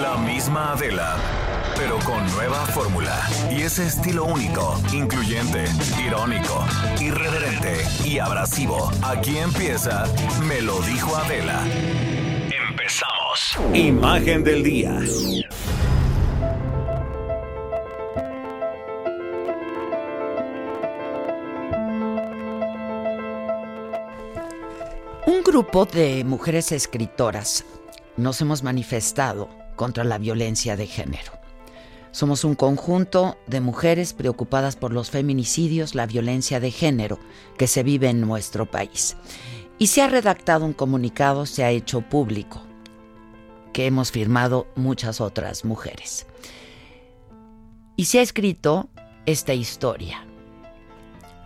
La 0.00 0.16
misma 0.16 0.74
Adela, 0.74 1.16
pero 1.76 1.98
con 2.00 2.24
nueva 2.32 2.64
fórmula. 2.66 3.28
Y 3.50 3.62
ese 3.62 3.86
estilo 3.86 4.26
único, 4.26 4.80
incluyente, 4.92 5.64
irónico, 6.06 6.64
irreverente 7.00 7.84
y 8.04 8.20
abrasivo. 8.20 8.92
Aquí 9.02 9.38
empieza 9.38 10.04
Me 10.46 10.60
lo 10.60 10.80
dijo 10.82 11.16
Adela. 11.16 11.64
Empezamos. 12.70 13.58
Imagen 13.74 14.44
del 14.44 14.62
día. 14.62 15.00
Un 25.26 25.42
grupo 25.42 25.86
de 25.86 26.22
mujeres 26.24 26.70
escritoras 26.70 27.64
nos 28.16 28.40
hemos 28.40 28.62
manifestado 28.62 29.67
contra 29.78 30.04
la 30.04 30.18
violencia 30.18 30.76
de 30.76 30.86
género. 30.86 31.32
Somos 32.10 32.44
un 32.44 32.54
conjunto 32.54 33.38
de 33.46 33.60
mujeres 33.60 34.12
preocupadas 34.12 34.76
por 34.76 34.92
los 34.92 35.10
feminicidios, 35.10 35.94
la 35.94 36.06
violencia 36.06 36.58
de 36.60 36.70
género 36.70 37.18
que 37.56 37.66
se 37.66 37.82
vive 37.82 38.10
en 38.10 38.20
nuestro 38.20 38.70
país. 38.70 39.16
Y 39.78 39.86
se 39.86 40.02
ha 40.02 40.08
redactado 40.08 40.66
un 40.66 40.72
comunicado, 40.72 41.46
se 41.46 41.64
ha 41.64 41.70
hecho 41.70 42.00
público, 42.00 42.62
que 43.72 43.86
hemos 43.86 44.10
firmado 44.10 44.66
muchas 44.74 45.20
otras 45.20 45.64
mujeres. 45.64 46.26
Y 47.96 48.06
se 48.06 48.18
ha 48.18 48.22
escrito 48.22 48.88
esta 49.24 49.54
historia. 49.54 50.26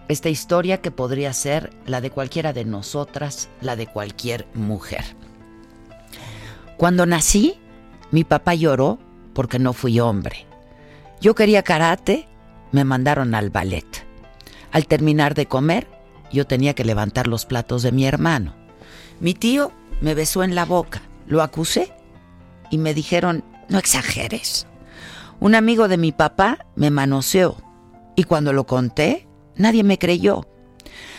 Esta 0.08 0.30
historia 0.30 0.80
que 0.80 0.90
podría 0.90 1.32
ser 1.32 1.70
la 1.86 2.00
de 2.00 2.10
cualquiera 2.10 2.52
de 2.52 2.64
nosotras, 2.64 3.48
la 3.60 3.76
de 3.76 3.86
cualquier 3.86 4.46
mujer. 4.54 5.04
Cuando 6.78 7.06
nací, 7.06 7.61
mi 8.12 8.24
papá 8.24 8.54
lloró 8.54 8.98
porque 9.34 9.58
no 9.58 9.72
fui 9.72 9.98
hombre. 9.98 10.46
Yo 11.20 11.34
quería 11.34 11.62
karate, 11.62 12.28
me 12.70 12.84
mandaron 12.84 13.34
al 13.34 13.50
ballet. 13.50 14.06
Al 14.70 14.86
terminar 14.86 15.34
de 15.34 15.46
comer, 15.46 15.88
yo 16.30 16.46
tenía 16.46 16.74
que 16.74 16.84
levantar 16.84 17.26
los 17.26 17.46
platos 17.46 17.82
de 17.82 17.90
mi 17.90 18.06
hermano. 18.06 18.54
Mi 19.18 19.34
tío 19.34 19.72
me 20.00 20.14
besó 20.14 20.44
en 20.44 20.54
la 20.54 20.64
boca, 20.64 21.02
lo 21.26 21.42
acusé 21.42 21.92
y 22.70 22.78
me 22.78 22.94
dijeron, 22.94 23.44
no 23.68 23.78
exageres. 23.78 24.66
Un 25.40 25.54
amigo 25.54 25.88
de 25.88 25.96
mi 25.96 26.12
papá 26.12 26.66
me 26.76 26.90
manoseó 26.90 27.56
y 28.14 28.24
cuando 28.24 28.52
lo 28.52 28.66
conté, 28.66 29.26
nadie 29.56 29.84
me 29.84 29.98
creyó. 29.98 30.46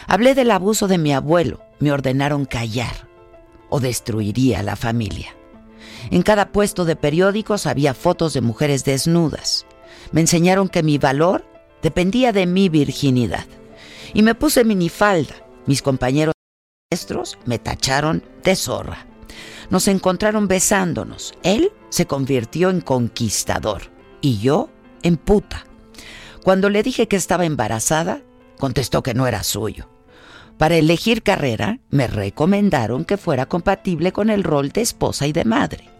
Hablé 0.07 0.35
del 0.35 0.52
abuso 0.52 0.88
de 0.88 0.97
mi 0.97 1.11
abuelo, 1.11 1.61
me 1.80 1.91
ordenaron 1.91 2.45
callar 2.45 3.07
o 3.69 3.80
destruiría 3.80 4.61
la 4.61 4.75
familia. 4.75 5.35
En 6.12 6.22
cada 6.22 6.52
puesto 6.52 6.86
de 6.86 6.96
periódicos 6.96 7.66
había 7.66 7.94
fotos 7.94 8.34
de 8.34 8.41
mujeres 8.41 8.84
desnudas. 8.84 9.66
Me 10.12 10.22
enseñaron 10.22 10.69
que 10.69 10.84
mi 10.84 10.97
valor 10.97 11.46
dependía 11.81 12.31
de 12.31 12.46
mi 12.46 12.69
virginidad. 12.69 13.46
Y 14.13 14.22
me 14.22 14.36
puse 14.36 14.63
minifalda. 14.63 15.36
Mis 15.66 15.81
compañeros 15.81 16.34
maestros 16.92 17.38
me 17.46 17.59
tacharon 17.59 18.24
de 18.44 18.56
zorra. 18.56 19.08
Nos 19.69 19.88
encontraron 19.88 20.47
besándonos. 20.47 21.34
Él 21.44 21.72
se 21.90 22.06
convirtió 22.06 22.69
en 22.69 22.81
conquistador 22.81 23.92
y 24.22 24.40
yo 24.40 24.69
en 25.02 25.18
puta. 25.18 25.66
Cuando 26.44 26.69
le 26.69 26.84
dije 26.84 27.08
que 27.08 27.16
estaba 27.16 27.46
embarazada, 27.46 28.22
contestó 28.59 29.02
que 29.03 29.13
no 29.13 29.28
era 29.28 29.44
suyo. 29.44 29.90
Para 30.58 30.75
elegir 30.75 31.24
carrera, 31.24 31.80
me 31.90 32.08
recomendaron 32.08 33.06
que 33.06 33.18
fuera 33.18 33.47
compatible 33.47 34.12
con 34.12 34.30
el 34.30 34.44
rol 34.44 34.69
de 34.69 34.81
esposa 34.81 35.25
y 35.25 35.34
de 35.34 35.46
madre. 35.46 35.93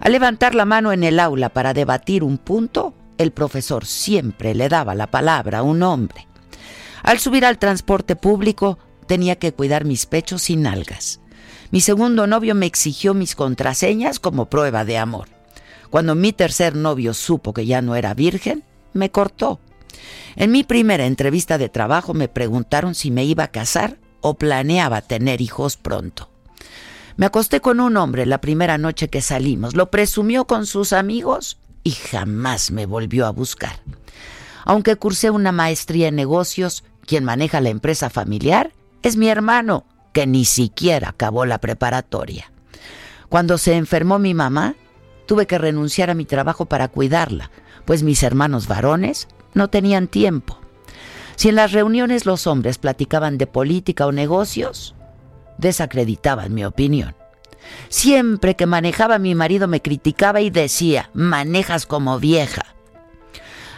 Al 0.00 0.12
levantar 0.12 0.54
la 0.54 0.64
mano 0.64 0.92
en 0.92 1.04
el 1.04 1.20
aula 1.20 1.50
para 1.50 1.74
debatir 1.74 2.24
un 2.24 2.38
punto, 2.38 2.94
el 3.18 3.32
profesor 3.32 3.84
siempre 3.84 4.54
le 4.54 4.68
daba 4.70 4.94
la 4.94 5.06
palabra 5.06 5.58
a 5.58 5.62
un 5.62 5.82
hombre. 5.82 6.26
Al 7.02 7.18
subir 7.18 7.44
al 7.44 7.58
transporte 7.58 8.16
público, 8.16 8.78
tenía 9.06 9.36
que 9.36 9.52
cuidar 9.52 9.84
mis 9.84 10.06
pechos 10.06 10.48
y 10.48 10.56
nalgas. 10.56 11.20
Mi 11.70 11.80
segundo 11.80 12.26
novio 12.26 12.54
me 12.54 12.66
exigió 12.66 13.12
mis 13.12 13.34
contraseñas 13.34 14.18
como 14.18 14.46
prueba 14.46 14.84
de 14.84 14.98
amor. 14.98 15.28
Cuando 15.90 16.14
mi 16.14 16.32
tercer 16.32 16.74
novio 16.74 17.12
supo 17.12 17.52
que 17.52 17.66
ya 17.66 17.82
no 17.82 17.94
era 17.94 18.14
virgen, 18.14 18.64
me 18.92 19.10
cortó. 19.10 19.60
En 20.36 20.50
mi 20.50 20.64
primera 20.64 21.06
entrevista 21.06 21.58
de 21.58 21.68
trabajo 21.68 22.14
me 22.14 22.28
preguntaron 22.28 22.94
si 22.94 23.10
me 23.10 23.24
iba 23.24 23.44
a 23.44 23.50
casar 23.50 23.98
o 24.20 24.34
planeaba 24.34 25.02
tener 25.02 25.40
hijos 25.40 25.76
pronto. 25.76 26.29
Me 27.20 27.26
acosté 27.26 27.60
con 27.60 27.80
un 27.80 27.98
hombre 27.98 28.24
la 28.24 28.40
primera 28.40 28.78
noche 28.78 29.08
que 29.08 29.20
salimos, 29.20 29.76
lo 29.76 29.90
presumió 29.90 30.46
con 30.46 30.64
sus 30.64 30.94
amigos 30.94 31.58
y 31.84 31.90
jamás 31.90 32.70
me 32.70 32.86
volvió 32.86 33.26
a 33.26 33.30
buscar. 33.30 33.82
Aunque 34.64 34.96
cursé 34.96 35.28
una 35.28 35.52
maestría 35.52 36.08
en 36.08 36.16
negocios, 36.16 36.82
quien 37.04 37.24
maneja 37.24 37.60
la 37.60 37.68
empresa 37.68 38.08
familiar 38.08 38.72
es 39.02 39.18
mi 39.18 39.28
hermano, 39.28 39.84
que 40.14 40.26
ni 40.26 40.46
siquiera 40.46 41.10
acabó 41.10 41.44
la 41.44 41.58
preparatoria. 41.58 42.50
Cuando 43.28 43.58
se 43.58 43.74
enfermó 43.74 44.18
mi 44.18 44.32
mamá, 44.32 44.74
tuve 45.26 45.46
que 45.46 45.58
renunciar 45.58 46.08
a 46.08 46.14
mi 46.14 46.24
trabajo 46.24 46.64
para 46.64 46.88
cuidarla, 46.88 47.50
pues 47.84 48.02
mis 48.02 48.22
hermanos 48.22 48.66
varones 48.66 49.28
no 49.52 49.68
tenían 49.68 50.08
tiempo. 50.08 50.58
Si 51.36 51.50
en 51.50 51.56
las 51.56 51.72
reuniones 51.72 52.24
los 52.24 52.46
hombres 52.46 52.78
platicaban 52.78 53.36
de 53.36 53.46
política 53.46 54.06
o 54.06 54.12
negocios, 54.12 54.94
desacreditaban 55.60 56.54
mi 56.54 56.64
opinión. 56.64 57.14
Siempre 57.88 58.56
que 58.56 58.66
manejaba 58.66 59.18
mi 59.18 59.34
marido 59.34 59.68
me 59.68 59.82
criticaba 59.82 60.40
y 60.40 60.50
decía, 60.50 61.10
manejas 61.14 61.86
como 61.86 62.18
vieja. 62.18 62.74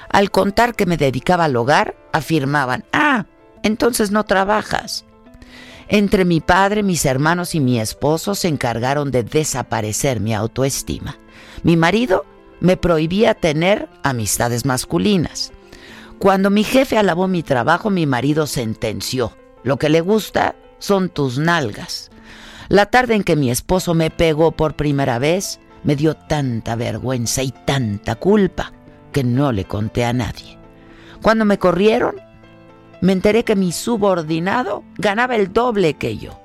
Al 0.09 0.31
contar 0.31 0.75
que 0.75 0.87
me 0.87 0.97
dedicaba 0.97 1.45
al 1.45 1.57
hogar, 1.57 1.97
afirmaban, 2.13 2.85
ah, 2.93 3.27
entonces 3.63 4.11
no 4.11 4.25
trabajas. 4.25 5.05
Entre 5.89 6.25
mi 6.25 6.41
padre, 6.41 6.83
mis 6.83 7.05
hermanos 7.05 7.55
y 7.55 7.61
mi 7.61 7.81
esposo 7.81 8.35
se 8.35 8.49
encargaron 8.49 9.11
de 9.11 9.25
desaparecer 9.25 10.21
mi 10.21 10.35
autoestima. 10.35 11.19
Mi 11.63 11.77
marido 11.77 12.25
me 12.61 12.77
prohibía 12.77 13.35
tener 13.35 13.89
amistades 14.03 14.65
masculinas. 14.65 15.53
Cuando 16.19 16.51
mi 16.51 16.63
jefe 16.63 16.97
alabó 16.97 17.27
mi 17.27 17.43
trabajo, 17.43 17.91
mi 17.91 18.07
marido 18.07 18.47
sentenció, 18.47 19.37
lo 19.65 19.77
que 19.79 19.89
le 19.89 20.01
gusta 20.01 20.55
son 20.83 21.09
tus 21.11 21.39
nalgas. 21.39 22.11
La 22.69 22.87
tarde 22.87 23.15
en 23.15 23.23
que 23.23 23.37
mi 23.37 23.51
esposo 23.51 23.95
me 23.95 24.11
pegó 24.11 24.51
por 24.51 24.75
primera 24.75 25.21
vez, 25.21 25.61
me 25.85 25.95
dio 25.95 26.15
tanta 26.15 26.75
vergüenza 26.75 27.43
y 27.43 27.53
tanta 27.53 28.17
culpa 28.17 28.73
que 29.13 29.23
no 29.23 29.53
le 29.53 29.65
conté 29.65 30.05
a 30.05 30.13
nadie. 30.13 30.59
Cuando 31.23 31.45
me 31.45 31.59
corrieron, 31.59 32.17
me 33.01 33.13
enteré 33.13 33.45
que 33.45 33.55
mi 33.55 33.71
subordinado 33.71 34.83
ganaba 34.97 35.37
el 35.37 35.53
doble 35.53 35.95
que 35.95 36.19
yo. 36.19 36.41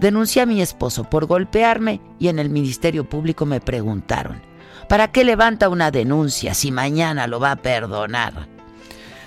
Denuncié 0.00 0.42
a 0.42 0.46
mi 0.46 0.60
esposo 0.60 1.04
por 1.04 1.26
golpearme 1.26 2.00
y 2.18 2.28
en 2.28 2.40
el 2.40 2.50
Ministerio 2.50 3.08
Público 3.08 3.46
me 3.46 3.60
preguntaron, 3.60 4.42
¿para 4.88 5.12
qué 5.12 5.24
levanta 5.24 5.68
una 5.68 5.92
denuncia 5.92 6.52
si 6.52 6.72
mañana 6.72 7.28
lo 7.28 7.38
va 7.38 7.52
a 7.52 7.56
perdonar? 7.56 8.48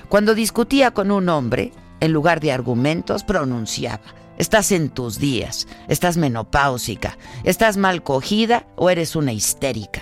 Cuando 0.10 0.36
discutía 0.36 0.92
con 0.92 1.10
un 1.10 1.30
hombre, 1.30 1.72
en 2.00 2.12
lugar 2.12 2.40
de 2.40 2.52
argumentos, 2.52 3.24
pronunciaba. 3.24 4.02
Estás 4.38 4.72
en 4.72 4.90
tus 4.90 5.20
días, 5.20 5.68
estás 5.90 6.16
menopáusica, 6.16 7.18
estás 7.44 7.76
mal 7.76 8.04
cogida 8.04 8.68
o 8.78 8.90
eres 8.90 9.18
una 9.18 9.34
histérica. 9.34 10.02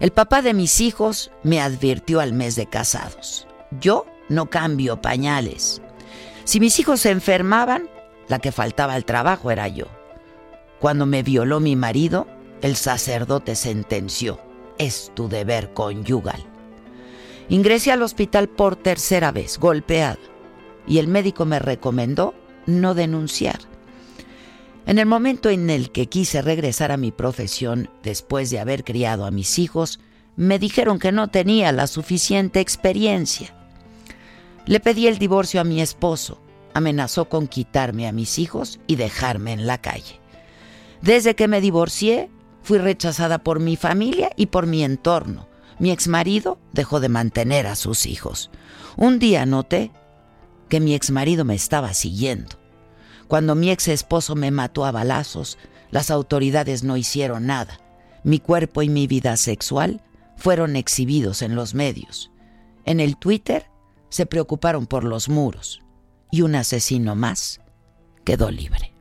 El 0.00 0.10
papá 0.10 0.40
de 0.40 0.54
mis 0.54 0.80
hijos 0.80 1.30
me 1.42 1.60
advirtió 1.60 2.20
al 2.20 2.32
mes 2.32 2.56
de 2.56 2.66
casados. 2.66 3.46
Yo 3.80 4.06
no 4.28 4.48
cambio 4.48 5.00
pañales. 5.02 5.82
Si 6.44 6.60
mis 6.60 6.78
hijos 6.78 7.00
se 7.00 7.10
enfermaban, 7.10 7.90
la 8.28 8.38
que 8.38 8.52
faltaba 8.52 8.94
al 8.94 9.04
trabajo 9.04 9.50
era 9.50 9.68
yo. 9.68 9.86
Cuando 10.80 11.06
me 11.06 11.22
violó 11.22 11.60
mi 11.60 11.76
marido, 11.76 12.26
el 12.62 12.76
sacerdote 12.76 13.54
sentenció, 13.54 14.40
es 14.78 15.10
tu 15.14 15.28
deber 15.28 15.72
conyugal. 15.72 16.55
Ingresé 17.48 17.92
al 17.92 18.02
hospital 18.02 18.48
por 18.48 18.76
tercera 18.76 19.30
vez, 19.32 19.58
golpeada. 19.58 20.18
y 20.88 20.98
el 20.98 21.08
médico 21.08 21.44
me 21.44 21.58
recomendó 21.58 22.32
no 22.66 22.94
denunciar. 22.94 23.58
En 24.86 25.00
el 25.00 25.06
momento 25.06 25.50
en 25.50 25.68
el 25.68 25.90
que 25.90 26.06
quise 26.06 26.42
regresar 26.42 26.92
a 26.92 26.96
mi 26.96 27.10
profesión 27.10 27.90
después 28.04 28.50
de 28.50 28.60
haber 28.60 28.84
criado 28.84 29.26
a 29.26 29.32
mis 29.32 29.58
hijos, 29.58 29.98
me 30.36 30.60
dijeron 30.60 31.00
que 31.00 31.10
no 31.10 31.26
tenía 31.28 31.72
la 31.72 31.88
suficiente 31.88 32.60
experiencia. 32.60 33.52
Le 34.64 34.78
pedí 34.78 35.08
el 35.08 35.18
divorcio 35.18 35.60
a 35.60 35.64
mi 35.64 35.80
esposo, 35.80 36.40
amenazó 36.72 37.28
con 37.28 37.48
quitarme 37.48 38.06
a 38.06 38.12
mis 38.12 38.38
hijos 38.38 38.78
y 38.86 38.94
dejarme 38.94 39.52
en 39.52 39.66
la 39.66 39.78
calle. 39.78 40.20
Desde 41.02 41.34
que 41.34 41.48
me 41.48 41.60
divorcié, 41.60 42.30
fui 42.62 42.78
rechazada 42.78 43.38
por 43.38 43.58
mi 43.58 43.76
familia 43.76 44.30
y 44.36 44.46
por 44.46 44.66
mi 44.66 44.84
entorno. 44.84 45.48
Mi 45.78 45.90
exmarido 45.90 46.58
dejó 46.72 47.00
de 47.00 47.08
mantener 47.08 47.66
a 47.66 47.76
sus 47.76 48.06
hijos. 48.06 48.50
Un 48.96 49.18
día 49.18 49.44
noté 49.46 49.92
que 50.68 50.80
mi 50.80 50.94
exmarido 50.94 51.44
me 51.44 51.54
estaba 51.54 51.92
siguiendo. 51.94 52.56
Cuando 53.28 53.54
mi 53.54 53.70
ex 53.70 53.88
esposo 53.88 54.34
me 54.34 54.50
mató 54.50 54.84
a 54.84 54.92
balazos, 54.92 55.58
las 55.90 56.10
autoridades 56.10 56.82
no 56.82 56.96
hicieron 56.96 57.46
nada. 57.46 57.80
Mi 58.24 58.38
cuerpo 58.38 58.82
y 58.82 58.88
mi 58.88 59.06
vida 59.06 59.36
sexual 59.36 60.02
fueron 60.36 60.76
exhibidos 60.76 61.42
en 61.42 61.54
los 61.54 61.74
medios. 61.74 62.30
En 62.84 63.00
el 63.00 63.16
Twitter 63.16 63.66
se 64.08 64.26
preocuparon 64.26 64.86
por 64.86 65.04
los 65.04 65.28
muros 65.28 65.82
y 66.30 66.42
un 66.42 66.54
asesino 66.54 67.14
más 67.14 67.60
quedó 68.24 68.50
libre. 68.50 68.95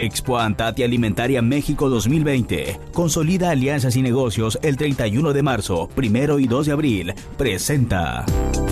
Expo 0.00 0.38
Antati 0.38 0.82
Alimentaria 0.82 1.42
México 1.42 1.88
2020. 1.88 2.78
Consolida 2.92 3.50
alianzas 3.50 3.96
y 3.96 4.02
negocios 4.02 4.58
el 4.62 4.76
31 4.76 5.32
de 5.32 5.42
marzo, 5.42 5.88
1 5.96 6.38
y 6.38 6.46
2 6.46 6.66
de 6.66 6.72
abril. 6.72 7.14
Presenta. 7.36 8.24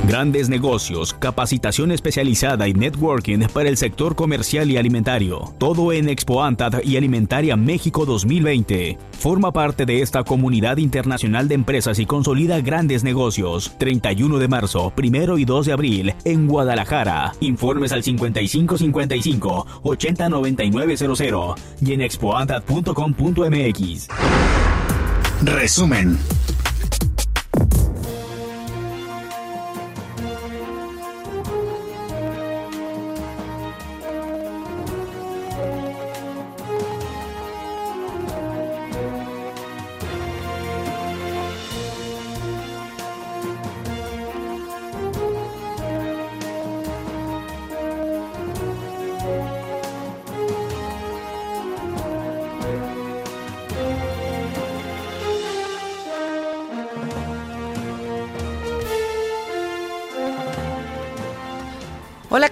Grandes 0.07 0.51
negocios, 0.51 1.15
capacitación 1.15 1.91
especializada 1.91 2.69
y 2.69 2.75
networking 2.75 3.47
para 3.55 3.71
el 3.71 3.79
sector 3.79 4.15
comercial 4.15 4.71
y 4.71 4.77
alimentario. 4.77 5.55
Todo 5.59 5.93
en 5.93 6.11
Expo 6.11 6.43
Antat 6.43 6.85
y 6.85 6.99
Alimentaria 6.99 7.57
México 7.57 8.05
2020. 8.05 8.99
Forma 9.19 9.51
parte 9.53 9.87
de 9.87 10.03
esta 10.03 10.23
comunidad 10.23 10.77
internacional 10.77 11.49
de 11.49 11.55
empresas 11.55 11.99
y 11.99 12.07
consolida 12.07 12.61
grandes 12.61 13.03
negocios. 13.03 13.75
31 13.79 14.39
de 14.39 14.49
marzo, 14.49 14.93
1 14.97 15.39
y 15.39 15.45
2 15.47 15.67
de 15.67 15.73
abril 15.73 16.15
en 16.25 16.47
Guadalajara. 16.47 17.33
Informes 17.41 17.93
al 17.93 18.03
5555 18.03 19.67
809900 21.15 21.55
y 21.81 21.93
en 21.93 22.01
expoantat.com.mx. 22.01 24.09
Resumen. 25.43 26.19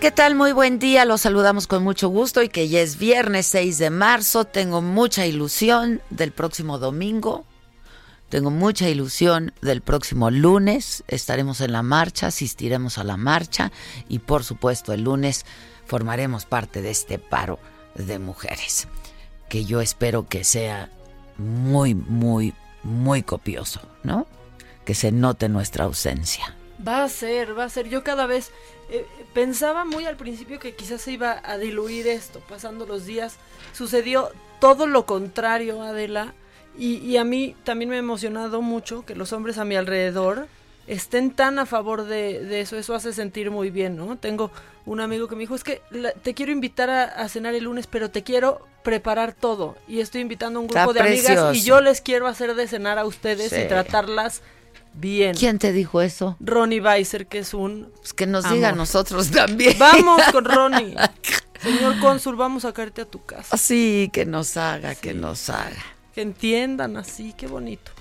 ¿Qué 0.02 0.10
tal? 0.10 0.34
Muy 0.34 0.50
buen 0.50 0.80
día. 0.80 1.04
Los 1.04 1.20
saludamos 1.20 1.68
con 1.68 1.84
mucho 1.84 2.08
gusto 2.08 2.42
y 2.42 2.48
que 2.48 2.68
ya 2.68 2.80
es 2.80 2.98
viernes 2.98 3.46
6 3.46 3.78
de 3.78 3.90
marzo. 3.90 4.44
Tengo 4.44 4.82
mucha 4.82 5.26
ilusión 5.26 6.02
del 6.10 6.32
próximo 6.32 6.80
domingo. 6.80 7.44
Tengo 8.28 8.50
mucha 8.50 8.88
ilusión 8.88 9.54
del 9.62 9.80
próximo 9.80 10.32
lunes. 10.32 11.04
Estaremos 11.06 11.60
en 11.60 11.70
la 11.70 11.84
marcha, 11.84 12.26
asistiremos 12.26 12.98
a 12.98 13.04
la 13.04 13.16
marcha 13.16 13.70
y 14.08 14.18
por 14.18 14.42
supuesto 14.42 14.92
el 14.92 15.02
lunes 15.02 15.46
formaremos 15.86 16.46
parte 16.46 16.82
de 16.82 16.90
este 16.90 17.20
paro 17.20 17.60
de 17.94 18.18
mujeres, 18.18 18.88
que 19.48 19.64
yo 19.64 19.80
espero 19.80 20.26
que 20.28 20.42
sea 20.42 20.90
muy, 21.38 21.94
muy, 21.94 22.54
muy 22.82 23.22
copioso, 23.22 23.80
¿no? 24.02 24.26
Que 24.84 24.96
se 24.96 25.12
note 25.12 25.48
nuestra 25.48 25.84
ausencia. 25.84 26.56
Va 26.86 27.04
a 27.04 27.08
ser, 27.08 27.56
va 27.56 27.64
a 27.64 27.68
ser. 27.68 27.88
Yo 27.88 28.02
cada 28.02 28.26
vez 28.26 28.50
eh, 28.92 29.06
pensaba 29.32 29.86
muy 29.86 30.04
al 30.04 30.18
principio 30.18 30.58
que 30.58 30.74
quizás 30.74 31.00
se 31.00 31.12
iba 31.12 31.40
a 31.42 31.56
diluir 31.56 32.06
esto, 32.06 32.40
pasando 32.46 32.84
los 32.84 33.06
días. 33.06 33.36
Sucedió 33.72 34.30
todo 34.60 34.86
lo 34.86 35.06
contrario, 35.06 35.82
Adela. 35.82 36.34
Y, 36.78 37.16
a 37.16 37.24
mí 37.24 37.56
también 37.64 37.90
me 37.90 37.96
ha 37.96 37.98
emocionado 37.98 38.60
mucho 38.62 39.04
que 39.04 39.14
los 39.14 39.32
hombres 39.32 39.58
a 39.58 39.64
mi 39.64 39.76
alrededor 39.76 40.46
estén 40.86 41.30
tan 41.30 41.58
a 41.58 41.64
favor 41.64 42.04
de, 42.04 42.60
eso. 42.60 42.76
Eso 42.76 42.94
hace 42.94 43.14
sentir 43.14 43.50
muy 43.50 43.70
bien, 43.70 43.96
¿no? 43.96 44.16
Tengo 44.18 44.50
un 44.84 45.00
amigo 45.00 45.26
que 45.26 45.36
me 45.36 45.40
dijo, 45.40 45.54
es 45.54 45.64
que 45.64 45.80
te 46.22 46.34
quiero 46.34 46.52
invitar 46.52 46.90
a, 46.90 47.28
cenar 47.28 47.54
el 47.54 47.64
lunes, 47.64 47.86
pero 47.86 48.10
te 48.10 48.22
quiero 48.22 48.66
preparar 48.82 49.32
todo. 49.32 49.76
Y 49.88 50.00
estoy 50.00 50.20
invitando 50.20 50.58
a 50.58 50.62
un 50.62 50.68
grupo 50.68 50.92
de 50.92 51.00
amigas 51.00 51.56
y 51.56 51.62
yo 51.62 51.80
les 51.80 52.02
quiero 52.02 52.26
hacer 52.26 52.54
de 52.54 52.66
cenar 52.66 52.98
a 52.98 53.06
ustedes 53.06 53.52
y 53.52 53.68
tratarlas 53.68 54.42
Bien. 54.94 55.34
¿Quién 55.34 55.58
te 55.58 55.72
dijo 55.72 56.02
eso? 56.02 56.36
Ronnie 56.40 56.80
Weiser, 56.80 57.26
que 57.26 57.38
es 57.38 57.54
un. 57.54 57.90
Pues 57.96 58.12
que 58.12 58.26
nos 58.26 58.48
diga 58.50 58.70
a 58.70 58.72
nosotros 58.72 59.30
también. 59.30 59.76
Vamos 59.78 60.22
con 60.32 60.44
Ronnie. 60.44 60.94
Señor 61.62 61.98
cónsul, 62.00 62.36
vamos 62.36 62.64
a 62.64 62.72
caerte 62.72 63.02
a 63.02 63.04
tu 63.04 63.24
casa. 63.24 63.56
Sí, 63.56 64.10
que 64.12 64.26
nos 64.26 64.56
haga, 64.56 64.94
que 64.94 65.14
nos 65.14 65.48
haga. 65.48 65.82
Que 66.14 66.22
entiendan 66.22 66.96
así, 66.96 67.34
qué 67.36 67.46
bonito. 67.46 67.92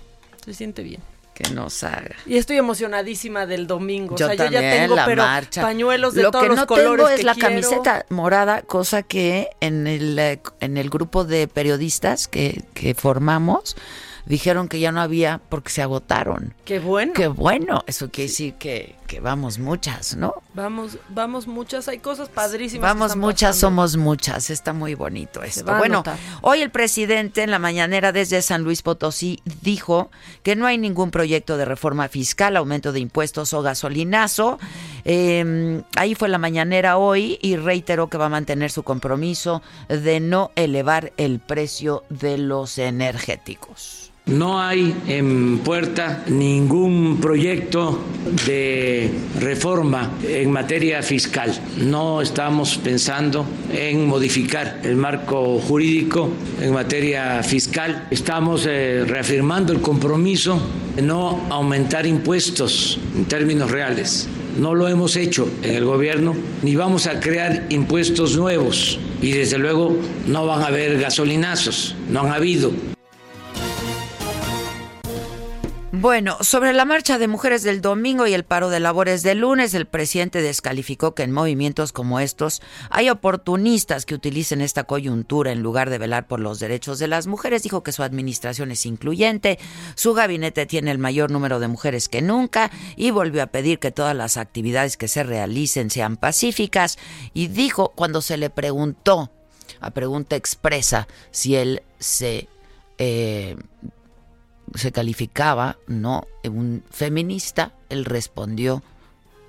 Se 0.43 0.53
siente 0.53 0.81
bien. 0.81 1.01
Que 1.35 1.49
nos 1.51 1.83
haga. 1.83 2.15
Y 2.25 2.37
estoy 2.37 2.57
emocionadísima 2.57 3.45
del 3.45 3.67
domingo. 3.67 4.17
Yo 4.17 4.25
o 4.25 4.33
sea, 4.33 4.45
yo 4.45 4.51
ya 4.51 4.59
tengo 4.59 4.95
pero 5.05 5.23
pañuelos 5.61 6.13
de 6.13 6.23
todos 6.23 6.47
los 6.47 6.65
colores. 6.65 6.67
Lo 6.67 6.75
que 6.75 6.83
no 6.83 6.97
tengo 6.97 7.09
es 7.09 7.23
la 7.23 7.35
camiseta 7.35 8.05
morada, 8.09 8.63
cosa 8.63 9.03
que 9.03 9.49
en 9.61 9.87
el, 9.87 10.19
eh, 10.19 10.41
en 10.59 10.77
el 10.77 10.89
grupo 10.89 11.23
de 11.23 11.47
periodistas 11.47 12.27
que, 12.27 12.63
que 12.73 12.95
formamos 12.95 13.77
dijeron 14.25 14.67
que 14.67 14.79
ya 14.79 14.91
no 14.91 15.01
había 15.01 15.41
porque 15.49 15.69
se 15.71 15.81
agotaron. 15.81 16.53
Qué 16.65 16.79
bueno. 16.79 17.13
Qué 17.13 17.27
bueno. 17.27 17.83
Eso 17.87 18.09
quiere 18.09 18.29
decir 18.29 18.53
que, 18.55 18.95
que, 19.11 19.19
vamos 19.19 19.59
muchas, 19.59 20.15
¿no? 20.15 20.35
Vamos, 20.53 20.97
vamos 21.09 21.45
muchas. 21.45 21.89
Hay 21.89 21.99
cosas 21.99 22.29
padrísimas. 22.29 22.81
Vamos 22.81 23.17
muchas, 23.17 23.57
somos 23.57 23.97
muchas. 23.97 24.49
Está 24.49 24.71
muy 24.71 24.95
bonito 24.95 25.43
esto. 25.43 25.75
Bueno, 25.75 26.01
hoy 26.39 26.61
el 26.61 26.69
presidente 26.69 27.43
en 27.43 27.51
la 27.51 27.59
mañanera 27.59 28.13
desde 28.13 28.41
San 28.41 28.63
Luis 28.63 28.81
Potosí 28.81 29.41
dijo 29.61 30.11
que 30.43 30.55
no 30.55 30.65
hay 30.65 30.77
ningún 30.77 31.11
proyecto 31.11 31.57
de 31.57 31.65
reforma 31.65 32.07
fiscal, 32.07 32.55
aumento 32.55 32.93
de 32.93 33.01
impuestos 33.01 33.53
o 33.53 33.61
gasolinazo. 33.61 34.59
Em, 35.03 35.83
ahí 35.97 36.15
fue 36.15 36.29
la 36.29 36.37
mañanera 36.37 36.97
hoy 36.97 37.37
y 37.41 37.57
reiteró 37.57 38.09
que 38.09 38.17
va 38.17 38.27
a 38.27 38.29
mantener 38.29 38.71
su 38.71 38.83
compromiso 38.83 39.61
de 39.89 40.21
no 40.21 40.51
elevar 40.55 41.11
el 41.17 41.41
precio 41.41 42.05
de 42.09 42.37
los 42.37 42.77
energéticos. 42.77 44.13
No 44.31 44.61
hay 44.61 44.95
en 45.07 45.57
puerta 45.59 46.23
ningún 46.27 47.17
proyecto 47.19 47.99
de 48.45 49.11
reforma 49.41 50.13
en 50.23 50.49
materia 50.51 51.03
fiscal. 51.03 51.51
No 51.77 52.21
estamos 52.21 52.77
pensando 52.77 53.45
en 53.73 54.07
modificar 54.07 54.79
el 54.83 54.95
marco 54.95 55.59
jurídico 55.59 56.29
en 56.61 56.71
materia 56.71 57.43
fiscal. 57.43 58.07
Estamos 58.09 58.65
eh, 58.69 59.03
reafirmando 59.05 59.73
el 59.73 59.81
compromiso 59.81 60.61
de 60.95 61.01
no 61.01 61.47
aumentar 61.49 62.05
impuestos 62.05 62.99
en 63.13 63.25
términos 63.25 63.69
reales. 63.69 64.29
No 64.57 64.75
lo 64.75 64.87
hemos 64.87 65.17
hecho 65.17 65.49
en 65.61 65.75
el 65.75 65.83
gobierno, 65.83 66.35
ni 66.61 66.77
vamos 66.77 67.05
a 67.07 67.19
crear 67.19 67.65
impuestos 67.67 68.37
nuevos. 68.37 68.97
Y 69.21 69.31
desde 69.31 69.57
luego 69.57 69.97
no 70.25 70.45
van 70.45 70.61
a 70.61 70.67
haber 70.67 70.99
gasolinazos, 71.01 71.95
no 72.09 72.21
han 72.21 72.31
habido. 72.31 72.71
Bueno, 76.01 76.39
sobre 76.41 76.73
la 76.73 76.83
marcha 76.83 77.19
de 77.19 77.27
mujeres 77.27 77.61
del 77.61 77.79
domingo 77.79 78.25
y 78.25 78.33
el 78.33 78.43
paro 78.43 78.71
de 78.71 78.79
labores 78.79 79.21
del 79.21 79.41
lunes, 79.41 79.75
el 79.75 79.85
presidente 79.85 80.41
descalificó 80.41 81.13
que 81.13 81.21
en 81.21 81.31
movimientos 81.31 81.91
como 81.91 82.19
estos 82.19 82.63
hay 82.89 83.11
oportunistas 83.11 84.07
que 84.07 84.15
utilicen 84.15 84.61
esta 84.61 84.85
coyuntura 84.85 85.51
en 85.51 85.61
lugar 85.61 85.91
de 85.91 85.99
velar 85.99 86.25
por 86.25 86.39
los 86.39 86.59
derechos 86.59 86.97
de 86.97 87.07
las 87.07 87.27
mujeres. 87.27 87.61
Dijo 87.61 87.83
que 87.83 87.91
su 87.91 88.01
administración 88.01 88.71
es 88.71 88.87
incluyente, 88.87 89.59
su 89.93 90.15
gabinete 90.15 90.65
tiene 90.65 90.89
el 90.89 90.97
mayor 90.97 91.29
número 91.29 91.59
de 91.59 91.67
mujeres 91.67 92.09
que 92.09 92.23
nunca 92.23 92.71
y 92.95 93.11
volvió 93.11 93.43
a 93.43 93.47
pedir 93.47 93.77
que 93.77 93.91
todas 93.91 94.15
las 94.15 94.37
actividades 94.37 94.97
que 94.97 95.07
se 95.07 95.21
realicen 95.21 95.91
sean 95.91 96.17
pacíficas 96.17 96.97
y 97.35 97.49
dijo 97.49 97.89
cuando 97.93 98.23
se 98.23 98.37
le 98.37 98.49
preguntó, 98.49 99.29
a 99.79 99.91
pregunta 99.91 100.35
expresa, 100.35 101.07
si 101.29 101.57
él 101.57 101.83
se... 101.99 102.47
Eh, 102.97 103.55
se 104.75 104.91
calificaba, 104.91 105.77
no, 105.87 106.27
un 106.45 106.83
feminista, 106.89 107.73
él 107.89 108.05
respondió, 108.05 108.83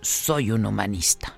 soy 0.01 0.51
un 0.51 0.67
humanista. 0.67 1.37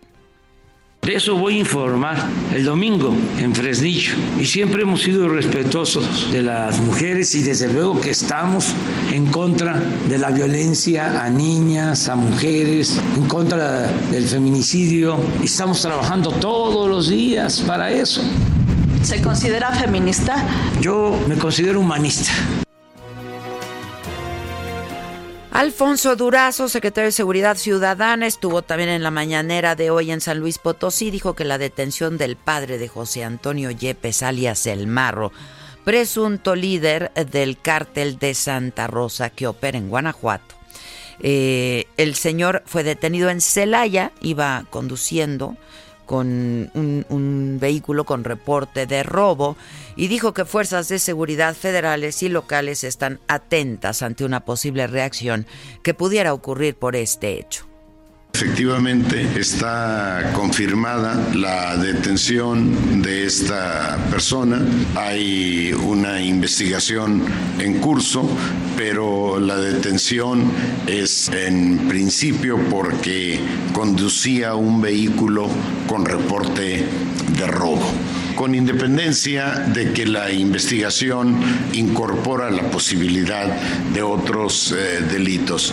De 1.04 1.16
eso 1.16 1.36
voy 1.36 1.56
a 1.56 1.58
informar 1.58 2.16
el 2.54 2.64
domingo 2.64 3.14
en 3.38 3.54
Fresnillo. 3.54 4.14
Y 4.40 4.46
siempre 4.46 4.84
hemos 4.84 5.02
sido 5.02 5.28
respetuosos 5.28 6.32
de 6.32 6.40
las 6.40 6.80
mujeres 6.80 7.34
y 7.34 7.42
desde 7.42 7.70
luego 7.70 8.00
que 8.00 8.08
estamos 8.08 8.74
en 9.12 9.26
contra 9.26 9.78
de 10.08 10.16
la 10.16 10.30
violencia 10.30 11.22
a 11.22 11.28
niñas, 11.28 12.08
a 12.08 12.16
mujeres, 12.16 12.98
en 13.16 13.26
contra 13.26 13.86
del 14.10 14.24
feminicidio. 14.24 15.18
Y 15.42 15.44
estamos 15.44 15.82
trabajando 15.82 16.30
todos 16.30 16.88
los 16.88 17.10
días 17.10 17.60
para 17.66 17.92
eso. 17.92 18.22
¿Se 19.02 19.20
considera 19.20 19.72
feminista? 19.72 20.42
Yo 20.80 21.22
me 21.28 21.36
considero 21.36 21.80
humanista. 21.80 22.32
Alfonso 25.54 26.16
Durazo, 26.16 26.68
secretario 26.68 27.06
de 27.06 27.12
Seguridad 27.12 27.56
Ciudadana, 27.56 28.26
estuvo 28.26 28.62
también 28.62 28.88
en 28.88 29.04
la 29.04 29.12
mañanera 29.12 29.76
de 29.76 29.88
hoy 29.88 30.10
en 30.10 30.20
San 30.20 30.40
Luis 30.40 30.58
Potosí. 30.58 31.12
Dijo 31.12 31.34
que 31.34 31.44
la 31.44 31.58
detención 31.58 32.18
del 32.18 32.34
padre 32.34 32.76
de 32.76 32.88
José 32.88 33.22
Antonio 33.22 33.70
Yepes, 33.70 34.24
alias 34.24 34.66
El 34.66 34.88
Marro, 34.88 35.30
presunto 35.84 36.56
líder 36.56 37.12
del 37.30 37.56
cártel 37.60 38.18
de 38.18 38.34
Santa 38.34 38.88
Rosa 38.88 39.30
que 39.30 39.46
opera 39.46 39.78
en 39.78 39.88
Guanajuato. 39.88 40.56
Eh, 41.20 41.86
el 41.98 42.16
señor 42.16 42.64
fue 42.66 42.82
detenido 42.82 43.30
en 43.30 43.40
Celaya, 43.40 44.10
iba 44.20 44.66
conduciendo 44.70 45.56
con 46.06 46.70
un, 46.74 47.58
vehículo 47.60 48.04
con 48.04 48.24
reporte 48.24 48.86
de 48.86 49.02
robo 49.02 49.56
y 49.96 50.08
dijo 50.08 50.34
que 50.34 50.44
fuerzas 50.44 50.88
de 50.88 50.98
seguridad 50.98 51.54
federales 51.54 52.22
y 52.22 52.28
locales 52.28 52.84
están 52.84 53.20
atentas 53.28 54.02
ante 54.02 54.24
una 54.24 54.44
posible 54.44 54.86
reacción 54.86 55.46
que 55.82 55.94
pudiera 55.94 56.34
ocurrir 56.34 56.74
por 56.74 56.96
este 56.96 57.38
hecho. 57.38 57.73
Efectivamente 58.34 59.28
está 59.38 60.32
confirmada 60.34 61.30
la 61.34 61.76
detención 61.76 63.00
de 63.00 63.26
esta 63.26 63.96
persona. 64.10 64.60
Hay 64.96 65.72
una 65.72 66.20
investigación 66.20 67.22
en 67.60 67.78
curso, 67.78 68.28
pero 68.76 69.38
la 69.38 69.56
detención 69.56 70.50
es 70.88 71.28
en 71.28 71.86
principio 71.86 72.58
porque 72.68 73.38
conducía 73.72 74.56
un 74.56 74.82
vehículo 74.82 75.48
con 75.86 76.04
reporte 76.04 76.84
de 77.38 77.46
robo 77.46 77.88
con 78.34 78.52
independencia 78.52 79.50
de 79.72 79.92
que 79.92 80.06
la 80.06 80.32
investigación 80.32 81.36
incorpora 81.72 82.50
la 82.50 82.68
posibilidad 82.68 83.46
de 83.92 84.02
otros 84.02 84.72
eh, 84.72 85.04
delitos. 85.08 85.72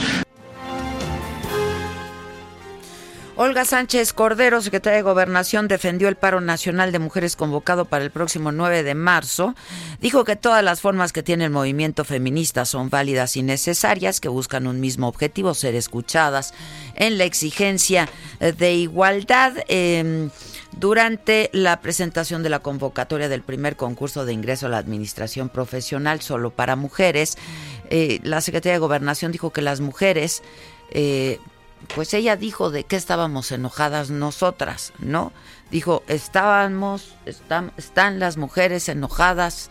Olga 3.44 3.66
Sánchez 3.66 4.14
Cordero, 4.14 4.62
secretaria 4.62 4.98
de 4.98 5.02
Gobernación, 5.02 5.68
defendió 5.68 6.08
el 6.10 6.16
paro 6.16 6.42
nacional 6.42 6.92
de 6.92 7.00
mujeres 7.00 7.36
convocado 7.36 7.86
para 7.86 8.04
el 8.04 8.12
próximo 8.12 8.52
9 8.52 8.84
de 8.84 8.94
marzo. 8.94 9.56
Dijo 10.00 10.26
que 10.26 10.36
todas 10.36 10.64
las 10.64 10.80
formas 10.80 11.12
que 11.12 11.24
tiene 11.24 11.46
el 11.46 11.50
movimiento 11.50 12.06
feminista 12.06 12.66
son 12.66 12.92
válidas 12.92 13.36
y 13.38 13.42
necesarias, 13.42 14.20
que 14.20 14.30
buscan 14.30 14.68
un 14.68 14.80
mismo 14.80 15.08
objetivo, 15.08 15.56
ser 15.56 15.74
escuchadas 15.74 16.54
en 16.94 17.18
la 17.18 17.24
exigencia 17.24 18.08
de 18.40 18.76
igualdad. 18.76 19.54
Em, 19.68 20.30
durante 20.78 21.50
la 21.52 21.82
presentación 21.82 22.44
de 22.44 22.50
la 22.50 22.60
convocatoria 22.60 23.28
del 23.28 23.42
primer 23.42 23.76
concurso 23.76 24.24
de 24.24 24.34
ingreso 24.34 24.68
a 24.68 24.70
la 24.70 24.78
administración 24.78 25.50
profesional 25.50 26.22
solo 26.22 26.52
para 26.52 26.76
mujeres, 26.76 27.40
eh, 27.90 28.20
la 28.22 28.40
Secretaría 28.40 28.74
de 28.74 28.80
Gobernación 28.80 29.32
dijo 29.32 29.50
que 29.50 29.64
las 29.64 29.82
mujeres 29.82 30.44
eh, 30.92 31.40
pues 31.96 32.14
ella 32.14 32.36
dijo 32.36 32.72
de 32.72 32.84
qué 32.84 32.96
estábamos 32.96 33.52
enojadas 33.52 34.10
nosotras, 34.10 34.94
¿no? 35.00 35.32
Dijo, 35.72 36.04
estábamos, 36.08 37.16
están, 37.26 38.20
las 38.20 38.38
mujeres 38.38 38.90
enojadas 38.90 39.70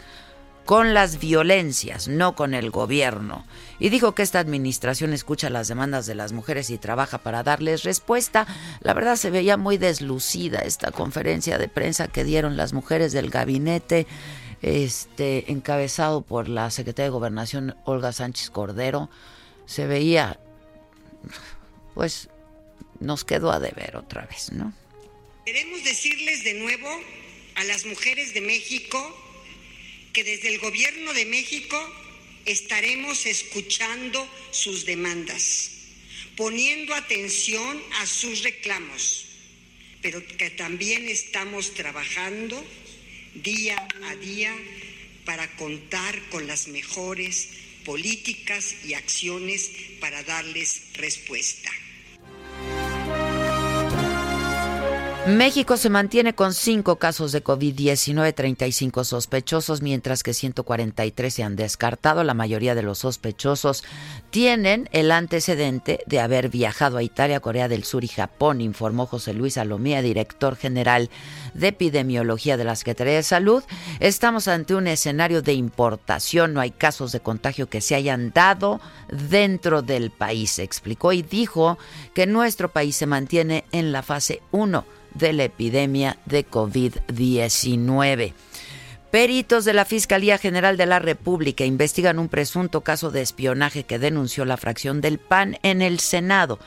con 0.65 0.95
las 0.95 1.19
violencias, 1.19 2.09
no 2.09 2.35
con 2.35 2.55
el 2.55 2.71
gobierno. 2.71 3.45
Y 3.79 3.89
dijo 3.89 4.15
que 4.15 4.23
esta 4.23 4.39
administración 4.39 5.13
escucha 5.13 5.51
las 5.51 5.69
demandas 5.69 6.07
de 6.07 6.15
las 6.15 6.33
mujeres 6.33 6.71
y 6.71 6.79
trabaja 6.79 7.19
para 7.19 7.43
darles 7.43 7.83
respuesta. 7.83 8.47
La 8.81 8.95
verdad 8.95 9.17
se 9.17 9.31
veía 9.31 9.57
muy 9.57 9.79
deslucida 9.79 10.61
esta 10.61 10.93
conferencia 10.93 11.59
de 11.59 11.69
prensa 11.69 12.09
que 12.09 12.25
dieron 12.25 12.57
las 12.57 12.73
mujeres 12.73 13.13
del 13.13 13.31
gabinete, 13.31 14.07
este, 14.63 15.51
encabezado 15.51 16.23
por 16.23 16.49
la 16.49 16.71
secretaria 16.71 17.07
de 17.07 17.11
Gobernación 17.11 17.77
Olga 17.85 18.13
Sánchez 18.13 18.51
Cordero. 18.51 19.11
Se 19.67 19.87
veía 19.87 20.39
pues 21.95 22.29
nos 23.01 23.25
quedó 23.25 23.51
a 23.51 23.61
deber 23.61 23.97
otra 23.97 24.27
vez, 24.27 24.53
¿no? 24.53 24.75
Queremos 25.45 25.83
decirles 25.85 26.45
de 26.45 26.55
nuevo 26.55 26.89
a 27.55 27.65
las 27.65 27.85
mujeres 27.87 28.35
de 28.35 28.41
México 28.41 28.99
que 30.13 30.25
desde 30.25 30.49
el 30.49 30.59
gobierno 30.59 31.13
de 31.13 31.25
México 31.25 31.79
estaremos 32.45 33.27
escuchando 33.27 34.29
sus 34.51 34.85
demandas, 34.85 35.71
poniendo 36.37 36.95
atención 36.95 37.83
a 38.01 38.07
sus 38.07 38.43
reclamos, 38.43 39.27
pero 40.03 40.25
que 40.27 40.51
también 40.51 41.09
estamos 41.09 41.75
trabajando 41.75 42.65
día 43.35 43.89
a 44.05 44.17
día 44.17 44.57
para 45.25 45.49
contar 45.57 46.21
con 46.31 46.47
las 46.47 46.69
mejores 46.69 47.51
políticas 47.85 48.75
y 48.85 48.95
acciones 48.95 49.71
para 50.01 50.23
darles 50.23 50.83
respuesta. 50.95 51.71
México 55.37 55.77
se 55.77 55.91
mantiene 55.91 56.35
con 56.35 56.55
cinco 56.55 56.97
casos 56.97 57.31
de 57.31 57.45
COVID-19, 57.45 58.35
35 58.35 59.05
sospechosos, 59.05 59.83
mientras 59.83 60.23
que 60.23 60.35
143 60.35 61.33
se 61.33 61.43
han 61.43 61.57
descartado. 61.57 62.25
La 62.25 62.35
mayoría 62.35 62.75
de 62.75 62.83
los 62.83 62.99
sospechosos 62.99 63.85
tienen 64.31 64.89
el 64.93 65.13
antecedente 65.13 66.01
de 66.07 66.21
haber 66.21 66.49
viajado 66.49 66.97
a 66.97 67.03
Italia, 67.03 67.41
Corea 67.41 67.69
del 67.69 67.85
Sur 67.85 68.03
y 68.03 68.09
Japón, 68.09 68.61
informó 68.61 69.07
José 69.07 69.33
Luis 69.33 69.59
Alomía, 69.59 70.03
director 70.03 70.57
general 70.57 71.11
de 71.55 71.69
epidemiología 71.69 72.57
de 72.57 72.65
la 72.65 72.77
Secretaría 72.77 73.15
de 73.15 73.23
Salud. 73.23 73.63
Estamos 74.01 74.49
ante 74.49 74.75
un 74.75 74.87
escenario 74.87 75.43
de 75.43 75.53
importación, 75.53 76.55
no 76.55 76.61
hay 76.61 76.71
casos 76.71 77.13
de 77.13 77.21
contagio 77.21 77.69
que 77.69 77.81
se 77.81 77.95
hayan 77.95 78.33
dado 78.33 78.81
dentro 79.09 79.83
del 79.83 80.11
país, 80.11 80.59
explicó 80.59 81.13
y 81.13 81.23
dijo 81.23 81.79
que 82.15 82.27
nuestro 82.27 82.71
país 82.73 82.97
se 82.97 83.07
mantiene 83.07 83.65
en 83.71 83.93
la 83.93 84.03
fase 84.03 84.41
1 84.51 85.00
de 85.15 85.33
la 85.33 85.45
epidemia 85.45 86.17
de 86.27 86.47
COVID-19. 86.47 88.33
Peritos 89.11 89.65
de 89.65 89.73
la 89.73 89.85
Fiscalía 89.85 90.39
General 90.39 90.77
de 90.77 90.87
la 90.87 91.01
República 91.01 91.65
investigan 91.65 92.21
un 92.21 92.29
presunto 92.29 92.83
caso 92.83 93.11
de 93.11 93.23
espionaje 93.23 93.83
que 93.83 93.99
denunció 93.99 94.45
la 94.45 94.57
fracción 94.57 95.01
del 95.01 95.19
PAN 95.19 95.59
en 95.65 95.83
el 95.83 95.99
Senado. 95.99 96.61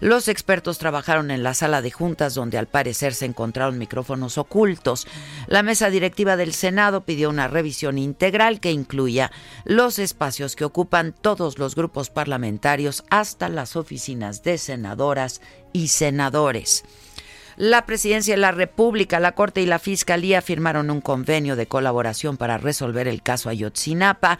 Los 0.00 0.28
expertos 0.28 0.78
trabajaron 0.78 1.30
en 1.30 1.42
la 1.42 1.52
sala 1.52 1.82
de 1.82 1.90
juntas 1.90 2.34
donde 2.34 2.56
al 2.56 2.68
parecer 2.68 3.12
se 3.12 3.26
encontraron 3.26 3.76
micrófonos 3.76 4.38
ocultos. 4.38 5.06
La 5.46 5.62
mesa 5.62 5.90
directiva 5.90 6.38
del 6.38 6.54
Senado 6.54 7.02
pidió 7.02 7.28
una 7.28 7.48
revisión 7.48 7.98
integral 7.98 8.60
que 8.60 8.72
incluya 8.72 9.30
los 9.66 9.98
espacios 9.98 10.56
que 10.56 10.64
ocupan 10.64 11.14
todos 11.20 11.58
los 11.58 11.74
grupos 11.74 12.08
parlamentarios 12.08 13.04
hasta 13.10 13.50
las 13.50 13.76
oficinas 13.76 14.42
de 14.42 14.56
senadoras 14.56 15.42
y 15.74 15.88
senadores. 15.88 16.82
La 17.60 17.84
Presidencia 17.84 18.32
de 18.32 18.40
la 18.40 18.52
República, 18.52 19.20
la 19.20 19.32
Corte 19.32 19.60
y 19.60 19.66
la 19.66 19.78
Fiscalía 19.78 20.40
firmaron 20.40 20.88
un 20.88 21.02
convenio 21.02 21.56
de 21.56 21.66
colaboración 21.66 22.38
para 22.38 22.56
resolver 22.56 23.06
el 23.06 23.20
caso 23.20 23.50
Ayotzinapa. 23.50 24.38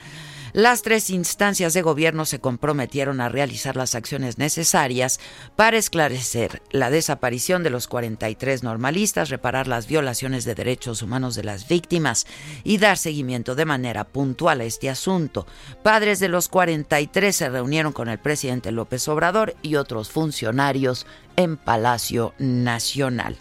Las 0.53 0.83
tres 0.83 1.11
instancias 1.11 1.75
de 1.75 1.83
gobierno 1.83 2.25
se 2.25 2.41
comprometieron 2.41 3.21
a 3.21 3.29
realizar 3.29 3.77
las 3.77 3.95
acciones 3.95 4.39
necesarias 4.39 5.21
para 5.55 5.77
esclarecer 5.77 6.63
la 6.71 6.91
desaparición 6.91 7.63
de 7.63 7.71
los 7.71 7.87
43 7.87 8.65
normalistas, 8.65 9.29
reparar 9.31 9.69
las 9.69 9.87
violaciones 9.87 10.45
de 10.45 10.57
derechos 10.57 11.03
humanos 11.03 11.37
de 11.37 11.45
las 11.45 11.69
víctimas 11.69 12.27
y 12.65 12.79
dar 12.79 12.99
seguimiento 12.99 13.55
de 13.55 13.65
manera 13.65 14.05
puntual 14.05 14.61
a 14.61 14.65
este 14.65 14.91
asunto. 14.91 15.47
Padres 15.85 16.19
de 16.19 16.29
los 16.29 16.49
43 16.49 17.35
se 17.35 17.49
reunieron 17.49 17.93
con 17.93 18.09
el 18.09 18.19
presidente 18.19 18.73
López 18.73 19.07
Obrador 19.09 19.55
y 19.63 19.77
otros 19.77 20.11
funcionarios 20.11 21.07
en 21.37 21.57
Palacio 21.57 22.35
Nacional 22.39 23.37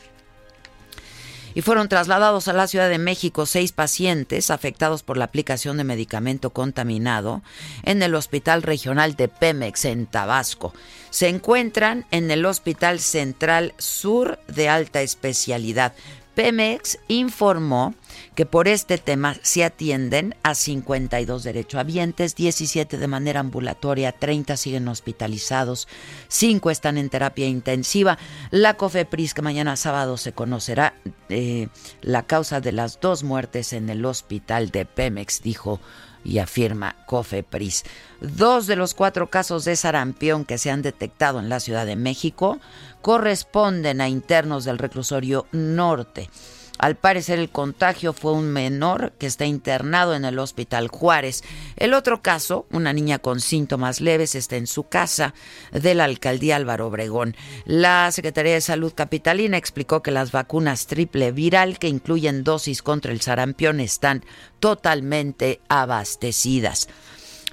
y 1.53 1.61
fueron 1.61 1.89
trasladados 1.89 2.47
a 2.47 2.53
la 2.53 2.67
Ciudad 2.67 2.89
de 2.89 2.97
México 2.97 3.45
seis 3.45 3.71
pacientes 3.71 4.51
afectados 4.51 5.03
por 5.03 5.17
la 5.17 5.25
aplicación 5.25 5.77
de 5.77 5.83
medicamento 5.83 6.51
contaminado 6.51 7.41
en 7.83 8.01
el 8.03 8.15
Hospital 8.15 8.63
Regional 8.63 9.15
de 9.15 9.27
Pemex 9.27 9.85
en 9.85 10.05
Tabasco. 10.05 10.73
Se 11.09 11.27
encuentran 11.27 12.05
en 12.11 12.29
el 12.31 12.45
Hospital 12.45 12.99
Central 12.99 13.73
Sur 13.77 14.39
de 14.47 14.69
Alta 14.69 15.01
Especialidad. 15.01 15.93
Pemex 16.39 16.99
informó 17.09 17.95
que 18.33 18.45
por 18.45 18.69
este 18.69 18.97
tema 18.97 19.35
se 19.41 19.65
atienden 19.65 20.35
a 20.41 20.55
52 20.55 21.43
derechohabientes, 21.43 22.33
17 22.33 22.97
de 22.97 23.07
manera 23.07 23.41
ambulatoria, 23.41 24.13
30 24.13 24.55
siguen 24.55 24.87
hospitalizados, 24.87 25.89
5 26.29 26.71
están 26.71 26.97
en 26.97 27.09
terapia 27.09 27.45
intensiva. 27.45 28.17
La 28.51 28.75
COFEPRIS, 28.75 29.33
que 29.33 29.41
mañana 29.41 29.75
sábado 29.75 30.15
se 30.15 30.31
conocerá 30.31 30.93
eh, 31.27 31.67
la 32.01 32.23
causa 32.23 32.61
de 32.61 32.71
las 32.71 33.01
dos 33.01 33.23
muertes 33.23 33.73
en 33.73 33.89
el 33.89 34.05
hospital 34.05 34.69
de 34.69 34.85
Pemex, 34.85 35.41
dijo 35.41 35.81
y 36.23 36.39
afirma 36.39 36.95
COFEPRIS. 37.05 37.83
Dos 38.21 38.67
de 38.67 38.75
los 38.75 38.93
cuatro 38.93 39.29
casos 39.29 39.65
de 39.65 39.75
sarampión 39.75 40.45
que 40.45 40.57
se 40.57 40.71
han 40.71 40.81
detectado 40.81 41.39
en 41.39 41.49
la 41.49 41.59
Ciudad 41.59 41.85
de 41.85 41.95
México 41.95 42.59
corresponden 43.01 44.01
a 44.01 44.09
internos 44.09 44.65
del 44.65 44.77
reclusorio 44.77 45.47
norte. 45.51 46.29
Al 46.79 46.95
parecer 46.95 47.39
el 47.39 47.49
contagio 47.49 48.13
fue 48.13 48.31
un 48.31 48.53
menor 48.53 49.11
que 49.19 49.27
está 49.27 49.45
internado 49.45 50.15
en 50.15 50.23
el 50.23 50.39
Hospital 50.39 50.87
Juárez. 50.87 51.43
El 51.75 51.93
otro 51.93 52.21
caso, 52.21 52.67
una 52.71 52.93
niña 52.93 53.19
con 53.19 53.41
síntomas 53.41 53.99
leves, 53.99 54.33
está 54.33 54.55
en 54.55 54.65
su 54.65 54.83
casa 54.83 55.33
de 55.73 55.93
la 55.93 56.05
alcaldía 56.05 56.55
Álvaro 56.55 56.87
Obregón. 56.87 57.35
La 57.65 58.09
Secretaría 58.13 58.53
de 58.53 58.61
Salud 58.61 58.93
Capitalina 58.95 59.57
explicó 59.57 60.01
que 60.01 60.11
las 60.11 60.31
vacunas 60.31 60.87
triple 60.87 61.33
viral 61.33 61.79
que 61.79 61.89
incluyen 61.89 62.45
dosis 62.45 62.81
contra 62.81 63.11
el 63.11 63.19
sarampión 63.19 63.81
están 63.81 64.23
totalmente 64.61 65.59
abastecidas. 65.67 66.87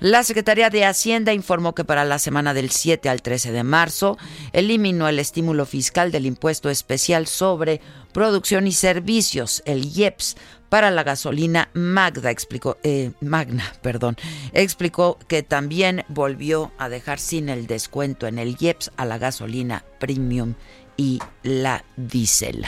La 0.01 0.23
Secretaría 0.25 0.69
de 0.69 0.85
Hacienda 0.85 1.33
informó 1.33 1.75
que 1.75 1.85
para 1.85 2.05
la 2.05 2.19
semana 2.19 2.53
del 2.53 2.71
7 2.71 3.09
al 3.09 3.23
13 3.23 3.53
de 3.53 3.63
marzo 3.63 4.19
eliminó 4.53 5.09
el 5.09 5.19
estímulo 5.19 5.65
fiscal 5.65 6.13
del 6.13 6.27
impuesto 6.27 6.69
especial 6.69 7.27
sobre 7.27 7.81
producción 8.13 8.67
y 8.67 8.73
servicios, 8.73 9.63
el 9.65 9.87
IEPS, 9.87 10.37
para 10.69 10.91
la 10.91 11.03
gasolina 11.03 11.71
Magda, 11.73 12.31
explicó, 12.31 12.77
eh, 12.83 13.13
Magna, 13.21 13.73
perdón, 13.83 14.17
explicó 14.53 15.19
que 15.29 15.43
también 15.43 16.05
volvió 16.09 16.73
a 16.77 16.89
dejar 16.89 17.19
sin 17.19 17.49
el 17.49 17.67
descuento 17.67 18.27
en 18.27 18.39
el 18.39 18.57
IEPS 18.61 18.91
a 18.97 19.07
la 19.07 19.17
gasolina 19.17 19.85
premium 19.99 20.55
y 20.97 21.21
la 21.43 21.85
diésel. 21.97 22.67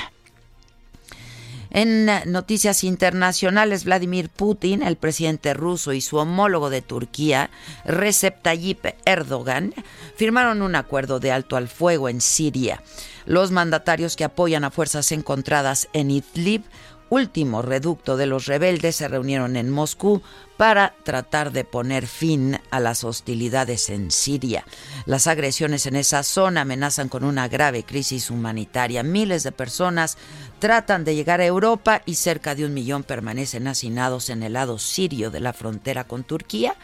En 1.81 2.11
noticias 2.27 2.83
internacionales, 2.83 3.85
Vladimir 3.85 4.31
Putin, 4.31 4.83
el 4.83 4.97
presidente 4.97 5.55
ruso 5.55 5.93
y 5.93 6.01
su 6.01 6.17
homólogo 6.17 6.71
de 6.71 6.83
Turquía, 6.83 7.51
Recep 7.85 8.43
Tayyip 8.43 8.85
Erdogan, 9.05 9.73
firmaron 10.17 10.63
un 10.63 10.75
acuerdo 10.75 11.21
de 11.21 11.31
alto 11.31 11.55
al 11.55 11.69
fuego 11.69 12.09
en 12.09 12.21
Siria. 12.21 12.83
Los 13.27 13.53
mandatarios 13.53 14.17
que 14.17 14.25
apoyan 14.25 14.65
a 14.65 14.73
fuerzas 14.73 15.13
encontradas 15.13 15.89
en 15.93 16.11
Idlib 16.11 16.65
último 17.11 17.63
reducto 17.63 18.17
de 18.17 18.27
los 18.27 18.47
rebeldes 18.47 18.97
se 18.97 19.09
reunieron 19.09 19.57
en 19.57 19.71
Moscú 19.71 20.21
para 20.59 20.93
tratar 21.05 21.53
de 21.53 21.65
poner 21.65 22.09
fin 22.09 22.59
a 22.71 22.81
las 22.81 23.05
hostilidades 23.05 23.89
en 23.91 24.11
Siria. 24.11 24.65
Las 25.07 25.29
agresiones 25.29 25.87
en 25.87 25.95
esa 25.95 26.25
zona 26.25 26.63
amenazan 26.63 27.09
con 27.09 27.23
una 27.23 27.47
grave 27.47 27.85
crisis 27.85 28.29
humanitaria. 28.29 29.05
Miles 29.05 29.45
de 29.45 29.53
personas 29.53 30.19
tratan 30.59 31.05
de 31.05 31.15
llegar 31.15 31.41
a 31.41 31.47
Europa 31.47 32.03
y 32.07 32.17
cerca 32.17 32.57
de 32.57 32.67
un 32.67 32.75
millón 32.75 33.05
permanecen 33.05 33.69
hacinados 33.69 34.31
en 34.31 34.43
el 34.43 34.55
lado 34.55 34.81
sirio 34.81 35.31
de 35.31 35.39
la 35.39 35.53
frontera 35.53 36.03
con 36.05 36.25
Turquía. 36.25 36.75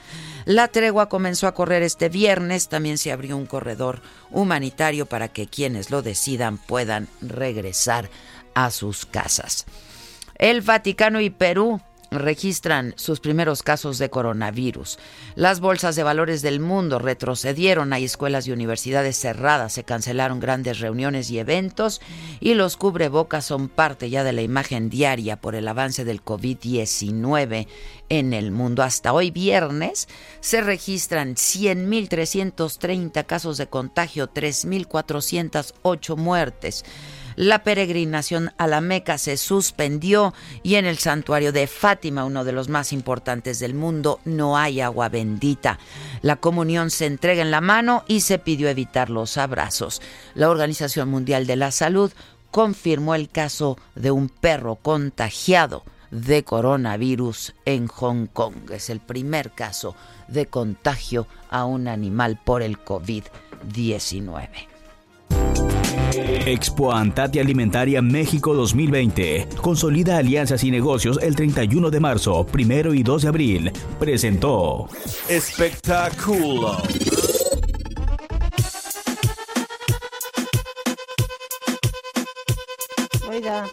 La 0.44 0.68
tregua 0.68 1.08
comenzó 1.08 1.48
a 1.48 1.54
correr 1.54 1.82
este 1.82 2.08
viernes. 2.08 2.68
También 2.68 2.96
se 2.96 3.10
abrió 3.10 3.36
un 3.36 3.46
corredor 3.46 4.02
humanitario 4.30 5.06
para 5.06 5.26
que 5.28 5.48
quienes 5.48 5.90
lo 5.90 6.00
decidan 6.00 6.58
puedan 6.58 7.08
regresar 7.20 8.08
a 8.54 8.70
sus 8.70 9.04
casas. 9.04 9.66
El 10.36 10.60
Vaticano 10.60 11.20
y 11.20 11.30
Perú 11.30 11.80
registran 12.14 12.94
sus 12.96 13.20
primeros 13.20 13.62
casos 13.62 13.98
de 13.98 14.10
coronavirus. 14.10 14.98
Las 15.34 15.60
bolsas 15.60 15.96
de 15.96 16.02
valores 16.02 16.42
del 16.42 16.60
mundo 16.60 16.98
retrocedieron, 16.98 17.92
hay 17.92 18.04
escuelas 18.04 18.46
y 18.46 18.52
universidades 18.52 19.16
cerradas, 19.16 19.72
se 19.72 19.84
cancelaron 19.84 20.40
grandes 20.40 20.80
reuniones 20.80 21.30
y 21.30 21.38
eventos 21.38 22.00
y 22.40 22.54
los 22.54 22.76
cubrebocas 22.76 23.44
son 23.44 23.68
parte 23.68 24.10
ya 24.10 24.24
de 24.24 24.32
la 24.32 24.42
imagen 24.42 24.90
diaria 24.90 25.40
por 25.40 25.54
el 25.54 25.68
avance 25.68 26.04
del 26.04 26.24
COVID-19 26.24 27.66
en 28.08 28.32
el 28.32 28.50
mundo. 28.50 28.82
Hasta 28.82 29.12
hoy 29.12 29.30
viernes 29.30 30.08
se 30.40 30.60
registran 30.60 31.34
100.330 31.34 33.26
casos 33.26 33.56
de 33.58 33.66
contagio, 33.66 34.32
3.408 34.32 36.16
muertes 36.16 36.84
la 37.36 37.62
peregrinación 37.62 38.52
a 38.58 38.66
la 38.66 38.80
Meca 38.80 39.18
se 39.18 39.36
suspendió 39.36 40.34
y 40.62 40.76
en 40.76 40.86
el 40.86 40.98
santuario 40.98 41.52
de 41.52 41.66
Fátima, 41.66 42.24
uno 42.24 42.44
de 42.44 42.52
los 42.52 42.68
más 42.68 42.92
importantes 42.92 43.58
del 43.58 43.74
mundo, 43.74 44.20
no 44.24 44.56
hay 44.56 44.80
agua 44.80 45.08
bendita. 45.08 45.78
La 46.22 46.36
comunión 46.36 46.90
se 46.90 47.06
entrega 47.06 47.42
en 47.42 47.50
la 47.50 47.60
mano 47.60 48.04
y 48.06 48.20
se 48.20 48.38
pidió 48.38 48.68
evitar 48.68 49.10
los 49.10 49.36
abrazos. 49.36 50.00
La 50.34 50.50
Organización 50.50 51.08
Mundial 51.08 51.46
de 51.46 51.56
la 51.56 51.70
Salud 51.70 52.12
confirmó 52.50 53.14
el 53.14 53.28
caso 53.28 53.78
de 53.94 54.10
un 54.10 54.28
perro 54.28 54.76
contagiado 54.76 55.84
de 56.10 56.44
coronavirus 56.44 57.54
en 57.64 57.88
Hong 57.88 58.26
Kong. 58.26 58.70
Es 58.70 58.90
el 58.90 59.00
primer 59.00 59.50
caso 59.50 59.96
de 60.28 60.46
contagio 60.46 61.26
a 61.50 61.64
un 61.64 61.88
animal 61.88 62.38
por 62.44 62.62
el 62.62 62.78
COVID-19. 62.78 64.73
Expo 66.46 66.92
Antati 66.92 67.38
Alimentaria 67.38 68.02
México 68.02 68.52
2020. 68.52 69.48
Consolida 69.62 70.18
alianzas 70.18 70.62
y 70.62 70.70
negocios 70.70 71.18
el 71.22 71.34
31 71.34 71.90
de 71.90 72.00
marzo, 72.00 72.44
primero 72.44 72.92
y 72.92 73.02
2 73.02 73.22
de 73.22 73.28
abril. 73.28 73.72
Presentó. 73.98 74.86
Espectáculo. 75.26 76.76
Oiga. 83.26 83.66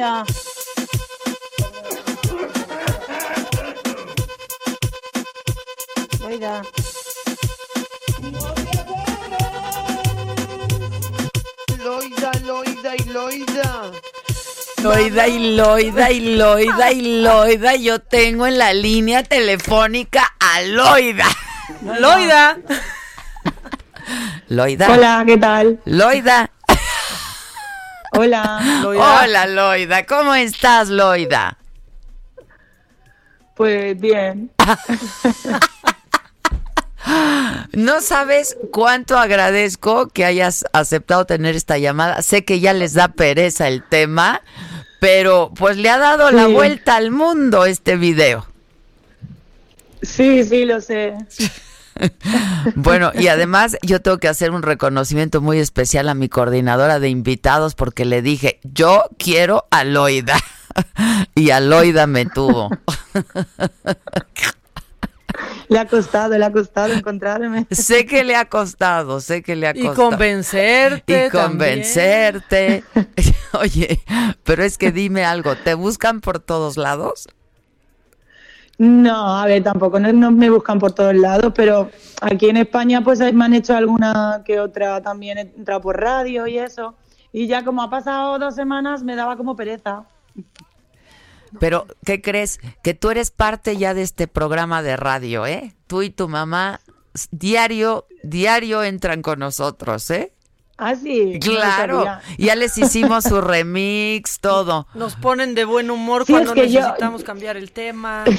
Loida. 0.00 0.24
Loida. 6.18 6.62
Loida, 11.84 12.30
Loida 12.46 12.96
y 12.96 13.04
Loida. 13.10 13.90
Loida 14.82 15.28
y 15.28 15.54
Loida 15.54 16.10
y 16.10 16.36
Loida 16.36 16.92
y 16.92 17.20
Loida. 17.20 17.76
Yo 17.76 17.98
tengo 17.98 18.46
en 18.46 18.56
la 18.56 18.72
línea 18.72 19.22
telefónica 19.22 20.32
a 20.40 20.62
Loida. 20.62 21.26
Loida. 21.82 22.58
Loida. 24.48 24.94
Hola, 24.94 25.24
¿qué 25.26 25.36
tal? 25.36 25.78
Loida. 25.84 26.50
Hola. 28.12 28.82
Hola, 28.84 29.46
Loida. 29.46 30.04
¿Cómo 30.06 30.34
estás, 30.34 30.88
Loida? 30.88 31.58
Pues 33.54 33.98
bien. 34.00 34.50
No 37.72 38.00
sabes 38.00 38.56
cuánto 38.72 39.18
agradezco 39.18 40.08
que 40.08 40.24
hayas 40.24 40.64
aceptado 40.72 41.24
tener 41.24 41.56
esta 41.56 41.78
llamada. 41.78 42.20
Sé 42.22 42.44
que 42.44 42.60
ya 42.60 42.72
les 42.72 42.94
da 42.94 43.08
pereza 43.08 43.68
el 43.68 43.82
tema, 43.82 44.42
pero 45.00 45.50
pues 45.56 45.76
le 45.76 45.88
ha 45.88 45.98
dado 45.98 46.30
la 46.30 46.46
vuelta 46.46 46.96
al 46.96 47.10
mundo 47.10 47.64
este 47.64 47.96
video. 47.96 48.46
Sí, 50.02 50.44
sí, 50.44 50.64
lo 50.64 50.80
sé. 50.80 51.14
bueno, 52.74 53.12
y 53.14 53.28
además 53.28 53.76
yo 53.82 54.00
tengo 54.00 54.18
que 54.18 54.28
hacer 54.28 54.50
un 54.50 54.62
reconocimiento 54.62 55.40
muy 55.40 55.58
especial 55.58 56.08
a 56.08 56.14
mi 56.14 56.28
coordinadora 56.28 56.98
de 56.98 57.08
invitados 57.08 57.74
porque 57.74 58.04
le 58.04 58.22
dije, 58.22 58.60
yo 58.62 59.04
quiero 59.18 59.66
a 59.70 59.84
Loida. 59.84 60.36
y 61.34 61.50
Aloida 61.50 62.06
me 62.06 62.26
tuvo. 62.26 62.70
Le 65.68 65.78
ha 65.78 65.86
costado, 65.86 66.36
le 66.36 66.44
ha 66.44 66.52
costado 66.52 66.92
encontrarme. 66.92 67.66
Sé 67.70 68.04
que 68.04 68.24
le 68.24 68.34
ha 68.34 68.46
costado, 68.46 69.20
sé 69.20 69.42
que 69.42 69.54
le 69.54 69.68
ha 69.68 69.74
costado. 69.74 69.92
Y 69.92 69.96
convencerte. 69.96 71.26
Y 71.26 71.30
convencerte. 71.30 72.84
Oye, 73.52 74.00
pero 74.42 74.64
es 74.64 74.78
que 74.78 74.90
dime 74.90 75.24
algo, 75.24 75.56
¿te 75.56 75.74
buscan 75.74 76.20
por 76.20 76.40
todos 76.40 76.76
lados? 76.76 77.28
No, 78.80 79.36
a 79.36 79.44
ver, 79.44 79.62
tampoco 79.62 80.00
no, 80.00 80.30
me 80.30 80.48
buscan 80.48 80.78
por 80.78 80.92
todos 80.92 81.14
lados, 81.14 81.52
pero 81.54 81.90
aquí 82.22 82.48
en 82.48 82.56
España 82.56 83.04
pues 83.04 83.20
me 83.34 83.44
han 83.44 83.52
hecho 83.52 83.76
alguna 83.76 84.42
que 84.42 84.58
otra 84.58 85.02
también 85.02 85.36
he 85.36 85.42
entrado 85.42 85.82
por 85.82 86.00
radio 86.00 86.46
y 86.46 86.56
eso. 86.56 86.94
Y 87.30 87.46
ya 87.46 87.62
como 87.62 87.82
ha 87.82 87.90
pasado 87.90 88.38
dos 88.38 88.54
semanas 88.54 89.02
me 89.02 89.16
daba 89.16 89.36
como 89.36 89.54
pereza. 89.54 90.04
Pero, 91.58 91.88
¿qué 92.06 92.22
crees? 92.22 92.58
Que 92.82 92.94
tú 92.94 93.10
eres 93.10 93.30
parte 93.30 93.76
ya 93.76 93.92
de 93.92 94.00
este 94.00 94.28
programa 94.28 94.82
de 94.82 94.96
radio, 94.96 95.44
¿eh? 95.44 95.74
Tú 95.86 96.00
y 96.00 96.08
tu 96.08 96.26
mamá 96.26 96.80
diario, 97.30 98.06
diario 98.22 98.82
entran 98.82 99.20
con 99.20 99.40
nosotros, 99.40 100.10
¿eh? 100.10 100.32
Ah, 100.80 100.94
sí. 100.94 101.38
Claro. 101.40 102.06
ya 102.38 102.56
les 102.56 102.78
hicimos 102.78 103.24
su 103.24 103.40
remix, 103.42 104.38
todo. 104.40 104.86
Nos 104.94 105.14
ponen 105.14 105.54
de 105.54 105.66
buen 105.66 105.90
humor 105.90 106.24
cuando 106.26 106.54
necesitamos 106.54 107.22
cambiar 107.22 107.58
el 107.58 107.70
tema. 107.70 108.24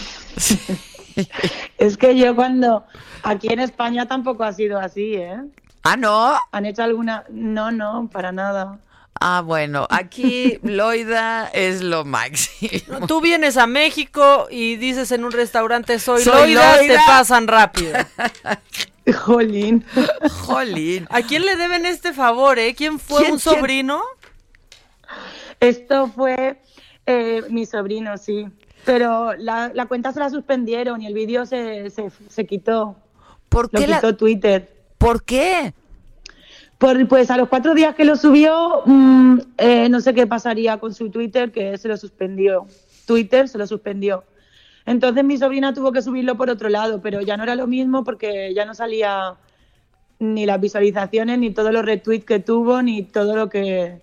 es 1.77 1.97
que 1.97 2.17
yo 2.17 2.35
cuando 2.35 2.83
aquí 3.23 3.47
en 3.53 3.59
España 3.59 4.07
tampoco 4.07 4.43
ha 4.43 4.53
sido 4.53 4.79
así, 4.79 5.13
¿eh? 5.15 5.39
Ah, 5.83 5.97
no. 5.97 6.33
¿Han 6.51 6.65
hecho 6.65 6.83
alguna? 6.83 7.25
No, 7.29 7.71
no, 7.71 8.09
para 8.11 8.31
nada. 8.31 8.79
Ah, 9.19 9.41
bueno, 9.41 9.85
aquí 9.91 10.57
Loida 10.63 11.47
es 11.53 11.81
lo 11.81 12.05
máximo. 12.05 13.05
Tú 13.07 13.21
vienes 13.21 13.55
a 13.57 13.67
México 13.67 14.47
y 14.49 14.77
dices 14.77 15.11
en 15.11 15.25
un 15.25 15.31
restaurante 15.31 15.99
soy, 15.99 16.25
Loida, 16.25 16.79
te 16.79 16.97
pasan 17.05 17.47
rápido. 17.47 17.93
Jolín. 19.25 19.83
Jolín. 20.45 21.07
¿A 21.09 21.21
quién 21.21 21.45
le 21.45 21.55
deben 21.55 21.85
este 21.85 22.13
favor, 22.13 22.59
eh? 22.59 22.73
¿Quién 22.75 22.99
fue 22.99 23.31
un 23.31 23.39
sobrino? 23.39 24.01
Esto 25.59 26.07
fue 26.07 26.59
eh, 27.05 27.43
mi 27.49 27.65
sobrino, 27.65 28.17
sí. 28.17 28.47
Pero 28.85 29.33
la, 29.33 29.71
cuenta 29.87 30.11
se 30.11 30.19
la 30.19 30.29
suspendieron 30.29 31.01
y 31.01 31.07
el 31.07 31.13
vídeo 31.13 31.45
se, 31.45 31.89
se, 31.89 32.45
quitó. 32.45 32.95
¿Por 33.47 33.69
qué? 33.69 33.87
Lo 33.87 33.95
quitó 33.95 34.15
Twitter. 34.15 34.69
¿Por 34.97 35.23
qué? 35.23 35.73
Por, 36.79 37.07
pues 37.07 37.29
a 37.29 37.37
los 37.37 37.47
cuatro 37.47 37.75
días 37.75 37.93
que 37.93 38.05
lo 38.05 38.15
subió, 38.15 38.81
mm, 38.85 39.39
eh, 39.57 39.89
no 39.89 40.01
sé 40.01 40.15
qué 40.15 40.25
pasaría 40.25 40.79
con 40.79 40.95
su 40.95 41.11
Twitter, 41.11 41.51
que 41.51 41.77
se 41.77 41.87
lo 41.87 41.95
suspendió. 41.95 42.65
Twitter 43.05 43.47
se 43.47 43.59
lo 43.59 43.67
suspendió. 43.67 44.23
Entonces 44.85 45.23
mi 45.23 45.37
sobrina 45.37 45.73
tuvo 45.73 45.91
que 45.91 46.01
subirlo 46.01 46.35
por 46.35 46.49
otro 46.49 46.69
lado, 46.69 47.01
pero 47.01 47.21
ya 47.21 47.37
no 47.37 47.43
era 47.43 47.55
lo 47.55 47.67
mismo 47.67 48.03
porque 48.03 48.53
ya 48.53 48.65
no 48.65 48.73
salía 48.73 49.35
ni 50.19 50.45
las 50.45 50.59
visualizaciones, 50.59 51.39
ni 51.39 51.51
todos 51.51 51.71
los 51.71 51.83
retweets 51.83 52.25
que 52.25 52.39
tuvo, 52.39 52.81
ni 52.81 53.03
todo 53.03 53.35
lo 53.35 53.49
que 53.49 54.01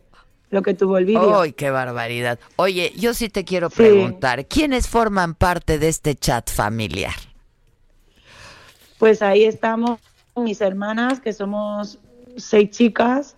lo 0.50 0.62
que 0.62 0.74
tuvo 0.74 0.98
el 0.98 1.04
vídeo. 1.04 1.40
¡Ay, 1.40 1.52
qué 1.52 1.70
barbaridad! 1.70 2.38
Oye, 2.56 2.92
yo 2.96 3.14
sí 3.14 3.28
te 3.28 3.44
quiero 3.44 3.70
preguntar, 3.70 4.46
¿quiénes 4.46 4.88
forman 4.88 5.34
parte 5.34 5.78
de 5.78 5.88
este 5.88 6.14
chat 6.14 6.50
familiar? 6.50 7.14
Pues 8.98 9.22
ahí 9.22 9.44
estamos 9.44 10.00
mis 10.36 10.60
hermanas, 10.60 11.20
que 11.20 11.32
somos 11.32 11.98
seis 12.36 12.70
chicas. 12.70 13.36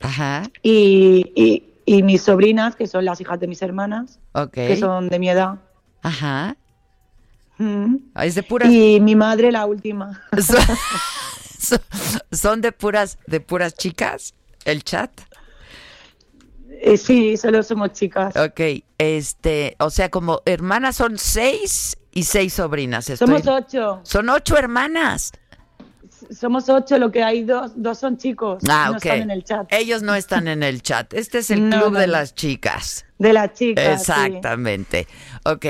Ajá. 0.00 0.44
Y, 0.62 1.64
y, 1.86 2.02
mis 2.02 2.22
sobrinas, 2.22 2.76
que 2.76 2.86
son 2.86 3.04
las 3.04 3.20
hijas 3.20 3.40
de 3.40 3.46
mis 3.46 3.62
hermanas, 3.62 4.18
que 4.52 4.76
son 4.76 5.08
de 5.08 5.18
mi 5.18 5.30
edad. 5.30 5.58
Ajá. 6.02 6.56
Es 8.16 8.34
de 8.34 8.42
puras... 8.42 8.70
Y 8.70 9.00
mi 9.00 9.14
madre 9.14 9.52
la 9.52 9.66
última. 9.66 10.22
¿Son 12.32 12.60
de 12.60 12.72
puras, 12.72 13.18
de 13.26 13.40
puras 13.40 13.74
chicas 13.74 14.34
el 14.64 14.84
chat? 14.84 15.10
Eh, 16.80 16.96
sí, 16.96 17.36
solo 17.36 17.62
somos 17.62 17.92
chicas. 17.92 18.36
Ok, 18.36 18.60
este, 18.98 19.76
o 19.78 19.90
sea, 19.90 20.10
como 20.10 20.42
hermanas 20.44 20.96
son 20.96 21.18
seis 21.18 21.96
y 22.12 22.24
seis 22.24 22.54
sobrinas. 22.54 23.06
Somos 23.16 23.46
ocho. 23.46 24.00
Son 24.02 24.28
ocho 24.28 24.56
hermanas. 24.56 25.32
Somos 26.30 26.68
ocho, 26.68 26.98
lo 26.98 27.10
que 27.10 27.22
hay 27.22 27.44
dos, 27.44 27.72
dos 27.76 27.98
son 27.98 28.16
chicos. 28.16 28.62
Ah, 28.68 28.88
no 28.90 28.96
están 28.96 29.22
en 29.22 29.30
el 29.30 29.44
chat. 29.44 29.66
Ellos 29.70 30.02
no 30.02 30.14
están 30.14 30.48
en 30.48 30.62
el 30.62 30.82
chat. 30.82 31.12
Este 31.14 31.38
es 31.38 31.50
el 31.50 31.68
club 31.70 31.96
de 31.96 32.06
las 32.06 32.34
chicas. 32.34 33.04
De 33.18 33.32
las 33.32 33.52
chicas. 33.54 34.00
Exactamente. 34.00 35.06
Ok. 35.44 35.66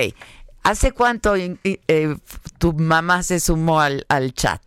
¿Hace 0.67 0.91
cuánto 0.91 1.37
eh, 1.37 2.17
tu 2.59 2.73
mamá 2.73 3.23
se 3.23 3.39
sumó 3.39 3.79
al, 3.81 4.05
al, 4.09 4.35
chat? 4.35 4.61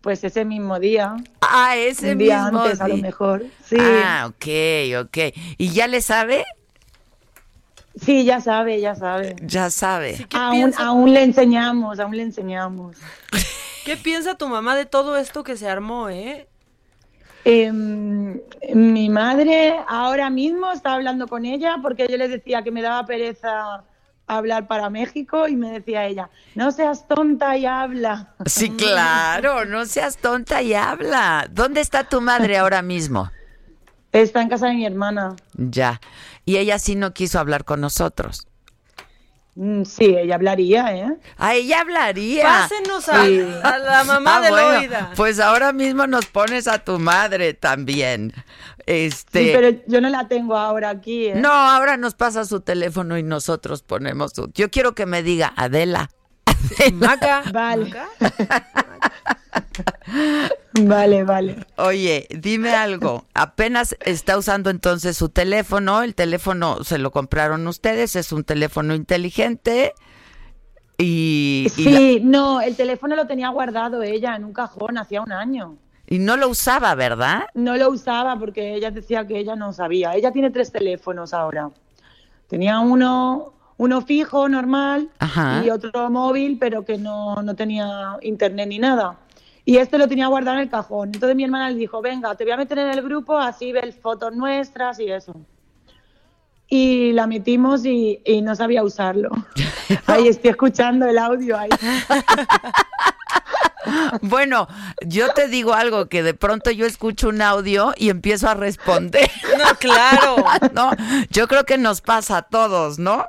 Pues 0.00 0.24
ese 0.24 0.44
mismo 0.44 0.80
día. 0.80 1.14
Ah, 1.40 1.76
ese 1.76 2.16
mismo 2.16 2.24
día 2.24 2.46
antes, 2.46 2.80
a 2.80 2.88
lo 2.88 2.96
mejor. 2.96 3.46
Sí. 3.64 3.76
Ah, 3.78 4.26
ok, 4.26 5.06
ok. 5.06 5.18
¿Y 5.56 5.68
ya 5.70 5.86
le 5.86 6.00
sabe? 6.00 6.44
Sí, 7.94 8.24
ya 8.24 8.40
sabe, 8.40 8.80
ya 8.80 8.96
sabe. 8.96 9.36
Ya 9.40 9.70
sabe. 9.70 10.26
aún, 10.34 10.74
aún 10.76 11.12
le 11.12 11.22
enseñamos, 11.22 12.00
aún 12.00 12.16
le 12.16 12.24
enseñamos. 12.24 12.96
¿Qué 13.84 13.96
piensa 13.96 14.36
tu 14.36 14.48
mamá 14.48 14.74
de 14.74 14.84
todo 14.84 15.16
esto 15.16 15.44
que 15.44 15.56
se 15.56 15.68
armó, 15.68 16.08
eh? 16.08 16.48
Em, 17.44 18.40
mi 18.74 19.08
madre 19.10 19.76
ahora 19.86 20.28
mismo 20.28 20.72
está 20.72 20.94
hablando 20.94 21.28
con 21.28 21.44
ella 21.44 21.76
porque 21.80 22.08
yo 22.08 22.16
le 22.16 22.26
decía 22.26 22.62
que 22.62 22.72
me 22.72 22.82
daba 22.82 23.06
pereza 23.06 23.84
hablar 24.28 24.66
para 24.66 24.90
México 24.90 25.48
y 25.48 25.56
me 25.56 25.72
decía 25.72 26.06
ella, 26.06 26.30
no 26.54 26.70
seas 26.70 27.08
tonta 27.08 27.56
y 27.56 27.66
habla. 27.66 28.34
Sí, 28.46 28.70
claro, 28.76 29.64
no 29.64 29.86
seas 29.86 30.18
tonta 30.18 30.62
y 30.62 30.74
habla. 30.74 31.48
¿Dónde 31.50 31.80
está 31.80 32.04
tu 32.04 32.20
madre 32.20 32.56
ahora 32.58 32.82
mismo? 32.82 33.30
Está 34.12 34.42
en 34.42 34.48
casa 34.48 34.68
de 34.68 34.74
mi 34.74 34.86
hermana. 34.86 35.36
Ya. 35.54 36.00
Y 36.44 36.56
ella 36.56 36.78
sí 36.78 36.94
no 36.94 37.12
quiso 37.12 37.38
hablar 37.38 37.64
con 37.64 37.80
nosotros. 37.80 38.46
Mm, 39.54 39.82
sí, 39.82 40.04
ella 40.04 40.36
hablaría, 40.36 40.94
¿eh? 40.96 41.16
Ah, 41.36 41.56
ella 41.56 41.80
hablaría. 41.80 42.44
Pásenos 42.44 43.08
a, 43.08 43.78
la 43.78 44.04
mamá 44.04 44.36
ah, 44.36 44.40
de 44.40 44.50
Loida. 44.50 45.12
Pues 45.16 45.40
ahora 45.40 45.72
mismo 45.72 46.06
nos 46.06 46.26
pones 46.26 46.68
a 46.68 46.78
tu 46.78 47.00
madre 47.00 47.54
también. 47.54 48.32
Este... 48.88 49.44
Sí, 49.44 49.50
pero 49.52 49.82
yo 49.86 50.00
no 50.00 50.08
la 50.08 50.28
tengo 50.28 50.56
ahora 50.56 50.88
aquí. 50.88 51.26
¿eh? 51.26 51.34
No, 51.34 51.52
ahora 51.52 51.98
nos 51.98 52.14
pasa 52.14 52.46
su 52.46 52.62
teléfono 52.62 53.18
y 53.18 53.22
nosotros 53.22 53.82
ponemos 53.82 54.32
su. 54.34 54.50
Yo 54.54 54.70
quiero 54.70 54.94
que 54.94 55.04
me 55.04 55.22
diga 55.22 55.52
Adela. 55.56 56.08
Maca. 56.94 57.42
Vale. 57.52 57.92
vale, 60.80 61.24
vale. 61.24 61.66
Oye, 61.76 62.28
dime 62.30 62.70
algo. 62.70 63.26
Apenas 63.34 63.94
está 64.00 64.38
usando 64.38 64.70
entonces 64.70 65.18
su 65.18 65.28
teléfono. 65.28 66.02
El 66.02 66.14
teléfono 66.14 66.82
se 66.82 66.96
lo 66.96 67.10
compraron 67.10 67.66
ustedes. 67.66 68.16
Es 68.16 68.32
un 68.32 68.42
teléfono 68.42 68.94
inteligente. 68.94 69.92
Y, 70.96 71.66
sí, 71.74 72.20
no, 72.24 72.62
el 72.62 72.74
teléfono 72.74 73.16
lo 73.16 73.26
tenía 73.26 73.50
guardado 73.50 74.02
ella 74.02 74.34
en 74.34 74.46
un 74.46 74.54
cajón 74.54 74.96
hacía 74.96 75.20
un 75.20 75.30
año. 75.30 75.76
Y 76.10 76.18
no 76.18 76.36
lo 76.36 76.48
usaba, 76.48 76.94
¿verdad? 76.94 77.44
No 77.54 77.76
lo 77.76 77.90
usaba 77.90 78.38
porque 78.38 78.74
ella 78.74 78.90
decía 78.90 79.26
que 79.26 79.38
ella 79.38 79.56
no 79.56 79.72
sabía. 79.72 80.14
Ella 80.14 80.32
tiene 80.32 80.50
tres 80.50 80.72
teléfonos 80.72 81.34
ahora. 81.34 81.70
Tenía 82.48 82.80
uno 82.80 83.52
uno 83.78 84.02
fijo, 84.02 84.48
normal, 84.48 85.08
y 85.64 85.70
otro 85.70 86.10
móvil, 86.10 86.58
pero 86.58 86.84
que 86.84 86.98
no, 86.98 87.36
tenía 87.56 88.18
internet 88.22 88.68
ni 88.68 88.78
nada. 88.78 89.16
Y 89.64 89.76
este 89.76 89.98
lo 89.98 90.08
tenía 90.08 90.26
guardado 90.26 90.56
en 90.56 90.64
el 90.64 90.68
cajón. 90.68 91.10
Entonces 91.14 91.36
mi 91.36 91.44
hermana 91.44 91.70
le 91.70 91.76
dijo, 91.76 92.02
venga, 92.02 92.34
te 92.34 92.44
voy 92.44 92.52
a 92.52 92.56
meter 92.56 92.78
en 92.78 92.88
el 92.88 93.02
grupo, 93.02 93.38
así 93.38 93.70
ves 93.70 93.96
fotos 94.00 94.34
nuestras 94.34 94.98
y 94.98 95.10
eso. 95.10 95.34
Y 96.66 97.12
la 97.12 97.26
metimos 97.26 97.84
y, 97.84 98.20
no 98.42 98.56
sabía 98.56 98.82
usarlo. 98.82 99.30
ahí 100.06 100.26
estoy 100.26 100.50
escuchando 100.50 101.06
el 101.06 101.16
audio 101.16 101.56
ahí. 101.56 101.70
Bueno, 104.22 104.68
yo 105.06 105.32
te 105.32 105.48
digo 105.48 105.74
algo 105.74 106.08
que 106.08 106.22
de 106.22 106.34
pronto 106.34 106.70
yo 106.70 106.86
escucho 106.86 107.28
un 107.28 107.42
audio 107.42 107.92
y 107.96 108.10
empiezo 108.10 108.48
a 108.48 108.54
responder. 108.54 109.30
No, 109.58 109.74
claro. 109.76 110.36
no, 110.72 110.90
yo 111.30 111.48
creo 111.48 111.64
que 111.64 111.78
nos 111.78 112.00
pasa 112.00 112.38
a 112.38 112.42
todos, 112.42 112.98
¿no? 112.98 113.26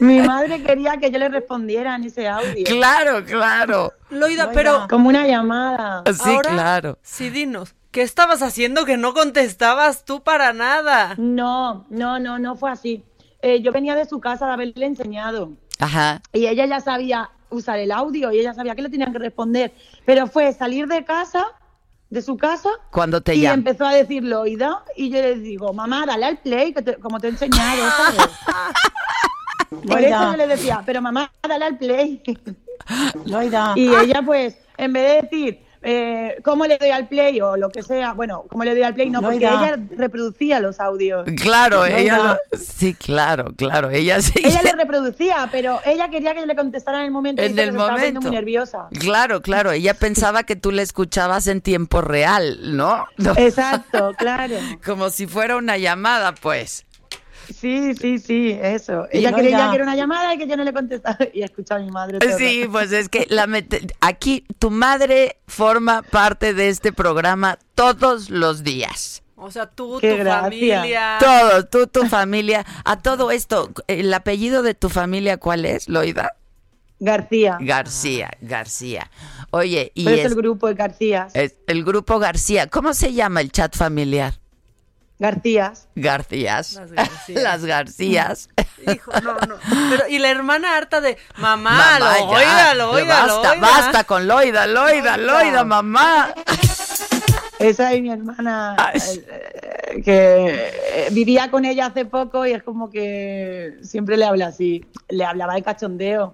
Mi 0.00 0.20
madre 0.20 0.62
quería 0.62 0.98
que 0.98 1.10
yo 1.10 1.18
le 1.18 1.30
respondiera 1.30 1.96
en 1.96 2.04
ese 2.04 2.28
audio. 2.28 2.64
Claro, 2.66 3.24
claro. 3.24 3.94
Loida, 4.10 4.50
pero. 4.52 4.86
Como 4.90 5.08
una 5.08 5.26
llamada. 5.26 6.02
Sí, 6.12 6.36
claro. 6.42 6.98
Sí, 7.02 7.30
dinos. 7.30 7.74
¿Qué 7.90 8.02
estabas 8.02 8.42
haciendo 8.42 8.84
que 8.84 8.98
no 8.98 9.14
contestabas 9.14 10.04
tú 10.04 10.22
para 10.22 10.52
nada? 10.52 11.14
No, 11.16 11.86
no, 11.88 12.18
no, 12.18 12.38
no 12.38 12.54
fue 12.54 12.70
así. 12.70 13.02
Eh, 13.40 13.62
yo 13.62 13.72
venía 13.72 13.94
de 13.94 14.04
su 14.04 14.20
casa 14.20 14.46
de 14.46 14.52
haberle 14.52 14.86
enseñado. 14.86 15.52
Ajá. 15.78 16.20
Y 16.32 16.46
ella 16.46 16.66
ya 16.66 16.80
sabía 16.80 17.30
usar 17.50 17.78
el 17.78 17.92
audio 17.92 18.32
y 18.32 18.40
ella 18.40 18.54
sabía 18.54 18.74
que 18.74 18.82
le 18.82 18.88
tenían 18.88 19.12
que 19.12 19.18
responder. 19.18 19.72
Pero 20.04 20.26
fue 20.26 20.52
salir 20.52 20.86
de 20.86 21.04
casa, 21.04 21.44
de 22.08 22.22
su 22.22 22.36
casa, 22.36 22.70
Cuando 22.90 23.20
te 23.20 23.34
y 23.36 23.46
empezó 23.46 23.84
a 23.86 23.92
decirlo, 23.94 24.40
oída, 24.40 24.84
y 24.96 25.10
yo 25.10 25.20
le 25.22 25.36
digo, 25.36 25.72
mamá, 25.72 26.04
dale 26.06 26.26
al 26.26 26.38
play, 26.38 26.72
que 26.72 26.82
te- 26.82 26.96
como 26.96 27.20
te 27.20 27.28
he 27.28 27.30
enseñado, 27.30 27.88
¿sabes? 27.90 28.30
Por 29.86 30.00
eso 30.00 30.30
yo 30.32 30.36
le 30.36 30.46
decía, 30.48 30.82
pero 30.84 31.00
mamá, 31.00 31.30
dale 31.46 31.64
al 31.64 31.78
play. 31.78 32.20
Loida. 33.24 33.72
Y 33.76 33.94
ella, 33.94 34.22
pues, 34.24 34.56
en 34.76 34.92
vez 34.92 35.08
de 35.08 35.22
decir, 35.22 35.66
eh, 35.82 36.36
¿cómo 36.44 36.66
le 36.66 36.76
doy 36.78 36.90
al 36.90 37.08
play? 37.08 37.40
O 37.40 37.56
lo 37.56 37.70
que 37.70 37.82
sea, 37.82 38.12
bueno, 38.12 38.44
¿cómo 38.48 38.64
le 38.64 38.72
doy 38.72 38.82
al 38.82 38.94
play? 38.94 39.08
No, 39.10 39.22
porque 39.22 39.38
ella 39.38 39.78
reproducía 39.96 40.60
los 40.60 40.80
audios. 40.80 41.26
Claro, 41.40 41.86
ella 41.86 42.18
lo- 42.52 42.58
sí, 42.58 42.94
claro, 42.94 43.52
claro, 43.56 43.90
ella 43.90 44.20
sí. 44.20 44.34
Ella 44.44 44.60
le 44.62 44.72
reproducía, 44.76 45.48
pero 45.50 45.80
ella 45.86 46.08
quería 46.10 46.34
que 46.34 46.40
yo 46.40 46.46
le 46.46 46.56
contestara 46.56 46.98
en 47.00 47.06
el 47.06 47.10
momento. 47.10 47.42
En 47.42 47.58
el 47.58 47.72
momento. 47.72 48.20
muy 48.20 48.30
nerviosa. 48.30 48.88
Claro, 48.98 49.40
claro, 49.42 49.72
ella 49.72 49.94
pensaba 49.94 50.42
que 50.42 50.56
tú 50.56 50.70
le 50.72 50.82
escuchabas 50.82 51.46
en 51.46 51.60
tiempo 51.60 52.00
real, 52.00 52.76
¿no? 52.76 53.06
No. 53.16 53.32
Exacto, 53.36 54.12
claro. 54.18 54.56
Como 54.84 55.10
si 55.10 55.26
fuera 55.26 55.56
una 55.56 55.78
llamada, 55.78 56.34
pues. 56.34 56.84
Sí, 57.54 57.94
sí, 57.94 58.18
sí, 58.18 58.56
eso. 58.60 59.06
Y 59.12 59.18
Ella 59.18 59.30
no, 59.30 59.38
creía 59.38 59.58
ya. 59.58 59.68
que 59.70 59.74
era 59.76 59.84
una 59.84 59.96
llamada 59.96 60.34
y 60.34 60.38
que 60.38 60.46
yo 60.46 60.56
no 60.56 60.64
le 60.64 60.72
contestaba. 60.72 61.18
Y 61.34 61.42
escuchaba 61.42 61.80
a 61.80 61.84
mi 61.84 61.90
madre. 61.90 62.18
todo 62.18 62.38
Sí, 62.38 62.60
rato. 62.62 62.72
pues 62.72 62.92
es 62.92 63.08
que 63.08 63.26
la 63.28 63.46
aquí 64.00 64.44
tu 64.58 64.70
madre 64.70 65.38
forma 65.46 66.02
parte 66.02 66.54
de 66.54 66.68
este 66.68 66.92
programa 66.92 67.58
todos 67.74 68.30
los 68.30 68.62
días. 68.62 69.22
O 69.36 69.50
sea, 69.50 69.66
tú, 69.66 69.98
Qué 70.00 70.10
tu 70.12 70.16
gracia. 70.18 70.42
familia. 70.42 71.16
Todo, 71.18 71.64
tú, 71.66 71.86
tu 71.86 72.06
familia, 72.06 72.66
a 72.84 73.00
todo 73.00 73.30
esto, 73.30 73.70
el 73.86 74.12
apellido 74.12 74.62
de 74.62 74.74
tu 74.74 74.88
familia, 74.90 75.38
¿cuál 75.38 75.64
es, 75.64 75.88
Loida? 75.88 76.32
García. 76.98 77.56
García, 77.60 78.30
García. 78.42 79.10
Oye, 79.50 79.92
y 79.94 80.04
Pero 80.04 80.16
es 80.16 80.24
es, 80.26 80.32
el 80.32 80.36
grupo 80.36 80.68
de 80.68 80.74
Garcías. 80.74 81.34
es 81.34 81.56
el 81.66 81.84
grupo 81.84 82.18
García. 82.18 82.66
¿Cómo 82.66 82.92
se 82.92 83.14
llama 83.14 83.40
el 83.40 83.50
chat 83.50 83.74
familiar? 83.74 84.34
Garcías. 85.20 85.86
Garcías. 85.94 86.72
Las 86.72 86.90
Garcías. 86.96 87.42
Las 87.42 87.64
Garcías. 87.64 88.48
Hijo, 88.92 89.12
no, 89.22 89.34
no. 89.34 89.56
Pero, 89.90 90.08
y 90.08 90.18
la 90.18 90.30
hermana 90.30 90.76
harta 90.76 91.00
de, 91.02 91.18
mamá, 91.36 91.98
Mamá, 91.98 91.98
lo, 91.98 92.24
óigalo, 92.30 92.92
Basta, 93.06 93.52
oiga". 93.52 93.60
basta 93.60 94.04
con 94.04 94.26
Loida, 94.26 94.66
Loida, 94.66 95.18
Loida, 95.18 95.62
mamá. 95.64 96.32
Esa 97.58 97.92
es 97.92 98.00
mi 98.00 98.10
hermana 98.10 98.74
eh, 98.94 100.00
que 100.02 100.72
eh, 100.94 101.08
vivía 101.12 101.50
con 101.50 101.66
ella 101.66 101.86
hace 101.86 102.06
poco 102.06 102.46
y 102.46 102.52
es 102.52 102.62
como 102.62 102.90
que 102.90 103.74
siempre 103.82 104.16
le 104.16 104.24
habla 104.24 104.46
así. 104.46 104.82
Le 105.10 105.26
hablaba 105.26 105.54
de 105.54 105.62
cachondeo. 105.62 106.32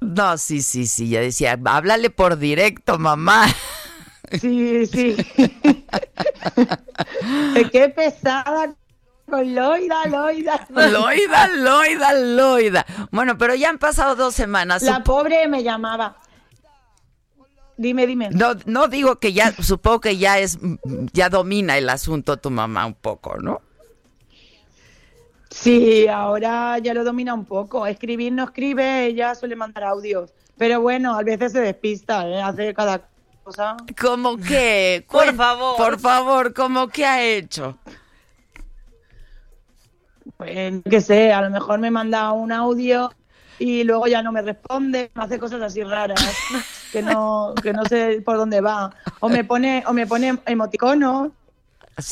No, 0.00 0.38
sí, 0.38 0.62
sí, 0.62 0.86
sí, 0.86 1.08
ya 1.08 1.20
decía, 1.20 1.58
háblale 1.64 2.10
por 2.10 2.38
directo, 2.38 2.98
mamá. 3.00 3.46
Sí, 4.40 4.86
sí. 4.86 5.16
Que 7.70 7.88
pesada 7.88 8.74
con 9.28 9.54
Loida, 9.54 10.06
Loida. 10.06 10.66
Loida, 10.68 11.48
Loida, 11.48 12.12
Loida. 12.12 12.86
Bueno, 13.10 13.38
pero 13.38 13.54
ya 13.54 13.70
han 13.70 13.78
pasado 13.78 14.16
dos 14.16 14.34
semanas. 14.34 14.82
La 14.82 15.02
pobre 15.02 15.48
me 15.48 15.62
llamaba. 15.62 16.16
Dime, 17.76 18.06
dime. 18.06 18.30
No, 18.30 18.54
no 18.66 18.88
digo 18.88 19.16
que 19.16 19.32
ya, 19.32 19.52
supongo 19.52 20.00
que 20.00 20.18
ya 20.18 20.38
es, 20.38 20.58
ya 21.12 21.28
domina 21.28 21.78
el 21.78 21.88
asunto 21.88 22.36
tu 22.36 22.50
mamá 22.50 22.86
un 22.86 22.94
poco, 22.94 23.36
¿no? 23.38 23.60
Sí, 25.50 26.06
ahora 26.08 26.78
ya 26.78 26.94
lo 26.94 27.04
domina 27.04 27.34
un 27.34 27.44
poco. 27.44 27.86
Escribir 27.86 28.32
no 28.32 28.44
escribe, 28.44 29.06
ella 29.06 29.34
suele 29.34 29.56
mandar 29.56 29.84
audios. 29.84 30.32
Pero 30.56 30.80
bueno, 30.80 31.14
a 31.14 31.22
veces 31.22 31.52
se 31.52 31.60
despista, 31.60 32.28
¿eh? 32.28 32.40
hace 32.40 32.72
cada 32.74 33.08
cosa. 33.42 33.76
¿Cómo 34.00 34.36
que? 34.36 35.04
Por 35.10 35.34
favor. 35.34 35.76
Por 35.76 35.98
favor, 35.98 36.54
¿cómo 36.54 36.88
que 36.88 37.04
ha 37.04 37.22
hecho? 37.22 37.78
Pues 40.36 40.74
qué 40.88 41.00
sé, 41.00 41.32
a 41.32 41.42
lo 41.42 41.50
mejor 41.50 41.78
me 41.78 41.90
manda 41.90 42.32
un 42.32 42.52
audio 42.52 43.12
y 43.58 43.84
luego 43.84 44.06
ya 44.06 44.22
no 44.22 44.32
me 44.32 44.42
responde, 44.42 45.10
me 45.14 45.22
hace 45.22 45.38
cosas 45.38 45.62
así 45.62 45.82
raras 45.82 46.20
que 46.90 47.02
no 47.02 47.54
que 47.62 47.72
no 47.72 47.84
sé 47.84 48.22
por 48.24 48.36
dónde 48.36 48.60
va. 48.60 48.94
O 49.20 49.28
me 49.28 49.44
pone 49.44 49.84
o 49.86 49.92
me 49.92 50.06
pone 50.06 50.38
emoticonos. 50.46 51.30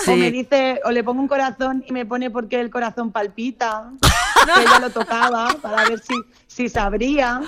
O 0.06 0.14
me 0.14 0.30
dice, 0.30 0.78
o 0.84 0.90
le 0.90 1.02
pongo 1.02 1.22
un 1.22 1.28
corazón 1.28 1.82
y 1.86 1.92
me 1.92 2.04
pone 2.04 2.30
porque 2.30 2.60
el 2.60 2.70
corazón 2.70 3.12
palpita, 3.12 3.90
que 4.54 4.60
ella 4.62 4.78
lo 4.80 4.90
tocaba 4.90 5.48
para 5.60 5.84
ver 5.88 5.98
si, 6.00 6.14
si 6.46 6.68
sabría. 6.68 7.40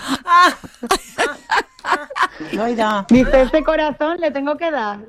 Loida. 2.52 3.06
Dice, 3.08 3.42
este 3.42 3.62
corazón 3.64 4.18
le 4.20 4.30
tengo 4.30 4.56
que 4.56 4.70
dar. 4.70 5.00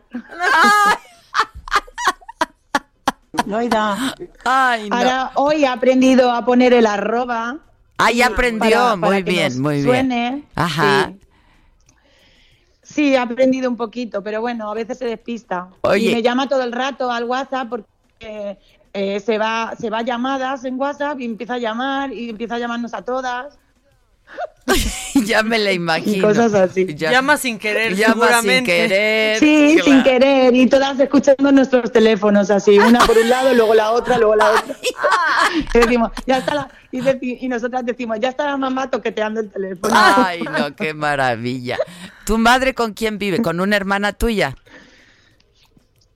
Loida. 3.45 4.15
Ay, 4.45 4.89
no. 4.89 4.95
Ahora, 4.97 5.31
hoy 5.35 5.63
he 5.63 5.67
aprendido 5.67 6.31
a 6.31 6.45
poner 6.45 6.73
el 6.73 6.85
arroba. 6.85 7.57
Ah, 7.97 8.11
ya 8.11 8.27
aprendió, 8.27 8.69
para- 8.71 8.83
para 8.97 8.97
muy 8.97 9.23
que 9.23 9.31
bien, 9.31 9.43
nos 9.53 9.57
muy 9.59 9.75
bien. 9.75 9.85
suene. 9.85 10.43
Ajá. 10.55 11.07
Sí. 11.07 11.19
Sí, 12.81 13.13
he 13.15 13.17
aprendido 13.17 13.69
un 13.69 13.77
poquito, 13.77 14.21
pero 14.21 14.41
bueno, 14.41 14.69
a 14.69 14.73
veces 14.75 14.99
se 14.99 15.05
despista. 15.05 15.69
Oye. 15.81 16.11
Y 16.11 16.13
me 16.13 16.21
llama 16.21 16.47
todo 16.47 16.61
el 16.63 16.71
rato 16.71 17.09
al 17.11 17.23
WhatsApp 17.23 17.67
porque 17.69 18.59
eh, 18.93 19.19
se 19.19 19.37
va 19.37 19.73
se 19.79 19.89
va 19.89 19.99
a 19.99 20.01
llamadas 20.03 20.63
en 20.65 20.79
WhatsApp 20.79 21.19
y 21.19 21.25
empieza 21.25 21.55
a 21.55 21.57
llamar 21.57 22.13
y 22.13 22.29
empieza 22.29 22.55
a 22.55 22.59
llamarnos 22.59 22.93
a 22.93 23.01
todas. 23.01 23.57
ya 25.25 25.43
me 25.43 25.59
la 25.59 25.71
imagino. 25.71 26.17
Y 26.17 26.21
cosas 26.21 26.53
así. 26.53 26.87
Ya- 26.95 27.11
Llama 27.11 27.37
sin 27.37 27.59
querer, 27.59 27.95
Llama 27.95 28.13
seguramente. 28.13 28.55
sin 28.57 28.65
querer. 28.65 29.39
Sí, 29.39 29.73
claro. 29.75 29.83
sin 29.91 30.03
querer, 30.03 30.55
y 30.55 30.67
todas 30.67 30.99
escuchando 30.99 31.51
nuestros 31.51 31.91
teléfonos 31.91 32.49
así, 32.49 32.79
una 32.79 32.99
por 33.05 33.17
un 33.17 33.29
lado, 33.29 33.53
luego 33.53 33.73
la 33.75 33.91
otra, 33.91 34.17
luego 34.17 34.35
la 34.35 34.51
otra. 34.51 34.75
Y 35.75 35.77
decimos, 35.79 36.11
ya 36.25 36.37
está 36.37 36.55
la, 36.55 36.69
y, 36.91 37.01
deci- 37.01 37.37
y 37.41 37.47
nosotras 37.47 37.85
decimos, 37.85 38.17
ya 38.19 38.29
está 38.29 38.45
la 38.45 38.57
mamá 38.57 38.89
toqueteando 38.89 39.41
el 39.41 39.51
teléfono. 39.51 39.93
Ay, 39.95 40.41
no, 40.43 40.75
qué 40.75 40.93
maravilla. 40.93 41.77
¿Tu 42.25 42.37
madre 42.37 42.73
con 42.73 42.93
quién 42.93 43.17
vive? 43.19 43.41
¿Con 43.41 43.59
una 43.59 43.75
hermana 43.75 44.13
tuya? 44.13 44.55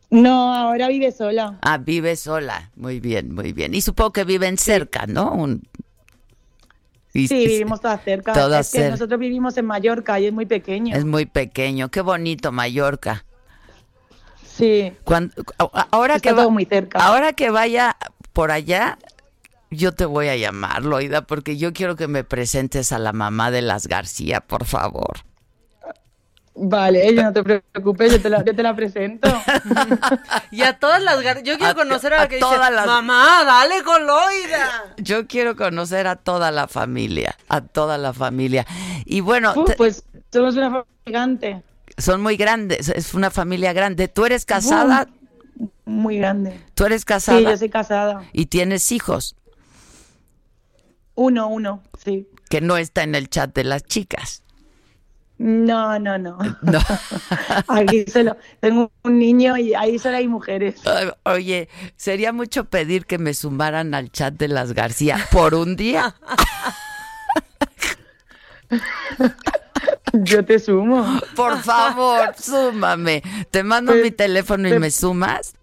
No, 0.09 0.53
ahora 0.55 0.87
vive 0.87 1.11
sola. 1.11 1.57
Ah, 1.61 1.77
vive 1.77 2.15
sola. 2.15 2.71
Muy 2.75 2.99
bien, 2.99 3.33
muy 3.33 3.51
bien. 3.53 3.73
Y 3.73 3.81
supongo 3.81 4.13
que 4.13 4.23
viven 4.23 4.57
cerca, 4.57 5.05
¿no? 5.05 5.31
Un- 5.33 5.63
y- 7.13 7.27
Sí, 7.27 7.45
vivimos 7.47 7.81
todas 7.81 8.03
cerca. 8.03 8.31
Todas 8.33 8.67
es 8.67 8.71
que 8.71 8.77
cerca. 8.79 8.91
nosotros 8.91 9.19
vivimos 9.19 9.57
en 9.57 9.65
Mallorca 9.65 10.19
y 10.19 10.27
es 10.27 10.33
muy 10.33 10.45
pequeño. 10.45 10.95
Es 10.95 11.03
muy 11.03 11.25
pequeño. 11.25 11.89
Qué 11.89 12.01
bonito 12.01 12.51
Mallorca. 12.51 13.25
Sí. 14.45 14.93
Cuando, 15.03 15.33
ahora 15.91 16.15
Está 16.15 16.29
que 16.29 16.33
va- 16.35 16.41
todo 16.43 16.51
muy 16.51 16.65
cerca. 16.65 16.99
Ahora 16.99 17.33
que 17.33 17.49
vaya 17.49 17.97
por 18.33 18.51
allá, 18.51 18.97
yo 19.71 19.91
te 19.91 20.05
voy 20.05 20.29
a 20.29 20.37
llamar, 20.37 20.85
Loida, 20.85 21.23
porque 21.27 21.57
yo 21.57 21.73
quiero 21.73 21.95
que 21.95 22.07
me 22.07 22.23
presentes 22.23 22.91
a 22.91 22.99
la 22.99 23.11
mamá 23.13 23.51
de 23.51 23.61
las 23.61 23.87
García, 23.87 24.39
por 24.41 24.65
favor. 24.65 25.25
Vale, 26.59 27.07
ella 27.07 27.21
no 27.23 27.33
te 27.33 27.43
preocupes, 27.43 28.13
yo 28.13 28.19
te 28.21 28.29
la, 28.31 28.43
yo 28.43 28.55
te 28.55 28.63
la 28.63 28.75
presento. 28.75 29.29
Y 30.51 30.63
a 30.63 30.79
todas 30.79 31.01
las 31.03 31.19
gar- 31.21 31.43
Yo 31.43 31.55
quiero 31.57 31.73
A- 31.73 31.75
conocer 31.75 32.13
a, 32.13 32.17
a 32.17 32.21
la 32.23 32.27
que 32.27 32.35
dice, 32.37 32.47
todas 32.49 32.71
las- 32.73 32.87
mamá, 32.87 33.43
dale 33.45 33.83
con 33.83 34.07
Loida. 34.07 34.93
Yo 34.97 35.27
quiero 35.27 35.55
conocer 35.55 36.07
a 36.07 36.15
toda 36.15 36.49
la 36.51 36.67
familia, 36.67 37.35
a 37.47 37.61
toda 37.61 37.97
la 37.99 38.11
familia. 38.13 38.65
Y 39.05 39.19
bueno, 39.21 39.53
Uh, 39.55 39.65
te- 39.65 39.75
pues 39.75 40.03
somos 40.33 40.55
una 40.55 40.65
familia 40.71 40.87
gigante, 41.05 41.61
son 41.97 42.21
muy 42.21 42.37
grandes, 42.37 42.89
es 42.89 43.13
una 43.13 43.29
familia 43.29 43.71
grande. 43.73 44.07
¿Tú 44.07 44.25
eres 44.25 44.45
casada? 44.45 45.07
muy 45.85 46.17
grande. 46.17 46.59
¿Tú 46.73 46.85
eres 46.85 47.05
casada? 47.05 47.37
Sí, 47.39 47.43
yo 47.45 47.57
soy 47.57 47.69
casada. 47.69 48.23
Y 48.33 48.47
tienes 48.47 48.91
hijos, 48.91 49.35
Uno, 51.15 51.47
uno, 51.47 51.81
sí. 52.03 52.27
que 52.49 52.61
no 52.61 52.77
está 52.77 53.03
en 53.03 53.15
el 53.15 53.29
chat 53.29 53.53
de 53.55 53.63
las 53.63 53.83
chicas. 53.83 54.43
No, 55.39 55.99
no, 55.99 56.17
no. 56.17 56.37
No. 56.61 56.79
Aquí 57.67 58.05
solo 58.11 58.35
tengo 58.59 58.91
un 59.03 59.19
niño 59.19 59.55
y 59.57 59.73
ahí 59.75 59.99
solo 59.99 60.17
hay 60.17 60.27
mujeres. 60.27 60.75
Oye, 61.23 61.69
sería 61.95 62.33
mucho 62.33 62.65
pedir 62.65 63.05
que 63.05 63.17
me 63.17 63.33
sumaran 63.33 63.93
al 63.93 64.11
chat 64.11 64.33
de 64.33 64.47
las 64.47 64.73
García 64.73 65.17
por 65.31 65.53
un 65.53 65.75
día. 65.75 66.15
Yo 70.13 70.43
te 70.43 70.59
sumo. 70.59 71.05
Por 71.35 71.61
favor, 71.61 72.33
súmame. 72.39 73.21
Te 73.51 73.63
mando 73.63 73.91
Pues, 73.91 74.03
mi 74.03 74.11
teléfono 74.11 74.67
y 74.67 74.71
te- 74.71 74.79
me 74.79 74.91
sumas. 74.91 75.53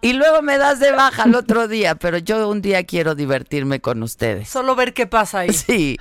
Y 0.00 0.12
luego 0.12 0.42
me 0.42 0.58
das 0.58 0.78
de 0.78 0.92
baja 0.92 1.24
el 1.24 1.34
otro 1.34 1.66
día, 1.66 1.96
pero 1.96 2.18
yo 2.18 2.48
un 2.48 2.62
día 2.62 2.84
quiero 2.84 3.16
divertirme 3.16 3.80
con 3.80 4.02
ustedes. 4.04 4.48
Solo 4.48 4.76
ver 4.76 4.94
qué 4.94 5.06
pasa 5.08 5.40
ahí. 5.40 5.52
Sí. 5.52 5.98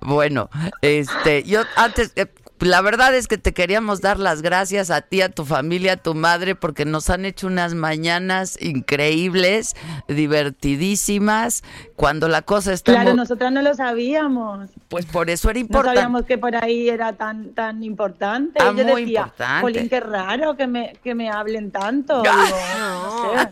Bueno, 0.00 0.50
este, 0.82 1.42
yo 1.44 1.62
antes, 1.76 2.12
eh, 2.16 2.26
la 2.60 2.80
verdad 2.80 3.14
es 3.14 3.28
que 3.28 3.36
te 3.36 3.52
queríamos 3.52 4.00
dar 4.00 4.18
las 4.18 4.40
gracias 4.40 4.90
a 4.90 5.02
ti, 5.02 5.20
a 5.20 5.28
tu 5.28 5.44
familia, 5.44 5.94
a 5.94 5.96
tu 5.96 6.14
madre, 6.14 6.54
porque 6.54 6.84
nos 6.84 7.10
han 7.10 7.24
hecho 7.24 7.46
unas 7.46 7.74
mañanas 7.74 8.60
increíbles, 8.60 9.74
divertidísimas, 10.08 11.62
cuando 11.96 12.28
la 12.28 12.42
cosa 12.42 12.72
está... 12.72 12.92
Claro, 12.92 13.14
nosotras 13.14 13.52
no 13.52 13.60
lo 13.60 13.74
sabíamos. 13.74 14.70
Pues 14.88 15.04
por 15.04 15.30
eso 15.30 15.50
era 15.50 15.58
importante. 15.58 15.96
No 15.96 16.02
sabíamos 16.02 16.24
que 16.24 16.38
por 16.38 16.56
ahí 16.56 16.88
era 16.88 17.12
tan 17.14 17.54
tan 17.54 17.82
importante. 17.82 18.58
Ah, 18.62 18.72
Yo 18.74 18.84
muy 18.84 19.02
decía, 19.02 19.20
importante. 19.20 19.60
Jolín, 19.60 19.88
qué 19.88 20.00
raro 20.00 20.56
que 20.56 20.66
me, 20.66 20.96
que 21.02 21.14
me 21.14 21.30
hablen 21.30 21.70
tanto. 21.70 22.22
Digo, 22.22 22.34
no, 22.78 23.02
no 23.02 23.34
sé. 23.34 23.48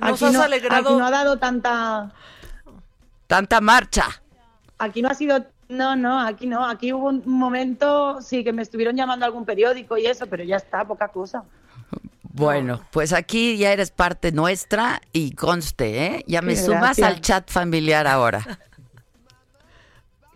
Aquí, 0.00 0.24
no, 0.32 0.42
aquí 0.42 0.94
no 0.94 1.06
ha 1.06 1.10
dado 1.10 1.38
tanta... 1.38 2.12
Tanta 3.32 3.62
marcha. 3.62 4.22
Aquí 4.76 5.00
no 5.00 5.08
ha 5.08 5.14
sido 5.14 5.46
no, 5.70 5.96
no, 5.96 6.20
aquí 6.20 6.46
no. 6.46 6.68
Aquí 6.68 6.92
hubo 6.92 7.08
un 7.08 7.22
momento, 7.24 8.20
sí, 8.20 8.44
que 8.44 8.52
me 8.52 8.60
estuvieron 8.60 8.94
llamando 8.94 9.24
a 9.24 9.28
algún 9.28 9.46
periódico 9.46 9.96
y 9.96 10.04
eso, 10.04 10.26
pero 10.26 10.44
ya 10.44 10.56
está, 10.56 10.84
poca 10.84 11.08
cosa. 11.08 11.42
Bueno, 12.24 12.82
pues 12.90 13.14
aquí 13.14 13.56
ya 13.56 13.72
eres 13.72 13.90
parte 13.90 14.32
nuestra 14.32 15.00
y 15.14 15.32
conste, 15.32 16.04
¿eh? 16.04 16.24
Ya 16.26 16.42
me 16.42 16.56
sumas 16.56 16.98
al 16.98 17.22
chat 17.22 17.50
familiar 17.50 18.06
ahora. 18.06 18.58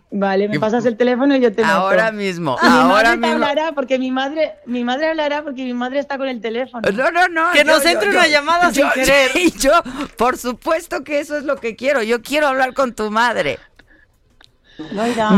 Vale, 0.09 0.47
me 0.47 0.57
pasas 0.57 0.85
el 0.85 0.95
teléfono 0.95 1.35
y 1.35 1.41
yo 1.41 1.51
te 1.51 1.63
Ahora 1.63 2.13
mismo, 2.13 2.57
ahora 2.61 3.17
mi 3.17 3.27
mismo. 3.27 3.33
hablará 3.33 3.73
porque 3.73 3.99
mi 3.99 4.09
madre, 4.09 4.53
mi 4.65 4.85
madre 4.85 5.09
hablará 5.09 5.43
porque 5.43 5.63
mi 5.63 5.73
madre 5.73 5.99
está 5.99 6.17
con 6.17 6.29
el 6.29 6.39
teléfono. 6.39 6.89
No, 6.93 7.11
no, 7.11 7.27
no. 7.27 7.51
Que 7.51 7.65
nos 7.65 7.85
entre 7.85 8.11
una 8.11 8.25
llamada 8.25 8.71
sin 8.73 8.89
querer. 8.91 9.31
Y 9.35 9.51
yo, 9.51 9.73
por 10.17 10.37
supuesto 10.37 11.03
que 11.03 11.19
eso 11.19 11.37
es 11.37 11.43
lo 11.43 11.57
que 11.57 11.75
quiero. 11.75 12.03
Yo 12.03 12.21
quiero 12.21 12.47
hablar 12.47 12.73
con 12.73 12.95
tu 12.95 13.11
madre. 13.11 13.59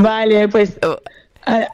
Vale, 0.02 0.48
pues 0.50 0.78
oh. 0.84 1.00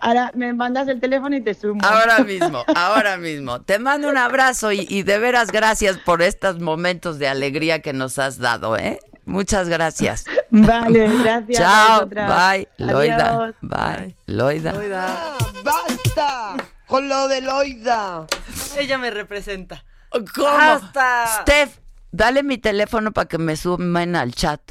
ahora 0.01 0.31
me 0.33 0.53
mandas 0.53 0.87
el 0.87 0.99
teléfono 0.99 1.35
y 1.35 1.41
te 1.41 1.53
sumo. 1.53 1.81
Ahora 1.83 2.19
mismo, 2.23 2.63
ahora 2.75 3.17
mismo. 3.17 3.61
Te 3.61 3.77
mando 3.77 4.09
un 4.09 4.17
abrazo 4.17 4.71
y, 4.71 5.03
de 5.03 5.19
veras 5.19 5.51
gracias 5.51 5.97
por 5.97 6.21
estos 6.21 6.59
momentos 6.59 7.19
de 7.19 7.27
alegría 7.27 7.81
que 7.81 7.91
nos 7.91 8.19
has 8.19 8.37
dado, 8.37 8.77
¿eh? 8.77 8.99
Muchas 9.25 9.67
gracias. 9.67 10.25
Vale, 10.51 11.09
gracias. 11.23 11.57
Chao, 11.57 12.07
bye, 12.07 12.67
Loida. 12.77 13.53
Bye, 13.61 14.15
Loida. 14.27 14.71
Loida. 14.71 15.37
¡Basta! 15.63 16.55
Con 16.87 17.09
lo 17.09 17.27
de 17.27 17.41
Loida. 17.41 18.27
Ella 18.77 18.97
me 18.97 19.09
representa. 19.09 19.83
¿Cómo? 20.11 20.47
¡Basta! 20.47 21.41
Steph, 21.41 21.79
dale 22.11 22.43
mi 22.43 22.57
teléfono 22.57 23.11
para 23.11 23.27
que 23.27 23.37
me 23.37 23.57
sumen 23.57 24.15
al 24.15 24.33
chat. 24.33 24.61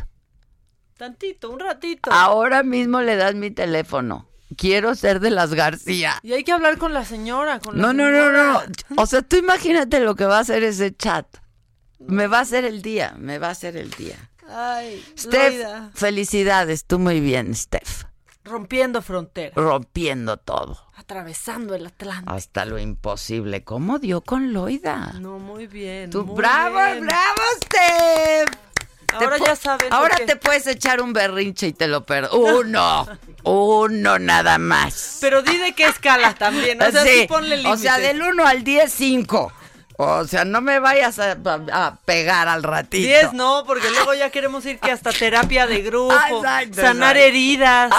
Tantito, 0.96 1.50
un 1.50 1.58
ratito. 1.58 2.10
Ahora 2.12 2.62
mismo 2.62 3.00
le 3.00 3.16
das 3.16 3.34
mi 3.34 3.50
teléfono. 3.50 4.28
Quiero 4.56 4.94
ser 4.94 5.18
de 5.18 5.30
las 5.30 5.52
García. 5.52 6.20
Y 6.22 6.32
hay 6.32 6.44
que 6.44 6.52
hablar 6.52 6.78
con 6.78 6.94
la 6.94 7.04
señora. 7.04 7.58
Con 7.58 7.76
no, 7.76 7.92
no, 7.92 8.10
no, 8.10 8.30
no. 8.30 8.62
O 8.96 9.06
sea, 9.06 9.22
tú 9.22 9.36
imagínate 9.36 9.98
lo 9.98 10.14
que 10.14 10.24
va 10.24 10.38
a 10.38 10.40
hacer 10.40 10.62
ese 10.62 10.94
chat. 10.94 11.26
Me 11.98 12.28
va 12.28 12.38
a 12.38 12.42
hacer 12.42 12.64
el 12.64 12.82
día, 12.82 13.14
me 13.18 13.38
va 13.38 13.48
a 13.48 13.50
hacer 13.50 13.76
el 13.76 13.90
día. 13.90 14.16
Ay, 14.48 15.04
Steph, 15.18 15.94
felicidades, 15.94 16.84
tú 16.84 16.98
muy 16.98 17.20
bien, 17.20 17.54
Steph. 17.54 18.04
Rompiendo 18.44 19.00
fronteras. 19.00 19.54
Rompiendo 19.54 20.36
todo. 20.36 20.78
Atravesando 20.96 21.74
el 21.74 21.86
Atlántico. 21.86 22.30
Hasta 22.30 22.66
lo 22.66 22.78
imposible. 22.78 23.64
¿Cómo 23.64 23.98
dio 23.98 24.20
con 24.20 24.52
Loida? 24.52 25.14
No, 25.18 25.38
muy 25.38 25.66
bien. 25.66 26.10
Tú, 26.10 26.24
bravo, 26.24 26.74
bravo, 26.74 27.42
Steph. 27.56 28.50
Ahora 29.14 29.38
ya 29.38 29.56
saben. 29.56 29.92
Ahora 29.92 30.16
te 30.16 30.36
puedes 30.36 30.66
echar 30.66 31.00
un 31.00 31.12
berrinche 31.12 31.68
y 31.68 31.72
te 31.72 31.86
lo 31.86 32.04
perdo. 32.04 32.36
Uno. 32.36 33.06
uno 33.44 34.18
nada 34.18 34.58
más. 34.58 35.18
Pero 35.20 35.42
di 35.42 35.56
de 35.56 35.72
qué 35.74 35.86
escala 35.86 36.34
también. 36.34 36.82
O 36.82 36.90
sea, 36.90 37.04
sí, 37.04 37.26
ponle. 37.28 37.66
O 37.66 37.76
sea, 37.76 37.98
del 37.98 38.20
1 38.20 38.46
al 38.46 38.64
10, 38.64 38.92
5. 38.92 39.52
O 39.96 40.24
sea, 40.24 40.44
no 40.44 40.60
me 40.60 40.78
vayas 40.80 41.18
a, 41.18 41.98
pegar 42.04 42.48
al 42.48 42.62
ratito. 42.62 43.06
10 43.06 43.32
no, 43.34 43.64
porque 43.66 43.90
luego 43.90 44.14
ya 44.14 44.30
queremos 44.30 44.66
ir 44.66 44.78
que 44.80 44.90
hasta 44.90 45.12
terapia 45.12 45.66
de 45.66 45.82
grupo, 45.82 46.42
sanar 46.72 47.16
heridas. 47.16 47.92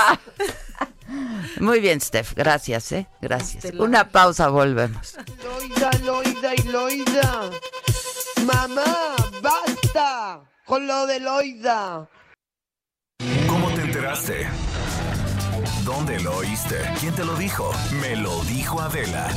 Muy 1.60 1.80
bien, 1.80 2.02
Steph, 2.02 2.34
gracias, 2.34 2.92
¿eh? 2.92 3.08
Gracias. 3.22 3.66
Una 3.76 4.10
pausa, 4.10 4.50
volvemos. 4.50 5.16
Loida, 5.44 5.92
loida 6.04 6.54
y 6.56 6.64
loida. 6.64 7.50
Mamá, 8.46 9.16
basta 9.42 10.42
con 10.66 10.86
lo 10.86 11.06
de 11.08 11.20
Loida. 11.20 12.08
¿Cómo 13.48 13.70
te 13.70 13.82
enteraste? 13.82 14.48
¿Dónde 15.84 16.20
lo 16.20 16.38
oíste? 16.38 16.76
¿Quién 17.00 17.14
te 17.16 17.24
lo 17.24 17.36
dijo? 17.36 17.72
Me 18.02 18.16
lo 18.16 18.44
dijo 18.44 18.82
Adela. 18.82 19.30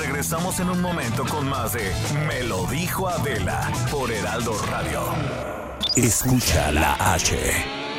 Regresamos 0.00 0.58
en 0.60 0.70
un 0.70 0.80
momento 0.80 1.24
con 1.24 1.48
más 1.48 1.72
de 1.72 1.92
Me 2.26 2.42
lo 2.44 2.66
dijo 2.66 3.08
Adela 3.08 3.70
por 3.90 4.10
Heraldo 4.10 4.52
Radio. 4.70 5.00
Escucha 5.96 6.72
la 6.72 6.94
H. 7.14 7.36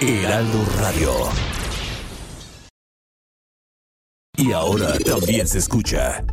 Heraldo 0.01 0.65
Radio. 0.79 1.11
Y 4.37 4.51
ahora 4.51 4.97
también 4.99 5.47
se 5.47 5.59
escucha. 5.59 6.23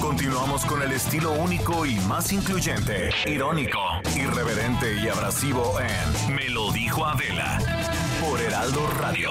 Continuamos 0.00 0.64
con 0.64 0.82
el 0.82 0.92
estilo 0.92 1.32
único 1.32 1.84
y 1.84 1.96
más 2.00 2.32
incluyente, 2.32 3.10
irónico, 3.26 3.80
irreverente 4.14 5.00
y 5.02 5.08
abrasivo 5.08 5.78
en 5.80 6.34
Me 6.34 6.48
lo 6.48 6.70
dijo 6.72 7.04
Adela 7.04 7.58
por 8.20 8.40
Heraldo 8.40 8.86
Radio. 8.98 9.30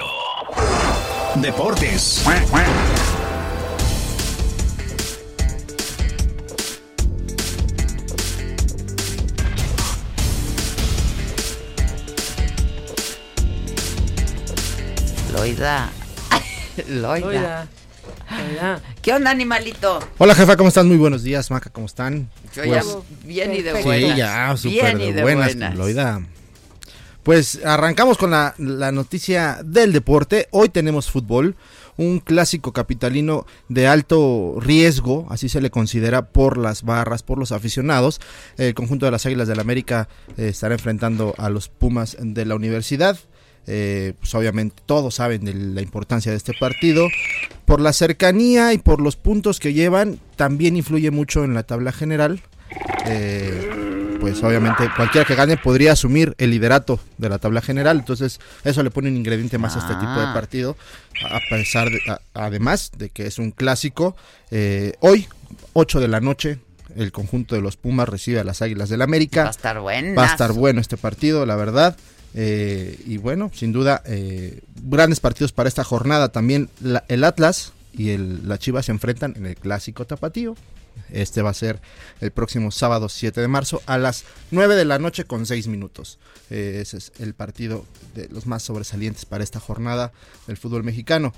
Deportes. 1.36 2.24
Loida. 15.48 15.90
Loida. 16.88 17.68
¿Qué 19.00 19.14
onda, 19.14 19.30
animalito? 19.30 19.98
Hola, 20.18 20.34
jefa, 20.34 20.58
¿cómo 20.58 20.68
están? 20.68 20.88
Muy 20.88 20.98
buenos 20.98 21.22
días, 21.22 21.50
Maca, 21.50 21.70
¿cómo 21.70 21.86
están? 21.86 22.28
Yo 22.54 22.64
ya 22.64 22.82
pues, 22.82 22.96
bien 23.24 23.54
y 23.54 23.62
de 23.62 23.72
buenas. 23.82 24.10
Sí, 24.10 24.16
ya, 24.16 24.56
súper 24.58 24.98
de, 24.98 25.22
buenas, 25.22 25.54
Loida. 25.74 26.20
Pues 27.22 27.64
arrancamos 27.64 28.18
con 28.18 28.30
la, 28.30 28.54
la, 28.58 28.92
noticia 28.92 29.60
del 29.64 29.92
deporte. 29.92 30.48
Hoy 30.50 30.68
tenemos 30.68 31.10
fútbol, 31.10 31.56
un 31.96 32.20
clásico 32.20 32.74
capitalino 32.74 33.46
de 33.68 33.86
alto 33.86 34.56
riesgo, 34.60 35.26
así 35.30 35.48
se 35.48 35.62
le 35.62 35.70
considera 35.70 36.28
por 36.28 36.58
las 36.58 36.82
barras, 36.82 37.22
por 37.22 37.38
los 37.38 37.52
aficionados. 37.52 38.20
El 38.58 38.74
conjunto 38.74 39.06
de 39.06 39.12
las 39.12 39.24
Águilas 39.24 39.48
del 39.48 39.56
la 39.56 39.62
América 39.62 40.08
eh, 40.36 40.48
estará 40.48 40.74
enfrentando 40.74 41.34
a 41.38 41.48
los 41.48 41.70
Pumas 41.70 42.18
de 42.20 42.44
la 42.44 42.54
Universidad. 42.54 43.18
Eh, 43.70 44.14
pues 44.18 44.34
obviamente 44.34 44.76
todos 44.86 45.16
saben 45.16 45.44
de 45.44 45.52
la 45.52 45.82
importancia 45.82 46.32
de 46.32 46.38
este 46.38 46.54
partido. 46.58 47.06
Por 47.66 47.82
la 47.82 47.92
cercanía 47.92 48.72
y 48.72 48.78
por 48.78 49.02
los 49.02 49.16
puntos 49.16 49.60
que 49.60 49.74
llevan, 49.74 50.18
también 50.36 50.76
influye 50.76 51.10
mucho 51.10 51.44
en 51.44 51.52
la 51.52 51.64
tabla 51.64 51.92
general. 51.92 52.40
Eh, 53.06 54.16
pues 54.20 54.42
obviamente 54.42 54.88
cualquiera 54.96 55.26
que 55.26 55.34
gane 55.34 55.56
podría 55.56 55.92
asumir 55.92 56.34
el 56.38 56.50
liderato 56.50 56.98
de 57.18 57.28
la 57.28 57.38
tabla 57.38 57.60
general. 57.60 57.98
Entonces 57.98 58.40
eso 58.64 58.82
le 58.82 58.90
pone 58.90 59.10
un 59.10 59.16
ingrediente 59.16 59.58
más 59.58 59.76
a 59.76 59.80
este 59.80 59.94
tipo 59.94 60.14
de 60.18 60.26
ah. 60.26 60.32
partido. 60.34 60.76
A 61.30 61.40
pesar 61.50 61.90
de, 61.90 62.00
además 62.32 62.90
de 62.96 63.10
que 63.10 63.26
es 63.26 63.38
un 63.38 63.50
clásico. 63.50 64.16
Eh, 64.50 64.94
hoy, 65.00 65.28
8 65.74 66.00
de 66.00 66.08
la 66.08 66.20
noche, 66.20 66.58
el 66.96 67.12
conjunto 67.12 67.54
de 67.54 67.60
los 67.60 67.76
Pumas 67.76 68.08
recibe 68.08 68.40
a 68.40 68.44
las 68.44 68.62
Águilas 68.62 68.88
del 68.88 69.02
América. 69.02 69.42
Va 69.42 69.48
a 69.48 69.50
estar 69.50 69.78
bueno. 69.78 70.14
Va 70.14 70.24
a 70.24 70.32
estar 70.32 70.52
bueno 70.52 70.80
este 70.80 70.96
partido, 70.96 71.44
la 71.44 71.56
verdad. 71.56 71.96
Eh, 72.34 73.00
y 73.06 73.16
bueno, 73.16 73.50
sin 73.54 73.72
duda, 73.72 74.02
eh, 74.06 74.60
grandes 74.82 75.20
partidos 75.20 75.52
para 75.52 75.68
esta 75.68 75.84
jornada. 75.84 76.30
También 76.30 76.68
el 77.08 77.24
Atlas 77.24 77.72
y 77.92 78.10
el, 78.10 78.46
la 78.48 78.58
Chivas 78.58 78.86
se 78.86 78.92
enfrentan 78.92 79.34
en 79.36 79.46
el 79.46 79.56
clásico 79.56 80.06
tapatío. 80.06 80.54
Este 81.10 81.42
va 81.42 81.50
a 81.50 81.54
ser 81.54 81.80
el 82.20 82.32
próximo 82.32 82.72
sábado 82.72 83.08
7 83.08 83.40
de 83.40 83.48
marzo 83.48 83.80
a 83.86 83.98
las 83.98 84.24
9 84.50 84.74
de 84.74 84.84
la 84.84 84.98
noche 84.98 85.24
con 85.24 85.46
6 85.46 85.68
minutos. 85.68 86.18
Eh, 86.50 86.80
ese 86.82 86.98
es 86.98 87.12
el 87.18 87.34
partido 87.34 87.86
de 88.14 88.28
los 88.28 88.46
más 88.46 88.64
sobresalientes 88.64 89.24
para 89.24 89.44
esta 89.44 89.60
jornada 89.60 90.12
del 90.46 90.56
fútbol 90.56 90.82
mexicano. 90.84 91.32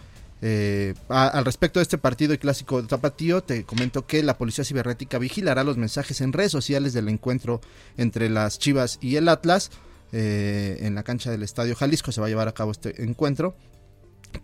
al 1.11 1.45
respecto 1.45 1.79
de 1.79 1.83
este 1.83 1.99
partido 1.99 2.33
y 2.33 2.39
clásico 2.39 2.81
de 2.81 2.89
Tapatío, 2.89 3.43
te 3.43 3.65
comento 3.65 4.07
que 4.07 4.23
la 4.23 4.39
Policía 4.39 4.65
Cibernética 4.65 5.19
vigilará 5.19 5.63
los 5.65 5.77
mensajes 5.77 6.23
en 6.23 6.33
redes 6.33 6.51
sociales 6.51 6.95
del 6.95 7.11
encuentro 7.11 7.61
entre 7.99 8.31
las 8.31 8.59
Chivas 8.59 8.99
y 9.03 9.17
el 9.17 9.29
Atlas 9.29 9.71
eh, 10.13 10.79
en 10.81 10.95
la 10.95 11.03
cancha 11.03 11.31
del 11.31 11.43
Estadio 11.43 11.75
Jalisco 11.75 12.13
se 12.13 12.21
va 12.21 12.27
a 12.27 12.31
llevar 12.31 12.49
a 12.49 12.53
cabo 12.53 12.71
este 12.71 13.03
encuentro. 13.03 13.57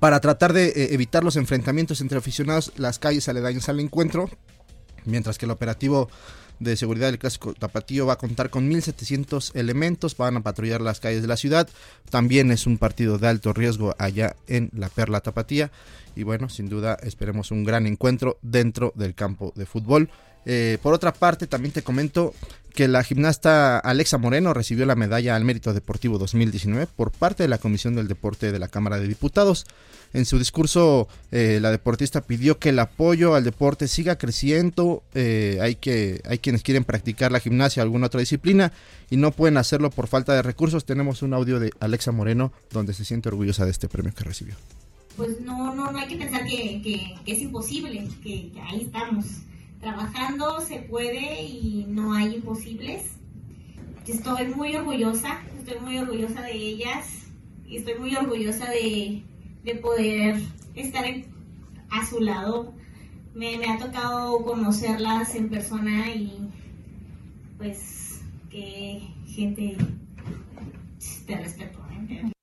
Para 0.01 0.21
tratar 0.21 0.53
de 0.53 0.69
eh, 0.69 0.95
evitar 0.95 1.25
los 1.25 1.37
enfrentamientos 1.37 2.01
entre 2.01 2.19
aficionados, 2.19 2.73
las 2.77 2.99
calles 2.99 3.29
aledañas 3.29 3.69
al 3.69 3.81
encuentro, 3.81 4.29
mientras 5.05 5.39
que 5.39 5.47
el 5.47 5.53
operativo 5.53 6.09
de 6.59 6.77
seguridad 6.77 7.09
del 7.09 7.19
Clásico 7.19 7.55
Tapatío 7.55 8.07
va 8.07 8.15
a 8.15 8.19
contar 8.19 8.51
con 8.51 8.71
1.700 8.71 9.55
elementos, 9.55 10.17
van 10.17 10.37
a 10.37 10.43
patrullar 10.43 10.81
las 10.81 11.01
calles 11.01 11.23
de 11.23 11.29
la 11.29 11.37
ciudad. 11.37 11.69
También 12.11 12.51
es 12.51 12.67
un 12.67 12.79
partido 12.79 13.19
de 13.19 13.29
alto 13.29 13.53
riesgo 13.53 13.95
allá 13.99 14.37
en 14.47 14.71
la 14.73 14.89
Perla 14.89 15.21
Tapatía. 15.21 15.71
Y 16.15 16.23
bueno, 16.23 16.49
sin 16.49 16.69
duda 16.69 16.97
esperemos 17.03 17.51
un 17.51 17.65
gran 17.65 17.87
encuentro 17.87 18.39
dentro 18.43 18.93
del 18.97 19.15
campo 19.15 19.53
de 19.55 19.67
fútbol. 19.67 20.11
Eh, 20.47 20.79
por 20.83 20.95
otra 20.95 21.13
parte, 21.13 21.47
también 21.47 21.73
te 21.73 21.83
comento 21.83 22.33
que 22.77 22.89
la 22.89 23.03
gimnasta 23.03 23.79
Alexa 23.79 24.19
Moreno 24.19 24.53
recibió 24.53 24.85
la 24.85 24.95
medalla 24.95 25.35
al 25.35 25.47
mérito 25.47 25.73
deportivo 25.73 26.19
2019 26.19 26.87
por 26.87 27.11
parte 27.11 27.43
de 27.43 27.49
la 27.49 27.57
Comisión 27.57 27.97
del 27.97 28.07
Deporte 28.07 28.53
de 28.53 28.59
la 28.59 28.69
Cámara 28.69 29.01
de 29.01 29.09
Diputados. 29.09 29.65
En 30.13 30.27
su 30.27 30.39
discurso, 30.39 31.09
eh, 31.33 31.59
la 31.63 31.71
deportista 31.71 32.21
pidió 32.21 32.59
que 32.59 32.69
el 32.69 32.79
apoyo 32.79 33.35
al 33.35 33.45
deporte 33.45 33.89
siga 33.89 34.19
creciendo. 34.19 35.03
Eh, 35.15 35.59
hay, 35.63 35.77
que, 35.77 36.21
hay 36.27 36.39
quienes 36.39 36.63
quieren 36.63 36.85
practicar 36.85 37.33
la 37.33 37.41
gimnasia 37.41 37.83
o 37.83 37.85
alguna 37.85 38.09
otra 38.09 38.21
disciplina 38.21 38.73
y 39.09 39.17
no 39.17 39.33
pueden 39.33 39.57
hacerlo 39.57 39.91
por 39.91 40.07
falta 40.07 40.35
de 40.35 40.43
recursos. 40.43 40.85
Tenemos 40.85 41.23
un 41.23 41.33
audio 41.33 41.59
de 41.59 41.73
Alexa 41.81 42.13
Moreno 42.13 42.53
donde 42.71 42.93
se 42.93 43.07
siente 43.07 43.31
orgullosa 43.31 43.65
de 43.65 43.71
este 43.71 43.89
premio 43.89 44.13
que 44.15 44.23
recibió. 44.23 44.55
Pues 45.17 45.41
no, 45.41 45.75
no, 45.75 45.91
no 45.91 45.99
hay 45.99 46.09
que 46.09 46.17
pensar 46.17 46.45
que, 46.45 46.83
que 47.25 47.33
es 47.33 47.41
imposible, 47.41 48.07
que 48.23 48.53
ahí 48.69 48.83
estamos 48.83 49.25
trabajando 49.81 50.61
se 50.61 50.79
puede 50.81 51.43
y 51.43 51.87
no 51.89 52.13
hay 52.13 52.37
imposibles. 52.37 53.05
Estoy 54.07 54.49
muy 54.49 54.77
orgullosa, 54.77 55.41
estoy 55.59 55.81
muy 55.81 55.99
orgullosa 55.99 56.43
de 56.43 56.53
ellas 56.53 57.27
y 57.67 57.79
estoy 57.79 57.99
muy 57.99 58.15
orgullosa 58.15 58.71
de, 58.71 59.23
poder 59.83 60.41
estar 60.75 61.05
a 61.91 62.07
su 62.07 62.21
lado. 62.21 62.73
Me, 63.35 63.57
ha 63.67 63.79
tocado 63.79 64.45
conocerlas 64.45 65.35
en 65.35 65.51
persona 65.51 66.11
y 66.15 66.51
pues 67.59 68.23
que 68.49 69.03
gente 69.27 69.77
de 71.27 71.37
respeto. 71.37 71.79
¿eh? 71.91 72.36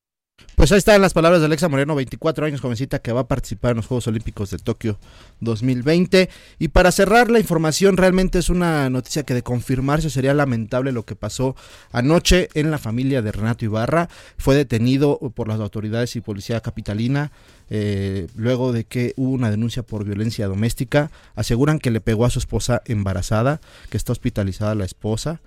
Pues 0.55 0.71
ahí 0.71 0.77
están 0.77 1.01
las 1.01 1.13
palabras 1.13 1.41
de 1.41 1.47
Alexa 1.47 1.67
Moreno, 1.67 1.95
24 1.95 2.45
años, 2.45 2.61
jovencita 2.61 2.99
que 2.99 3.11
va 3.11 3.21
a 3.21 3.27
participar 3.27 3.71
en 3.71 3.77
los 3.77 3.87
Juegos 3.87 4.05
Olímpicos 4.05 4.51
de 4.51 4.59
Tokio 4.59 4.99
2020. 5.39 6.29
Y 6.59 6.67
para 6.67 6.91
cerrar 6.91 7.31
la 7.31 7.39
información, 7.39 7.97
realmente 7.97 8.37
es 8.37 8.49
una 8.49 8.87
noticia 8.91 9.23
que 9.23 9.33
de 9.33 9.41
confirmarse 9.41 10.11
sería 10.11 10.35
lamentable 10.35 10.91
lo 10.91 11.05
que 11.05 11.15
pasó 11.15 11.55
anoche 11.91 12.49
en 12.53 12.69
la 12.69 12.77
familia 12.77 13.23
de 13.23 13.31
Renato 13.31 13.65
Ibarra. 13.65 14.09
Fue 14.37 14.55
detenido 14.55 15.17
por 15.33 15.47
las 15.47 15.59
autoridades 15.59 16.15
y 16.15 16.21
policía 16.21 16.61
capitalina 16.61 17.31
eh, 17.71 18.27
luego 18.35 18.73
de 18.73 18.83
que 18.83 19.13
hubo 19.17 19.31
una 19.31 19.49
denuncia 19.49 19.81
por 19.81 20.05
violencia 20.05 20.47
doméstica. 20.47 21.09
Aseguran 21.33 21.79
que 21.79 21.89
le 21.89 21.99
pegó 21.99 22.25
a 22.25 22.29
su 22.29 22.37
esposa 22.37 22.83
embarazada, 22.85 23.59
que 23.89 23.97
está 23.97 24.11
hospitalizada 24.11 24.75
la 24.75 24.85
esposa 24.85 25.41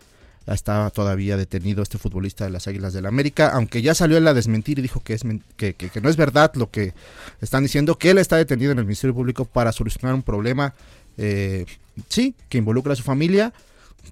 está 0.54 0.90
todavía 0.90 1.36
detenido 1.36 1.82
este 1.82 1.98
futbolista 1.98 2.44
de 2.44 2.50
las 2.50 2.68
Águilas 2.68 2.92
del 2.92 3.02
la 3.02 3.08
América, 3.08 3.48
aunque 3.48 3.82
ya 3.82 3.94
salió 3.94 4.16
él 4.16 4.26
a 4.28 4.34
desmentir 4.34 4.78
y 4.78 4.82
dijo 4.82 5.00
que, 5.00 5.14
es, 5.14 5.22
que, 5.56 5.74
que, 5.74 6.00
no 6.00 6.08
es 6.08 6.16
verdad 6.16 6.52
lo 6.54 6.70
que 6.70 6.94
están 7.40 7.62
diciendo, 7.62 7.98
que 7.98 8.10
él 8.10 8.18
está 8.18 8.36
detenido 8.36 8.72
en 8.72 8.78
el 8.78 8.84
Ministerio 8.84 9.14
Público 9.14 9.44
para 9.44 9.72
solucionar 9.72 10.14
un 10.14 10.22
problema, 10.22 10.74
eh, 11.18 11.66
sí, 12.08 12.34
que 12.48 12.58
involucra 12.58 12.92
a 12.92 12.96
su 12.96 13.02
familia, 13.02 13.52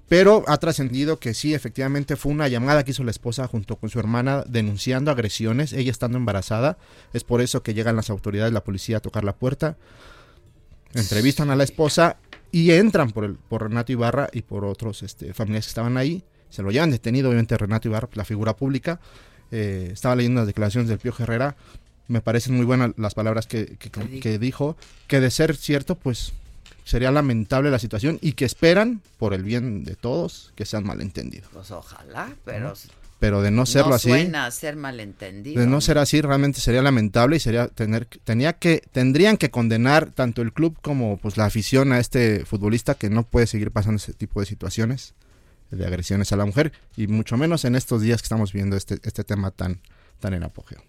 pero 0.09 0.43
ha 0.47 0.57
trascendido 0.57 1.19
que 1.19 1.33
sí, 1.33 1.53
efectivamente 1.53 2.15
fue 2.15 2.31
una 2.31 2.47
llamada 2.47 2.83
que 2.83 2.91
hizo 2.91 3.03
la 3.03 3.11
esposa 3.11 3.47
junto 3.47 3.77
con 3.77 3.89
su 3.89 3.99
hermana 3.99 4.43
denunciando 4.47 5.11
agresiones, 5.11 5.73
ella 5.73 5.91
estando 5.91 6.17
embarazada, 6.17 6.77
es 7.13 7.23
por 7.23 7.41
eso 7.41 7.63
que 7.63 7.73
llegan 7.73 7.95
las 7.95 8.09
autoridades, 8.09 8.53
la 8.53 8.63
policía 8.63 8.97
a 8.97 9.01
tocar 9.01 9.23
la 9.23 9.35
puerta, 9.35 9.77
entrevistan 10.93 11.49
a 11.49 11.55
la 11.55 11.63
esposa 11.63 12.17
y 12.55 12.71
entran 12.71 13.11
por, 13.11 13.25
el, 13.25 13.35
por 13.35 13.63
Renato 13.63 13.91
Ibarra 13.91 14.29
y 14.31 14.41
por 14.41 14.63
otros 14.63 15.03
este, 15.03 15.33
familiares 15.33 15.65
que 15.65 15.71
estaban 15.71 15.97
ahí. 15.97 16.23
Se 16.49 16.63
lo 16.63 16.71
llevan 16.71 16.89
detenido, 16.89 17.27
obviamente, 17.27 17.57
Renato 17.57 17.89
Ibarra, 17.89 18.07
la 18.13 18.23
figura 18.23 18.55
pública. 18.55 19.01
Eh, 19.51 19.89
estaba 19.91 20.15
leyendo 20.15 20.39
las 20.39 20.47
declaraciones 20.47 20.87
del 20.87 20.97
Pío 20.97 21.13
Herrera. 21.19 21.57
Me 22.07 22.21
parecen 22.21 22.55
muy 22.55 22.63
buenas 22.63 22.91
las 22.95 23.13
palabras 23.13 23.45
que, 23.45 23.75
que, 23.75 24.39
dijo. 24.39 24.77
Que 25.07 25.19
de 25.19 25.31
ser 25.31 25.57
cierto, 25.57 25.95
pues 25.95 26.31
sería 26.85 27.11
lamentable 27.11 27.69
la 27.71 27.79
situación 27.79 28.19
y 28.21 28.31
que 28.31 28.45
esperan, 28.45 29.01
por 29.17 29.33
el 29.33 29.43
bien 29.43 29.83
de 29.83 29.97
todos, 29.97 30.53
que 30.55 30.65
sean 30.65 30.85
malentendidos. 30.85 31.49
Pues 31.51 31.71
ojalá, 31.71 32.37
pero 32.45 32.73
pero 33.19 33.41
de 33.41 33.51
no 33.51 33.65
serlo 33.65 33.95
así 33.95 34.09
suena 34.09 34.45
a 34.45 34.51
ser 34.51 34.75
malentendido 34.75 35.61
de 35.61 35.67
no 35.67 35.81
ser 35.81 35.97
así 35.97 36.21
realmente 36.21 36.59
sería 36.59 36.81
lamentable 36.81 37.37
y 37.37 37.39
sería 37.39 37.67
tener 37.67 38.07
tenía 38.23 38.53
que 38.53 38.81
tendrían 38.91 39.37
que 39.37 39.49
condenar 39.49 40.11
tanto 40.11 40.41
el 40.41 40.53
club 40.53 40.77
como 40.81 41.17
pues 41.17 41.37
la 41.37 41.45
afición 41.45 41.91
a 41.93 41.99
este 41.99 42.45
futbolista 42.45 42.95
que 42.95 43.09
no 43.09 43.23
puede 43.23 43.47
seguir 43.47 43.71
pasando 43.71 43.97
ese 43.97 44.13
tipo 44.13 44.39
de 44.39 44.45
situaciones 44.45 45.13
de 45.71 45.85
agresiones 45.85 46.31
a 46.31 46.35
la 46.35 46.45
mujer 46.45 46.73
y 46.95 47.07
mucho 47.07 47.37
menos 47.37 47.65
en 47.65 47.75
estos 47.75 48.01
días 48.01 48.21
que 48.21 48.25
estamos 48.25 48.53
viendo 48.53 48.75
este 48.75 48.99
este 49.03 49.23
tema 49.23 49.51
tan 49.51 49.81
tan 50.19 50.33
en 50.33 50.43
apogeo 50.43 50.81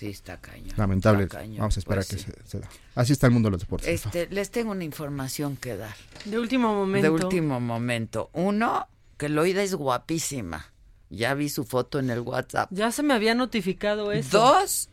Sí, 0.00 0.06
está 0.06 0.40
cañón. 0.40 0.72
Lamentable. 0.78 1.28
Vamos 1.58 1.76
a 1.76 1.78
esperar 1.78 2.06
pues 2.08 2.24
que 2.24 2.32
se, 2.46 2.58
da. 2.58 2.70
Así 2.94 3.12
está 3.12 3.26
el 3.26 3.34
mundo 3.34 3.48
de 3.48 3.50
los 3.50 3.60
deportes. 3.60 3.86
Este, 3.86 4.28
les 4.30 4.50
tengo 4.50 4.70
una 4.70 4.84
información 4.84 5.58
que 5.58 5.76
dar. 5.76 5.94
De 6.24 6.38
último 6.38 6.72
momento. 6.72 7.06
De 7.06 7.10
último 7.10 7.60
momento. 7.60 8.30
Uno, 8.32 8.88
que 9.18 9.28
Loida 9.28 9.62
es 9.62 9.74
guapísima. 9.74 10.72
Ya 11.10 11.34
vi 11.34 11.48
su 11.48 11.64
foto 11.64 11.98
en 11.98 12.08
el 12.08 12.20
WhatsApp. 12.20 12.70
Ya 12.72 12.92
se 12.92 13.02
me 13.02 13.14
había 13.14 13.34
notificado 13.34 14.12
eso. 14.12 14.38
Dos, 14.38 14.88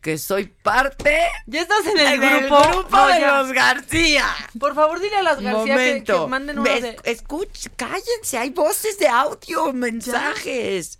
que 0.00 0.18
soy 0.18 0.46
parte. 0.46 1.16
Ya 1.46 1.62
estás 1.62 1.86
en 1.86 1.98
el 1.98 2.20
grupo, 2.20 2.60
grupo 2.68 3.06
de 3.06 3.20
los 3.20 3.52
García. 3.52 4.26
Por 4.58 4.74
favor, 4.74 5.00
dile 5.00 5.16
a 5.16 5.22
las 5.22 5.40
García 5.40 6.02
que, 6.02 6.26
manden 6.26 6.58
uno 6.58 6.68
de... 6.68 6.96
Escuch, 7.04 7.68
cállense, 7.76 8.36
hay 8.36 8.50
voces 8.50 8.98
de 8.98 9.06
audio, 9.06 9.72
mensajes. 9.72 10.98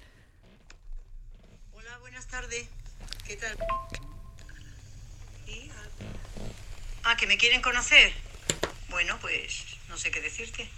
Hola, 1.73 1.99
buenas 1.99 2.29
tardes. 2.29 2.69
¿Qué 3.27 3.37
tal? 3.37 3.59
Ah, 7.05 7.17
que 7.17 7.27
me 7.27 7.37
quieren 7.37 7.61
conocer. 7.63 8.13
Bueno, 8.89 9.19
pues 9.21 9.65
no 9.89 9.97
sé 9.97 10.13
qué 10.13 10.21
decirte. 10.21 10.71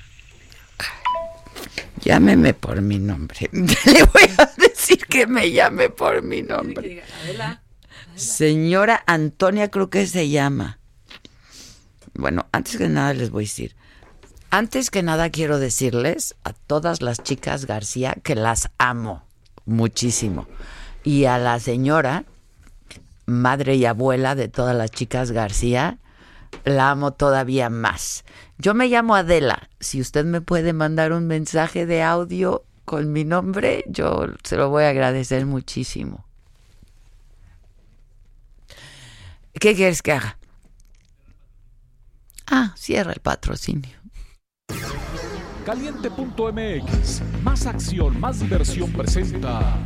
Llámeme 2.04 2.54
por 2.54 2.82
mi 2.82 2.98
nombre. 2.98 3.48
Le 3.52 4.02
voy 4.04 4.30
a 4.38 4.50
decir 4.56 5.06
que 5.06 5.26
me 5.26 5.50
llame 5.50 5.88
por 5.88 6.22
mi 6.22 6.42
nombre. 6.42 7.02
Señora 8.14 9.02
Antonia 9.06 9.70
creo 9.70 9.90
que 9.90 10.06
se 10.06 10.28
llama. 10.28 10.78
Bueno, 12.14 12.46
antes 12.52 12.76
que 12.76 12.88
nada 12.88 13.14
les 13.14 13.30
voy 13.30 13.44
a 13.44 13.46
decir. 13.46 13.76
Antes 14.50 14.90
que 14.90 15.02
nada 15.02 15.30
quiero 15.30 15.58
decirles 15.58 16.36
a 16.44 16.52
todas 16.52 17.02
las 17.02 17.22
chicas 17.22 17.64
García 17.64 18.16
que 18.22 18.36
las 18.36 18.70
amo 18.78 19.24
muchísimo. 19.64 20.46
Y 21.02 21.24
a 21.24 21.38
la 21.38 21.58
señora, 21.58 22.24
madre 23.26 23.74
y 23.76 23.84
abuela 23.84 24.34
de 24.34 24.48
todas 24.48 24.76
las 24.76 24.90
chicas 24.90 25.32
García, 25.32 25.98
la 26.64 26.90
amo 26.90 27.12
todavía 27.12 27.68
más. 27.68 28.24
Yo 28.58 28.74
me 28.74 28.88
llamo 28.88 29.14
Adela. 29.14 29.68
Si 29.80 30.00
usted 30.00 30.24
me 30.24 30.40
puede 30.40 30.72
mandar 30.72 31.12
un 31.12 31.26
mensaje 31.26 31.86
de 31.86 32.02
audio 32.02 32.64
con 32.84 33.12
mi 33.12 33.24
nombre, 33.24 33.84
yo 33.86 34.26
se 34.42 34.56
lo 34.56 34.68
voy 34.68 34.84
a 34.84 34.90
agradecer 34.90 35.46
muchísimo. 35.46 36.24
¿Qué 39.54 39.74
quieres 39.74 40.02
que 40.02 40.12
haga? 40.12 40.38
Ah, 42.46 42.74
cierra 42.76 43.12
el 43.12 43.20
patrocinio. 43.20 43.96
Caliente.mx, 45.64 47.22
más 47.42 47.66
acción, 47.66 48.20
más 48.20 48.40
diversión 48.40 48.92
presenta. 48.92 49.78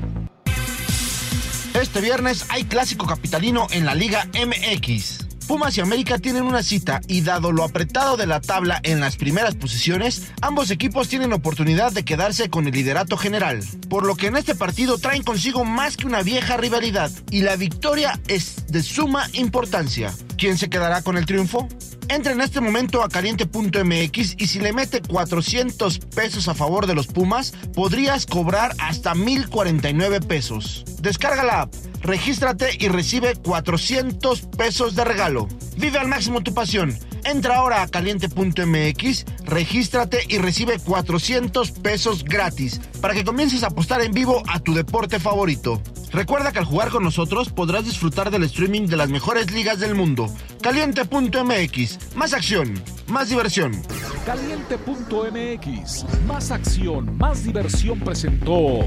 Este 1.74 2.00
viernes 2.00 2.46
hay 2.48 2.64
clásico 2.64 3.06
capitalino 3.06 3.68
en 3.70 3.86
la 3.86 3.94
Liga 3.94 4.26
MX. 4.34 5.27
Pumas 5.48 5.78
y 5.78 5.80
América 5.80 6.18
tienen 6.18 6.42
una 6.42 6.62
cita 6.62 7.00
y 7.08 7.22
dado 7.22 7.52
lo 7.52 7.64
apretado 7.64 8.18
de 8.18 8.26
la 8.26 8.42
tabla 8.42 8.80
en 8.82 9.00
las 9.00 9.16
primeras 9.16 9.54
posiciones, 9.54 10.30
ambos 10.42 10.70
equipos 10.70 11.08
tienen 11.08 11.32
oportunidad 11.32 11.90
de 11.90 12.04
quedarse 12.04 12.50
con 12.50 12.66
el 12.66 12.74
liderato 12.74 13.16
general, 13.16 13.64
por 13.88 14.04
lo 14.04 14.14
que 14.14 14.26
en 14.26 14.36
este 14.36 14.54
partido 14.54 14.98
traen 14.98 15.22
consigo 15.22 15.64
más 15.64 15.96
que 15.96 16.06
una 16.06 16.22
vieja 16.22 16.58
rivalidad 16.58 17.10
y 17.30 17.40
la 17.40 17.56
victoria 17.56 18.20
es 18.28 18.66
de 18.66 18.82
suma 18.82 19.26
importancia. 19.32 20.12
¿Quién 20.36 20.58
se 20.58 20.68
quedará 20.68 21.00
con 21.00 21.16
el 21.16 21.24
triunfo? 21.24 21.66
Entra 22.10 22.32
en 22.32 22.42
este 22.42 22.60
momento 22.60 23.02
a 23.02 23.08
caliente.mx 23.08 24.34
y 24.38 24.46
si 24.46 24.58
le 24.60 24.74
mete 24.74 25.00
400 25.00 25.98
pesos 25.98 26.48
a 26.48 26.54
favor 26.54 26.86
de 26.86 26.94
los 26.94 27.06
Pumas, 27.06 27.52
podrías 27.74 28.26
cobrar 28.26 28.74
hasta 28.78 29.14
1049 29.14 30.20
pesos. 30.20 30.84
Descarga 31.00 31.42
la 31.42 31.62
app, 31.62 31.74
regístrate 32.02 32.70
y 32.78 32.88
recibe 32.88 33.34
400 33.34 34.42
pesos 34.56 34.94
de 34.94 35.04
regalo. 35.04 35.48
Vive 35.76 35.98
al 35.98 36.08
máximo 36.08 36.42
tu 36.42 36.54
pasión. 36.54 36.96
Entra 37.28 37.56
ahora 37.56 37.82
a 37.82 37.88
caliente.mx, 37.88 39.26
regístrate 39.44 40.20
y 40.28 40.38
recibe 40.38 40.78
400 40.78 41.72
pesos 41.72 42.24
gratis 42.24 42.80
para 43.02 43.12
que 43.12 43.22
comiences 43.22 43.62
a 43.64 43.66
apostar 43.66 44.00
en 44.00 44.12
vivo 44.12 44.42
a 44.48 44.60
tu 44.60 44.72
deporte 44.72 45.20
favorito. 45.20 45.82
Recuerda 46.10 46.52
que 46.52 46.60
al 46.60 46.64
jugar 46.64 46.88
con 46.88 47.04
nosotros 47.04 47.50
podrás 47.50 47.84
disfrutar 47.84 48.30
del 48.30 48.44
streaming 48.44 48.86
de 48.86 48.96
las 48.96 49.10
mejores 49.10 49.50
ligas 49.50 49.78
del 49.78 49.94
mundo. 49.94 50.34
Caliente.mx, 50.62 52.16
más 52.16 52.32
acción, 52.32 52.82
más 53.08 53.28
diversión. 53.28 53.72
Caliente.mx, 54.24 56.06
más 56.26 56.50
acción, 56.50 57.18
más 57.18 57.44
diversión 57.44 58.00
presentó. 58.00 58.80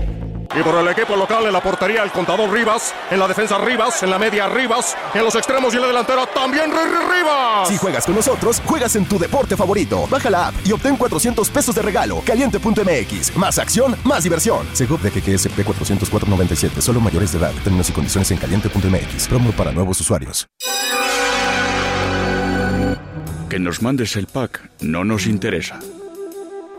Y 0.53 0.63
por 0.63 0.75
el 0.75 0.87
equipo 0.89 1.15
local 1.15 1.45
en 1.45 1.53
la 1.53 1.61
portería 1.61 2.03
el 2.03 2.11
contador 2.11 2.51
Rivas, 2.51 2.93
en 3.09 3.19
la 3.19 3.27
defensa 3.27 3.57
Rivas, 3.57 4.03
en 4.03 4.09
la 4.09 4.19
media 4.19 4.49
Rivas, 4.49 4.97
en 5.13 5.23
los 5.23 5.33
extremos 5.35 5.73
y 5.73 5.77
en 5.77 5.81
la 5.83 5.87
delantera 5.87 6.25
también 6.25 6.71
Rivas. 6.71 7.69
Si 7.69 7.77
juegas 7.77 8.05
con 8.05 8.15
nosotros, 8.15 8.30
juegas 8.65 8.95
en 8.95 9.05
tu 9.05 9.19
deporte 9.19 9.55
favorito. 9.55 10.07
Baja 10.09 10.29
la 10.29 10.47
app 10.47 10.55
y 10.65 10.71
obtén 10.71 10.95
400 10.95 11.49
pesos 11.49 11.75
de 11.75 11.81
regalo. 11.81 12.21
Caliente.mx, 12.25 13.35
más 13.35 13.59
acción, 13.59 13.95
más 14.03 14.23
diversión. 14.23 14.65
Segov 14.73 15.01
de 15.01 15.11
QQSP 15.11 15.59
404.97, 15.59 16.81
solo 16.81 16.99
mayores 16.99 17.33
de 17.33 17.39
edad. 17.39 17.53
Términos 17.63 17.89
y 17.89 17.93
condiciones 17.93 18.31
en 18.31 18.37
caliente.mx. 18.37 19.27
Promo 19.27 19.51
para 19.51 19.71
nuevos 19.71 19.99
usuarios. 19.99 20.47
Que 23.49 23.59
nos 23.59 23.81
mandes 23.81 24.15
el 24.15 24.27
pack 24.27 24.69
no 24.79 25.03
nos 25.03 25.27
interesa. 25.27 25.79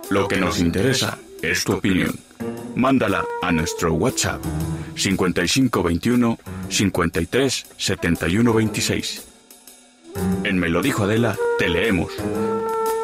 Lo 0.09 0.27
que 0.27 0.39
nos 0.39 0.59
interesa 0.59 1.19
es 1.43 1.65
tu 1.65 1.75
opinión. 1.75 2.19
Mándala 2.75 3.25
a 3.43 3.53
nuestro 3.53 3.93
WhatsApp 3.93 4.43
5521 4.95 6.39
53 6.71 7.67
71 7.77 8.55
26. 8.55 9.32
En 10.45 10.59
Me 10.59 10.69
lo 10.69 10.83
dijo 10.83 11.05
Adela, 11.05 11.37
te 11.59 11.69
leemos, 11.69 12.13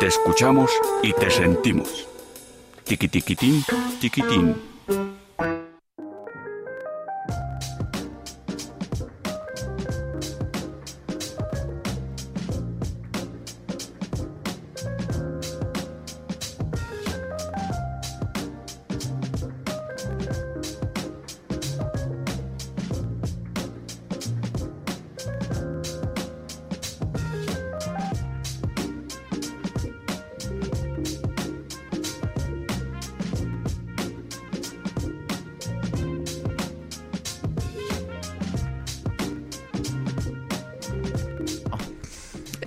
te 0.01 0.07
escuchamos 0.07 0.71
y 1.03 1.13
te 1.13 1.31
sentimos. 1.31 2.07
Tiquitiquitín, 2.85 3.65
tiquitín. 4.01 4.57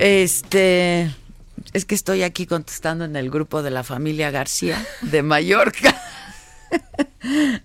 Este, 0.02 1.16
es 1.74 1.86
que 1.86 1.94
estoy 1.94 2.24
aquí 2.24 2.48
contestando 2.48 3.06
en 3.06 3.16
el 3.16 3.30
grupo 3.30 3.62
de 3.62 3.70
la 3.70 3.84
familia 3.84 4.32
García 4.32 4.84
de 5.04 5.22
Mallorca, 5.22 5.96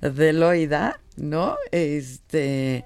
de 0.02 0.32
Loida, 0.34 1.00
¿no? 1.16 1.56
Este, 1.72 2.84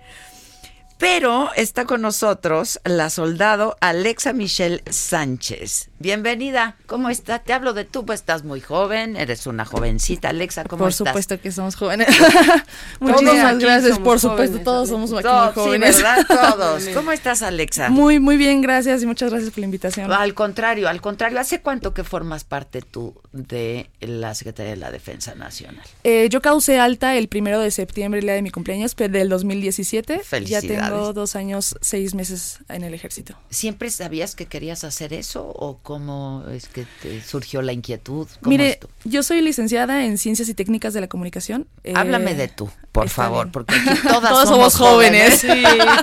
pero 0.98 1.50
está 1.56 1.84
con 1.84 2.00
nosotros 2.00 2.80
la 2.84 3.10
soldado 3.10 3.76
Alexa 3.80 4.32
Michelle 4.32 4.84
Sánchez. 4.88 5.89
Bienvenida, 6.02 6.76
¿cómo 6.86 7.10
estás? 7.10 7.44
Te 7.44 7.52
hablo 7.52 7.74
de 7.74 7.84
tú, 7.84 8.06
pues 8.06 8.20
estás 8.20 8.42
muy 8.42 8.62
joven, 8.62 9.16
eres 9.16 9.46
una 9.46 9.66
jovencita. 9.66 10.30
Alexa, 10.30 10.64
¿cómo 10.64 10.84
por 10.84 10.88
estás? 10.88 11.02
Por 11.02 11.08
supuesto 11.08 11.38
que 11.42 11.52
somos 11.52 11.76
jóvenes. 11.76 12.08
Muchísimas 13.00 13.58
gracias, 13.58 13.98
por 13.98 14.18
supuesto, 14.18 14.60
todos 14.60 14.88
somos 14.88 15.12
aquí 15.12 15.28
muy 15.28 15.52
jóvenes. 15.52 15.96
Sí, 15.96 16.02
¿verdad? 16.02 16.26
Todos. 16.56 16.88
¿Cómo 16.94 17.12
estás, 17.12 17.42
Alexa? 17.42 17.90
Muy, 17.90 18.18
muy 18.18 18.38
bien, 18.38 18.62
gracias 18.62 19.02
y 19.02 19.06
muchas 19.06 19.28
gracias 19.28 19.50
por 19.50 19.58
la 19.58 19.66
invitación. 19.66 20.10
Al 20.10 20.32
contrario, 20.32 20.88
al 20.88 21.02
contrario, 21.02 21.38
¿hace 21.38 21.60
cuánto 21.60 21.92
que 21.92 22.02
formas 22.02 22.44
parte 22.44 22.80
tú 22.80 23.20
de 23.32 23.90
la 24.00 24.34
Secretaría 24.34 24.70
de 24.70 24.78
la 24.78 24.90
Defensa 24.90 25.34
Nacional? 25.34 25.84
Eh, 26.04 26.30
yo 26.30 26.40
causé 26.40 26.78
alta 26.78 27.14
el 27.14 27.28
primero 27.28 27.60
de 27.60 27.70
septiembre, 27.70 28.20
el 28.20 28.24
día 28.24 28.36
de 28.36 28.42
mi 28.42 28.50
cumpleaños, 28.50 28.94
pero 28.94 29.12
del 29.12 29.28
2017. 29.28 30.20
Felicidades. 30.20 30.66
Ya 30.66 30.88
tengo 30.88 31.12
dos 31.12 31.36
años, 31.36 31.76
seis 31.82 32.14
meses 32.14 32.60
en 32.70 32.84
el 32.84 32.94
ejército. 32.94 33.36
¿Siempre 33.50 33.90
sabías 33.90 34.34
que 34.34 34.46
querías 34.46 34.82
hacer 34.82 35.12
eso 35.12 35.46
o 35.46 35.78
cómo 35.90 36.44
es 36.52 36.68
que 36.68 36.86
te 37.02 37.20
surgió 37.20 37.62
la 37.62 37.72
inquietud? 37.72 38.28
Mire, 38.42 38.78
yo 39.02 39.24
soy 39.24 39.40
licenciada 39.40 40.04
en 40.04 40.18
Ciencias 40.18 40.48
y 40.48 40.54
Técnicas 40.54 40.94
de 40.94 41.00
la 41.00 41.08
Comunicación. 41.08 41.66
Háblame 41.96 42.30
Eh, 42.30 42.34
de 42.36 42.46
tú, 42.46 42.70
por 42.92 43.08
favor, 43.08 43.46
bien. 43.46 43.52
porque 43.52 43.74
aquí 43.74 44.00
todas 44.08 44.30
Todos 44.30 44.48
somos, 44.48 44.72
somos 44.72 44.76
jóvenes. 44.76 45.40
Sí, 45.40 45.48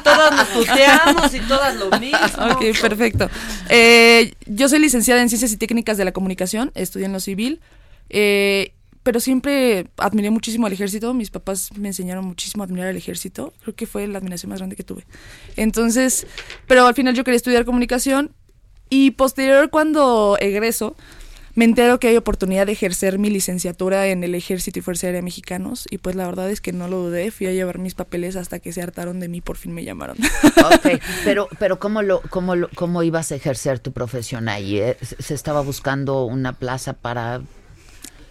todas 0.04 0.36
nos 0.36 0.50
tuteamos 0.50 1.34
y 1.34 1.40
todas 1.40 1.76
lo 1.78 1.90
mismo. 2.02 2.20
Ok, 2.52 2.66
perfecto. 2.82 3.30
Eh, 3.70 4.34
yo 4.46 4.68
soy 4.68 4.80
licenciada 4.80 5.22
en 5.22 5.30
Ciencias 5.30 5.54
y 5.54 5.58
Técnicas 5.58 5.96
de 5.98 6.04
la 6.04 6.12
Comunicación, 6.12 6.74
estudié 6.76 7.06
en 7.06 7.14
lo 7.14 7.22
civil, 7.22 7.62
eh, 8.10 8.74
pero 9.04 9.22
siempre 9.22 9.88
admiré 9.96 10.32
muchísimo 10.32 10.68
al 10.68 10.74
ejército. 10.74 11.14
Mis 11.14 11.30
papás 11.32 11.70
me 11.78 11.88
enseñaron 11.88 12.26
muchísimo 12.26 12.64
a 12.64 12.66
admirar 12.66 12.90
al 12.90 12.98
ejército. 12.98 13.54
Creo 13.64 13.74
que 13.74 13.88
fue 13.88 14.06
la 14.06 14.18
admiración 14.18 14.50
más 14.50 14.60
grande 14.60 14.76
que 14.76 14.84
tuve. 14.84 15.06
Entonces, 15.56 16.28
pero 16.68 16.86
al 16.86 16.94
final 16.94 17.16
yo 17.16 17.24
quería 17.24 17.38
estudiar 17.38 17.64
comunicación 17.64 18.34
y 18.90 19.12
posterior 19.12 19.70
cuando 19.70 20.38
egreso, 20.40 20.96
me 21.56 21.66
entero 21.66 22.00
que 22.00 22.08
hay 22.08 22.18
oportunidad 22.18 22.68
de 22.68 22.74
ejercer 22.74 23.18
mi 23.18 23.32
licenciatura 23.32 24.06
en 24.08 24.24
el 24.24 24.36
Ejército 24.36 24.78
y 24.78 24.84
Fuerza 24.84 25.08
Aérea 25.08 25.24
Mexicanos 25.24 25.88
y 25.90 25.98
pues 25.98 26.16
la 26.16 26.28
verdad 26.28 26.52
es 26.52 26.62
que 26.62 26.72
no 26.72 26.88
lo 26.88 26.98
dudé, 26.98 27.32
fui 27.32 27.48
a 27.48 27.52
llevar 27.52 27.80
mis 27.80 27.96
papeles 27.96 28.36
hasta 28.36 28.60
que 28.60 28.72
se 28.72 28.84
hartaron 28.84 29.20
de 29.20 29.28
mí, 29.28 29.42
por 29.42 29.58
fin 29.58 29.74
me 29.74 29.84
llamaron. 29.84 30.18
Ok, 30.58 31.02
pero, 31.24 31.48
pero 31.58 31.80
¿cómo, 31.80 32.02
lo, 32.02 32.22
cómo, 32.30 32.56
lo, 32.56 32.70
¿cómo 32.76 33.02
ibas 33.02 33.32
a 33.32 33.36
ejercer 33.36 33.80
tu 33.80 33.92
profesión 33.92 34.50
ahí? 34.50 34.80
eh? 34.80 34.98
¿Se 35.02 35.22
se 35.22 35.34
estaba 35.34 35.62
buscando 35.62 36.26
una 36.26 36.54
plaza 36.54 36.94
para...? 36.94 37.42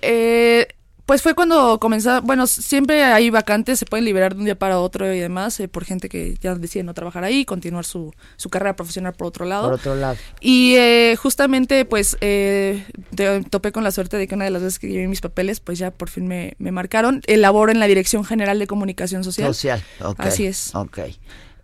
Eh, 0.02 0.68
pues 1.06 1.22
fue 1.22 1.34
cuando 1.34 1.78
comenzó, 1.78 2.20
bueno, 2.22 2.46
siempre 2.48 3.04
hay 3.04 3.30
vacantes, 3.30 3.78
se 3.78 3.86
pueden 3.86 4.04
liberar 4.04 4.34
de 4.34 4.40
un 4.40 4.44
día 4.44 4.58
para 4.58 4.80
otro 4.80 5.12
y 5.12 5.18
demás, 5.20 5.58
eh, 5.60 5.68
por 5.68 5.84
gente 5.84 6.08
que 6.08 6.36
ya 6.40 6.54
decide 6.56 6.82
no 6.82 6.94
trabajar 6.94 7.22
ahí, 7.22 7.44
continuar 7.44 7.84
su, 7.84 8.12
su 8.36 8.48
carrera 8.50 8.74
profesional 8.76 9.12
por 9.14 9.28
otro 9.28 9.44
lado. 9.44 9.64
Por 9.70 9.74
otro 9.74 9.94
lado. 9.94 10.16
Y 10.40 10.74
eh, 10.76 11.16
justamente, 11.16 11.84
pues, 11.84 12.16
eh, 12.20 12.84
te- 13.14 13.42
topé 13.44 13.70
con 13.72 13.84
la 13.84 13.92
suerte 13.92 14.16
de 14.16 14.26
que 14.26 14.34
una 14.34 14.44
de 14.46 14.50
las 14.50 14.62
veces 14.62 14.78
que 14.80 14.88
llevé 14.88 15.06
mis 15.06 15.20
papeles, 15.20 15.60
pues 15.60 15.78
ya 15.78 15.92
por 15.92 16.10
fin 16.10 16.26
me, 16.26 16.54
me 16.58 16.72
marcaron. 16.72 17.22
Elaboro 17.26 17.70
en 17.70 17.78
la 17.78 17.86
Dirección 17.86 18.24
General 18.24 18.58
de 18.58 18.66
Comunicación 18.66 19.22
Social. 19.24 19.46
Social, 19.54 19.82
ok. 20.02 20.18
Así 20.20 20.46
es. 20.46 20.74
Ok. 20.74 20.98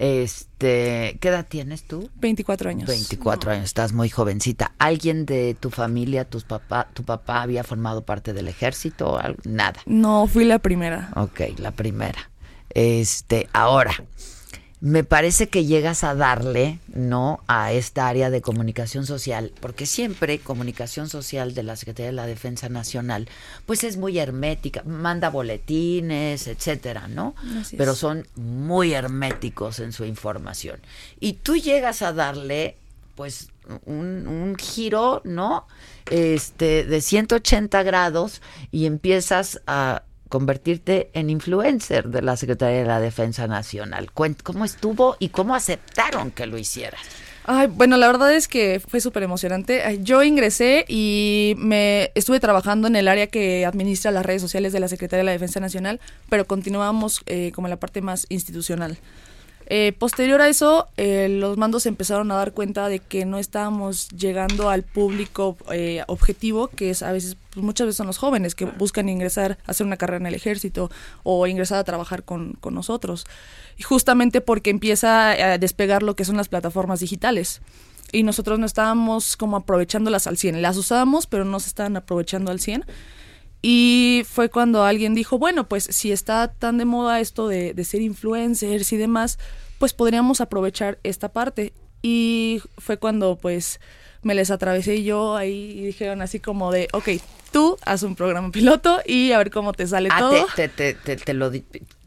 Este, 0.03 1.16
¿qué 1.20 1.28
edad 1.28 1.46
tienes 1.48 1.84
tú? 1.84 2.11
24 2.16 2.70
años. 2.70 2.88
24 2.88 3.53
años, 3.53 3.66
estás 3.66 3.92
muy 3.92 4.09
jovencita. 4.09 4.72
¿Alguien 4.80 5.26
de 5.26 5.55
tu 5.55 5.70
familia, 5.70 6.24
tus 6.24 6.42
papá, 6.42 6.88
tu 6.92 7.05
papá 7.05 7.42
había 7.42 7.62
formado 7.62 8.05
parte 8.05 8.32
del 8.32 8.48
ejército? 8.48 9.12
o 9.12 9.18
algo? 9.18 9.40
Nada. 9.44 9.80
No, 9.86 10.26
fui 10.26 10.44
la 10.44 10.59
primera. 10.59 11.12
Ok, 11.14 11.42
la 11.59 11.70
primera. 11.70 12.32
Este, 12.70 13.48
ahora, 13.53 13.94
me 14.83 15.05
parece 15.05 15.49
que 15.49 15.64
llegas 15.64 16.03
a 16.03 16.16
darle, 16.16 16.80
¿no? 16.93 17.39
A 17.47 17.70
esta 17.70 18.09
área 18.09 18.30
de 18.30 18.43
comunicación 18.43 19.07
social, 19.07 19.53
porque 19.61 19.87
siempre 19.87 20.41
comunicación 20.41 21.09
social 21.09 21.55
de 21.55 21.62
la 21.62 21.76
Secretaría 21.76 22.07
de 22.07 22.16
la 22.16 22.26
Defensa 22.26 22.68
Nacional, 22.68 23.28
pues 23.64 23.85
es 23.85 23.97
muy 23.97 24.18
hermética, 24.18 24.83
manda 24.85 25.30
boletines, 25.30 26.49
etcétera, 26.49 27.07
¿no? 27.07 27.37
Así. 27.61 27.76
Pero 27.76 27.95
son 27.95 28.26
muy 28.35 28.93
herméticos 28.93 29.78
en 29.78 29.93
su 29.93 30.05
información. 30.05 30.80
Y 31.20 31.35
tú 31.35 31.55
llegas 31.57 32.03
a 32.03 32.12
darle, 32.12 32.76
pues, 33.14 33.51
un, 33.87 34.26
un 34.26 34.57
giro, 34.57 35.22
¿no? 35.22 35.64
Este, 36.11 36.85
de 36.85 37.01
180 37.01 37.85
grados 37.85 38.43
y 38.72 38.87
empiezas 38.87 39.61
a 39.68 40.03
convertirte 40.33 41.11
en 41.12 41.28
influencer 41.28 42.09
de 42.09 42.22
la 42.22 42.39
Secretaría 42.39 42.78
de 42.78 42.87
la 42.87 43.01
Defensa 43.01 43.47
Nacional. 43.47 44.11
¿Cómo 44.12 44.64
estuvo 44.64 45.14
y 45.18 45.28
cómo 45.28 45.55
aceptaron 45.55 46.30
que 46.30 46.47
lo 46.47 46.57
hicieras? 46.57 47.03
Ay, 47.45 47.66
bueno, 47.66 47.99
la 47.99 48.07
verdad 48.07 48.33
es 48.33 48.49
que 48.49 48.80
fue 48.80 49.03
súper 49.03 49.24
emocionante. 49.24 49.99
Yo 50.01 50.22
ingresé 50.22 50.87
y 50.89 51.53
me 51.59 52.12
estuve 52.14 52.41
trabajando 52.41 52.89
en 52.89 52.97
el 52.97 53.09
área 53.09 53.26
que 53.26 53.66
administra 53.66 54.11
las 54.11 54.24
redes 54.24 54.41
sociales 54.41 54.72
de 54.72 54.80
la 54.80 54.89
Secretaría 54.89 55.18
de 55.18 55.24
la 55.26 55.33
Defensa 55.33 55.61
Nacional, 55.61 56.01
pero 56.30 56.47
continuábamos 56.47 57.20
eh, 57.26 57.53
como 57.55 57.68
la 57.68 57.76
parte 57.76 58.01
más 58.01 58.24
institucional. 58.30 58.97
Eh, 59.66 59.92
posterior 59.98 60.40
a 60.40 60.48
eso, 60.48 60.88
eh, 60.96 61.28
los 61.28 61.56
mandos 61.56 61.86
empezaron 61.86 62.30
a 62.30 62.36
dar 62.36 62.52
cuenta 62.52 62.88
de 62.88 62.98
que 62.98 63.24
no 63.24 63.38
estábamos 63.38 64.08
llegando 64.10 64.70
al 64.70 64.82
público 64.82 65.56
eh, 65.72 66.02
objetivo, 66.08 66.68
que 66.68 66.90
es 66.90 67.02
a 67.02 67.12
veces, 67.12 67.36
pues, 67.52 67.64
muchas 67.64 67.86
veces 67.86 67.96
son 67.96 68.06
los 68.06 68.18
jóvenes 68.18 68.54
que 68.54 68.64
buscan 68.64 69.08
ingresar, 69.08 69.58
hacer 69.66 69.86
una 69.86 69.96
carrera 69.96 70.18
en 70.18 70.26
el 70.26 70.34
ejército 70.34 70.90
o 71.22 71.46
ingresar 71.46 71.78
a 71.78 71.84
trabajar 71.84 72.24
con, 72.24 72.54
con 72.54 72.74
nosotros. 72.74 73.26
Y 73.78 73.82
justamente 73.82 74.40
porque 74.40 74.70
empieza 74.70 75.30
a 75.30 75.58
despegar 75.58 76.02
lo 76.02 76.16
que 76.16 76.24
son 76.24 76.36
las 76.36 76.48
plataformas 76.48 77.00
digitales. 77.00 77.62
Y 78.12 78.24
nosotros 78.24 78.58
no 78.58 78.66
estábamos 78.66 79.38
como 79.38 79.56
aprovechándolas 79.56 80.26
al 80.26 80.36
100. 80.36 80.60
Las 80.60 80.76
usábamos, 80.76 81.26
pero 81.26 81.46
no 81.46 81.58
se 81.60 81.68
estaban 81.68 81.96
aprovechando 81.96 82.50
al 82.50 82.60
100. 82.60 82.84
Y 83.62 84.24
fue 84.28 84.50
cuando 84.50 84.84
alguien 84.84 85.14
dijo, 85.14 85.38
bueno, 85.38 85.68
pues 85.68 85.84
si 85.84 86.10
está 86.10 86.52
tan 86.52 86.78
de 86.78 86.84
moda 86.84 87.20
esto 87.20 87.46
de, 87.46 87.74
de 87.74 87.84
ser 87.84 88.02
influencers 88.02 88.92
y 88.92 88.96
demás, 88.96 89.38
pues 89.78 89.92
podríamos 89.92 90.40
aprovechar 90.40 90.98
esta 91.04 91.32
parte. 91.32 91.72
Y 92.02 92.60
fue 92.78 92.96
cuando 92.96 93.36
pues 93.36 93.80
me 94.22 94.34
les 94.34 94.50
atravesé 94.50 95.02
yo 95.02 95.36
ahí 95.36 95.78
y 95.78 95.86
dijeron 95.86 96.22
así 96.22 96.40
como 96.40 96.72
de, 96.72 96.88
ok, 96.92 97.08
tú 97.52 97.76
haz 97.84 98.02
un 98.02 98.14
programa 98.14 98.50
piloto 98.50 99.00
y 99.06 99.32
a 99.32 99.38
ver 99.38 99.50
cómo 99.50 99.72
te 99.72 99.86
sale 99.86 100.08
ah, 100.12 100.18
todo. 100.18 100.46
Te, 100.56 100.68
te, 100.68 100.94
te, 100.94 101.16
te, 101.16 101.34
lo 101.34 101.50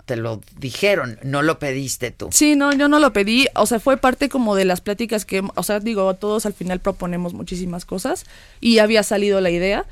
te 0.06 0.16
lo 0.16 0.42
dijeron, 0.58 1.20
no 1.24 1.42
lo 1.42 1.60
pediste 1.60 2.12
tú. 2.12 2.30
Sí, 2.32 2.56
no, 2.56 2.72
yo 2.74 2.88
no 2.88 3.00
lo 3.00 3.12
pedí, 3.12 3.48
o 3.56 3.66
sea, 3.66 3.80
fue 3.80 3.98
parte 3.98 4.30
como 4.30 4.56
de 4.56 4.66
las 4.66 4.82
pláticas 4.82 5.26
que, 5.26 5.44
o 5.56 5.64
sea, 5.64 5.80
digo, 5.80 6.14
todos 6.16 6.46
al 6.46 6.54
final 6.54 6.80
proponemos 6.80 7.34
muchísimas 7.34 7.86
cosas 7.86 8.26
y 8.62 8.80
había 8.80 9.04
salido 9.04 9.42
la 9.42 9.50
idea, 9.50 9.86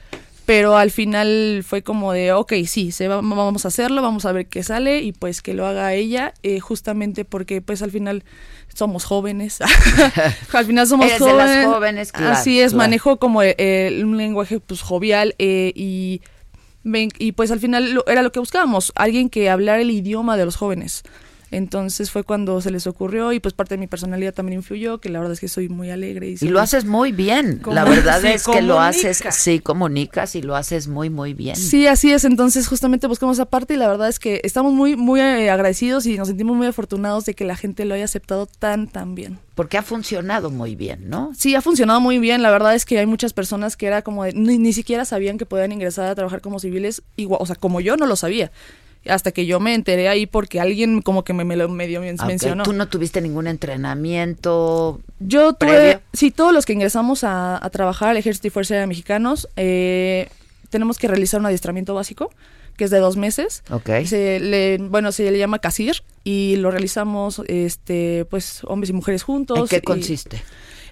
pero 0.45 0.77
al 0.77 0.91
final 0.91 1.63
fue 1.65 1.83
como 1.83 2.11
de, 2.11 2.33
ok, 2.33 2.53
sí, 2.65 2.91
se 2.91 3.07
vamos 3.07 3.65
a 3.65 3.67
hacerlo, 3.69 4.01
vamos 4.01 4.25
a 4.25 4.31
ver 4.31 4.47
qué 4.47 4.63
sale 4.63 5.01
y 5.01 5.13
pues 5.13 5.41
que 5.41 5.53
lo 5.53 5.65
haga 5.65 5.93
ella, 5.93 6.33
eh, 6.43 6.59
justamente 6.59 7.23
porque 7.23 7.61
pues 7.61 7.81
al 7.81 7.91
final 7.91 8.23
somos 8.73 9.05
jóvenes, 9.05 9.59
al 10.53 10.65
final 10.65 10.87
somos 10.87 11.11
jóvenes, 11.13 12.11
así 12.13 12.59
es, 12.59 12.73
manejo 12.73 13.17
como 13.17 13.41
eh, 13.43 14.01
un 14.03 14.17
lenguaje 14.17 14.59
pues 14.59 14.81
jovial 14.81 15.35
eh, 15.39 15.71
y, 15.75 16.21
y 16.83 17.31
pues 17.31 17.51
al 17.51 17.59
final 17.59 18.03
era 18.07 18.21
lo 18.21 18.31
que 18.31 18.39
buscábamos, 18.39 18.91
alguien 18.95 19.29
que 19.29 19.49
hablara 19.49 19.81
el 19.81 19.91
idioma 19.91 20.35
de 20.35 20.45
los 20.45 20.57
jóvenes. 20.57 21.03
Entonces 21.53 22.09
fue 22.09 22.23
cuando 22.23 22.59
se 22.61 22.71
les 22.71 22.87
ocurrió 22.87 23.31
y 23.31 23.39
pues 23.39 23.53
parte 23.53 23.75
de 23.75 23.79
mi 23.79 23.85
personalidad 23.85 24.33
también 24.33 24.59
influyó, 24.59 24.99
que 24.99 25.09
la 25.09 25.19
verdad 25.19 25.33
es 25.33 25.39
que 25.39 25.47
soy 25.47 25.69
muy 25.69 25.91
alegre. 25.91 26.35
Y, 26.41 26.47
lo 26.47 26.59
haces 26.59 26.83
muy 26.83 27.11
bien. 27.11 27.61
La 27.67 27.83
verdad 27.83 28.25
es 28.25 28.45
que 28.45 28.63
lo 28.63 28.79
haces, 28.79 29.23
sí, 29.29 29.59
comunicas 29.59 30.35
y 30.35 30.41
lo 30.41 30.55
haces 30.55 30.87
muy, 30.87 31.11
muy 31.11 31.35
bien. 31.35 31.55
Sí, 31.55 31.85
así 31.85 32.11
es. 32.11 32.25
Entonces 32.25 32.67
justamente 32.67 33.05
buscamos 33.05 33.37
esa 33.37 33.45
parte 33.45 33.75
y 33.75 33.77
la 33.77 33.87
verdad 33.87 34.09
es 34.09 34.17
que 34.17 34.41
estamos 34.43 34.73
muy, 34.73 34.95
muy 34.95 35.21
eh, 35.21 35.51
agradecidos 35.51 36.07
y 36.07 36.17
nos 36.17 36.27
sentimos 36.27 36.57
muy 36.57 36.65
afortunados 36.65 37.25
de 37.25 37.35
que 37.35 37.45
la 37.45 37.55
gente 37.55 37.85
lo 37.85 37.93
haya 37.93 38.05
aceptado 38.05 38.47
tan, 38.47 38.87
tan 38.87 39.13
bien. 39.13 39.37
Porque 39.53 39.77
ha 39.77 39.83
funcionado 39.83 40.49
muy 40.49 40.75
bien, 40.75 41.07
¿no? 41.07 41.33
Sí, 41.37 41.53
ha 41.53 41.61
funcionado 41.61 42.01
muy 42.01 42.17
bien. 42.17 42.41
La 42.41 42.49
verdad 42.49 42.73
es 42.73 42.83
que 42.83 42.97
hay 42.97 43.05
muchas 43.05 43.33
personas 43.33 43.77
que 43.77 43.85
era 43.85 44.01
como 44.01 44.23
de, 44.23 44.33
ni, 44.33 44.57
ni 44.57 44.73
siquiera 44.73 45.05
sabían 45.05 45.37
que 45.37 45.45
podían 45.45 45.71
ingresar 45.71 46.07
a 46.07 46.15
trabajar 46.15 46.41
como 46.41 46.59
civiles, 46.59 47.03
igual, 47.15 47.39
o 47.43 47.45
sea, 47.45 47.55
como 47.55 47.79
yo 47.79 47.95
no 47.95 48.07
lo 48.07 48.15
sabía 48.15 48.51
hasta 49.07 49.31
que 49.31 49.45
yo 49.45 49.59
me 49.59 49.73
enteré 49.73 50.07
ahí 50.07 50.25
porque 50.25 50.59
alguien 50.59 51.01
como 51.01 51.23
que 51.23 51.33
me, 51.33 51.43
me 51.43 51.55
lo 51.55 51.67
medio 51.69 52.01
mencionó. 52.01 52.63
¿Tú 52.63 52.73
no 52.73 52.87
tuviste 52.87 53.21
ningún 53.21 53.47
entrenamiento? 53.47 55.01
Yo 55.19 55.53
tuve, 55.53 55.99
sí, 56.13 56.31
todos 56.31 56.53
los 56.53 56.65
que 56.65 56.73
ingresamos 56.73 57.23
a, 57.23 57.59
trabajar 57.71 58.09
al 58.09 58.17
Ejército 58.17 58.47
y 58.47 58.51
Fuerza 58.51 58.75
Aérea 58.75 58.87
Mexicanos, 58.87 59.49
eh, 59.55 60.29
tenemos 60.69 60.97
que 60.97 61.07
realizar 61.07 61.39
un 61.39 61.45
adiestramiento 61.45 61.93
básico 61.93 62.29
que 62.77 62.85
es 62.85 62.91
de 62.91 62.99
dos 62.99 63.17
meses. 63.17 63.63
Ok. 63.69 63.89
Se 64.05 64.39
le, 64.39 64.77
bueno, 64.77 65.11
se 65.11 65.29
le 65.29 65.37
llama 65.37 65.59
CASIR 65.59 66.03
y 66.23 66.55
lo 66.57 66.71
realizamos, 66.71 67.41
este, 67.47 68.25
pues, 68.29 68.61
hombres 68.63 68.89
y 68.89 68.93
mujeres 68.93 69.23
juntos. 69.23 69.59
¿En 69.59 69.67
qué 69.67 69.81
consiste? 69.81 70.41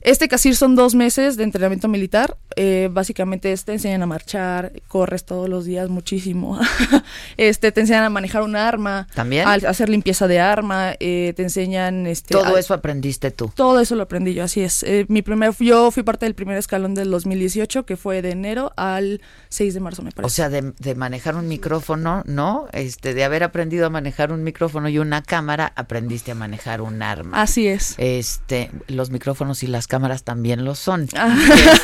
Este 0.01 0.27
CASIR 0.27 0.55
son 0.55 0.75
dos 0.75 0.95
meses 0.95 1.37
de 1.37 1.43
entrenamiento 1.43 1.87
militar. 1.87 2.37
Eh, 2.55 2.89
básicamente 2.91 3.55
te 3.55 3.71
enseñan 3.71 4.01
a 4.01 4.07
marchar, 4.07 4.73
corres 4.87 5.25
todos 5.25 5.47
los 5.47 5.65
días 5.65 5.89
muchísimo. 5.89 6.59
este 7.37 7.71
te 7.71 7.81
enseñan 7.81 8.05
a 8.05 8.09
manejar 8.09 8.41
un 8.41 8.55
arma. 8.55 9.07
También. 9.13 9.47
A, 9.47 9.53
hacer 9.53 9.89
limpieza 9.89 10.27
de 10.27 10.39
arma. 10.39 10.93
Eh, 10.99 11.33
te 11.35 11.43
enseñan. 11.43 12.07
Este, 12.07 12.33
todo 12.33 12.57
eso 12.57 12.73
aprendiste 12.73 13.31
tú. 13.31 13.51
Todo 13.55 13.79
eso 13.79 13.95
lo 13.95 14.03
aprendí 14.03 14.33
yo, 14.33 14.43
así 14.43 14.61
es. 14.61 14.83
Eh, 14.83 15.05
mi 15.07 15.21
primer, 15.21 15.53
yo 15.59 15.91
fui 15.91 16.03
parte 16.03 16.25
del 16.25 16.33
primer 16.33 16.57
escalón 16.57 16.95
del 16.95 17.11
2018, 17.11 17.85
que 17.85 17.95
fue 17.95 18.21
de 18.21 18.31
enero 18.31 18.71
al 18.77 19.21
6 19.49 19.73
de 19.73 19.79
marzo, 19.79 20.01
me 20.01 20.11
parece. 20.11 20.27
O 20.27 20.29
sea, 20.29 20.49
de, 20.49 20.73
de 20.79 20.95
manejar 20.95 21.35
un 21.35 21.47
micrófono, 21.47 22.23
¿no? 22.25 22.67
Este, 22.73 23.13
de 23.13 23.23
haber 23.23 23.43
aprendido 23.43 23.85
a 23.85 23.89
manejar 23.89 24.31
un 24.31 24.43
micrófono 24.43 24.89
y 24.89 24.97
una 24.97 25.21
cámara, 25.21 25.71
aprendiste 25.75 26.31
a 26.31 26.35
manejar 26.35 26.81
un 26.81 27.03
arma. 27.03 27.41
Así 27.41 27.67
es. 27.67 27.95
Este, 27.97 28.71
los 28.87 29.11
micrófonos 29.11 29.61
y 29.63 29.67
las 29.67 29.87
cámaras 29.91 30.23
también 30.23 30.63
lo 30.63 30.73
son. 30.73 31.09
Ah. 31.17 31.37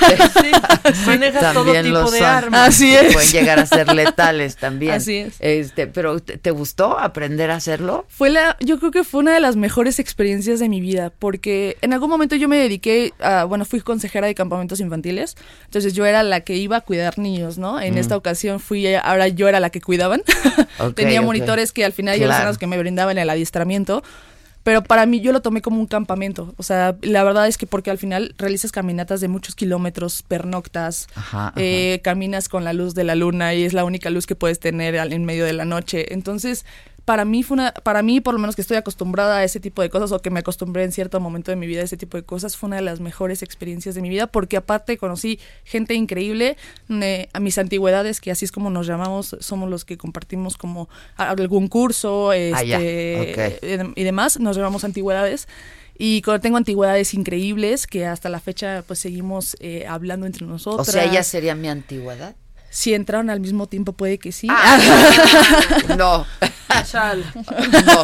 Este, 0.10 1.32
todo 1.54 1.74
tipo 1.74 2.10
de 2.10 2.22
armas. 2.22 2.70
Así 2.70 2.96
es. 2.96 3.12
Pueden 3.12 3.32
llegar 3.32 3.60
a 3.60 3.66
ser 3.66 3.94
letales 3.94 4.56
también. 4.62 4.94
Así 4.94 5.18
es. 5.18 5.36
Este, 5.40 5.88
pero 5.88 6.22
¿te, 6.22 6.52
gustó 6.52 6.98
aprender 6.98 7.52
a 7.52 7.56
hacerlo? 7.56 8.06
Fue 8.08 8.30
la, 8.30 8.56
yo 8.62 8.80
creo 8.80 8.92
que 8.92 9.04
fue 9.04 9.20
una 9.20 9.34
de 9.34 9.42
las 9.42 9.58
mejores 9.58 10.00
experiencias 10.00 10.62
de 10.62 10.70
mi 10.70 10.80
vida, 10.80 11.12
porque 11.20 11.76
en 11.82 11.92
algún 11.92 12.10
momento 12.10 12.38
yo 12.38 12.48
me 12.48 12.56
dediqué 12.56 13.12
a, 13.20 13.44
bueno, 13.44 13.66
fui 13.66 13.82
consejera 13.82 14.26
de 14.26 14.36
campamentos 14.36 14.80
infantiles, 14.80 15.36
entonces 15.66 15.94
yo 15.94 16.06
era 16.06 16.24
la 16.24 16.40
que 16.40 16.56
iba 16.56 16.78
a 16.78 16.82
cuidar 16.82 17.20
niños, 17.20 17.58
¿no? 17.58 17.82
En 17.82 17.96
mm. 17.96 17.98
esta 17.98 18.16
ocasión 18.16 18.62
fui, 18.62 18.96
ahora 18.96 19.28
yo 19.28 19.50
era 19.50 19.60
la 19.60 19.70
que 19.70 19.82
cuidaban. 19.82 20.24
Tenía 20.96 21.22
monitores 21.22 21.74
que 21.74 21.84
al 21.84 21.92
final 21.92 22.16
ellos 22.16 22.30
eran 22.34 22.46
los 22.46 22.58
que 22.58 22.68
me 22.68 22.78
brindaban 22.78 23.18
el 23.18 23.30
adiestramiento 23.30 24.02
pero 24.68 24.84
para 24.84 25.06
mí 25.06 25.22
yo 25.22 25.32
lo 25.32 25.42
tomé 25.42 25.62
como 25.62 25.80
un 25.80 25.88
campamento. 25.88 26.54
O 26.58 26.64
sea, 26.64 26.98
la 27.02 27.24
verdad 27.24 27.48
es 27.48 27.58
que 27.58 27.66
porque 27.66 27.90
al 27.90 27.98
final 27.98 28.36
realizas 28.38 28.74
caminatas 28.74 29.22
de 29.22 29.30
muchos 29.30 29.56
kilómetros, 29.56 30.24
pernoctas, 30.24 31.08
eh, 31.56 32.02
caminas 32.04 32.50
con 32.50 32.66
la 32.66 32.74
luz 32.74 32.94
de 32.94 33.06
la 33.06 33.16
luna 33.16 33.54
y 33.54 33.64
es 33.64 33.72
la 33.72 33.86
única 33.86 34.10
luz 34.10 34.28
que 34.28 34.36
puedes 34.36 34.60
tener 34.60 34.96
en 34.96 35.24
medio 35.24 35.46
de 35.46 35.54
la 35.54 35.64
noche. 35.64 36.14
Entonces, 36.14 36.66
para 37.08 37.24
mí 37.24 37.42
fue 37.42 37.56
una, 37.56 37.72
para 37.72 38.02
mí 38.02 38.20
por 38.20 38.34
lo 38.34 38.40
menos 38.42 38.58
que 38.58 38.62
estoy 38.62 38.76
acostumbrada 38.76 39.38
a 39.38 39.44
ese 39.46 39.62
tipo 39.62 39.82
de 39.82 39.90
cosas 39.90 40.12
o 40.12 40.20
que 40.20 40.30
me 40.30 40.42
acostumbré 40.42 40.84
en 40.84 40.92
cierto 40.92 41.22
momento 41.22 41.52
de 41.52 41.56
mi 41.56 41.66
vida 41.66 41.80
a 41.80 41.86
ese 41.86 41.96
tipo 41.96 42.18
de 42.18 42.24
cosas, 42.24 42.58
fue 42.58 42.68
una 42.68 42.76
de 42.76 42.82
las 42.82 43.00
mejores 43.00 43.44
experiencias 43.44 43.96
de 43.96 44.02
mi 44.02 44.10
vida 44.10 44.28
porque 44.28 44.58
aparte 44.58 44.98
conocí 44.98 45.40
gente 45.64 45.94
increíble, 45.94 46.58
a 47.32 47.40
mis 47.40 47.58
antigüedades, 47.60 48.20
que 48.20 48.30
así 48.30 48.44
es 48.44 48.52
como 48.52 48.70
nos 48.70 48.88
llamamos, 48.88 49.38
somos 49.40 49.70
los 49.70 49.86
que 49.86 49.98
compartimos 49.98 50.58
como 50.58 50.90
algún 51.16 51.70
curso 51.70 52.32
ah, 52.32 52.36
este, 52.36 53.58
y 53.96 54.04
demás, 54.04 54.38
nos 54.38 54.58
llamamos 54.58 54.84
antigüedades. 54.84 55.48
Y 55.98 56.22
tengo 56.42 56.58
antigüedades 56.58 57.14
increíbles 57.14 57.88
que 57.88 58.06
hasta 58.06 58.28
la 58.28 58.42
fecha 58.42 58.84
pues 58.86 59.00
seguimos 59.00 59.56
eh, 59.62 59.86
hablando 59.88 60.26
entre 60.26 60.46
nosotros. 60.46 60.90
O 60.90 60.92
sea, 60.92 61.06
ella 61.06 61.24
sería 61.24 61.56
mi 61.56 61.70
antigüedad. 61.70 62.36
Si 62.70 62.94
entraron 62.94 63.30
al 63.30 63.40
mismo 63.40 63.68
tiempo 63.68 63.94
puede 63.94 64.18
que 64.18 64.32
sí. 64.32 64.48
Ah. 64.50 64.78
no. 65.98 66.26
no. 67.86 68.04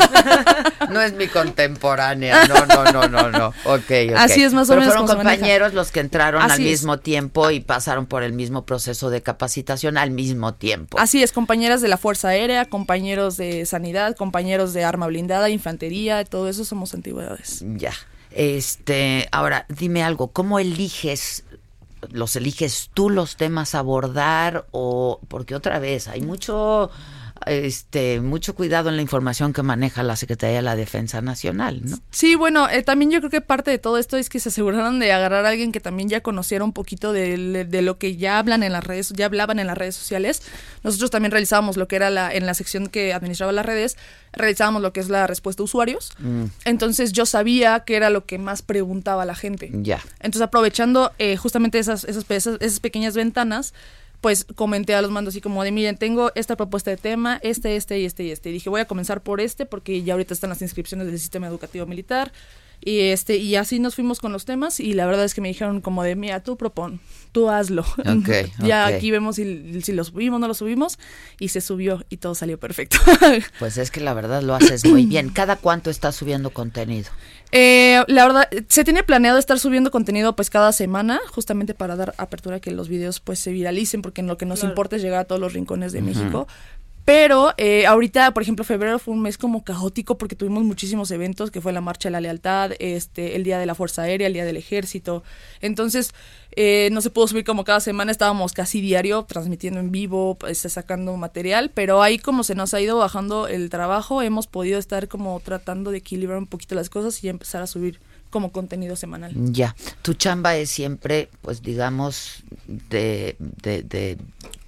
No 0.89 1.01
es 1.01 1.13
mi 1.13 1.27
contemporánea. 1.27 2.47
No, 2.47 2.65
no, 2.65 2.91
no, 2.91 3.07
no, 3.07 3.29
no. 3.29 3.47
Ok, 3.65 4.15
Así 4.15 4.43
es 4.43 4.53
más 4.53 4.69
o 4.69 4.75
menos. 4.75 4.93
Fueron 4.93 5.07
compañeros 5.07 5.73
los 5.73 5.91
que 5.91 5.99
entraron 5.99 6.41
al 6.41 6.59
mismo 6.59 6.99
tiempo 6.99 7.51
y 7.51 7.59
pasaron 7.59 8.05
por 8.05 8.23
el 8.23 8.33
mismo 8.33 8.65
proceso 8.65 9.09
de 9.09 9.21
capacitación 9.21 9.97
al 9.97 10.11
mismo 10.11 10.53
tiempo. 10.53 10.99
Así 10.99 11.23
es, 11.23 11.31
compañeras 11.31 11.81
de 11.81 11.87
la 11.87 11.97
Fuerza 11.97 12.29
Aérea, 12.29 12.65
compañeros 12.65 13.37
de 13.37 13.65
Sanidad, 13.65 14.15
compañeros 14.15 14.73
de 14.73 14.83
Arma 14.83 15.07
Blindada, 15.07 15.49
Infantería, 15.49 16.23
todo 16.25 16.49
eso 16.49 16.65
somos 16.65 16.93
antigüedades. 16.93 17.63
Ya. 17.77 17.93
Este, 18.31 19.27
ahora, 19.31 19.65
dime 19.69 20.03
algo, 20.03 20.29
¿cómo 20.31 20.57
eliges 20.57 21.43
los 22.11 22.35
eliges 22.35 22.89
tú 22.93 23.09
los 23.09 23.35
temas 23.35 23.75
a 23.75 23.79
abordar 23.79 24.67
o 24.71 25.19
porque 25.27 25.55
otra 25.55 25.79
vez 25.79 26.07
hay 26.07 26.21
mucho 26.21 26.89
este 27.47 28.21
mucho 28.21 28.55
cuidado 28.55 28.89
en 28.89 28.95
la 28.95 29.01
información 29.01 29.53
que 29.53 29.63
maneja 29.63 30.03
la 30.03 30.15
Secretaría 30.15 30.57
de 30.57 30.61
la 30.61 30.75
Defensa 30.75 31.21
Nacional, 31.21 31.81
¿no? 31.83 31.97
Sí, 32.11 32.35
bueno, 32.35 32.69
eh, 32.69 32.83
también 32.83 33.11
yo 33.11 33.19
creo 33.19 33.29
que 33.29 33.41
parte 33.41 33.71
de 33.71 33.77
todo 33.77 33.97
esto 33.97 34.17
es 34.17 34.29
que 34.29 34.39
se 34.39 34.49
aseguraron 34.49 34.99
de 34.99 35.11
agarrar 35.11 35.45
a 35.45 35.49
alguien 35.49 35.71
que 35.71 35.79
también 35.79 36.09
ya 36.09 36.21
conociera 36.21 36.63
un 36.63 36.73
poquito 36.73 37.13
de, 37.13 37.67
lo 37.81 37.97
que 37.97 38.15
ya 38.17 38.39
hablan 38.39 38.63
en 38.63 38.71
las 38.71 38.83
redes, 38.83 39.13
ya 39.15 39.25
hablaban 39.25 39.59
en 39.59 39.67
las 39.67 39.77
redes 39.77 39.95
sociales. 39.95 40.41
Nosotros 40.83 41.11
también 41.11 41.31
realizábamos 41.31 41.77
lo 41.77 41.87
que 41.87 41.95
era 41.95 42.09
la 42.09 42.33
en 42.33 42.45
la 42.45 42.53
sección 42.53 42.87
que 42.87 43.13
administraba 43.13 43.51
las 43.51 43.65
redes, 43.65 43.97
realizábamos 44.31 44.81
lo 44.81 44.93
que 44.93 44.99
es 44.99 45.09
la 45.09 45.27
respuesta 45.27 45.63
a 45.63 45.65
usuarios. 45.65 46.13
Mm. 46.19 46.45
Entonces 46.65 47.13
yo 47.13 47.25
sabía 47.25 47.81
que 47.81 47.95
era 47.95 48.09
lo 48.09 48.25
que 48.25 48.37
más 48.37 48.61
preguntaba 48.61 49.25
la 49.25 49.35
gente. 49.35 49.69
Ya. 49.73 50.01
Entonces 50.19 50.41
aprovechando 50.41 51.11
eh, 51.19 51.37
justamente 51.37 51.79
esas, 51.79 52.03
esas, 52.03 52.25
esas 52.29 52.79
pequeñas 52.79 53.15
ventanas 53.15 53.73
pues 54.23 54.45
comenté 54.55 54.95
a 54.95 55.01
los 55.01 55.11
mandos 55.11 55.33
así 55.33 55.41
como 55.41 55.65
de, 55.65 55.73
miren, 55.73 55.97
tengo 55.97 56.31
esta 56.33 56.55
propuesta 56.55 56.89
de 56.89 56.95
tema, 56.95 57.41
este, 57.43 57.75
este 57.75 57.99
y 57.99 58.05
este 58.05 58.23
y 58.23 58.31
este. 58.31 58.51
Y 58.51 58.53
dije, 58.53 58.69
voy 58.69 58.79
a 58.79 58.85
comenzar 58.85 59.21
por 59.21 59.41
este 59.41 59.65
porque 59.65 60.01
ya 60.01 60.13
ahorita 60.13 60.33
están 60.33 60.49
las 60.49 60.61
inscripciones 60.61 61.07
del 61.07 61.19
sistema 61.19 61.45
educativo 61.45 61.85
militar. 61.85 62.31
Y 62.79 62.99
este 62.99 63.35
y 63.37 63.55
así 63.57 63.79
nos 63.79 63.95
fuimos 63.95 64.19
con 64.19 64.31
los 64.31 64.45
temas 64.45 64.79
y 64.79 64.93
la 64.93 65.05
verdad 65.05 65.25
es 65.25 65.33
que 65.33 65.41
me 65.41 65.49
dijeron 65.49 65.81
como 65.81 66.03
de, 66.03 66.15
mira, 66.15 66.41
tú 66.41 66.55
propon, 66.55 67.01
tú 67.33 67.49
hazlo. 67.49 67.85
ya 68.63 68.85
aquí 68.85 69.11
vemos 69.11 69.35
si, 69.35 69.81
si 69.81 69.91
lo 69.91 70.05
subimos 70.05 70.37
o 70.37 70.39
no 70.39 70.47
lo 70.47 70.53
subimos 70.53 70.99
y 71.37 71.49
se 71.49 71.59
subió 71.59 72.05
y 72.09 72.17
todo 72.17 72.33
salió 72.33 72.57
perfecto. 72.57 72.99
pues 73.59 73.77
es 73.77 73.91
que 73.91 73.99
la 73.99 74.13
verdad 74.13 74.41
lo 74.41 74.55
haces 74.55 74.85
muy 74.85 75.05
bien. 75.07 75.29
¿Cada 75.29 75.57
cuánto 75.57 75.89
estás 75.89 76.15
subiendo 76.15 76.51
contenido? 76.51 77.09
Eh, 77.55 78.03
la 78.07 78.25
verdad, 78.25 78.49
se 78.67 78.83
tiene 78.83 79.03
planeado 79.03 79.37
estar 79.37 79.59
subiendo 79.59 79.91
contenido 79.91 80.35
pues 80.35 80.49
cada 80.49 80.71
semana, 80.71 81.21
justamente 81.29 81.75
para 81.75 81.95
dar 81.95 82.15
apertura 82.17 82.55
a 82.55 82.59
que 82.59 82.71
los 82.71 82.89
videos 82.89 83.19
pues 83.19 83.37
se 83.37 83.51
viralicen, 83.51 84.01
porque 84.01 84.21
en 84.21 84.27
lo 84.27 84.39
que 84.39 84.47
nos 84.47 84.63
importa 84.63 84.95
es 84.95 85.03
llegar 85.03 85.19
a 85.19 85.25
todos 85.25 85.39
los 85.39 85.53
rincones 85.53 85.91
de 85.91 86.01
México. 86.01 86.47
Pero 87.05 87.53
eh, 87.57 87.85
ahorita, 87.85 88.33
por 88.33 88.43
ejemplo, 88.43 88.63
febrero 88.63 88.97
fue 88.97 89.13
un 89.13 89.21
mes 89.21 89.37
como 89.37 89.65
caótico 89.65 90.17
porque 90.17 90.37
tuvimos 90.37 90.63
muchísimos 90.63 91.11
eventos, 91.11 91.51
que 91.51 91.59
fue 91.59 91.73
la 91.73 91.81
Marcha 91.81 92.07
de 92.07 92.11
la 92.11 92.21
Lealtad, 92.21 92.71
este, 92.79 93.35
el 93.35 93.43
Día 93.43 93.59
de 93.59 93.65
la 93.65 93.75
Fuerza 93.75 94.03
Aérea, 94.03 94.27
el 94.27 94.33
Día 94.33 94.45
del 94.45 94.55
Ejército. 94.55 95.21
Entonces, 95.59 96.13
eh, 96.55 96.87
no 96.93 97.01
se 97.01 97.09
pudo 97.09 97.27
subir 97.27 97.43
como 97.43 97.65
cada 97.65 97.81
semana, 97.81 98.11
estábamos 98.11 98.53
casi 98.53 98.79
diario 98.79 99.23
transmitiendo 99.23 99.81
en 99.81 99.91
vivo, 99.91 100.35
pues, 100.35 100.59
sacando 100.59 101.17
material, 101.17 101.71
pero 101.73 102.01
ahí 102.01 102.19
como 102.19 102.43
se 102.43 102.55
nos 102.55 102.73
ha 102.73 102.79
ido 102.79 102.97
bajando 102.97 103.47
el 103.47 103.69
trabajo, 103.69 104.21
hemos 104.21 104.47
podido 104.47 104.79
estar 104.79 105.09
como 105.09 105.41
tratando 105.41 105.91
de 105.91 105.97
equilibrar 105.97 106.37
un 106.37 106.47
poquito 106.47 106.73
las 106.75 106.89
cosas 106.89 107.21
y 107.23 107.27
empezar 107.27 107.61
a 107.61 107.67
subir 107.67 107.99
como 108.33 108.51
contenido 108.51 108.95
semanal. 108.95 109.31
Ya, 109.35 109.75
tu 110.01 110.15
chamba 110.15 110.55
es 110.55 110.71
siempre, 110.71 111.29
pues 111.43 111.61
digamos, 111.61 112.43
de, 112.65 113.37
de, 113.37 114.17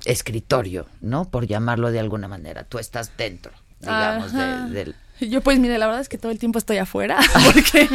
escritorio, 0.05 0.85
¿no? 1.01 1.25
Por 1.25 1.47
llamarlo 1.47 1.91
de 1.91 1.99
alguna 1.99 2.27
manera. 2.27 2.63
Tú 2.65 2.77
estás 2.77 3.17
dentro, 3.17 3.51
digamos, 3.81 4.31
del 4.33 4.95
yo 5.19 5.41
pues 5.41 5.59
mire, 5.59 5.77
la 5.77 5.85
verdad 5.85 6.01
es 6.01 6.09
que 6.09 6.17
todo 6.17 6.31
el 6.31 6.39
tiempo 6.39 6.59
estoy 6.59 6.77
afuera, 6.77 7.19
porque 7.53 7.87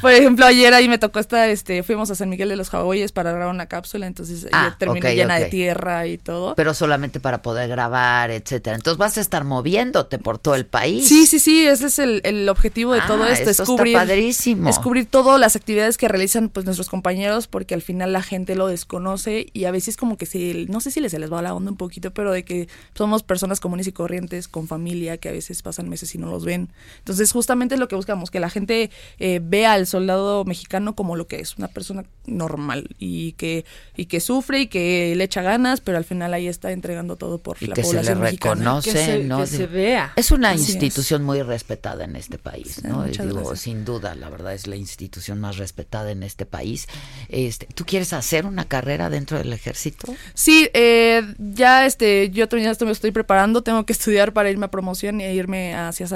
por 0.00 0.12
ejemplo 0.12 0.46
ayer 0.46 0.72
ahí 0.72 0.88
me 0.88 0.98
tocó 0.98 1.18
estar, 1.18 1.48
este, 1.48 1.82
fuimos 1.82 2.10
a 2.10 2.14
San 2.14 2.28
Miguel 2.28 2.48
de 2.48 2.56
los 2.56 2.72
Hawaiis 2.72 3.12
para 3.12 3.32
grabar 3.32 3.54
una 3.54 3.66
cápsula, 3.66 4.06
entonces 4.06 4.46
ah, 4.52 4.74
terminé 4.78 5.14
llena 5.14 5.38
de 5.38 5.46
tierra 5.46 6.06
y 6.06 6.18
todo. 6.18 6.54
Pero 6.54 6.74
solamente 6.74 7.20
para 7.20 7.42
poder 7.42 7.68
grabar, 7.68 8.30
etcétera. 8.30 8.76
Entonces 8.76 8.98
vas 8.98 9.18
a 9.18 9.20
estar 9.20 9.44
moviéndote 9.44 10.18
por 10.18 10.38
todo 10.38 10.54
el 10.54 10.66
país. 10.66 11.06
Sí, 11.06 11.26
sí, 11.26 11.38
sí, 11.38 11.66
ese 11.66 11.86
es 11.86 11.98
el, 11.98 12.48
objetivo 12.48 12.92
de 12.92 13.00
todo 13.02 13.24
ah, 13.24 13.30
esto, 13.30 13.50
es 13.50 13.56
descubrir, 13.58 13.94
padrísimo. 13.94 14.66
descubrir 14.66 15.06
todas 15.06 15.40
las 15.40 15.56
actividades 15.56 15.96
que 15.96 16.08
realizan 16.08 16.48
pues 16.48 16.66
nuestros 16.66 16.88
compañeros, 16.88 17.46
porque 17.46 17.74
al 17.74 17.82
final 17.82 18.12
la 18.12 18.22
gente 18.22 18.54
lo 18.54 18.66
desconoce 18.66 19.46
y 19.52 19.64
a 19.64 19.70
veces 19.70 19.96
como 19.96 20.16
que 20.16 20.26
si, 20.26 20.66
no 20.68 20.80
sé 20.80 20.90
si 20.90 21.00
les, 21.00 21.12
se 21.12 21.18
les 21.18 21.32
va 21.32 21.42
la 21.42 21.54
onda 21.54 21.70
un 21.70 21.76
poquito, 21.76 22.12
pero 22.12 22.32
de 22.32 22.44
que 22.44 22.68
somos 22.94 23.22
personas 23.22 23.60
comunes 23.60 23.86
y 23.86 23.92
corrientes, 23.92 24.48
con 24.48 24.68
familia, 24.68 25.16
que 25.16 25.28
a 25.28 25.32
veces 25.32 25.62
pasan 25.62 25.88
meses 25.88 26.14
y 26.14 26.18
no 26.18 26.30
los 26.30 26.44
ven 26.44 26.53
entonces, 26.54 27.32
justamente 27.32 27.74
es 27.74 27.80
lo 27.80 27.88
que 27.88 27.96
buscamos, 27.96 28.30
que 28.30 28.40
la 28.40 28.50
gente 28.50 28.90
eh, 29.18 29.40
vea 29.42 29.72
al 29.72 29.86
soldado 29.86 30.44
mexicano 30.44 30.94
como 30.94 31.16
lo 31.16 31.26
que 31.26 31.40
es, 31.40 31.56
una 31.56 31.68
persona 31.68 32.04
normal 32.26 32.88
y 32.98 33.32
que, 33.32 33.64
y 33.96 34.06
que 34.06 34.20
sufre 34.20 34.62
y 34.62 34.66
que 34.68 35.14
le 35.16 35.24
echa 35.24 35.42
ganas, 35.42 35.80
pero 35.80 35.98
al 35.98 36.04
final 36.04 36.32
ahí 36.34 36.48
está 36.48 36.72
entregando 36.72 37.16
todo 37.16 37.38
por 37.38 37.56
y 37.60 37.66
la 37.66 37.74
que 37.74 37.82
población 37.82 38.16
se 38.16 38.24
le 38.24 38.30
reconoce, 38.30 38.92
que 38.92 38.98
se, 38.98 39.24
¿no? 39.24 39.40
Que 39.40 39.46
se 39.46 39.66
vea. 39.66 40.12
Es 40.16 40.30
una 40.30 40.54
institución 40.54 41.22
muy 41.22 41.42
respetada 41.42 42.04
en 42.04 42.16
este 42.16 42.38
país, 42.38 42.82
¿no? 42.84 43.04
Digo, 43.04 43.56
sin 43.56 43.84
duda, 43.84 44.14
la 44.14 44.30
verdad 44.30 44.54
es 44.54 44.66
la 44.66 44.76
institución 44.76 45.40
más 45.40 45.58
respetada 45.58 46.10
en 46.10 46.22
este 46.22 46.46
país. 46.46 46.86
Este, 47.28 47.66
¿Tú 47.74 47.84
quieres 47.84 48.12
hacer 48.12 48.46
una 48.46 48.64
carrera 48.64 49.10
dentro 49.10 49.38
del 49.38 49.52
ejército? 49.52 50.14
Sí, 50.34 50.68
eh, 50.74 51.22
ya 51.38 51.86
este, 51.86 52.30
yo 52.30 52.48
también 52.48 52.74
me 52.84 52.90
estoy 52.90 53.10
preparando, 53.10 53.62
tengo 53.62 53.86
que 53.86 53.92
estudiar 53.92 54.32
para 54.32 54.50
irme 54.50 54.66
a 54.66 54.70
promoción 54.70 55.20
e 55.20 55.34
irme 55.34 55.74
hacia 55.74 56.06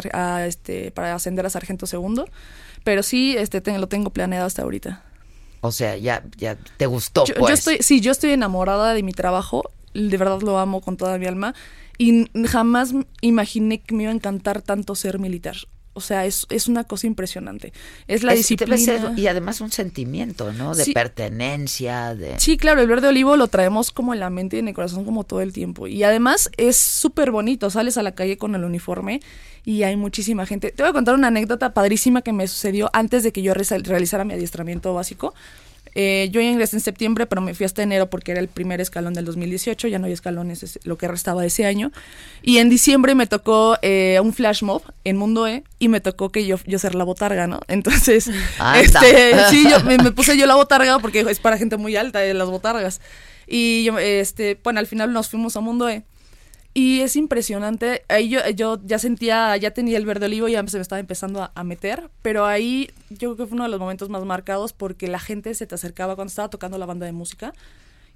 este, 0.46 0.90
para 0.90 1.14
ascender 1.14 1.46
a 1.46 1.50
sargento 1.50 1.86
segundo, 1.86 2.28
pero 2.84 3.02
sí 3.02 3.36
este, 3.36 3.60
lo 3.78 3.88
tengo 3.88 4.10
planeado 4.10 4.46
hasta 4.46 4.62
ahorita. 4.62 5.02
O 5.60 5.72
sea, 5.72 5.96
ya, 5.96 6.22
ya 6.36 6.56
te 6.76 6.86
gustó. 6.86 7.24
Yo, 7.24 7.34
pues. 7.34 7.58
estoy, 7.58 7.78
sí, 7.80 8.00
yo 8.00 8.12
estoy 8.12 8.30
enamorada 8.30 8.94
de 8.94 9.02
mi 9.02 9.12
trabajo, 9.12 9.70
de 9.94 10.16
verdad 10.16 10.40
lo 10.42 10.58
amo 10.58 10.80
con 10.80 10.96
toda 10.96 11.18
mi 11.18 11.26
alma 11.26 11.54
y 11.98 12.26
jamás 12.46 12.94
imaginé 13.20 13.80
que 13.80 13.94
me 13.94 14.04
iba 14.04 14.12
a 14.12 14.14
encantar 14.14 14.62
tanto 14.62 14.94
ser 14.94 15.18
militar. 15.18 15.56
O 15.98 16.00
sea, 16.00 16.24
es, 16.24 16.46
es 16.48 16.68
una 16.68 16.84
cosa 16.84 17.06
impresionante. 17.06 17.72
Es 18.06 18.22
la 18.22 18.32
disciplina. 18.32 19.12
y 19.16 19.26
además 19.26 19.60
un 19.60 19.70
sentimiento, 19.70 20.52
¿no? 20.52 20.74
De 20.74 20.86
pertenencia, 20.92 22.14
de... 22.14 22.38
Sí, 22.40 22.56
claro, 22.56 22.80
el 22.80 22.88
verde 22.88 23.08
olivo 23.08 23.36
lo 23.36 23.48
traemos 23.48 23.90
como 23.90 24.14
en 24.14 24.20
la 24.20 24.30
mente 24.30 24.56
y 24.56 24.60
en 24.60 24.68
el 24.68 24.74
corazón 24.74 25.04
como 25.04 25.24
todo 25.24 25.40
el 25.40 25.52
tiempo. 25.52 25.86
Y 25.86 26.02
además 26.02 26.50
es 26.56 26.76
súper 26.76 27.30
bonito. 27.30 27.68
Sales 27.70 27.98
a 27.98 28.02
la 28.02 28.14
calle 28.14 28.38
con 28.38 28.54
el 28.54 28.64
uniforme 28.64 29.20
y 29.64 29.82
hay 29.82 29.96
muchísima 29.96 30.46
gente. 30.46 30.70
Te 30.70 30.82
voy 30.82 30.90
a 30.90 30.92
contar 30.94 31.14
una 31.14 31.28
anécdota 31.28 31.74
padrísima 31.74 32.22
que 32.22 32.32
me 32.32 32.48
sucedió 32.48 32.88
antes 32.92 33.22
de 33.22 33.32
que 33.32 33.42
yo 33.42 33.52
realizara 33.54 34.24
mi 34.24 34.32
adiestramiento 34.32 34.94
básico. 34.94 35.34
Eh, 35.94 36.28
yo 36.30 36.40
ingresé 36.40 36.76
en 36.76 36.80
septiembre, 36.80 37.26
pero 37.26 37.40
me 37.40 37.54
fui 37.54 37.66
hasta 37.66 37.82
enero 37.82 38.10
porque 38.10 38.32
era 38.32 38.40
el 38.40 38.48
primer 38.48 38.80
escalón 38.80 39.14
del 39.14 39.24
2018, 39.24 39.88
ya 39.88 39.98
no 39.98 40.06
hay 40.06 40.12
escalones, 40.12 40.62
es 40.62 40.78
lo 40.84 40.98
que 40.98 41.08
restaba 41.08 41.42
de 41.42 41.48
ese 41.48 41.66
año. 41.66 41.92
Y 42.42 42.58
en 42.58 42.68
diciembre 42.68 43.14
me 43.14 43.26
tocó 43.26 43.76
eh, 43.82 44.18
un 44.22 44.32
flash 44.32 44.62
mob 44.62 44.82
en 45.04 45.16
Mundo 45.16 45.46
E 45.46 45.64
y 45.78 45.88
me 45.88 46.00
tocó 46.00 46.30
que 46.30 46.46
yo, 46.46 46.56
yo 46.66 46.78
ser 46.78 46.94
la 46.94 47.04
botarga, 47.04 47.46
¿no? 47.46 47.60
Entonces, 47.68 48.30
este, 48.76 49.36
sí, 49.50 49.66
yo, 49.68 49.82
me, 49.84 49.98
puse 50.12 50.36
yo 50.36 50.46
la 50.46 50.54
botarga 50.54 50.98
porque 50.98 51.20
es 51.20 51.40
para 51.40 51.58
gente 51.58 51.76
muy 51.76 51.96
alta 51.96 52.24
eh, 52.24 52.34
las 52.34 52.48
botargas. 52.48 53.00
Y 53.46 53.84
yo, 53.84 53.98
este, 53.98 54.58
bueno, 54.62 54.80
al 54.80 54.86
final 54.86 55.12
nos 55.12 55.28
fuimos 55.28 55.56
a 55.56 55.60
Mundo 55.60 55.88
E. 55.88 56.04
Y 56.74 57.00
es 57.00 57.16
impresionante. 57.16 58.04
Ahí 58.08 58.28
yo, 58.28 58.40
yo 58.50 58.78
ya 58.84 58.98
sentía, 58.98 59.56
ya 59.56 59.72
tenía 59.72 59.98
el 59.98 60.06
verde 60.06 60.26
olivo, 60.26 60.48
ya 60.48 60.66
se 60.66 60.76
me 60.78 60.82
estaba 60.82 61.00
empezando 61.00 61.50
a, 61.54 61.64
meter, 61.64 62.10
pero 62.22 62.46
ahí 62.46 62.90
yo 63.10 63.34
creo 63.34 63.36
que 63.36 63.46
fue 63.46 63.56
uno 63.56 63.64
de 63.64 63.70
los 63.70 63.80
momentos 63.80 64.08
más 64.08 64.24
marcados 64.24 64.72
porque 64.72 65.08
la 65.08 65.18
gente 65.18 65.54
se 65.54 65.66
te 65.66 65.74
acercaba 65.74 66.14
cuando 66.14 66.28
estaba 66.28 66.50
tocando 66.50 66.78
la 66.78 66.86
banda 66.86 67.06
de 67.06 67.12
música 67.12 67.52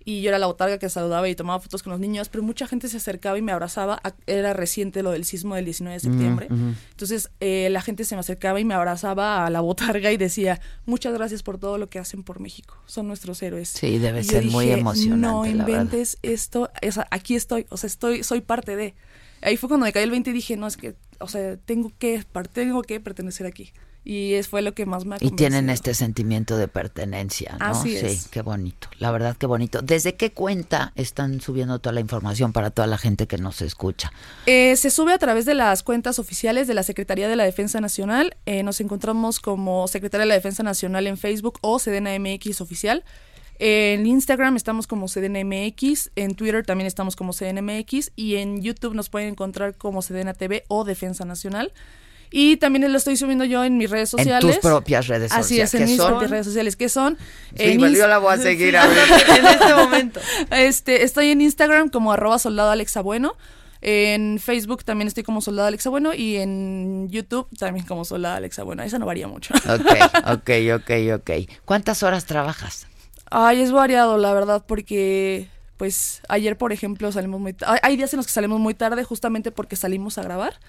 y 0.05 0.23
yo 0.23 0.29
era 0.31 0.39
la 0.39 0.47
botarga 0.47 0.79
que 0.79 0.89
saludaba 0.89 1.29
y 1.29 1.35
tomaba 1.35 1.61
fotos 1.61 1.83
con 1.83 1.93
los 1.93 2.01
niños, 2.01 2.29
pero 2.29 2.43
mucha 2.43 2.67
gente 2.67 2.89
se 2.89 2.97
acercaba 2.97 3.39
y 3.39 3.43
me 3.43 3.53
abrazaba. 3.53 4.01
Era 4.27 4.53
reciente 4.53 5.03
lo 5.03 5.11
del 5.13 5.25
sismo 5.25 5.55
del 5.55 5.65
19 5.65 5.95
de 5.95 6.01
septiembre. 6.01 6.49
Entonces 6.91 7.31
eh, 7.41 7.69
la 7.71 7.83
gente 7.83 8.05
se 8.05 8.15
me 8.15 8.21
acercaba 8.21 8.61
y 8.61 8.65
me 8.65 8.75
abrazaba 8.75 9.47
a 9.47 9.51
la 9.51 9.61
botarga 9.61 10.13
y 10.13 10.17
decía, 10.17 10.61
muchas 10.87 11.15
gracias 11.15 11.43
por 11.43 11.59
todo 11.59 11.79
lo 11.79 11.89
que 11.89 11.99
hacen 11.99 12.23
por 12.23 12.41
México. 12.41 12.77
Son 12.87 13.07
nuestros 13.07 13.43
héroes. 13.43 13.69
Sí, 13.69 13.99
debe 13.99 14.25
ser 14.25 14.45
muy 14.47 14.71
emocionante. 14.71 15.27
No 15.27 15.47
inventes 15.47 16.19
esto, 16.23 16.71
aquí 17.11 17.35
estoy, 17.35 17.67
o 17.71 17.77
sea, 17.77 17.87
estoy, 17.87 18.23
soy 18.23 18.41
parte 18.41 18.77
de. 18.77 18.95
Ahí 19.41 19.57
fue 19.57 19.69
cuando 19.69 19.87
me 19.87 19.93
caí 19.93 20.05
el 20.05 20.11
20 20.11 20.31
y 20.31 20.33
dije, 20.33 20.57
no, 20.57 20.69
es 20.69 20.77
que, 20.77 20.95
o 21.19 21.27
sea, 21.27 21.57
tengo 21.57 21.91
que, 21.99 22.25
tengo 22.53 22.83
que 22.83 23.01
pertenecer 23.01 23.47
aquí 23.47 23.73
y 24.05 24.35
es 24.35 24.49
fue 24.49 24.63
lo 24.63 24.75
que 24.75 24.85
más 24.85 25.05
me 25.05 25.15
ha 25.15 25.19
Y 25.21 25.31
tienen 25.31 25.71
este 25.71 25.95
sentimiento 25.95 26.57
de 26.57 26.67
pertenencia, 26.67 27.57
¿no? 27.59 27.67
Así 27.67 27.97
sí, 27.97 28.29
qué 28.31 28.43
bonito. 28.43 28.89
La 28.99 29.11
verdad 29.13 29.37
qué 29.37 29.47
bonito. 29.47 29.81
¿Desde 29.81 30.17
qué 30.17 30.33
cuenta 30.33 30.93
están 30.97 31.41
subiendo 31.41 31.79
toda 31.79 31.93
la 31.93 32.01
información 32.01 32.53
para 32.53 32.71
toda 32.71 32.89
la 32.89 32.99
gente 32.99 33.27
que 33.27 33.39
nos 33.39 33.63
escucha? 33.63 34.13
Eh, 34.47 34.75
se 34.77 34.91
sube 34.91 35.13
a 35.13 35.19
través 35.19 35.45
de 35.45 35.55
las 35.55 35.83
cuentas 35.83 36.19
oficiales 36.19 36.67
de 36.67 36.75
la 36.75 36.83
Secretaría 36.83 37.29
de 37.29 37.37
la 37.37 37.45
Defensa 37.45 37.81
Nacional. 37.81 38.37
Eh, 38.47 38.63
nos 38.63 38.81
encontramos 38.81 39.39
como 39.39 39.87
Secretaría 39.87 40.23
de 40.23 40.29
la 40.29 40.35
Defensa 40.35 40.63
Nacional 40.63 41.07
en 41.07 41.17
Facebook 41.17 41.59
o 41.61 41.79
CDNMX 41.79 42.61
oficial. 42.61 43.05
En 43.59 44.07
Instagram 44.07 44.57
estamos 44.57 44.89
como 44.89 45.07
CDNMX, 45.07 46.11
en 46.17 46.35
Twitter 46.35 46.67
también 46.67 46.89
estamos 46.89 47.15
como 47.15 47.33
CDNMX 47.33 48.11
y 48.17 48.37
en 48.37 48.61
YouTube 48.61 48.95
nos 48.95 49.09
pueden 49.09 49.29
encontrar 49.29 49.77
como 49.77 50.03
CDNTV 50.03 50.37
TV 50.37 50.65
o 50.67 50.83
Defensa 50.83 51.25
Nacional. 51.25 51.73
Y 52.33 52.57
también 52.57 52.91
lo 52.91 52.97
estoy 52.97 53.17
subiendo 53.17 53.45
yo 53.45 53.63
en 53.63 53.77
mis 53.77 53.91
redes 53.91 54.09
sociales. 54.09 54.43
En 54.43 54.51
tus 54.51 54.59
propias 54.59 55.07
redes 55.07 55.31
sociales. 55.31 55.47
Así 55.47 55.61
es, 55.61 55.75
en 55.75 55.85
mis 55.85 56.01
propias 56.01 56.31
redes 56.31 56.47
sociales. 56.47 56.77
¿Qué 56.77 56.89
son? 56.89 57.19
Sí, 57.55 57.79
yo 57.79 58.09
la 58.09 58.19
voy 58.19 58.35
a 58.35 58.39
seguir 58.39 58.75
en 58.75 59.47
este 59.47 59.75
momento. 59.75 60.21
Este, 60.51 61.05
estoy 61.05 61.31
en 61.31 61.43
Instagram 61.43 61.91
como 61.91 62.13
arroba 62.13 62.39
soldado 62.39 62.71
Alexa 62.71 63.03
Bueno. 63.03 63.37
En 63.83 64.39
Facebook 64.39 64.85
también 64.85 65.09
estoy 65.09 65.25
como 65.25 65.41
Soldado 65.41 65.67
Alexa 65.67 65.91
Bueno 65.91 66.15
y 66.15 66.37
en 66.37 67.09
YouTube 67.11 67.49
también 67.59 67.85
como 67.85 68.05
Soldado 68.05 68.37
Alexa 68.37 68.63
Bueno. 68.63 68.83
Esa 68.85 68.99
no 68.99 69.07
varía 69.07 69.27
mucho. 69.27 69.53
Ok, 69.55 69.87
ok, 70.27 70.51
ok, 70.77 70.91
ok. 71.17 71.31
¿Cuántas 71.65 72.03
horas 72.03 72.25
trabajas? 72.25 72.87
Ay, 73.29 73.61
es 73.61 73.73
variado, 73.73 74.19
la 74.19 74.33
verdad, 74.33 74.65
porque 74.67 75.49
pues 75.77 76.23
ayer, 76.29 76.57
por 76.57 76.73
ejemplo, 76.73 77.11
salimos 77.11 77.41
muy... 77.41 77.57
Hay 77.83 77.97
días 77.97 78.13
en 78.13 78.19
los 78.19 78.27
que 78.27 78.33
salimos 78.33 78.61
muy 78.61 78.73
tarde 78.73 79.03
justamente 79.03 79.51
porque 79.51 79.75
salimos 79.75 80.17
a 80.17 80.23
grabar 80.23 80.61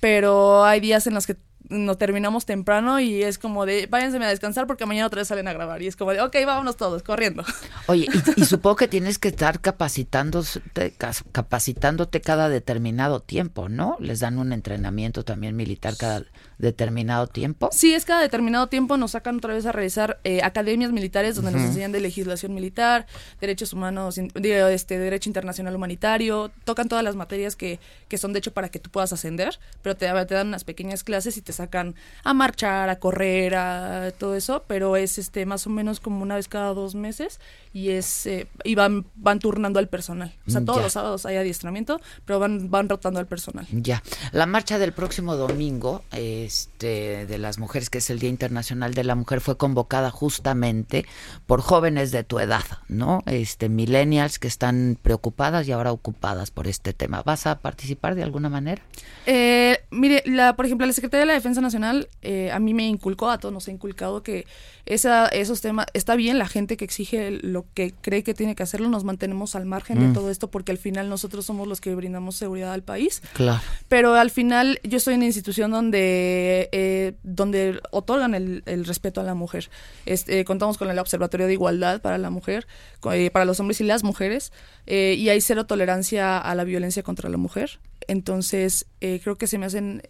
pero 0.00 0.64
hay 0.64 0.80
días 0.80 1.06
en 1.06 1.14
los 1.14 1.26
que 1.26 1.36
no 1.70 1.96
terminamos 1.96 2.46
temprano 2.46 2.98
y 3.00 3.22
es 3.22 3.38
como 3.38 3.64
de 3.64 3.86
váyanse 3.86 4.18
a 4.18 4.28
descansar 4.28 4.66
porque 4.66 4.86
mañana 4.86 5.06
otra 5.06 5.20
vez 5.20 5.28
salen 5.28 5.46
a 5.46 5.52
grabar 5.52 5.80
y 5.82 5.86
es 5.86 5.96
como 5.96 6.10
de 6.10 6.20
ok, 6.20 6.36
vámonos 6.44 6.76
todos 6.76 7.02
corriendo. 7.02 7.44
Oye, 7.86 8.08
y, 8.36 8.44
supongo 8.44 8.76
que 8.76 8.88
tienes 8.88 9.18
que 9.18 9.28
estar 9.28 9.60
capacitándote, 9.60 10.94
capacitándote 11.32 12.20
cada 12.20 12.48
determinado 12.48 13.20
tiempo, 13.20 13.68
¿no? 13.68 13.96
Les 14.00 14.20
dan 14.20 14.38
un 14.38 14.52
entrenamiento 14.52 15.24
también 15.24 15.54
militar 15.54 15.96
cada 15.96 16.24
determinado 16.60 17.26
tiempo. 17.26 17.70
Sí, 17.72 17.94
es 17.94 18.04
cada 18.04 18.20
determinado 18.20 18.68
tiempo 18.68 18.96
nos 18.96 19.12
sacan 19.12 19.36
otra 19.36 19.54
vez 19.54 19.66
a 19.66 19.72
realizar 19.72 20.20
eh, 20.24 20.42
academias 20.42 20.92
militares 20.92 21.36
donde 21.36 21.52
nos 21.52 21.62
enseñan 21.62 21.92
de 21.92 22.00
legislación 22.00 22.54
militar, 22.54 23.06
derechos 23.40 23.72
humanos, 23.72 24.18
este 24.18 24.98
derecho 24.98 25.28
internacional 25.28 25.74
humanitario, 25.74 26.50
tocan 26.64 26.88
todas 26.88 27.04
las 27.04 27.16
materias 27.16 27.56
que, 27.56 27.80
que 28.08 28.18
son 28.18 28.32
de 28.32 28.38
hecho 28.38 28.52
para 28.52 28.68
que 28.68 28.78
tú 28.78 28.90
puedas 28.90 29.12
ascender, 29.12 29.58
pero 29.82 29.96
te, 29.96 30.06
te 30.26 30.34
dan 30.34 30.48
unas 30.48 30.64
pequeñas 30.64 31.04
clases 31.04 31.36
y 31.36 31.42
te 31.42 31.52
sacan 31.52 31.94
a 32.24 32.34
marchar, 32.34 32.88
a 32.88 32.98
correr, 32.98 33.54
a 33.54 34.12
todo 34.18 34.34
eso, 34.34 34.64
pero 34.66 34.96
es 34.96 35.18
este 35.18 35.46
más 35.46 35.66
o 35.66 35.70
menos 35.70 36.00
como 36.00 36.22
una 36.22 36.36
vez 36.36 36.48
cada 36.48 36.74
dos 36.74 36.94
meses 36.94 37.40
y 37.72 37.90
es 37.90 38.26
eh, 38.26 38.48
y 38.64 38.74
van 38.74 39.06
van 39.14 39.38
turnando 39.38 39.78
al 39.78 39.88
personal. 39.88 40.34
O 40.46 40.50
sea, 40.50 40.64
todos 40.64 40.82
los 40.82 40.92
sábados 40.92 41.26
hay 41.26 41.36
adiestramiento, 41.36 42.00
pero 42.24 42.38
van 42.38 42.70
van 42.70 42.88
rotando 42.88 43.20
al 43.20 43.26
personal. 43.26 43.66
Ya. 43.70 44.02
La 44.32 44.46
marcha 44.46 44.78
del 44.78 44.92
próximo 44.92 45.36
domingo 45.36 46.02
este 46.50 47.26
de 47.26 47.38
las 47.38 47.58
mujeres 47.58 47.90
que 47.90 47.98
es 47.98 48.10
el 48.10 48.18
Día 48.18 48.28
Internacional 48.28 48.92
de 48.94 49.04
la 49.04 49.14
Mujer 49.14 49.40
fue 49.40 49.56
convocada 49.56 50.10
justamente 50.10 51.06
por 51.46 51.60
jóvenes 51.60 52.10
de 52.10 52.24
tu 52.24 52.40
edad, 52.40 52.64
¿no? 52.88 53.22
Este 53.26 53.68
millennials 53.68 54.38
que 54.38 54.48
están 54.48 54.98
preocupadas 55.00 55.68
y 55.68 55.72
ahora 55.72 55.92
ocupadas 55.92 56.50
por 56.50 56.66
este 56.66 56.92
tema. 56.92 57.22
¿Vas 57.22 57.46
a 57.46 57.60
participar 57.60 58.16
de 58.16 58.24
alguna 58.24 58.48
manera? 58.48 58.82
Eh 59.26 59.78
mire, 59.90 60.22
la, 60.26 60.56
por 60.56 60.66
ejemplo, 60.66 60.86
la 60.86 60.92
Secretaría 60.92 61.20
de 61.20 61.26
la 61.26 61.34
Defensa 61.34 61.60
Nacional 61.60 62.08
eh, 62.22 62.50
a 62.52 62.58
mí 62.58 62.74
me 62.74 62.86
inculcó, 62.86 63.30
a 63.30 63.38
todos 63.38 63.52
nos 63.52 63.68
ha 63.68 63.70
inculcado 63.70 64.22
que 64.22 64.46
esa, 64.86 65.26
esos 65.26 65.60
temas, 65.60 65.86
está 65.92 66.16
bien 66.16 66.38
la 66.38 66.48
gente 66.48 66.76
que 66.76 66.84
exige 66.84 67.30
lo 67.30 67.66
que 67.74 67.92
cree 68.00 68.22
que 68.22 68.34
tiene 68.34 68.54
que 68.54 68.62
hacerlo, 68.62 68.88
nos 68.88 69.04
mantenemos 69.04 69.54
al 69.54 69.66
margen 69.66 70.00
de 70.00 70.08
mm. 70.08 70.12
todo 70.14 70.30
esto 70.30 70.50
porque 70.50 70.72
al 70.72 70.78
final 70.78 71.08
nosotros 71.08 71.46
somos 71.46 71.68
los 71.68 71.80
que 71.80 71.94
brindamos 71.94 72.36
seguridad 72.36 72.72
al 72.72 72.82
país. 72.82 73.22
Claro. 73.34 73.60
Pero 73.88 74.14
al 74.14 74.30
final 74.30 74.80
yo 74.82 74.96
estoy 74.96 75.14
en 75.14 75.20
una 75.20 75.26
institución 75.26 75.70
donde, 75.70 76.39
eh, 76.72 77.14
donde 77.22 77.80
otorgan 77.90 78.34
el, 78.34 78.84
respeto 78.84 79.20
a 79.20 79.24
la 79.24 79.34
mujer. 79.34 79.70
Este, 80.06 80.44
contamos 80.44 80.78
con 80.78 80.90
el 80.90 80.98
Observatorio 80.98 81.46
de 81.46 81.52
Igualdad 81.52 82.00
para 82.00 82.18
la 82.18 82.30
mujer, 82.30 82.66
eh, 83.12 83.30
para 83.30 83.44
los 83.44 83.60
hombres 83.60 83.80
y 83.80 83.84
las 83.84 84.04
mujeres, 84.04 84.52
y 84.86 85.28
hay 85.28 85.40
cero 85.40 85.66
tolerancia 85.66 86.38
a 86.38 86.54
la 86.54 86.64
violencia 86.64 87.02
contra 87.02 87.28
la 87.28 87.36
mujer. 87.36 87.80
Entonces, 88.08 88.86
creo 89.00 89.36
que 89.36 89.46
se 89.46 89.58
me 89.58 89.66
hacen 89.66 90.02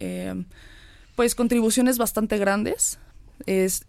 pues 1.15 1.35
contribuciones 1.35 1.97
bastante 1.97 2.37
grandes 2.37 2.99
es, 3.45 3.85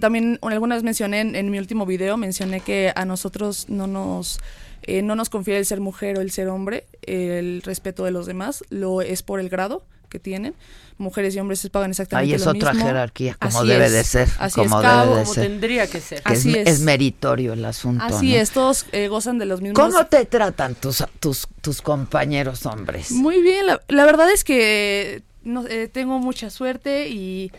también 0.00 0.38
alguna 0.42 0.74
vez 0.74 0.84
mencioné 0.84 1.20
en, 1.20 1.50
mi 1.50 1.58
último 1.58 1.86
video, 1.86 2.16
mencioné 2.16 2.60
que 2.60 2.92
a 2.94 3.04
nosotros 3.04 3.68
no 3.68 3.86
nos, 3.86 4.40
eh, 4.82 5.02
no 5.02 5.14
nos 5.14 5.30
confiere 5.30 5.58
el 5.58 5.66
ser 5.66 5.80
mujer 5.80 6.18
o 6.18 6.20
el 6.20 6.30
ser 6.30 6.48
hombre, 6.48 6.86
el 7.02 7.62
respeto 7.62 8.04
de 8.04 8.10
los 8.10 8.26
demás, 8.26 8.64
lo 8.70 9.02
es 9.02 9.22
por 9.22 9.40
el 9.40 9.48
grado 9.48 9.84
que 10.12 10.20
tienen. 10.20 10.54
Mujeres 10.98 11.34
y 11.34 11.40
hombres 11.40 11.58
se 11.58 11.70
pagan 11.70 11.90
exactamente 11.90 12.30
Ahí 12.30 12.34
es 12.34 12.46
otra 12.46 12.74
jerarquía, 12.74 13.36
como 13.40 13.64
debe 13.64 13.90
de 13.90 14.04
ser. 14.04 14.28
Así 14.38 14.60
como 14.60 14.80
es, 14.80 14.86
debe 14.86 15.16
de 15.16 15.24
como 15.24 15.34
tendría 15.34 15.86
que 15.86 16.00
ser. 16.00 16.20
así 16.24 16.54
es, 16.54 16.68
es, 16.68 16.80
meritorio 16.80 17.54
el 17.54 17.64
asunto. 17.64 18.04
Así 18.04 18.36
es, 18.36 18.50
todos 18.50 18.86
eh, 18.92 19.08
gozan 19.08 19.38
de 19.38 19.46
los 19.46 19.62
mismos. 19.62 19.82
¿Cómo 19.82 20.06
te 20.06 20.26
tratan 20.26 20.74
tus, 20.74 21.02
tus, 21.18 21.48
tus 21.60 21.80
compañeros 21.80 22.66
hombres? 22.66 23.10
Muy 23.10 23.42
bien, 23.42 23.66
la, 23.66 23.80
la 23.88 24.04
verdad 24.04 24.30
es 24.30 24.44
que 24.44 25.22
no, 25.42 25.66
eh, 25.66 25.88
tengo 25.88 26.18
mucha 26.18 26.50
suerte 26.50 27.08
y 27.08 27.50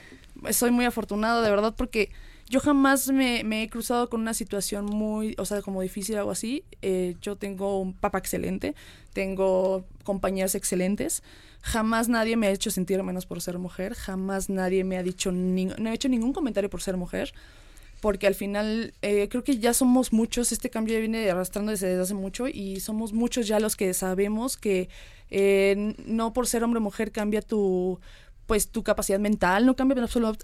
soy 0.52 0.72
muy 0.72 0.86
afortunado 0.86 1.42
de 1.42 1.50
verdad 1.50 1.74
porque 1.76 2.10
yo 2.50 2.60
jamás 2.60 3.10
me, 3.10 3.42
he 3.64 3.70
cruzado 3.70 4.10
con 4.10 4.22
una 4.22 4.34
situación 4.34 4.86
muy, 4.86 5.36
o 5.40 5.46
sea, 5.46 5.62
como 5.62 5.82
difícil 5.82 6.16
o 6.16 6.20
algo 6.20 6.32
así. 6.32 6.64
Eh, 6.84 7.16
yo 7.20 7.36
tengo 7.36 7.80
un 7.80 7.94
papá 7.94 8.20
excelente, 8.20 8.76
tengo 9.14 9.86
compañeras 10.04 10.54
excelentes. 10.54 11.24
Jamás 11.64 12.10
nadie 12.10 12.36
me 12.36 12.48
ha 12.48 12.52
hecho 12.52 12.70
sentir 12.70 13.02
menos 13.04 13.26
por 13.26 13.42
ser 13.42 13.58
mujer, 13.58 13.96
jamás 13.96 14.50
nadie 14.50 14.84
me 14.84 14.98
ha 14.98 15.04
dicho, 15.04 15.32
no 15.32 15.90
he 15.90 15.94
hecho 15.94 16.10
ningún 16.10 16.34
comentario 16.34 16.70
por 16.70 16.82
ser 16.82 16.98
mujer, 16.98 17.34
porque 18.02 18.28
al 18.28 18.36
final 18.36 18.94
eh, 19.02 19.30
creo 19.30 19.46
que 19.46 19.58
ya 19.58 19.74
somos 19.74 20.12
muchos, 20.12 20.52
este 20.52 20.70
cambio 20.70 21.00
viene 21.00 21.32
arrastrando 21.32 21.72
desde 21.72 21.98
hace 21.98 22.14
mucho 22.14 22.50
y 22.50 22.82
somos 22.82 23.14
muchos 23.14 23.48
ya 23.48 23.62
los 23.62 23.78
que 23.78 23.94
sabemos 23.94 24.58
que 24.58 24.90
eh, 25.32 25.96
no 26.06 26.34
por 26.34 26.48
ser 26.48 26.66
hombre 26.66 26.80
o 26.80 26.82
mujer 26.82 27.14
cambia 27.14 27.42
tu 27.42 27.98
pues 28.46 28.70
tu 28.70 28.84
capacidad 28.84 29.20
mental 29.20 29.66
no 29.66 29.76
cambia 29.76 29.96
en, 29.96 30.04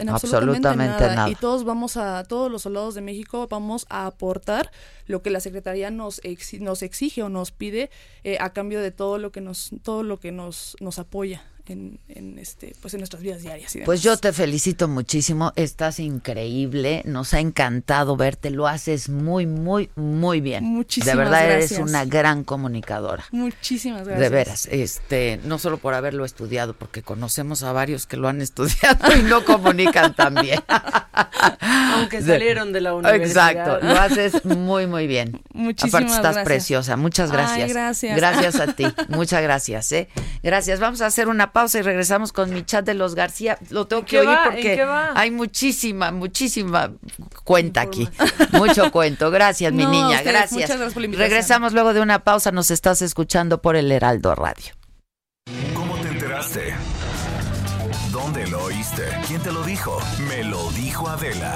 absolutamente, 0.09 0.75
nada. 0.75 1.29
Y 1.29 1.35
todos 1.35 1.63
vamos 1.63 1.97
a, 1.97 2.23
todos 2.23 2.51
los 2.51 2.61
soldados 2.61 2.95
de 2.95 3.01
México 3.01 3.47
vamos 3.49 3.85
a 3.89 4.05
aportar 4.05 4.71
lo 5.05 5.21
que 5.21 5.29
la 5.29 5.39
Secretaría 5.39 5.91
nos, 5.91 6.21
nos 6.59 6.81
exige 6.81 7.23
o 7.23 7.29
nos 7.29 7.51
pide 7.51 7.89
eh, 8.23 8.37
a 8.39 8.51
cambio 8.51 8.81
de 8.81 8.91
todo 8.91 9.17
lo 9.17 9.31
que 9.31 9.41
nos, 9.41 9.71
todo 9.83 10.03
lo 10.03 10.19
que 10.19 10.31
nos, 10.31 10.77
nos 10.79 10.99
apoya 10.99 11.43
en, 11.69 12.37
este, 12.39 12.75
pues 12.81 12.93
en 12.93 13.01
nuestras 13.01 13.21
vidas 13.21 13.41
diarias. 13.41 13.77
Pues 13.85 14.01
yo 14.01 14.17
te 14.17 14.33
felicito 14.33 14.87
muchísimo, 14.87 15.53
estás 15.55 15.99
increíble, 15.99 17.03
nos 17.05 17.33
ha 17.33 17.39
encantado 17.39 18.15
verte, 18.17 18.49
lo 18.49 18.67
haces 18.67 19.09
muy, 19.09 19.45
muy, 19.45 19.89
muy 19.95 20.41
bien. 20.41 20.63
Muchísimas 20.63 21.15
De 21.15 21.23
verdad 21.23 21.45
eres 21.45 21.71
una 21.73 22.05
gran 22.05 22.43
comunicadora. 22.43 23.25
Muchísimas 23.31 24.03
gracias. 24.03 24.19
De 24.19 24.29
veras, 24.29 24.65
este, 24.71 25.39
no 25.43 25.59
solo 25.59 25.77
por 25.77 25.93
haberlo 25.93 26.25
estudiado, 26.25 26.73
porque 26.73 27.03
conocemos 27.03 27.63
a 27.63 27.71
varios 27.71 28.07
que 28.07 28.17
lo 28.17 28.27
han 28.27 28.41
estudiado 28.49 29.15
y 29.17 29.23
no 29.23 29.45
comunican 29.45 30.15
tan 30.15 30.35
bien. 30.35 30.59
Aunque 31.61 32.21
salieron 32.21 32.73
de 32.73 32.81
la 32.81 32.93
universidad. 32.93 33.51
Exacto, 33.51 33.85
lo 33.85 33.99
haces 33.99 34.45
muy, 34.45 34.87
muy 34.87 35.07
bien. 35.07 35.41
Muchísimas 35.53 36.03
Aparte 36.03 36.29
estás 36.29 36.45
preciosa, 36.45 36.97
muchas 36.97 37.31
gracias. 37.31 37.69
gracias. 37.69 38.15
Gracias 38.15 38.59
a 38.59 38.67
ti, 38.73 38.87
muchas 39.09 39.41
gracias. 39.43 39.91
¿eh? 39.91 40.09
Gracias, 40.41 40.79
vamos 40.79 41.01
a 41.01 41.05
hacer 41.05 41.27
una 41.27 41.51
pausa 41.51 41.58
y 41.67 41.81
regresamos 41.81 42.31
con 42.31 42.53
mi 42.53 42.63
chat 42.63 42.85
de 42.85 42.93
los 42.93 43.15
García. 43.15 43.57
Lo 43.69 43.85
tengo 43.85 44.05
que 44.05 44.19
oír 44.19 44.37
porque 44.45 44.81
hay 45.15 45.31
muchísima, 45.31 46.11
muchísima 46.11 46.91
cuenta 47.43 47.81
aquí. 47.81 48.07
Mucho 48.53 48.91
cuento. 48.91 49.29
Gracias, 49.29 49.73
mi 49.73 49.85
niña. 49.85 50.21
gracias. 50.21 50.69
Regresamos 50.95 51.73
luego 51.73 51.93
de 51.93 52.01
una 52.01 52.23
pausa. 52.23 52.51
Nos 52.51 52.71
estás 52.71 53.01
escuchando 53.01 53.61
por 53.61 53.75
el 53.75 53.91
Heraldo 53.91 54.33
Radio. 54.35 54.73
¿Cómo 55.73 55.95
te 55.97 56.07
enteraste? 56.07 56.73
¿Dónde 58.11 58.47
lo 58.47 58.63
oíste? 58.63 59.03
¿Quién 59.27 59.41
te 59.41 59.51
lo 59.51 59.63
dijo? 59.63 59.99
Me 60.27 60.43
lo 60.43 60.69
dijo 60.71 61.07
Adela. 61.07 61.55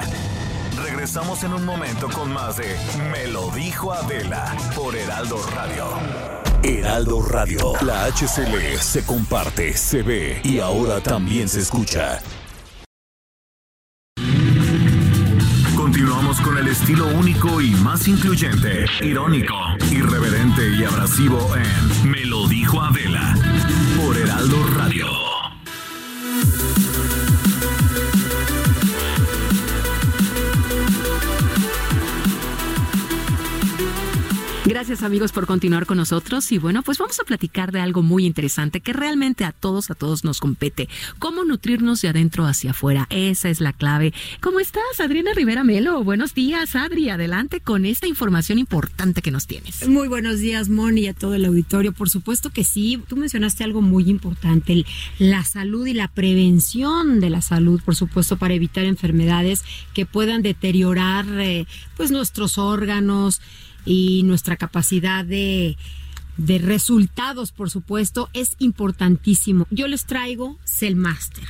Regresamos 0.82 1.42
en 1.44 1.54
un 1.54 1.64
momento 1.64 2.08
con 2.10 2.32
más 2.32 2.56
de 2.56 2.76
Me 3.12 3.28
lo 3.28 3.50
dijo 3.50 3.92
Adela 3.92 4.56
por 4.74 4.94
Heraldo 4.94 5.38
Radio. 5.54 6.53
Heraldo 6.64 7.20
Radio. 7.20 7.72
La 7.82 8.06
HCL 8.06 8.78
se 8.80 9.04
comparte, 9.04 9.76
se 9.76 10.02
ve 10.02 10.40
y 10.42 10.60
ahora 10.60 10.98
también 11.00 11.46
se 11.46 11.60
escucha. 11.60 12.22
Continuamos 15.76 16.40
con 16.40 16.56
el 16.56 16.68
estilo 16.68 17.06
único 17.08 17.60
y 17.60 17.70
más 17.72 18.08
incluyente, 18.08 18.86
irónico, 19.02 19.54
irreverente 19.90 20.70
y 20.78 20.84
abrasivo 20.84 21.38
en 21.54 22.10
Me 22.10 22.24
lo 22.24 22.48
dijo 22.48 22.80
Adela 22.80 23.34
por 24.00 24.16
Heraldo 24.16 24.66
Radio. 24.74 25.33
Gracias 34.84 35.02
amigos 35.02 35.32
por 35.32 35.46
continuar 35.46 35.86
con 35.86 35.96
nosotros 35.96 36.52
y 36.52 36.58
bueno, 36.58 36.82
pues 36.82 36.98
vamos 36.98 37.18
a 37.18 37.24
platicar 37.24 37.72
de 37.72 37.80
algo 37.80 38.02
muy 38.02 38.26
interesante 38.26 38.82
que 38.82 38.92
realmente 38.92 39.46
a 39.46 39.52
todos, 39.52 39.90
a 39.90 39.94
todos 39.94 40.24
nos 40.24 40.40
compete. 40.40 40.90
Cómo 41.18 41.42
nutrirnos 41.42 42.02
de 42.02 42.08
adentro 42.08 42.44
hacia 42.44 42.72
afuera. 42.72 43.06
Esa 43.08 43.48
es 43.48 43.62
la 43.62 43.72
clave. 43.72 44.12
¿Cómo 44.42 44.60
estás, 44.60 45.00
Adriana 45.00 45.30
Rivera 45.34 45.64
Melo? 45.64 46.04
Buenos 46.04 46.34
días, 46.34 46.76
Adri. 46.76 47.08
Adelante 47.08 47.60
con 47.60 47.86
esta 47.86 48.06
información 48.06 48.58
importante 48.58 49.22
que 49.22 49.30
nos 49.30 49.46
tienes. 49.46 49.88
Muy 49.88 50.06
buenos 50.06 50.40
días, 50.40 50.68
Moni, 50.68 51.00
y 51.00 51.06
a 51.06 51.14
todo 51.14 51.32
el 51.32 51.46
auditorio. 51.46 51.92
Por 51.92 52.10
supuesto 52.10 52.50
que 52.50 52.62
sí. 52.62 53.02
Tú 53.08 53.16
mencionaste 53.16 53.64
algo 53.64 53.80
muy 53.80 54.10
importante, 54.10 54.84
la 55.18 55.44
salud 55.44 55.86
y 55.86 55.94
la 55.94 56.08
prevención 56.08 57.20
de 57.20 57.30
la 57.30 57.40
salud, 57.40 57.80
por 57.82 57.96
supuesto, 57.96 58.36
para 58.36 58.52
evitar 58.52 58.84
enfermedades 58.84 59.64
que 59.94 60.04
puedan 60.04 60.42
deteriorar 60.42 61.24
eh, 61.40 61.66
pues 61.96 62.10
nuestros 62.10 62.58
órganos 62.58 63.40
y 63.84 64.22
nuestra 64.24 64.56
capacidad 64.56 65.24
de, 65.24 65.76
de 66.36 66.58
resultados, 66.58 67.52
por 67.52 67.70
supuesto, 67.70 68.28
es 68.32 68.56
importantísimo. 68.58 69.66
Yo 69.70 69.88
les 69.88 70.04
traigo 70.04 70.58
Cellmaster. 70.64 71.44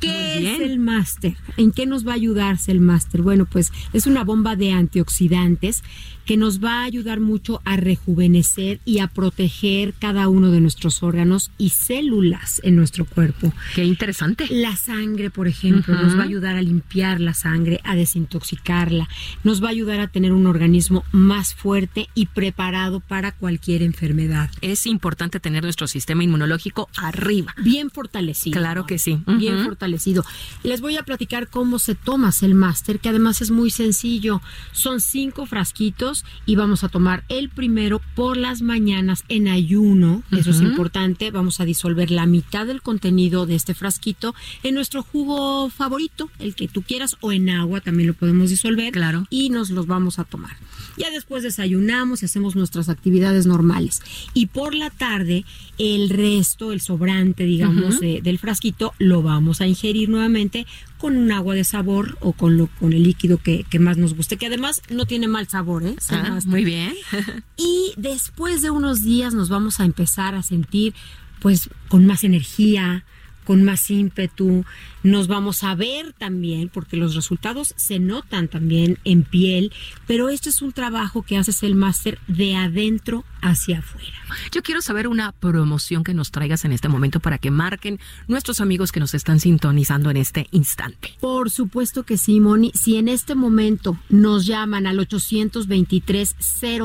¿Qué 0.00 0.54
es 0.54 0.60
el 0.60 0.80
máster? 0.80 1.36
¿En 1.56 1.70
qué 1.70 1.86
nos 1.86 2.06
va 2.06 2.12
a 2.12 2.16
ayudar 2.16 2.58
el 2.66 2.80
máster? 2.80 3.22
Bueno, 3.22 3.46
pues 3.46 3.72
es 3.92 4.06
una 4.06 4.24
bomba 4.24 4.56
de 4.56 4.72
antioxidantes 4.72 5.84
que 6.24 6.36
nos 6.36 6.62
va 6.62 6.80
a 6.80 6.84
ayudar 6.84 7.20
mucho 7.20 7.60
a 7.64 7.76
rejuvenecer 7.76 8.80
y 8.84 8.98
a 8.98 9.08
proteger 9.08 9.94
cada 9.94 10.28
uno 10.28 10.50
de 10.50 10.60
nuestros 10.60 11.02
órganos 11.02 11.50
y 11.58 11.70
células 11.70 12.60
en 12.64 12.76
nuestro 12.76 13.04
cuerpo. 13.04 13.52
Qué 13.74 13.84
interesante. 13.84 14.46
La 14.50 14.76
sangre, 14.76 15.30
por 15.30 15.48
ejemplo, 15.48 15.94
nos 15.94 16.16
va 16.16 16.22
a 16.22 16.24
ayudar 16.24 16.56
a 16.56 16.62
limpiar 16.62 17.20
la 17.20 17.34
sangre, 17.34 17.80
a 17.84 17.94
desintoxicarla, 17.94 19.08
nos 19.44 19.62
va 19.62 19.68
a 19.68 19.72
ayudar 19.72 20.00
a 20.00 20.08
tener 20.08 20.32
un 20.32 20.46
organismo 20.46 21.04
más 21.12 21.54
fuerte 21.54 22.08
y 22.14 22.26
preparado 22.26 23.00
para 23.00 23.32
cualquier 23.32 23.82
enfermedad. 23.82 24.50
Es 24.62 24.86
importante 24.86 25.40
tener 25.40 25.62
nuestro 25.62 25.86
sistema 25.86 26.24
inmunológico 26.24 26.88
arriba. 26.96 27.54
Bien 27.62 27.90
fortalecido. 27.90 28.58
Claro 28.58 28.86
que 28.86 28.98
sí. 28.98 29.22
Bien 29.26 29.64
fortalecido. 29.64 30.24
Les 30.62 30.80
voy 30.80 30.96
a 30.96 31.02
platicar 31.02 31.48
cómo 31.48 31.78
se 31.78 31.94
toma 31.94 32.32
el 32.40 32.54
máster, 32.54 33.00
que 33.00 33.08
además 33.08 33.42
es 33.42 33.50
muy 33.50 33.70
sencillo. 33.70 34.40
Son 34.72 35.00
cinco 35.00 35.44
frasquitos 35.44 36.11
y 36.46 36.56
vamos 36.56 36.84
a 36.84 36.88
tomar 36.88 37.24
el 37.28 37.48
primero 37.48 38.00
por 38.14 38.36
las 38.36 38.62
mañanas 38.62 39.24
en 39.28 39.48
ayuno. 39.48 40.22
Eso 40.30 40.50
es 40.50 40.60
importante. 40.60 41.30
Vamos 41.30 41.60
a 41.60 41.64
disolver 41.64 42.10
la 42.10 42.26
mitad 42.26 42.66
del 42.66 42.82
contenido 42.82 43.46
de 43.46 43.54
este 43.54 43.74
frasquito 43.74 44.34
en 44.62 44.74
nuestro 44.74 45.02
jugo 45.02 45.70
favorito, 45.70 46.30
el 46.38 46.54
que 46.54 46.68
tú 46.68 46.82
quieras, 46.82 47.16
o 47.20 47.32
en 47.32 47.50
agua 47.50 47.80
también 47.80 48.08
lo 48.08 48.14
podemos 48.14 48.50
disolver. 48.50 48.92
Claro. 48.92 49.26
Y 49.30 49.50
nos 49.50 49.70
los 49.70 49.86
vamos 49.86 50.18
a 50.18 50.24
tomar. 50.24 50.56
Ya 50.96 51.10
después 51.10 51.42
desayunamos 51.42 52.22
y 52.22 52.26
hacemos 52.26 52.54
nuestras 52.54 52.88
actividades 52.88 53.46
normales. 53.46 54.02
Y 54.34 54.46
por 54.46 54.74
la 54.74 54.90
tarde, 54.90 55.44
el 55.78 56.10
resto, 56.10 56.72
el 56.72 56.80
sobrante, 56.80 57.44
digamos, 57.44 58.00
del 58.00 58.38
frasquito, 58.38 58.94
lo 58.98 59.22
vamos 59.22 59.60
a 59.60 59.66
ingerir 59.66 60.08
nuevamente 60.08 60.66
con 61.02 61.16
un 61.16 61.32
agua 61.32 61.56
de 61.56 61.64
sabor 61.64 62.16
o 62.20 62.32
con, 62.32 62.56
lo, 62.56 62.68
con 62.78 62.92
el 62.92 63.02
líquido 63.02 63.38
que, 63.38 63.66
más 63.80 63.98
nos 63.98 64.14
guste, 64.14 64.36
que 64.36 64.46
además 64.46 64.82
no 64.88 65.04
tiene 65.04 65.26
mal 65.26 65.48
sabor, 65.48 65.84
¿eh? 65.84 65.96
Ah, 66.10 66.38
muy 66.46 66.64
bien. 66.64 66.94
y 67.56 67.92
después 67.96 68.62
de 68.62 68.70
unos 68.70 69.02
días 69.02 69.34
nos 69.34 69.48
vamos 69.48 69.80
a 69.80 69.84
empezar 69.84 70.36
a 70.36 70.44
sentir 70.44 70.94
pues 71.40 71.70
con 71.88 72.06
más 72.06 72.22
energía, 72.22 73.04
con 73.44 73.62
más 73.64 73.90
ímpetu, 73.90 74.64
nos 75.02 75.26
vamos 75.26 75.64
a 75.64 75.74
ver 75.74 76.12
también, 76.12 76.68
porque 76.68 76.96
los 76.96 77.14
resultados 77.14 77.74
se 77.76 77.98
notan 77.98 78.48
también 78.48 78.98
en 79.04 79.24
piel, 79.24 79.72
pero 80.06 80.28
esto 80.28 80.48
es 80.48 80.62
un 80.62 80.72
trabajo 80.72 81.22
que 81.22 81.36
haces 81.36 81.62
el 81.62 81.74
máster 81.74 82.18
de 82.28 82.54
adentro 82.54 83.24
hacia 83.40 83.80
afuera. 83.80 84.16
Yo 84.52 84.62
quiero 84.62 84.80
saber 84.80 85.08
una 85.08 85.32
promoción 85.32 86.04
que 86.04 86.14
nos 86.14 86.30
traigas 86.30 86.64
en 86.64 86.72
este 86.72 86.88
momento 86.88 87.20
para 87.20 87.38
que 87.38 87.50
marquen 87.50 87.98
nuestros 88.28 88.60
amigos 88.60 88.92
que 88.92 89.00
nos 89.00 89.14
están 89.14 89.40
sintonizando 89.40 90.10
en 90.10 90.16
este 90.16 90.46
instante. 90.52 91.16
Por 91.20 91.50
supuesto 91.50 92.04
que 92.04 92.16
sí, 92.16 92.40
Moni. 92.40 92.72
Si 92.74 92.96
en 92.96 93.08
este 93.08 93.34
momento 93.34 93.98
nos 94.08 94.46
llaman 94.46 94.86
al 94.86 94.98
823 94.98 96.36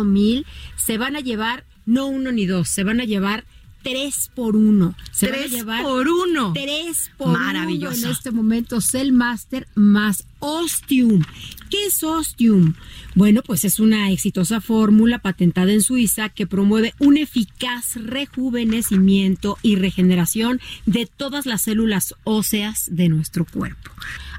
mil, 0.06 0.46
se 0.76 0.98
van 0.98 1.16
a 1.16 1.20
llevar 1.20 1.66
no 1.86 2.08
uno 2.08 2.32
ni 2.32 2.46
dos, 2.46 2.68
se 2.68 2.84
van 2.84 3.00
a 3.00 3.06
llevar 3.06 3.46
tres 3.88 4.32
por 4.36 4.56
uno. 4.56 4.96
Se 5.12 5.28
tres 5.28 5.52
llevar 5.52 5.84
por 5.84 6.08
uno. 6.08 6.54
Tres 6.54 7.12
por 7.18 7.38
Maravilloso. 7.38 7.98
uno 7.98 8.06
en 8.08 8.12
este 8.12 8.32
momento. 8.32 8.82
Cell 8.82 9.12
Master 9.12 9.68
más 9.76 10.26
Ostium. 10.40 11.24
¿Qué 11.70 11.86
es 11.88 12.04
Ostium? 12.04 12.76
Bueno, 13.16 13.42
pues 13.42 13.66
es 13.66 13.80
una 13.80 14.12
exitosa 14.12 14.62
fórmula 14.62 15.20
patentada 15.20 15.72
en 15.72 15.82
Suiza 15.82 16.30
que 16.30 16.48
promueve 16.48 16.94
un 17.00 17.18
eficaz 17.18 17.96
rejuvenecimiento 17.96 19.58
y 19.62 19.76
regeneración 19.76 20.62
de 20.86 21.06
todas 21.08 21.46
las 21.46 21.64
células 21.64 22.16
óseas 22.24 22.86
de 22.92 23.10
nuestro 23.10 23.46
cuerpo. 23.46 23.92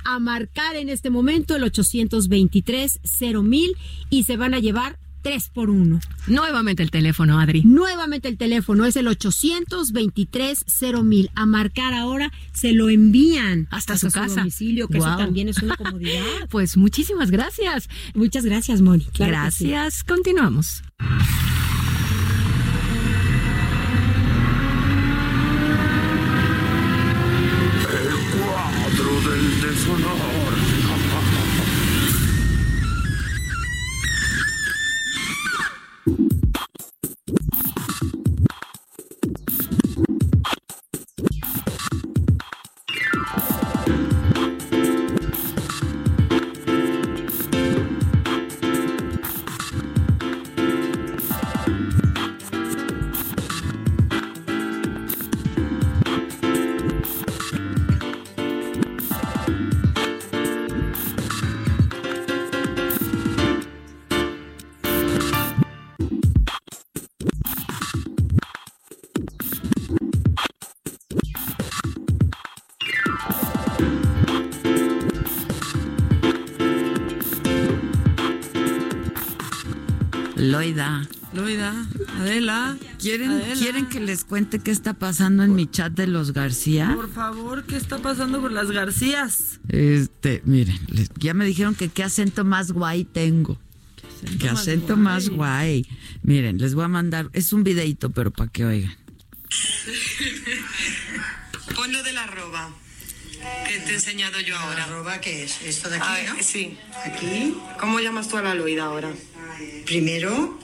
A 0.04 0.18
marcar 0.18 0.76
en 0.76 0.88
este 0.88 1.10
momento 1.10 1.56
el 1.56 1.64
823 1.64 3.00
mil 3.42 3.76
y 4.10 4.24
se 4.24 4.36
van 4.36 4.54
a 4.54 4.58
llevar 4.58 4.98
3 5.22 5.50
por 5.50 5.70
1. 5.70 6.00
Nuevamente 6.26 6.82
el 6.82 6.90
teléfono, 6.90 7.38
Adri. 7.38 7.62
Nuevamente 7.62 8.28
el 8.28 8.36
teléfono 8.36 8.84
es 8.84 8.96
el 8.96 9.08
823 9.08 10.64
mil. 11.02 11.30
A 11.34 11.46
marcar 11.46 11.94
ahora 11.94 12.32
se 12.52 12.72
lo 12.72 12.88
envían 12.88 13.68
hasta, 13.70 13.96
su 13.96 14.10
casa. 14.10 14.40
domicilio, 14.40 14.88
que 14.88 14.98
eso 14.98 15.16
también 15.16 15.48
es 15.48 15.62
una 15.62 15.76
comodidad. 15.76 16.24
pues 16.50 16.76
muchísimas 16.76 17.30
gracias. 17.30 17.88
Muchas 18.14 18.44
gracias, 18.44 18.80
Moni. 18.80 19.06
gracias. 19.18 20.04
Continuamos. 20.04 20.82
Loida. 80.58 81.08
Loida, 81.34 81.86
Adela. 82.18 82.76
¿Quieren, 82.98 83.40
¿Quieren 83.56 83.86
que 83.86 84.00
les 84.00 84.24
cuente 84.24 84.58
qué 84.58 84.72
está 84.72 84.92
pasando 84.92 85.44
en 85.44 85.54
mi 85.54 85.70
chat 85.70 85.92
de 85.92 86.08
los 86.08 86.32
García? 86.32 86.94
Por 86.96 87.12
favor, 87.12 87.64
¿qué 87.64 87.76
está 87.76 87.98
pasando 87.98 88.40
con 88.40 88.54
las 88.54 88.72
Garcías? 88.72 89.60
Este, 89.68 90.42
miren, 90.44 90.76
ya 91.16 91.32
me 91.32 91.44
dijeron 91.44 91.76
que 91.76 91.90
qué 91.90 92.02
acento 92.02 92.44
más 92.44 92.72
guay 92.72 93.04
tengo. 93.04 93.56
¿Qué 94.40 94.48
acento, 94.48 94.96
más, 94.96 95.28
guay? 95.28 95.86
Miren, 96.24 96.58
les 96.58 96.74
voy 96.74 96.86
a 96.86 96.88
mandar, 96.88 97.30
es 97.34 97.52
un 97.52 97.62
videito, 97.62 98.10
pero 98.10 98.32
para 98.32 98.50
que 98.50 98.64
oigan. 98.64 98.96
Ponlo 101.76 102.02
de 102.02 102.12
la 102.12 102.24
arroba 102.24 102.74
que 103.68 103.78
te 103.78 103.92
he 103.92 103.94
enseñado 103.94 104.40
yo 104.40 104.58
ahora. 104.58 104.78
¿La 104.78 104.84
arroba 104.84 105.20
qué 105.20 105.44
es? 105.44 105.62
¿Esto 105.62 105.88
de 105.88 105.98
aquí, 105.98 106.26
no? 106.26 106.42
Sí. 106.42 106.76
¿Aquí? 107.04 107.54
¿Cómo 107.78 108.00
llamas 108.00 108.28
tú 108.28 108.38
a 108.38 108.42
la 108.42 108.56
Loida 108.56 108.86
ahora? 108.86 109.12
Primero. 109.84 110.58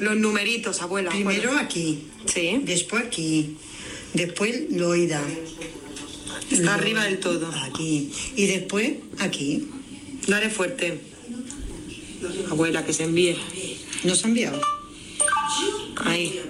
Los, 0.00 0.16
numeritos, 0.16 0.82
abuela. 0.82 1.10
Primero 1.10 1.56
aquí. 1.56 2.04
Sí. 2.26 2.60
Después 2.64 3.04
aquí. 3.04 3.56
Después 4.14 4.70
Loida. 4.70 5.22
Está 6.50 6.74
arriba 6.74 7.04
del 7.04 7.20
todo. 7.20 7.50
Aquí. 7.62 8.12
Y 8.36 8.46
después 8.46 8.94
aquí. 9.20 9.68
Dale 10.26 10.50
fuerte. 10.50 11.00
Abuela, 12.50 12.84
que 12.84 12.92
se 12.92 13.04
envíe. 13.04 13.36
¿No 14.04 14.14
se 14.14 14.26
ha 14.26 14.28
enviado? 14.28 14.60
Ahí. 15.96 16.40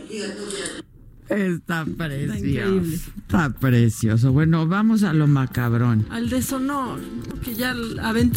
Está 1.29 1.85
precioso. 1.85 3.11
Está 3.17 3.51
precioso. 3.51 4.33
Bueno, 4.33 4.67
vamos 4.67 5.03
a 5.03 5.13
lo 5.13 5.27
macabrón. 5.27 6.07
Al 6.11 6.29
deshonor. 6.29 7.01
Que 7.43 7.55
ya 7.55 7.75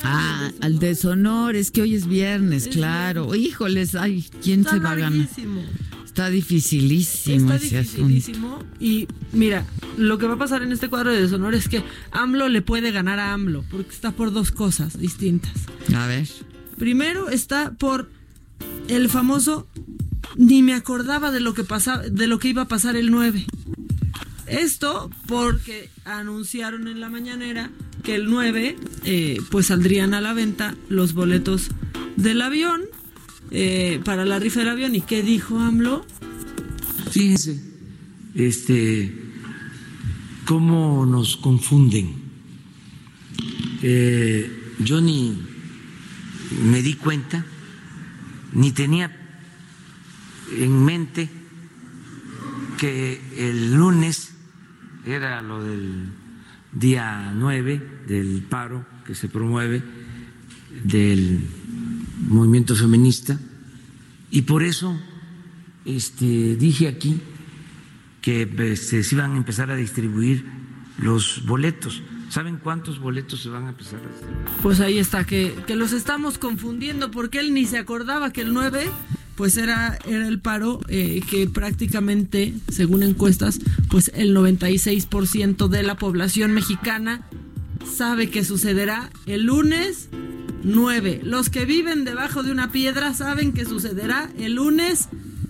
Ah, 0.03 0.51
al 0.61 0.79
deshonor. 0.79 1.55
Es 1.55 1.71
que 1.71 1.81
hoy 1.81 1.95
es 1.95 2.07
viernes, 2.07 2.67
claro. 2.67 3.35
Híjoles, 3.35 3.95
ay, 3.95 4.25
¿quién 4.41 4.63
se 4.63 4.79
va 4.79 4.91
a 4.91 4.95
ganar? 4.95 5.27
Está 6.05 6.29
dificilísimo 6.31 7.53
Está 7.53 7.77
dificilísimo. 7.77 8.59
Y 8.79 9.07
mira, 9.33 9.65
lo 9.97 10.17
que 10.17 10.25
va 10.25 10.33
a 10.33 10.37
pasar 10.37 10.63
en 10.63 10.71
este 10.71 10.89
cuadro 10.89 11.11
de 11.11 11.21
deshonor 11.21 11.53
es 11.53 11.69
que 11.69 11.83
AMLO 12.11 12.47
le 12.49 12.63
puede 12.63 12.91
ganar 12.91 13.19
a 13.19 13.33
AMLO, 13.33 13.63
porque 13.69 13.91
está 13.91 14.11
por 14.11 14.33
dos 14.33 14.51
cosas 14.51 14.97
distintas. 14.97 15.53
A 15.95 16.07
ver. 16.07 16.27
Primero 16.77 17.29
está 17.29 17.71
por 17.71 18.09
el 18.87 19.09
famoso 19.09 19.67
ni 20.35 20.61
me 20.63 20.73
acordaba 20.73 21.31
de 21.31 21.39
lo 21.39 21.53
que 21.53 21.63
pasaba, 21.63 22.03
de 22.03 22.27
lo 22.27 22.39
que 22.39 22.49
iba 22.49 22.63
a 22.63 22.67
pasar 22.67 22.95
el 22.95 23.11
9. 23.11 23.45
Esto 24.47 25.09
porque 25.27 25.89
anunciaron 26.05 26.87
en 26.87 26.99
la 26.99 27.09
mañanera 27.09 27.69
que 28.03 28.15
el 28.15 28.29
9 28.29 28.77
eh, 29.03 29.37
pues 29.51 29.67
saldrían 29.67 30.13
a 30.13 30.21
la 30.21 30.33
venta 30.33 30.75
los 30.87 31.13
boletos 31.13 31.69
del 32.15 32.41
avión 32.41 32.83
eh, 33.51 33.99
para 34.05 34.25
la 34.25 34.39
rifa 34.39 34.61
del 34.61 34.69
avión. 34.69 34.95
¿Y 34.95 35.01
qué 35.01 35.21
dijo 35.21 35.59
AMLO? 35.59 36.05
Fíjense, 37.11 37.61
este, 38.35 39.13
cómo 40.45 41.05
nos 41.05 41.37
confunden. 41.37 42.15
Eh, 43.81 44.49
yo 44.79 45.01
ni 45.01 45.37
me 46.63 46.81
di 46.81 46.93
cuenta, 46.93 47.45
ni 48.53 48.71
tenía 48.71 49.16
en 50.51 50.85
mente 50.85 51.29
que 52.77 53.21
el 53.37 53.73
lunes 53.73 54.33
era 55.05 55.41
lo 55.41 55.63
del 55.63 56.09
día 56.71 57.31
9 57.35 58.01
del 58.07 58.43
paro 58.43 58.85
que 59.05 59.15
se 59.15 59.29
promueve 59.29 59.81
del 60.83 61.41
movimiento 62.27 62.75
feminista 62.75 63.39
y 64.29 64.43
por 64.43 64.63
eso 64.63 64.99
este, 65.85 66.55
dije 66.55 66.87
aquí 66.87 67.21
que 68.21 68.49
este, 68.71 69.03
se 69.03 69.15
iban 69.15 69.33
a 69.33 69.37
empezar 69.37 69.71
a 69.71 69.75
distribuir 69.75 70.45
los 70.99 71.45
boletos. 71.45 72.03
¿Saben 72.29 72.57
cuántos 72.57 72.99
boletos 72.99 73.41
se 73.41 73.47
van 73.47 73.67
a 73.67 73.69
empezar 73.69 74.01
a 74.01 74.09
distribuir? 74.09 74.45
Pues 74.61 74.81
ahí 74.81 74.97
está, 74.97 75.23
que, 75.23 75.55
que 75.65 75.77
los 75.77 75.93
estamos 75.93 76.37
confundiendo 76.37 77.09
porque 77.09 77.39
él 77.39 77.53
ni 77.53 77.65
se 77.65 77.77
acordaba 77.77 78.33
que 78.33 78.41
el 78.41 78.53
9 78.53 78.89
pues 79.37 79.55
era, 79.55 79.97
era 80.05 80.27
el 80.27 80.39
paro 80.39 80.81
eh, 80.89 81.21
que 81.29 81.47
prácticamente, 81.47 82.55
según 82.69 83.03
encuestas, 83.03 83.59
pues 83.89 84.11
el 84.15 84.35
96% 84.35 85.67
de 85.67 85.83
la 85.83 85.95
población 85.95 86.51
mexicana 86.51 87.21
sabe 87.85 88.29
que 88.29 88.43
sucederá 88.43 89.11
el 89.27 89.45
lunes 89.45 90.09
9. 90.63 91.21
Los 91.23 91.49
que 91.49 91.65
viven 91.65 92.03
debajo 92.03 92.41
de 92.41 92.51
una 92.51 92.71
piedra 92.71 93.13
saben 93.13 93.53
que 93.53 93.65
sucederá 93.65 94.29
el 94.39 94.55
lunes 94.55 95.07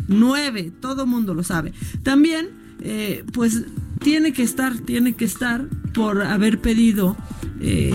9. 0.10 0.74
Todo 0.82 1.06
mundo 1.06 1.34
lo 1.34 1.44
sabe. 1.44 1.72
También, 2.04 2.50
eh, 2.82 3.24
pues 3.32 3.64
tiene 4.04 4.34
que 4.34 4.44
estar, 4.44 4.78
tiene 4.80 5.14
que 5.14 5.24
estar 5.24 5.66
por 5.94 6.22
haber 6.22 6.60
pedido, 6.60 7.16
eh, 7.62 7.94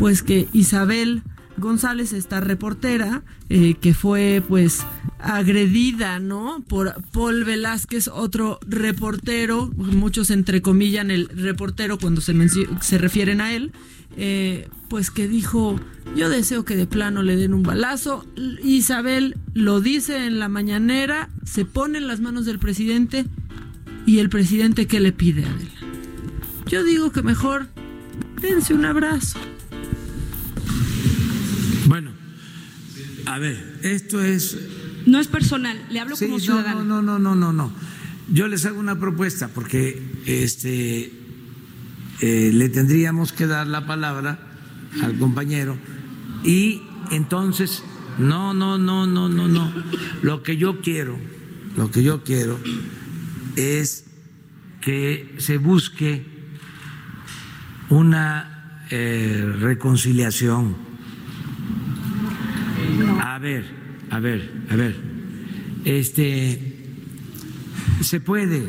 pues 0.00 0.24
que 0.24 0.48
Isabel 0.52 1.22
González, 1.58 2.12
esta 2.12 2.40
reportera, 2.40 3.22
eh, 3.48 3.74
que 3.80 3.94
fue 3.94 4.42
pues 4.46 4.84
agredida, 5.18 6.18
¿no? 6.18 6.62
Por 6.68 6.94
Paul 7.12 7.44
Velázquez, 7.44 8.08
otro 8.08 8.58
reportero, 8.66 9.70
muchos 9.76 10.30
entrecomillan 10.30 11.10
el 11.10 11.28
reportero 11.28 11.98
cuando 11.98 12.20
se, 12.20 12.34
se 12.80 12.98
refieren 12.98 13.40
a 13.40 13.52
él, 13.54 13.72
eh, 14.16 14.68
pues 14.88 15.10
que 15.10 15.28
dijo, 15.28 15.78
yo 16.16 16.28
deseo 16.28 16.64
que 16.64 16.76
de 16.76 16.86
plano 16.86 17.22
le 17.22 17.36
den 17.36 17.54
un 17.54 17.62
balazo. 17.62 18.26
Isabel 18.62 19.36
lo 19.54 19.80
dice 19.80 20.26
en 20.26 20.38
la 20.38 20.48
mañanera, 20.48 21.30
se 21.44 21.64
pone 21.64 21.98
en 21.98 22.06
las 22.06 22.20
manos 22.20 22.44
del 22.46 22.58
presidente 22.58 23.26
y 24.06 24.18
el 24.18 24.28
presidente 24.28 24.86
que 24.86 25.00
le 25.00 25.12
pide 25.12 25.44
a 25.44 25.48
él. 25.48 25.70
Yo 26.66 26.84
digo 26.84 27.12
que 27.12 27.22
mejor 27.22 27.68
dense 28.40 28.74
un 28.74 28.84
abrazo. 28.84 29.38
Bueno, 31.88 32.10
a 33.24 33.38
ver, 33.38 33.80
esto 33.82 34.22
es... 34.22 34.58
No 35.06 35.18
es 35.20 35.26
personal, 35.26 35.82
le 35.90 36.00
hablo 36.00 36.16
como 36.18 36.38
ciudadano. 36.38 36.84
No, 36.84 37.00
no, 37.00 37.18
no, 37.18 37.34
no, 37.34 37.52
no, 37.52 37.72
Yo 38.30 38.46
les 38.46 38.66
hago 38.66 38.78
una 38.78 38.98
propuesta 38.98 39.48
porque 39.48 40.02
este 40.26 41.10
eh, 42.20 42.50
le 42.52 42.68
tendríamos 42.68 43.32
que 43.32 43.46
dar 43.46 43.66
la 43.66 43.86
palabra 43.86 44.38
al 45.02 45.18
compañero 45.18 45.78
y 46.44 46.82
entonces, 47.10 47.82
no, 48.18 48.52
no, 48.52 48.76
no, 48.76 49.06
no, 49.06 49.30
no, 49.30 49.48
no. 49.48 49.72
Lo 50.20 50.42
que 50.42 50.58
yo 50.58 50.82
quiero, 50.82 51.18
lo 51.74 51.90
que 51.90 52.02
yo 52.02 52.22
quiero 52.22 52.60
es 53.56 54.04
que 54.82 55.36
se 55.38 55.56
busque 55.56 56.26
una 57.88 58.84
eh, 58.90 59.54
reconciliación 59.58 60.87
a 63.34 63.38
ver, 63.38 63.64
a 64.10 64.20
ver, 64.20 64.50
a 64.70 64.76
ver. 64.76 64.96
Este 65.84 66.76
se 68.00 68.20
puede, 68.20 68.66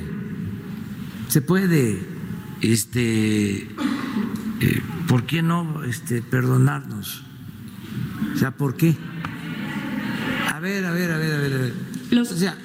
se 1.27 1.41
puede, 1.41 1.99
este, 2.61 3.57
eh, 3.61 3.67
¿por 5.07 5.25
qué 5.25 5.41
no 5.41 5.83
este, 5.85 6.21
perdonarnos? 6.21 7.23
O 8.35 8.37
sea, 8.37 8.51
¿por 8.51 8.75
qué? 8.75 8.95
A 10.53 10.59
ver, 10.59 10.85
a 10.85 10.91
ver, 10.91 11.11
a 11.11 11.17
ver, 11.17 11.31
a 11.31 11.37
ver, 11.37 11.53
a 11.53 11.57
ver. 11.57 11.73
o 12.19 12.25
sea, 12.25 12.57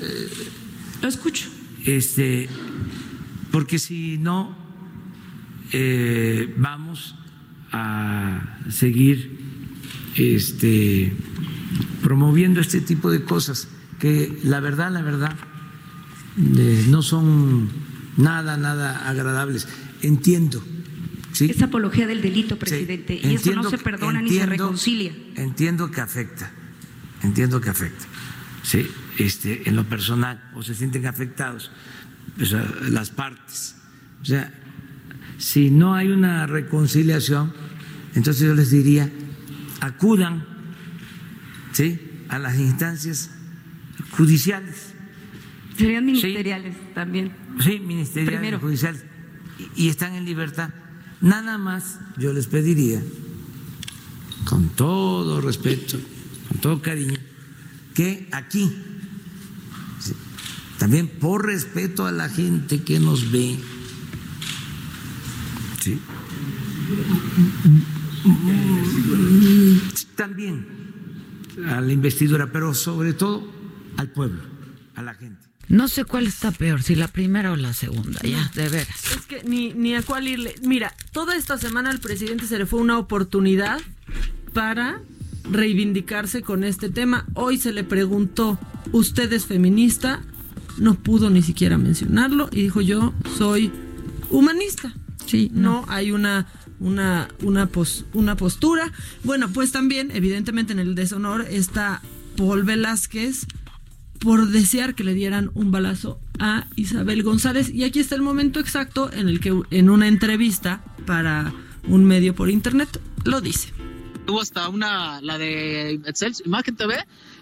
eh, 0.00 0.28
lo 1.00 1.08
escucho. 1.08 1.48
Este, 1.84 2.48
porque 3.52 3.78
si 3.78 4.18
no, 4.18 4.56
eh, 5.72 6.52
vamos 6.58 7.14
a 7.70 8.58
seguir 8.68 9.45
este, 10.16 11.12
promoviendo 12.02 12.60
este 12.60 12.80
tipo 12.80 13.10
de 13.10 13.22
cosas 13.22 13.68
que 13.98 14.38
la 14.44 14.60
verdad, 14.60 14.90
la 14.90 15.02
verdad, 15.02 15.36
eh, 16.38 16.84
no 16.88 17.02
son 17.02 17.68
nada, 18.16 18.56
nada 18.56 19.08
agradables. 19.08 19.68
Entiendo. 20.02 20.62
¿sí? 21.32 21.50
Es 21.50 21.62
apología 21.62 22.06
del 22.06 22.22
delito, 22.22 22.58
presidente, 22.58 23.18
y 23.22 23.34
eso 23.34 23.54
no 23.54 23.68
se 23.68 23.78
perdona 23.78 24.22
ni 24.22 24.30
se 24.30 24.46
reconcilia. 24.46 25.12
Entiendo 25.36 25.90
que 25.90 26.00
afecta, 26.00 26.50
entiendo 27.22 27.60
que 27.60 27.70
afecta. 27.70 28.04
Sí, 28.62 28.86
este, 29.18 29.68
en 29.68 29.76
lo 29.76 29.84
personal, 29.84 30.50
o 30.54 30.62
se 30.62 30.74
sienten 30.74 31.06
afectados 31.06 31.70
las 32.90 33.10
partes. 33.10 33.76
O 34.20 34.24
sea, 34.24 34.52
si 35.38 35.70
no 35.70 35.94
hay 35.94 36.08
una 36.08 36.46
reconciliación, 36.46 37.52
entonces 38.14 38.46
yo 38.46 38.54
les 38.54 38.70
diría, 38.70 39.10
acudan 39.80 40.44
¿sí? 41.72 41.98
a 42.28 42.38
las 42.38 42.56
instancias 42.58 43.30
judiciales. 44.10 44.94
Serían 45.76 46.06
ministeriales 46.06 46.76
también. 46.94 47.32
Sí, 47.60 47.80
ministeriales, 47.80 48.60
judiciales. 48.60 49.04
Y, 49.74 49.88
están 49.88 50.14
en 50.14 50.24
libertad. 50.24 50.70
Nada 51.20 51.58
más 51.58 51.98
yo 52.18 52.32
les 52.32 52.46
pediría, 52.46 53.02
con 54.44 54.68
todo 54.70 55.40
respeto, 55.40 55.98
con 56.48 56.58
todo 56.60 56.82
cariño, 56.82 57.18
que 57.94 58.28
aquí, 58.32 58.70
también 60.78 61.08
por 61.08 61.46
respeto 61.46 62.06
a 62.06 62.12
la 62.12 62.28
gente 62.28 62.82
que 62.82 63.00
nos 63.00 63.30
ve, 63.30 63.58
¿sí? 65.80 65.98
También 70.14 70.66
a 71.68 71.80
la 71.80 71.92
investidura, 71.92 72.50
pero 72.52 72.74
sobre 72.74 73.12
todo 73.12 73.46
al 73.96 74.10
pueblo, 74.10 74.42
a 74.94 75.02
la 75.02 75.14
gente. 75.14 75.46
No 75.68 75.88
sé 75.88 76.04
cuál 76.04 76.26
está 76.26 76.52
peor, 76.52 76.82
si 76.82 76.94
la 76.94 77.08
primera 77.08 77.50
o 77.50 77.56
la 77.56 77.72
segunda, 77.72 78.20
ya, 78.22 78.50
de 78.54 78.68
veras. 78.68 79.12
Es 79.12 79.26
que 79.26 79.42
ni, 79.42 79.72
ni 79.72 79.94
a 79.94 80.02
cuál 80.02 80.28
irle. 80.28 80.54
Mira, 80.62 80.94
toda 81.12 81.34
esta 81.34 81.58
semana 81.58 81.90
al 81.90 81.98
presidente 81.98 82.46
se 82.46 82.58
le 82.58 82.66
fue 82.66 82.80
una 82.80 82.98
oportunidad 82.98 83.80
para 84.52 85.00
reivindicarse 85.50 86.42
con 86.42 86.62
este 86.62 86.88
tema. 86.88 87.26
Hoy 87.34 87.58
se 87.58 87.72
le 87.72 87.82
preguntó, 87.82 88.58
¿usted 88.92 89.32
es 89.32 89.46
feminista? 89.46 90.22
No 90.78 90.94
pudo 90.94 91.30
ni 91.30 91.42
siquiera 91.42 91.78
mencionarlo 91.78 92.48
y 92.52 92.62
dijo 92.62 92.80
yo 92.80 93.12
soy 93.36 93.72
humanista. 94.30 94.94
Sí, 95.26 95.50
no 95.52 95.84
hay 95.88 96.12
una 96.12 96.46
una, 96.80 97.28
una, 97.42 97.68
una 98.12 98.36
postura. 98.36 98.92
Bueno, 99.24 99.48
pues 99.52 99.72
también, 99.72 100.10
evidentemente, 100.12 100.72
en 100.72 100.78
el 100.78 100.94
deshonor 100.94 101.46
está 101.48 102.02
Paul 102.36 102.64
Velázquez 102.64 103.46
por 104.18 104.48
desear 104.48 104.94
que 104.94 105.04
le 105.04 105.14
dieran 105.14 105.50
un 105.54 105.70
balazo 105.70 106.18
a 106.38 106.66
Isabel 106.76 107.22
González. 107.22 107.70
Y 107.70 107.84
aquí 107.84 108.00
está 108.00 108.14
el 108.14 108.22
momento 108.22 108.60
exacto 108.60 109.10
en 109.12 109.28
el 109.28 109.40
que 109.40 109.54
en 109.70 109.90
una 109.90 110.08
entrevista 110.08 110.84
para 111.06 111.52
un 111.88 112.04
medio 112.04 112.34
por 112.34 112.50
internet 112.50 113.00
lo 113.24 113.40
dice. 113.40 113.72
Hubo 114.28 114.40
hasta 114.40 114.68
una, 114.68 115.20
la 115.20 115.38
de 115.38 116.00
Excel, 116.06 116.34
Imagen 116.44 116.76
TV, 116.76 116.96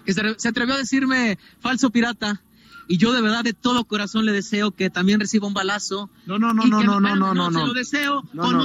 que 0.05 0.13
se 0.13 0.49
atrevió 0.49 0.75
a 0.75 0.79
decirme 0.79 1.39
falso 1.61 1.91
pirata 1.91 2.43
y 2.87 2.99
yo 2.99 3.13
de 3.13 3.23
verdad 3.23 3.45
de 3.45 3.53
todo 3.53 3.85
corazón 3.85 4.27
le 4.27 4.33
deseo 4.33 4.71
que 4.71 4.91
también 4.91 5.21
reciba 5.21 5.47
un 5.47 5.55
balazo. 5.55 6.11
No, 6.27 6.39
no, 6.39 6.53
no, 6.53 6.65
no, 6.65 6.83
no, 6.83 7.01
no, 7.01 7.17
no, 7.17 7.51
no, 7.51 7.61
Se 7.61 7.67
lo 7.67 7.73
deseo 7.73 8.23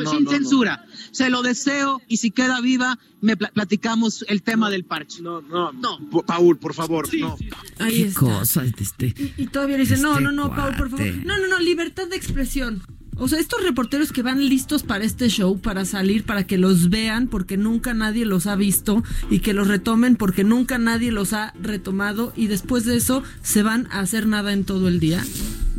sin 0.10 0.28
censura. 0.28 0.86
Se 1.12 1.30
lo 1.30 1.42
deseo 1.42 2.02
y 2.08 2.18
si 2.18 2.32
queda 2.32 2.62
viva 2.62 2.98
me 3.22 3.36
platicamos 3.36 4.26
el 4.28 4.44
tema 4.44 4.70
del 4.70 4.86
parche. 4.86 5.22
No, 5.22 5.42
no, 5.42 5.72
no. 5.72 6.00
Paul, 6.26 6.58
por 6.58 6.74
favor, 6.74 7.08
no. 7.16 7.38
Ahí 7.80 8.06
Qué 8.06 8.14
cosa 8.14 8.64
este. 8.64 9.14
Y, 9.38 9.48
todavía 9.48 9.78
le 9.78 9.84
dice, 9.84 9.98
no, 9.98 10.14
este 10.14 10.24
no, 10.24 10.32
no, 10.32 10.56
Paul, 10.56 10.76
por 10.76 10.90
favor. 10.90 11.06
No, 11.26 11.38
no, 11.38 11.48
no, 11.48 11.60
libertad 11.60 12.08
de 12.08 12.16
expresión. 12.16 12.84
O 13.20 13.28
sea, 13.28 13.40
estos 13.40 13.62
reporteros 13.64 14.14
que 14.14 14.22
van 14.22 14.48
listos 14.48 14.84
para 14.84 15.04
este 15.04 15.28
show, 15.28 15.60
para 15.60 15.84
salir, 15.84 16.24
para 16.24 16.46
que 16.46 16.58
los 16.58 16.90
vean, 16.90 17.28
porque 17.28 17.58
nunca 17.58 17.94
nadie 17.94 18.26
los 18.26 18.48
ha 18.48 18.56
visto, 18.56 19.04
y 19.30 19.40
que 19.40 19.54
los 19.54 19.68
retomen 19.68 20.16
porque 20.16 20.46
nunca 20.46 20.78
nadie 20.78 21.12
los 21.12 21.34
ha 21.34 21.54
retomado, 21.62 22.32
y 22.36 22.48
después 22.48 22.86
de 22.86 22.96
eso 22.96 23.22
se 23.42 23.62
van 23.62 23.88
a 23.92 24.00
hacer 24.00 24.26
nada 24.26 24.54
en 24.54 24.64
todo 24.64 24.88
el 24.88 25.02
día, 25.02 25.22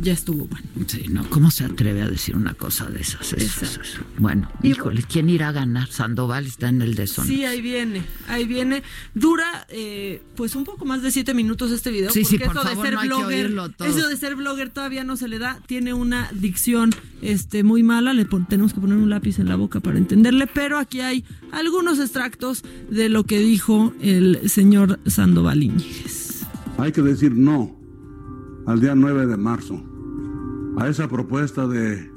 ya 0.01 0.13
estuvo 0.13 0.47
bueno. 0.47 0.67
Sí, 0.87 1.05
¿no? 1.09 1.29
¿Cómo 1.29 1.51
se 1.51 1.63
atreve 1.63 2.01
a 2.01 2.09
decir 2.09 2.35
una 2.35 2.53
cosa 2.53 2.89
de 2.89 3.01
esas? 3.01 3.35
Bueno, 4.17 4.49
híjole, 4.63 5.03
¿quién 5.03 5.29
irá 5.29 5.49
a 5.49 5.51
ganar? 5.51 5.89
Sandoval 5.89 6.45
está 6.47 6.69
en 6.69 6.81
el 6.81 6.95
deshonor. 6.95 7.29
Sí, 7.29 7.45
ahí 7.45 7.61
viene, 7.61 8.03
ahí 8.27 8.45
viene. 8.45 8.83
Dura, 9.13 9.67
eh, 9.69 10.21
pues 10.35 10.55
un 10.55 10.63
poco 10.63 10.85
más 10.85 11.01
de 11.01 11.11
siete 11.11 11.33
minutos 11.33 11.71
este 11.71 11.91
video, 11.91 12.09
sí, 12.11 12.23
porque 12.23 12.45
eso 12.45 12.63
de 12.63 12.75
ser 12.75 12.97
blogger, 12.97 13.53
eso 13.85 14.07
de 14.07 14.17
ser 14.17 14.35
blogger 14.35 14.69
todavía 14.69 15.03
no 15.03 15.15
se 15.17 15.27
le 15.27 15.39
da, 15.39 15.59
tiene 15.67 15.93
una 15.93 16.29
dicción 16.33 16.89
este, 17.21 17.63
muy 17.63 17.83
mala, 17.83 18.13
le 18.13 18.25
tenemos 18.25 18.73
que 18.73 18.81
poner 18.81 18.97
un 18.97 19.09
lápiz 19.09 19.39
en 19.39 19.47
la 19.49 19.55
boca 19.55 19.79
para 19.79 19.97
entenderle, 19.97 20.47
pero 20.47 20.79
aquí 20.79 21.01
hay 21.01 21.23
algunos 21.51 21.99
extractos 21.99 22.63
de 22.89 23.09
lo 23.09 23.23
que 23.23 23.39
dijo 23.39 23.93
el 24.01 24.49
señor 24.49 24.99
Sandoval 25.05 25.63
Iñiguez. 25.63 26.41
Hay 26.77 26.91
que 26.91 27.01
decir 27.01 27.33
no 27.33 27.79
al 28.65 28.79
día 28.79 28.95
9 28.95 29.27
de 29.27 29.37
marzo, 29.37 29.83
a 30.81 30.87
esa 30.87 31.07
propuesta 31.07 31.67
de 31.67 32.11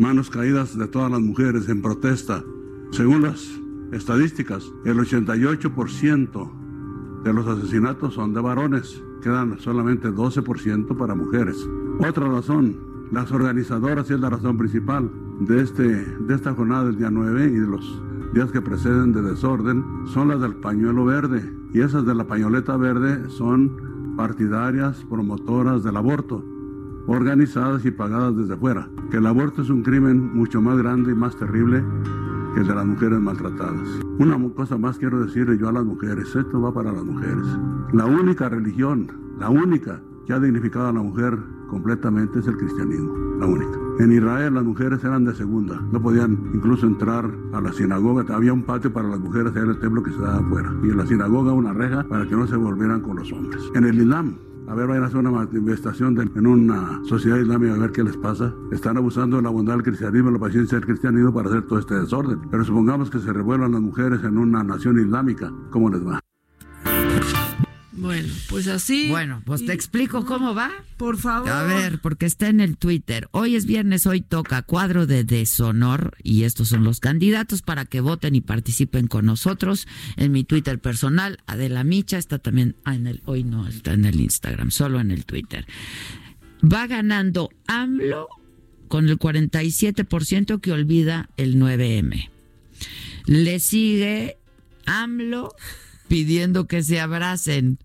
manos 0.00 0.28
caídas 0.28 0.76
de 0.76 0.88
todas 0.88 1.08
las 1.08 1.20
mujeres 1.20 1.68
en 1.68 1.82
protesta. 1.82 2.42
Según 2.90 3.22
las 3.22 3.48
estadísticas, 3.92 4.72
el 4.84 4.98
88% 4.98 7.22
de 7.22 7.32
los 7.32 7.46
asesinatos 7.46 8.14
son 8.14 8.34
de 8.34 8.40
varones, 8.40 9.00
quedan 9.22 9.60
solamente 9.60 10.08
12% 10.08 10.96
para 10.96 11.14
mujeres. 11.14 11.56
Otra 12.00 12.28
razón 12.28 12.76
las 13.12 13.30
organizadoras, 13.30 14.10
y 14.10 14.14
es 14.14 14.20
la 14.20 14.30
razón 14.30 14.58
principal 14.58 15.08
de, 15.38 15.62
este, 15.62 15.84
de 15.84 16.34
esta 16.34 16.54
jornada 16.54 16.86
del 16.86 16.96
día 16.96 17.12
9 17.12 17.44
y 17.44 17.60
de 17.60 17.68
los 17.68 18.02
días 18.34 18.50
que 18.50 18.60
preceden 18.60 19.12
de 19.12 19.22
desorden, 19.22 19.84
son 20.06 20.26
las 20.26 20.40
del 20.40 20.56
pañuelo 20.56 21.04
verde. 21.04 21.54
Y 21.72 21.82
esas 21.82 22.04
de 22.04 22.16
la 22.16 22.26
pañoleta 22.26 22.76
verde 22.76 23.30
son 23.30 24.16
partidarias, 24.16 25.04
promotoras 25.08 25.84
del 25.84 25.96
aborto, 25.96 26.44
organizadas 27.06 27.84
y 27.84 27.90
pagadas 27.90 28.36
desde 28.36 28.56
fuera. 28.56 28.88
Que 29.10 29.18
el 29.18 29.26
aborto 29.26 29.62
es 29.62 29.70
un 29.70 29.82
crimen 29.82 30.34
mucho 30.34 30.60
más 30.60 30.78
grande 30.78 31.12
y 31.12 31.14
más 31.14 31.36
terrible 31.36 31.82
que 32.54 32.60
el 32.60 32.66
de 32.66 32.74
las 32.74 32.86
mujeres 32.86 33.20
maltratadas. 33.20 33.88
Una 34.18 34.38
cosa 34.54 34.78
más 34.78 34.98
quiero 34.98 35.24
decirle 35.24 35.58
yo 35.58 35.68
a 35.68 35.72
las 35.72 35.84
mujeres, 35.84 36.34
esto 36.34 36.60
va 36.60 36.72
para 36.72 36.92
las 36.92 37.04
mujeres. 37.04 37.46
La 37.92 38.06
única 38.06 38.48
religión, 38.48 39.08
la 39.38 39.50
única 39.50 40.00
que 40.26 40.32
ha 40.32 40.40
dignificado 40.40 40.88
a 40.88 40.92
la 40.92 41.02
mujer 41.02 41.38
completamente 41.68 42.38
es 42.38 42.46
el 42.46 42.56
cristianismo, 42.56 43.14
la 43.38 43.46
única. 43.46 43.78
En 43.98 44.12
Israel 44.12 44.54
las 44.54 44.64
mujeres 44.64 45.02
eran 45.04 45.24
de 45.24 45.34
segunda, 45.34 45.80
no 45.92 46.02
podían 46.02 46.50
incluso 46.52 46.86
entrar 46.86 47.30
a 47.52 47.60
la 47.60 47.72
sinagoga, 47.72 48.24
había 48.34 48.52
un 48.52 48.62
patio 48.62 48.92
para 48.92 49.08
las 49.08 49.20
mujeres 49.20 49.54
en 49.56 49.70
el 49.70 49.78
templo 49.78 50.02
que 50.02 50.12
se 50.12 50.18
daba 50.18 50.38
afuera 50.38 50.74
y 50.82 50.90
en 50.90 50.96
la 50.96 51.06
sinagoga 51.06 51.52
una 51.52 51.72
reja 51.72 52.04
para 52.04 52.26
que 52.26 52.36
no 52.36 52.46
se 52.46 52.56
volvieran 52.56 53.00
con 53.00 53.16
los 53.16 53.32
hombres. 53.32 53.62
En 53.74 53.84
el 53.84 53.98
Islam 53.98 54.34
a 54.68 54.74
ver, 54.74 54.86
vayan 54.86 55.04
a 55.04 55.06
hacer 55.06 55.18
una 55.18 55.30
manifestación 55.30 56.18
en 56.34 56.46
una 56.46 57.00
sociedad 57.04 57.38
islámica 57.38 57.74
a 57.74 57.78
ver 57.78 57.92
qué 57.92 58.02
les 58.02 58.16
pasa. 58.16 58.52
Están 58.72 58.96
abusando 58.96 59.36
de 59.36 59.42
la 59.42 59.50
bondad 59.50 59.74
del 59.74 59.82
cristianismo, 59.82 60.30
la 60.30 60.38
paciencia 60.38 60.78
del 60.78 60.86
cristianismo 60.86 61.32
para 61.32 61.48
hacer 61.48 61.66
todo 61.66 61.78
este 61.78 61.94
desorden. 61.94 62.40
Pero 62.50 62.64
supongamos 62.64 63.10
que 63.10 63.18
se 63.18 63.32
revuelvan 63.32 63.72
las 63.72 63.80
mujeres 63.80 64.24
en 64.24 64.38
una 64.38 64.62
nación 64.64 64.98
islámica, 64.98 65.52
¿cómo 65.70 65.90
les 65.90 66.06
va? 66.06 66.25
Bueno, 67.96 68.32
pues 68.50 68.68
así. 68.68 69.08
Bueno, 69.08 69.42
pues 69.46 69.64
te 69.64 69.72
explico 69.72 70.26
cómo 70.26 70.54
va. 70.54 70.70
Por 70.98 71.16
favor. 71.16 71.48
A 71.48 71.62
ver, 71.64 71.98
porque 72.00 72.26
está 72.26 72.48
en 72.48 72.60
el 72.60 72.76
Twitter. 72.76 73.28
Hoy 73.32 73.56
es 73.56 73.64
viernes, 73.64 74.06
hoy 74.06 74.20
toca 74.20 74.62
cuadro 74.62 75.06
de 75.06 75.24
deshonor 75.24 76.16
y 76.22 76.44
estos 76.44 76.68
son 76.68 76.84
los 76.84 77.00
candidatos 77.00 77.62
para 77.62 77.86
que 77.86 78.00
voten 78.00 78.34
y 78.34 78.42
participen 78.42 79.06
con 79.06 79.24
nosotros. 79.24 79.88
En 80.16 80.32
mi 80.32 80.44
Twitter 80.44 80.78
personal, 80.78 81.38
Adela 81.46 81.84
Micha 81.84 82.18
está 82.18 82.38
también 82.38 82.76
ah, 82.84 82.94
en 82.94 83.06
el 83.06 83.22
hoy 83.24 83.44
no 83.44 83.66
está 83.66 83.94
en 83.94 84.04
el 84.04 84.20
Instagram, 84.20 84.70
solo 84.70 85.00
en 85.00 85.10
el 85.10 85.24
Twitter. 85.24 85.66
Va 86.62 86.86
ganando 86.86 87.50
AMLO 87.66 88.28
con 88.88 89.08
el 89.08 89.18
47% 89.18 90.60
que 90.60 90.72
olvida 90.72 91.30
el 91.36 91.56
9M. 91.56 92.30
Le 93.26 93.58
sigue 93.58 94.36
AMLO 94.84 95.54
pidiendo 96.08 96.66
que 96.66 96.82
se 96.82 97.00
abracen 97.00 97.78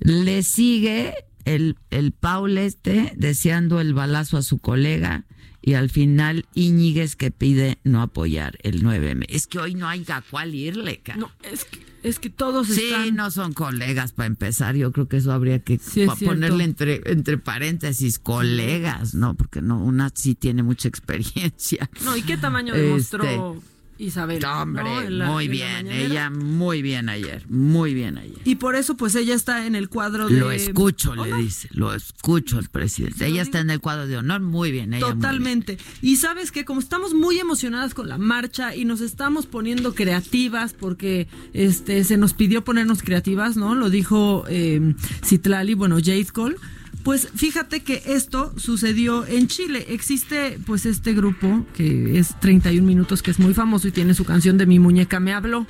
le 0.00 0.42
sigue 0.42 1.14
el, 1.44 1.76
el 1.90 2.12
Paul 2.12 2.58
este 2.58 3.12
deseando 3.16 3.80
el 3.80 3.94
balazo 3.94 4.36
a 4.36 4.42
su 4.42 4.58
colega 4.58 5.24
y 5.66 5.74
al 5.74 5.88
final 5.88 6.44
Íñiguez 6.54 7.16
que 7.16 7.30
pide 7.30 7.78
no 7.84 8.02
apoyar 8.02 8.58
el 8.62 8.82
9M. 8.82 9.24
Es 9.28 9.46
que 9.46 9.58
hoy 9.58 9.74
no 9.74 9.88
hay 9.88 10.04
a 10.08 10.22
cuál 10.30 10.54
irle, 10.54 10.98
cara. 10.98 11.18
No, 11.18 11.30
es 11.42 11.64
que, 11.64 11.78
es 12.02 12.18
que 12.18 12.28
todos 12.28 12.66
sí, 12.66 12.92
no 13.14 13.30
son 13.30 13.54
colegas 13.54 14.12
para 14.12 14.26
empezar. 14.26 14.76
Yo 14.76 14.92
creo 14.92 15.08
que 15.08 15.16
eso 15.16 15.32
habría 15.32 15.60
que 15.60 15.80
ponerle 16.22 16.64
entre, 16.64 17.00
entre 17.06 17.38
paréntesis 17.38 18.18
colegas, 18.18 19.14
¿no? 19.14 19.34
Porque 19.36 19.62
no, 19.62 19.82
una 19.82 20.10
sí 20.14 20.34
tiene 20.34 20.62
mucha 20.62 20.88
experiencia. 20.90 21.88
No, 22.04 22.14
¿y 22.14 22.20
qué 22.20 22.36
tamaño 22.36 22.74
demostró? 22.74 23.24
Este, 23.24 23.73
Isabel. 23.98 24.44
Hombre, 24.44 25.10
muy 25.10 25.48
bien, 25.48 25.90
ella 25.90 26.30
muy 26.30 26.82
bien 26.82 27.08
ayer, 27.08 27.44
muy 27.48 27.94
bien 27.94 28.18
ayer. 28.18 28.38
Y 28.44 28.56
por 28.56 28.74
eso 28.76 28.96
pues 28.96 29.14
ella 29.14 29.34
está 29.34 29.66
en 29.66 29.74
el 29.74 29.88
cuadro 29.88 30.28
de... 30.28 30.38
Lo 30.38 30.50
escucho, 30.50 31.14
le 31.14 31.32
dice, 31.34 31.68
lo 31.72 31.94
escucho 31.94 32.58
al 32.58 32.68
presidente. 32.68 33.26
ella 33.26 33.42
está 33.42 33.60
en 33.60 33.70
el 33.70 33.80
cuadro 33.80 34.06
de 34.06 34.16
honor, 34.16 34.40
muy 34.40 34.72
bien, 34.72 34.94
ella 34.94 35.06
Totalmente. 35.06 35.78
Y 36.02 36.16
sabes 36.16 36.50
que 36.50 36.64
como 36.64 36.80
estamos 36.80 37.14
muy 37.14 37.38
emocionadas 37.38 37.94
con 37.94 38.08
la 38.08 38.18
marcha 38.18 38.74
y 38.74 38.84
nos 38.84 39.00
estamos 39.00 39.46
poniendo 39.46 39.94
creativas 39.94 40.72
porque 40.72 41.28
este 41.52 42.04
se 42.04 42.16
nos 42.16 42.34
pidió 42.34 42.64
ponernos 42.64 43.02
creativas, 43.02 43.56
¿no? 43.56 43.74
Lo 43.74 43.90
dijo 43.90 44.44
eh, 44.48 44.94
Citlali, 45.24 45.74
bueno, 45.74 45.96
Jade 45.96 46.26
Cole 46.32 46.56
pues 47.04 47.28
fíjate 47.34 47.80
que 47.82 48.02
esto 48.06 48.54
sucedió 48.56 49.26
en 49.26 49.46
Chile. 49.46 49.86
Existe 49.90 50.58
pues 50.66 50.86
este 50.86 51.12
grupo 51.12 51.66
que 51.74 52.18
es 52.18 52.34
31 52.40 52.84
minutos, 52.84 53.22
que 53.22 53.30
es 53.30 53.38
muy 53.38 53.52
famoso 53.52 53.86
y 53.86 53.92
tiene 53.92 54.14
su 54.14 54.24
canción 54.24 54.56
de 54.56 54.64
Mi 54.64 54.78
muñeca 54.78 55.20
me 55.20 55.34
habló. 55.34 55.66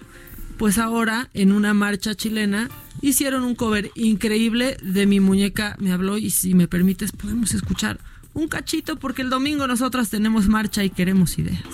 Pues 0.57 0.79
ahora 0.79 1.29
en 1.35 1.51
una 1.51 1.75
marcha 1.75 2.15
chilena 2.15 2.71
hicieron 3.01 3.43
un 3.43 3.57
cover 3.57 3.91
increíble 3.97 4.77
de 4.81 5.07
Mi 5.07 5.19
muñeca 5.19 5.77
me 5.81 5.91
habló 5.91 6.19
y 6.19 6.31
si 6.31 6.55
me 6.55 6.69
permites 6.69 7.11
podemos 7.11 7.53
escuchar 7.53 7.99
un 8.33 8.47
cachito 8.47 8.97
porque 8.97 9.23
el 9.23 9.31
domingo 9.31 9.67
nosotras 9.67 10.11
tenemos 10.11 10.47
marcha 10.47 10.85
y 10.85 10.91
queremos 10.91 11.37
ideas. 11.39 11.65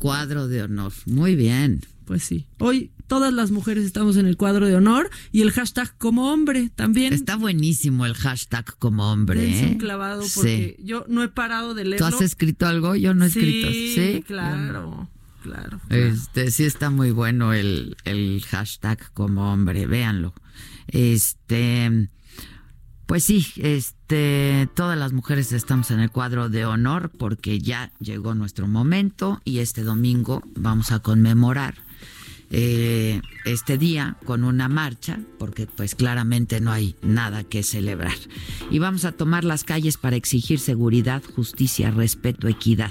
Cuadro 0.00 0.48
de 0.48 0.62
honor. 0.62 0.92
Muy 1.06 1.36
bien. 1.36 1.82
Pues 2.06 2.24
sí. 2.24 2.48
Hoy 2.58 2.90
todas 3.06 3.32
las 3.32 3.52
mujeres 3.52 3.84
estamos 3.84 4.16
en 4.16 4.26
el 4.26 4.36
cuadro 4.36 4.66
de 4.66 4.74
honor 4.74 5.10
y 5.30 5.42
el 5.42 5.52
hashtag 5.52 5.96
como 5.98 6.32
hombre 6.32 6.70
también. 6.74 7.12
Está 7.12 7.36
buenísimo 7.36 8.06
el 8.06 8.14
hashtag 8.14 8.64
como 8.78 9.12
hombre. 9.12 9.48
Es 9.48 9.62
un 9.62 9.68
¿eh? 9.68 9.78
clavado 9.78 10.24
porque 10.34 10.76
yo 10.82 11.04
no 11.08 11.22
he 11.22 11.28
parado 11.28 11.74
de 11.74 11.84
leerlo. 11.84 12.08
¿Tú 12.08 12.16
has 12.16 12.22
escrito 12.22 12.66
algo? 12.66 12.96
Yo 12.96 13.14
no 13.14 13.24
he 13.24 13.28
escrito. 13.28 13.68
Sí, 13.70 14.24
claro. 14.26 15.08
Claro, 15.42 15.80
Este, 15.88 16.50
sí 16.50 16.64
está 16.64 16.90
muy 16.90 17.12
bueno 17.12 17.54
el, 17.54 17.96
el 18.04 18.44
hashtag 18.46 19.10
como 19.14 19.50
hombre, 19.50 19.86
véanlo. 19.86 20.34
Este, 20.88 22.10
pues 23.06 23.24
sí, 23.24 23.46
este, 23.56 23.99
todas 24.74 24.98
las 24.98 25.12
mujeres 25.12 25.52
estamos 25.52 25.90
en 25.90 26.00
el 26.00 26.10
cuadro 26.10 26.48
de 26.48 26.64
honor 26.64 27.10
porque 27.16 27.60
ya 27.60 27.92
llegó 28.00 28.34
nuestro 28.34 28.66
momento 28.66 29.40
y 29.44 29.58
este 29.58 29.82
domingo 29.82 30.42
vamos 30.56 30.90
a 30.90 30.98
conmemorar 30.98 31.74
eh, 32.52 33.20
este 33.44 33.78
día 33.78 34.16
con 34.24 34.42
una 34.42 34.68
marcha, 34.68 35.20
porque 35.38 35.68
pues 35.68 35.94
claramente 35.94 36.60
no 36.60 36.72
hay 36.72 36.96
nada 37.00 37.44
que 37.44 37.62
celebrar. 37.62 38.16
Y 38.72 38.80
vamos 38.80 39.04
a 39.04 39.12
tomar 39.12 39.44
las 39.44 39.62
calles 39.62 39.96
para 39.96 40.16
exigir 40.16 40.58
seguridad, 40.58 41.22
justicia, 41.36 41.92
respeto, 41.92 42.48
equidad. 42.48 42.90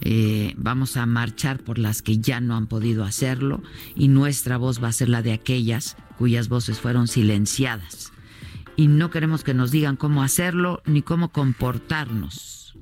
Eh, 0.00 0.54
vamos 0.56 0.96
a 0.96 1.06
marchar 1.06 1.60
por 1.60 1.78
las 1.78 2.02
que 2.02 2.18
ya 2.18 2.40
no 2.40 2.56
han 2.56 2.66
podido 2.66 3.04
hacerlo 3.04 3.62
y 3.94 4.08
nuestra 4.08 4.56
voz 4.56 4.82
va 4.82 4.88
a 4.88 4.92
ser 4.92 5.08
la 5.08 5.22
de 5.22 5.34
aquellas 5.34 5.96
cuyas 6.18 6.48
voces 6.48 6.80
fueron 6.80 7.06
silenciadas 7.06 8.09
y 8.76 8.88
no 8.88 9.10
queremos 9.10 9.44
que 9.44 9.54
nos 9.54 9.70
digan 9.70 9.96
cómo 9.96 10.22
hacerlo 10.22 10.82
ni 10.86 11.02
cómo 11.02 11.30
comportarnos. 11.30 12.76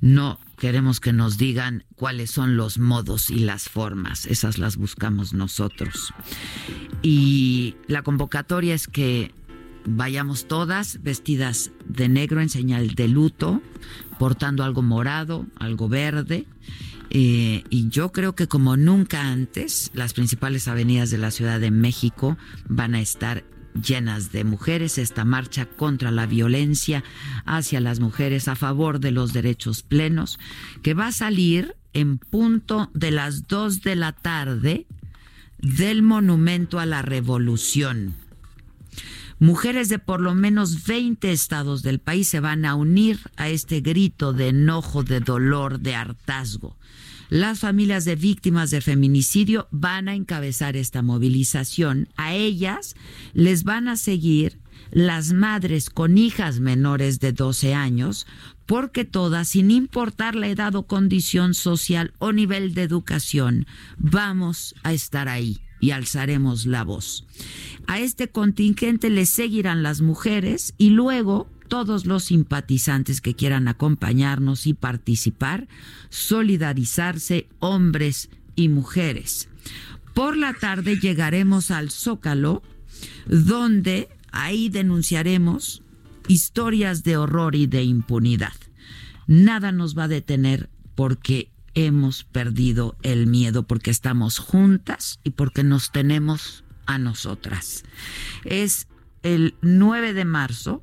No 0.00 0.38
queremos 0.58 1.00
que 1.00 1.12
nos 1.12 1.38
digan 1.38 1.84
cuáles 1.96 2.30
son 2.30 2.56
los 2.56 2.78
modos 2.78 3.30
y 3.30 3.38
las 3.38 3.68
formas, 3.68 4.26
esas 4.26 4.58
las 4.58 4.76
buscamos 4.76 5.32
nosotros. 5.32 6.12
Y 7.02 7.76
la 7.86 8.02
convocatoria 8.02 8.74
es 8.74 8.86
que 8.86 9.34
vayamos 9.86 10.46
todas 10.46 11.02
vestidas 11.02 11.70
de 11.86 12.08
negro 12.08 12.40
en 12.40 12.48
señal 12.48 12.94
de 12.94 13.08
luto, 13.08 13.62
portando 14.18 14.64
algo 14.64 14.82
morado, 14.82 15.46
algo 15.56 15.88
verde. 15.88 16.46
Eh, 17.10 17.62
y 17.70 17.88
yo 17.88 18.10
creo 18.12 18.34
que 18.34 18.48
como 18.48 18.76
nunca 18.76 19.28
antes, 19.28 19.90
las 19.94 20.14
principales 20.14 20.68
avenidas 20.68 21.10
de 21.10 21.18
la 21.18 21.30
Ciudad 21.30 21.60
de 21.60 21.70
México 21.70 22.36
van 22.68 22.94
a 22.94 23.00
estar 23.00 23.44
llenas 23.74 24.32
de 24.32 24.44
mujeres, 24.44 24.98
esta 24.98 25.24
marcha 25.24 25.66
contra 25.66 26.10
la 26.10 26.26
violencia 26.26 27.04
hacia 27.44 27.80
las 27.80 28.00
mujeres 28.00 28.48
a 28.48 28.56
favor 28.56 29.00
de 29.00 29.10
los 29.10 29.32
derechos 29.32 29.82
plenos, 29.82 30.38
que 30.82 30.94
va 30.94 31.08
a 31.08 31.12
salir 31.12 31.76
en 31.92 32.18
punto 32.18 32.90
de 32.94 33.10
las 33.10 33.46
2 33.48 33.82
de 33.82 33.96
la 33.96 34.12
tarde 34.12 34.86
del 35.58 36.02
Monumento 36.02 36.78
a 36.78 36.86
la 36.86 37.02
Revolución. 37.02 38.14
Mujeres 39.38 39.88
de 39.88 39.98
por 39.98 40.20
lo 40.20 40.34
menos 40.34 40.84
20 40.86 41.32
estados 41.32 41.82
del 41.82 41.98
país 41.98 42.28
se 42.28 42.40
van 42.40 42.64
a 42.64 42.74
unir 42.74 43.18
a 43.36 43.48
este 43.48 43.80
grito 43.80 44.32
de 44.32 44.48
enojo, 44.48 45.02
de 45.02 45.20
dolor, 45.20 45.80
de 45.80 45.94
hartazgo. 45.94 46.76
Las 47.30 47.60
familias 47.60 48.04
de 48.04 48.16
víctimas 48.16 48.70
de 48.70 48.80
feminicidio 48.80 49.68
van 49.70 50.08
a 50.08 50.14
encabezar 50.14 50.76
esta 50.76 51.02
movilización. 51.02 52.08
A 52.16 52.34
ellas 52.34 52.94
les 53.32 53.64
van 53.64 53.88
a 53.88 53.96
seguir 53.96 54.58
las 54.90 55.32
madres 55.32 55.90
con 55.90 56.18
hijas 56.18 56.60
menores 56.60 57.20
de 57.20 57.32
12 57.32 57.74
años, 57.74 58.26
porque 58.66 59.04
todas, 59.04 59.48
sin 59.48 59.70
importar 59.70 60.34
la 60.34 60.48
edad 60.48 60.74
o 60.74 60.86
condición 60.86 61.54
social 61.54 62.12
o 62.18 62.32
nivel 62.32 62.74
de 62.74 62.82
educación, 62.82 63.66
vamos 63.96 64.74
a 64.82 64.92
estar 64.92 65.28
ahí 65.28 65.60
y 65.80 65.90
alzaremos 65.90 66.64
la 66.64 66.84
voz. 66.84 67.26
A 67.86 67.98
este 68.00 68.28
contingente 68.28 69.10
le 69.10 69.26
seguirán 69.26 69.82
las 69.82 70.00
mujeres 70.00 70.74
y 70.78 70.90
luego 70.90 71.48
todos 71.68 72.06
los 72.06 72.24
simpatizantes 72.24 73.20
que 73.20 73.34
quieran 73.34 73.68
acompañarnos 73.68 74.66
y 74.66 74.74
participar, 74.74 75.68
solidarizarse 76.10 77.48
hombres 77.58 78.30
y 78.56 78.68
mujeres. 78.68 79.48
Por 80.14 80.36
la 80.36 80.54
tarde 80.54 80.98
llegaremos 80.98 81.70
al 81.70 81.90
Zócalo, 81.90 82.62
donde 83.26 84.08
ahí 84.30 84.68
denunciaremos 84.68 85.82
historias 86.28 87.02
de 87.02 87.16
horror 87.16 87.54
y 87.54 87.66
de 87.66 87.82
impunidad. 87.82 88.52
Nada 89.26 89.72
nos 89.72 89.96
va 89.96 90.04
a 90.04 90.08
detener 90.08 90.68
porque 90.94 91.50
hemos 91.74 92.24
perdido 92.24 92.96
el 93.02 93.26
miedo, 93.26 93.64
porque 93.64 93.90
estamos 93.90 94.38
juntas 94.38 95.18
y 95.24 95.30
porque 95.30 95.64
nos 95.64 95.90
tenemos 95.90 96.64
a 96.86 96.98
nosotras. 96.98 97.84
Es 98.44 98.86
el 99.22 99.54
9 99.62 100.12
de 100.12 100.24
marzo 100.24 100.82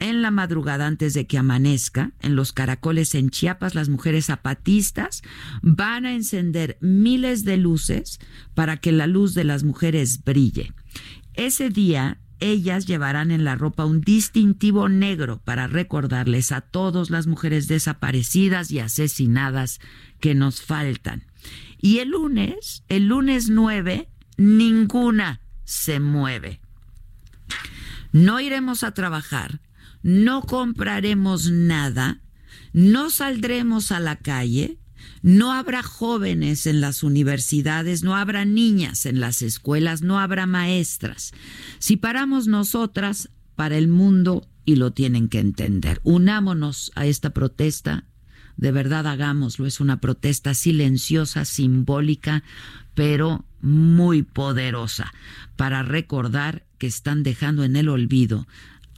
en 0.00 0.22
la 0.22 0.30
madrugada 0.30 0.86
antes 0.86 1.14
de 1.14 1.26
que 1.26 1.38
amanezca, 1.38 2.12
en 2.20 2.36
los 2.36 2.52
caracoles 2.52 3.14
en 3.14 3.30
Chiapas, 3.30 3.74
las 3.74 3.88
mujeres 3.88 4.26
zapatistas 4.26 5.22
van 5.62 6.06
a 6.06 6.14
encender 6.14 6.78
miles 6.80 7.44
de 7.44 7.56
luces 7.56 8.20
para 8.54 8.76
que 8.76 8.92
la 8.92 9.06
luz 9.06 9.34
de 9.34 9.44
las 9.44 9.64
mujeres 9.64 10.24
brille. 10.24 10.72
Ese 11.34 11.70
día 11.70 12.18
ellas 12.40 12.86
llevarán 12.86 13.30
en 13.30 13.44
la 13.44 13.54
ropa 13.54 13.84
un 13.84 14.00
distintivo 14.00 14.88
negro 14.88 15.40
para 15.44 15.66
recordarles 15.66 16.52
a 16.52 16.60
todas 16.60 17.08
las 17.10 17.26
mujeres 17.26 17.68
desaparecidas 17.68 18.70
y 18.70 18.80
asesinadas 18.80 19.80
que 20.20 20.34
nos 20.34 20.60
faltan. 20.60 21.24
Y 21.80 21.98
el 21.98 22.10
lunes, 22.10 22.84
el 22.88 23.08
lunes 23.08 23.48
9, 23.48 24.08
ninguna 24.36 25.40
se 25.64 26.00
mueve. 26.00 26.60
No 28.12 28.40
iremos 28.40 28.84
a 28.84 28.92
trabajar, 28.92 29.60
no 30.04 30.42
compraremos 30.42 31.50
nada, 31.50 32.20
no 32.74 33.08
saldremos 33.08 33.90
a 33.90 34.00
la 34.00 34.16
calle, 34.16 34.78
no 35.22 35.52
habrá 35.52 35.82
jóvenes 35.82 36.66
en 36.66 36.82
las 36.82 37.02
universidades, 37.02 38.04
no 38.04 38.14
habrá 38.14 38.44
niñas 38.44 39.06
en 39.06 39.18
las 39.18 39.40
escuelas, 39.40 40.02
no 40.02 40.18
habrá 40.18 40.46
maestras. 40.46 41.32
Si 41.78 41.96
paramos 41.96 42.46
nosotras, 42.46 43.30
para 43.56 43.78
el 43.78 43.88
mundo 43.88 44.46
y 44.66 44.76
lo 44.76 44.92
tienen 44.92 45.28
que 45.28 45.38
entender. 45.38 46.00
Unámonos 46.02 46.92
a 46.96 47.06
esta 47.06 47.30
protesta, 47.30 48.04
de 48.58 48.72
verdad 48.72 49.06
hagámoslo, 49.06 49.64
es 49.64 49.80
una 49.80 50.00
protesta 50.00 50.52
silenciosa, 50.52 51.46
simbólica, 51.46 52.42
pero 52.94 53.46
muy 53.62 54.22
poderosa, 54.22 55.14
para 55.56 55.82
recordar 55.82 56.66
que 56.76 56.86
están 56.86 57.22
dejando 57.22 57.64
en 57.64 57.76
el 57.76 57.88
olvido 57.88 58.46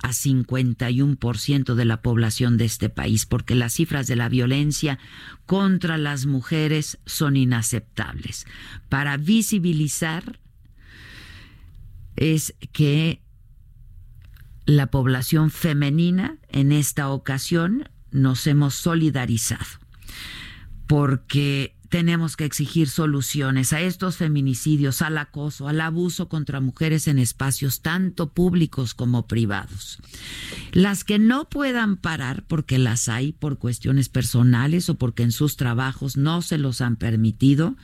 a 0.06 0.10
51% 0.10 1.74
de 1.74 1.84
la 1.84 2.00
población 2.00 2.58
de 2.58 2.64
este 2.64 2.88
país, 2.88 3.26
porque 3.26 3.56
las 3.56 3.74
cifras 3.74 4.06
de 4.06 4.14
la 4.14 4.28
violencia 4.28 5.00
contra 5.46 5.98
las 5.98 6.26
mujeres 6.26 6.98
son 7.06 7.36
inaceptables. 7.36 8.46
Para 8.88 9.16
visibilizar 9.16 10.38
es 12.14 12.54
que 12.72 13.20
la 14.64 14.86
población 14.92 15.50
femenina 15.50 16.38
en 16.50 16.70
esta 16.70 17.10
ocasión 17.10 17.88
nos 18.12 18.46
hemos 18.46 18.74
solidarizado, 18.74 19.66
porque 20.86 21.75
tenemos 21.88 22.36
que 22.36 22.44
exigir 22.44 22.88
soluciones 22.88 23.72
a 23.72 23.80
estos 23.80 24.16
feminicidios, 24.16 25.02
al 25.02 25.18
acoso, 25.18 25.68
al 25.68 25.80
abuso 25.80 26.28
contra 26.28 26.60
mujeres 26.60 27.08
en 27.08 27.18
espacios 27.18 27.80
tanto 27.80 28.32
públicos 28.32 28.94
como 28.94 29.26
privados. 29.26 29.98
Las 30.72 31.04
que 31.04 31.18
no 31.18 31.48
puedan 31.48 31.96
parar, 31.96 32.44
porque 32.46 32.78
las 32.78 33.08
hay 33.08 33.32
por 33.32 33.58
cuestiones 33.58 34.08
personales 34.08 34.88
o 34.88 34.96
porque 34.96 35.22
en 35.22 35.32
sus 35.32 35.56
trabajos 35.56 36.16
no 36.16 36.42
se 36.42 36.58
los 36.58 36.80
han 36.80 36.96
permitido, 36.96 37.76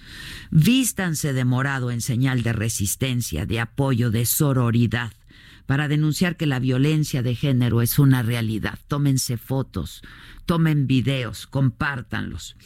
vístanse 0.50 1.32
de 1.32 1.44
morado 1.44 1.90
en 1.90 2.00
señal 2.00 2.42
de 2.42 2.52
resistencia, 2.52 3.46
de 3.46 3.60
apoyo, 3.60 4.10
de 4.10 4.26
sororidad 4.26 5.12
para 5.66 5.88
denunciar 5.88 6.36
que 6.36 6.46
la 6.46 6.58
violencia 6.58 7.22
de 7.22 7.34
género 7.34 7.82
es 7.82 7.98
una 7.98 8.22
realidad. 8.22 8.78
Tómense 8.88 9.36
fotos, 9.38 10.02
tomen 10.44 10.86
videos, 10.86 11.46
compártanlos. 11.46 12.56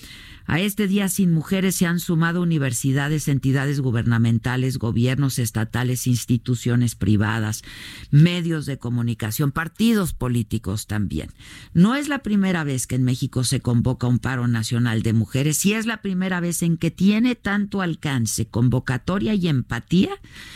A 0.47 0.61
este 0.61 0.87
Día 0.87 1.09
Sin 1.09 1.33
Mujeres 1.33 1.75
se 1.75 1.87
han 1.87 1.99
sumado 1.99 2.41
universidades, 2.41 3.27
entidades 3.27 3.81
gubernamentales, 3.81 4.79
gobiernos 4.79 5.39
estatales, 5.39 6.07
instituciones 6.07 6.95
privadas, 6.95 7.63
medios 8.11 8.65
de 8.65 8.79
comunicación, 8.79 9.51
partidos 9.51 10.13
políticos 10.13 10.87
también. 10.87 11.31
No 11.75 11.97
es 11.97 12.09
la 12.09 12.21
primera 12.21 12.63
vez 12.63 12.87
que 12.87 12.95
en 12.95 13.03
México 13.03 13.43
se 13.43 13.61
convoca 13.61 14.07
un 14.07 14.21
paro 14.21 14.47
nacional 14.47 15.03
de 15.03 15.13
mujeres 15.13 15.65
y 15.67 15.75
es 15.75 15.87
la 15.87 16.01
primera 16.01 16.41
vez 16.41 16.63
en 16.63 16.77
que 16.77 16.91
tiene 16.91 17.35
tanto 17.35 17.83
alcance, 17.83 18.47
convocatoria 18.47 19.35
y 19.35 19.49
empatía 19.49 20.11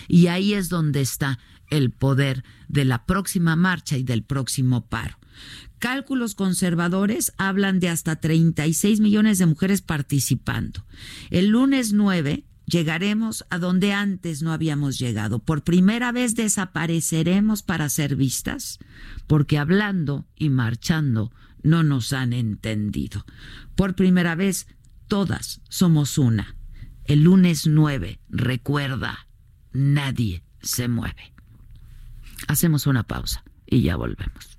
y 0.07 0.29
ahí 0.29 0.55
es 0.55 0.69
donde 0.69 1.01
está 1.01 1.39
el 1.71 1.91
poder 1.91 2.45
de 2.69 2.85
la 2.85 3.07
próxima 3.07 3.57
marcha 3.57 3.97
y 3.97 4.03
del 4.03 4.23
próximo 4.23 4.87
paro. 4.87 5.19
Cálculos 5.79 6.35
conservadores 6.35 7.33
hablan 7.39 7.81
de 7.81 7.89
hasta 7.89 8.17
36 8.17 9.01
millones 9.01 9.39
de 9.39 9.47
mujeres 9.47 9.81
participando. 9.81 10.85
El 11.31 11.49
lunes 11.49 11.93
9 11.93 12.45
llegaremos 12.67 13.45
a 13.51 13.59
donde 13.59 13.93
antes 13.93 14.43
no 14.43 14.53
habíamos 14.53 14.99
llegado. 14.99 15.39
Por 15.39 15.63
primera 15.65 16.13
vez 16.13 16.35
desapareceremos 16.35 17.63
para 17.63 17.89
ser 17.89 18.17
vistas, 18.17 18.79
porque 19.27 19.59
hablando 19.59 20.27
y 20.37 20.51
marchando 20.51 21.33
no 21.63 21.83
nos 21.83 22.13
han 22.13 22.33
entendido. 22.33 23.25
Por 23.75 23.95
primera 23.95 24.35
vez 24.35 24.67
todas 25.09 25.63
somos 25.69 26.19
una. 26.19 26.57
El 27.05 27.25
lunes 27.25 27.67
9, 27.67 28.21
recuerda, 28.29 29.27
nadie 29.73 30.45
se 30.63 30.89
mueve. 30.89 31.35
Hacemos 32.49 32.87
una 32.87 33.03
pausa 33.03 33.43
y 33.67 33.83
ya 33.83 33.97
volvemos. 33.97 34.59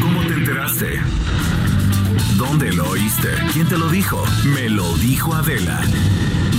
¿Cómo 0.00 0.22
te 0.22 0.34
enteraste? 0.34 1.00
¿Dónde 2.36 2.72
lo 2.72 2.88
oíste? 2.90 3.28
¿Quién 3.52 3.68
te 3.68 3.78
lo 3.78 3.88
dijo? 3.88 4.24
Me 4.54 4.68
lo 4.68 4.96
dijo 4.98 5.34
Adela. 5.34 5.80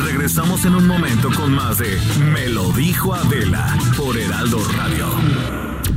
Regresamos 0.04 0.66
en 0.66 0.76
un 0.76 0.88
momento 0.88 1.30
con 1.32 1.54
más 1.54 1.78
de 1.78 2.00
Me 2.34 2.50
lo 2.50 2.72
dijo 2.74 3.14
Adela 3.14 3.78
por 3.98 4.18
Heraldo 4.18 4.60
Radio. 4.76 5.08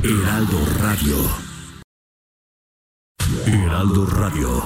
Heraldo 0.03 0.65
Radio. 0.79 1.15
Heraldo 3.45 4.05
Radio. 4.05 4.63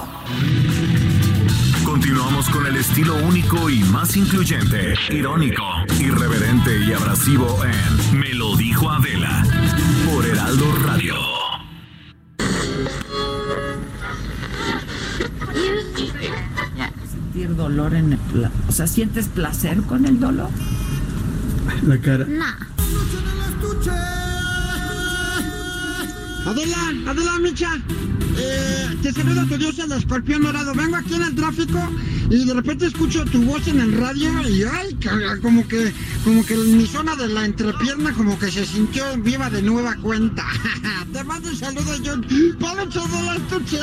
Continuamos 1.84 2.48
con 2.50 2.66
el 2.66 2.76
estilo 2.76 3.14
único 3.16 3.70
y 3.70 3.80
más 3.84 4.16
incluyente, 4.16 4.94
irónico, 5.10 5.62
irreverente 6.00 6.84
y 6.84 6.92
abrasivo 6.92 7.62
en 7.64 8.18
lo 8.44 8.56
dijo 8.56 8.90
Adela 8.90 9.42
por 10.12 10.26
Heraldo 10.26 10.66
Radio. 10.84 11.14
sentir 17.10 17.56
dolor 17.56 17.94
en 17.94 18.12
el 18.12 18.50
O 18.68 18.72
sea, 18.72 18.86
¿sientes 18.86 19.28
placer 19.28 19.82
con 19.82 20.04
el 20.04 20.20
dolor? 20.20 20.50
La 21.86 21.98
cara. 21.98 22.26
No. 22.26 22.44
Adela, 26.46 26.92
Adela, 27.06 27.38
Micha. 27.38 27.80
Eh, 28.36 28.96
te 29.02 29.12
saluda 29.12 29.46
tu 29.46 29.56
dios 29.56 29.78
el 29.78 29.92
escorpión 29.92 30.42
dorado. 30.42 30.74
Vengo 30.74 30.96
aquí 30.96 31.14
en 31.14 31.22
el 31.22 31.34
tráfico 31.34 31.78
y 32.30 32.44
de 32.44 32.54
repente 32.54 32.86
escucho 32.86 33.24
tu 33.24 33.42
voz 33.42 33.66
en 33.68 33.80
el 33.80 33.92
radio 33.92 34.30
y 34.48 34.64
ay, 34.64 34.98
como 35.40 35.66
que, 35.66 35.92
como 36.22 36.44
que 36.44 36.54
mi 36.56 36.86
zona 36.86 37.16
de 37.16 37.28
la 37.28 37.44
entrepierna 37.46 38.12
como 38.12 38.38
que 38.38 38.50
se 38.50 38.66
sintió 38.66 39.04
viva 39.18 39.48
de 39.48 39.62
nueva 39.62 39.96
cuenta. 39.96 40.44
te 41.12 41.24
mando 41.24 41.48
un 41.48 41.56
saludo, 41.56 41.94
John. 42.04 42.26
Para 42.60 42.86
todo 42.88 43.32
el 43.32 43.36
estuche. 43.42 43.78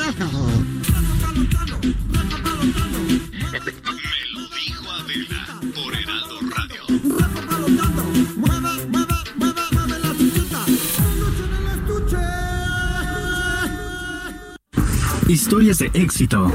Historias 15.32 15.80
de 15.80 15.90
éxito. 15.94 16.52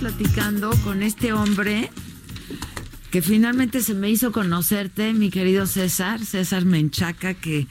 Platicando 0.00 0.70
con 0.82 1.02
este 1.02 1.34
hombre 1.34 1.90
que 3.10 3.20
finalmente 3.20 3.82
se 3.82 3.92
me 3.92 4.08
hizo 4.08 4.32
conocerte, 4.32 5.12
mi 5.12 5.28
querido 5.30 5.66
César, 5.66 6.24
César 6.24 6.64
Menchaca, 6.64 7.34
que 7.34 7.66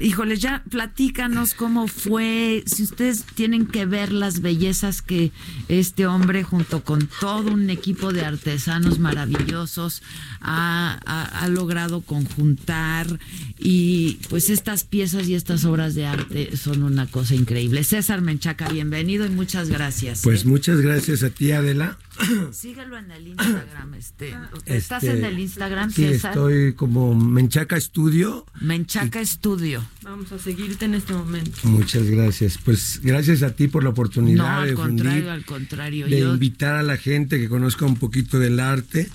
Híjole, 0.00 0.36
ya 0.36 0.64
platícanos 0.68 1.54
cómo 1.54 1.86
fue, 1.86 2.64
si 2.66 2.82
ustedes 2.82 3.24
tienen 3.34 3.66
que 3.66 3.86
ver 3.86 4.12
las 4.12 4.40
bellezas 4.40 5.02
que 5.02 5.30
este 5.68 6.06
hombre 6.06 6.42
junto 6.42 6.82
con 6.82 7.08
todo 7.20 7.52
un 7.52 7.70
equipo 7.70 8.12
de 8.12 8.24
artesanos 8.24 8.98
maravillosos 8.98 10.02
ha, 10.40 11.00
ha, 11.06 11.24
ha 11.24 11.48
logrado 11.48 12.00
conjuntar 12.00 13.20
y 13.58 14.18
pues 14.28 14.50
estas 14.50 14.84
piezas 14.84 15.28
y 15.28 15.34
estas 15.34 15.64
obras 15.64 15.94
de 15.94 16.06
arte 16.06 16.56
son 16.56 16.82
una 16.82 17.06
cosa 17.06 17.34
increíble. 17.34 17.84
César 17.84 18.20
Menchaca, 18.20 18.68
bienvenido 18.68 19.26
y 19.26 19.30
muchas 19.30 19.68
gracias. 19.68 20.22
Pues 20.22 20.42
¿eh? 20.42 20.48
muchas 20.48 20.80
gracias 20.80 21.22
a 21.22 21.30
ti, 21.30 21.52
Adela. 21.52 21.98
Síguelo 22.52 22.98
en 22.98 23.10
el 23.10 23.28
Instagram. 23.28 23.94
Este, 23.94 24.34
¿Estás 24.66 25.04
en 25.04 25.24
el 25.24 25.38
Instagram, 25.38 25.90
sí, 25.90 26.02
César? 26.02 26.32
estoy 26.32 26.74
como 26.74 27.14
Menchaca 27.14 27.76
Estudio. 27.76 28.46
Menchaca 28.60 29.20
Estudio. 29.20 29.83
Vamos 30.02 30.30
a 30.32 30.38
seguirte 30.38 30.84
en 30.84 30.94
este 30.94 31.12
momento. 31.12 31.52
Muchas 31.64 32.04
gracias. 32.04 32.58
Pues 32.64 33.00
gracias 33.02 33.42
a 33.42 33.54
ti 33.54 33.68
por 33.68 33.82
la 33.84 33.90
oportunidad 33.90 34.44
No, 34.44 34.48
al 34.60 34.68
de 34.68 34.74
contrario, 34.74 35.30
al 35.32 35.44
contrario. 35.44 36.06
de 36.06 36.20
Yo- 36.20 36.32
invitar 36.34 36.74
a 36.76 36.82
la 36.82 36.96
gente 36.96 37.38
que 37.38 37.48
conozca 37.48 37.84
un 37.86 37.96
poquito 37.96 38.38
del 38.38 38.60
arte. 38.60 39.08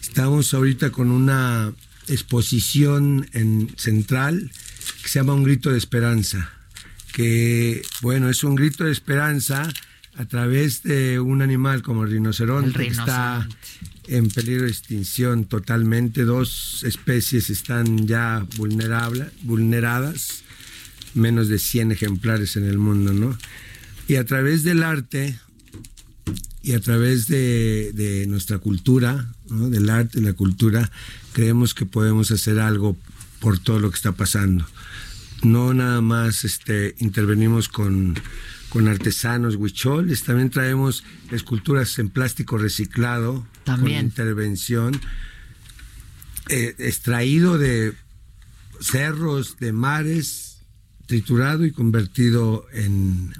Estamos 0.00 0.52
ahorita 0.54 0.90
con 0.90 1.10
una 1.10 1.72
exposición 2.08 3.28
en 3.32 3.72
Central 3.76 4.50
que 5.02 5.08
se 5.08 5.18
llama 5.18 5.34
Un 5.34 5.44
grito 5.44 5.70
de 5.70 5.78
esperanza, 5.78 6.50
que 7.12 7.82
bueno, 8.00 8.28
es 8.28 8.42
un 8.44 8.54
grito 8.54 8.84
de 8.84 8.92
esperanza 8.92 9.68
a 10.16 10.24
través 10.26 10.82
de 10.82 11.20
un 11.20 11.40
animal 11.42 11.82
como 11.82 12.04
el 12.04 12.10
rinoceronte, 12.10 12.68
El 12.70 12.74
que 12.74 12.86
está 12.92 13.48
en 14.12 14.28
peligro 14.28 14.64
de 14.64 14.70
extinción 14.70 15.46
totalmente. 15.46 16.24
Dos 16.24 16.82
especies 16.84 17.48
están 17.48 18.06
ya 18.06 18.46
vulneradas, 18.56 20.42
menos 21.14 21.48
de 21.48 21.58
100 21.58 21.92
ejemplares 21.92 22.56
en 22.56 22.64
el 22.64 22.78
mundo, 22.78 23.12
¿no? 23.12 23.36
Y 24.08 24.16
a 24.16 24.24
través 24.24 24.64
del 24.64 24.82
arte 24.82 25.38
y 26.62 26.72
a 26.72 26.80
través 26.80 27.26
de, 27.26 27.92
de 27.94 28.26
nuestra 28.26 28.58
cultura, 28.58 29.32
¿no? 29.48 29.70
del 29.70 29.88
arte 29.88 30.20
y 30.20 30.22
la 30.22 30.34
cultura, 30.34 30.90
creemos 31.32 31.74
que 31.74 31.86
podemos 31.86 32.30
hacer 32.30 32.60
algo 32.60 32.96
por 33.40 33.58
todo 33.58 33.80
lo 33.80 33.90
que 33.90 33.96
está 33.96 34.12
pasando. 34.12 34.66
No 35.42 35.72
nada 35.74 36.00
más 36.02 36.44
este, 36.44 36.94
intervenimos 36.98 37.68
con, 37.68 38.14
con 38.72 38.88
artesanos 38.88 39.56
huicholes, 39.56 40.24
también 40.24 40.48
traemos 40.48 41.04
esculturas 41.30 41.98
en 41.98 42.08
plástico 42.08 42.56
reciclado, 42.56 43.46
También. 43.64 43.98
con 43.98 44.04
intervención, 44.06 44.98
eh, 46.48 46.74
extraído 46.78 47.58
de 47.58 47.92
cerros, 48.80 49.58
de 49.58 49.74
mares, 49.74 50.56
triturado 51.04 51.66
y 51.66 51.72
convertido 51.72 52.64
en, 52.72 53.34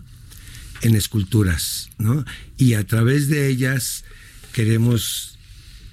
en 0.82 0.94
esculturas, 0.96 1.88
¿no? 1.96 2.26
Y 2.58 2.74
a 2.74 2.86
través 2.86 3.28
de 3.28 3.48
ellas 3.48 4.04
queremos 4.52 5.38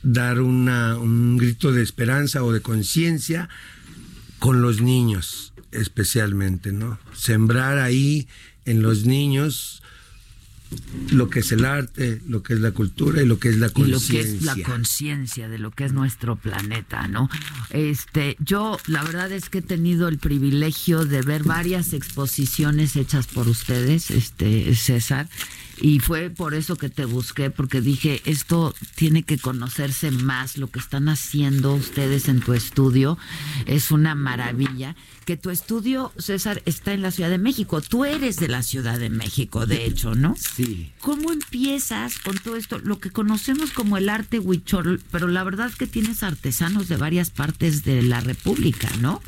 dar 0.03 0.41
una, 0.41 0.97
un 0.97 1.37
grito 1.37 1.71
de 1.71 1.81
esperanza 1.81 2.43
o 2.43 2.51
de 2.51 2.59
conciencia 2.59 3.47
con 4.39 4.61
los 4.61 4.81
niños, 4.81 5.53
especialmente, 5.71 6.73
¿no? 6.73 6.99
Sembrar 7.13 7.77
ahí 7.77 8.27
en 8.69 8.81
los 8.81 9.05
niños 9.05 9.81
lo 11.11 11.29
que 11.29 11.39
es 11.39 11.51
el 11.51 11.65
arte, 11.65 12.21
lo 12.27 12.43
que 12.43 12.53
es 12.53 12.59
la 12.59 12.71
cultura 12.71 13.23
y 13.23 13.25
lo 13.25 13.39
que 13.39 13.49
es 13.49 13.57
la 13.57 13.71
y 13.75 13.85
lo 13.85 13.99
que 13.99 14.19
es 14.19 14.43
la 14.43 14.53
conciencia. 14.53 14.63
conciencia 14.63 15.49
de 15.49 15.57
lo 15.57 15.71
que 15.71 15.85
es 15.85 15.93
nuestro 15.93 16.35
planeta, 16.35 17.07
¿no? 17.07 17.27
Este, 17.71 18.37
yo 18.39 18.77
la 18.85 19.03
verdad 19.03 19.31
es 19.31 19.49
que 19.49 19.59
he 19.59 19.61
tenido 19.63 20.07
el 20.07 20.19
privilegio 20.19 21.05
de 21.05 21.23
ver 21.23 21.43
varias 21.43 21.93
exposiciones 21.93 22.95
hechas 22.95 23.25
por 23.25 23.47
ustedes, 23.47 24.11
este 24.11 24.75
César, 24.75 25.27
y 25.81 25.99
fue 25.99 26.29
por 26.29 26.53
eso 26.53 26.75
que 26.75 26.89
te 26.89 27.05
busqué 27.05 27.49
porque 27.49 27.81
dije, 27.81 28.21
esto 28.25 28.75
tiene 28.95 29.23
que 29.23 29.37
conocerse 29.37 30.11
más 30.11 30.57
lo 30.57 30.67
que 30.67 30.79
están 30.79 31.09
haciendo 31.09 31.73
ustedes 31.73 32.27
en 32.27 32.41
tu 32.41 32.53
estudio, 32.53 33.17
es 33.65 33.91
una 33.91 34.15
maravilla. 34.15 34.95
Que 35.25 35.37
tu 35.37 35.51
estudio, 35.51 36.11
César, 36.17 36.63
está 36.65 36.91
en 36.91 37.03
la 37.03 37.11
Ciudad 37.11 37.29
de 37.29 37.37
México. 37.37 37.81
Tú 37.81 38.03
eres 38.03 38.37
de 38.37 38.47
la 38.47 38.63
Ciudad 38.63 38.97
de 38.97 39.11
México, 39.11 39.67
de 39.67 39.85
hecho, 39.85 40.15
¿no? 40.15 40.35
Sí. 40.35 40.91
¿Cómo 41.01 41.31
empiezas 41.31 42.17
con 42.17 42.35
todo 42.39 42.55
esto? 42.55 42.79
Lo 42.79 42.99
que 42.99 43.11
conocemos 43.11 43.69
como 43.69 43.97
el 43.97 44.09
arte 44.09 44.39
huichol, 44.39 45.01
pero 45.11 45.27
la 45.27 45.43
verdad 45.43 45.67
es 45.67 45.75
que 45.75 45.85
tienes 45.85 46.23
artesanos 46.23 46.87
de 46.87 46.97
varias 46.97 47.29
partes 47.29 47.83
de 47.83 48.01
la 48.01 48.21
República, 48.21 48.89
¿no? 49.01 49.21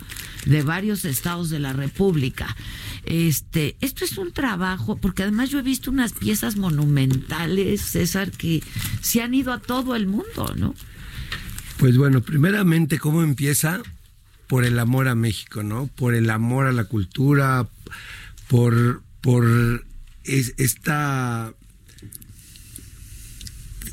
De 0.45 0.63
varios 0.63 1.05
estados 1.05 1.51
de 1.51 1.59
la 1.59 1.73
República. 1.73 2.55
Este, 3.03 3.75
esto 3.81 4.03
es 4.03 4.17
un 4.17 4.31
trabajo, 4.31 4.97
porque 4.97 5.21
además 5.21 5.51
yo 5.51 5.59
he 5.59 5.63
visto 5.63 5.91
unas 5.91 6.13
piezas 6.13 6.40
monumentales, 6.55 7.81
César, 7.81 8.31
que 8.31 8.61
se 9.01 9.21
han 9.21 9.33
ido 9.33 9.51
a 9.53 9.59
todo 9.59 9.95
el 9.95 10.07
mundo, 10.07 10.53
¿no? 10.57 10.73
Pues 11.77 11.97
bueno, 11.97 12.21
primeramente, 12.21 12.99
¿cómo 12.99 13.23
empieza? 13.23 13.81
Por 14.47 14.65
el 14.65 14.77
amor 14.79 15.07
a 15.07 15.15
México, 15.15 15.63
¿no? 15.63 15.87
Por 15.87 16.13
el 16.13 16.29
amor 16.29 16.65
a 16.67 16.71
la 16.73 16.83
cultura, 16.85 17.67
por, 18.47 19.01
por 19.21 19.85
es- 20.23 20.53
esta 20.57 21.53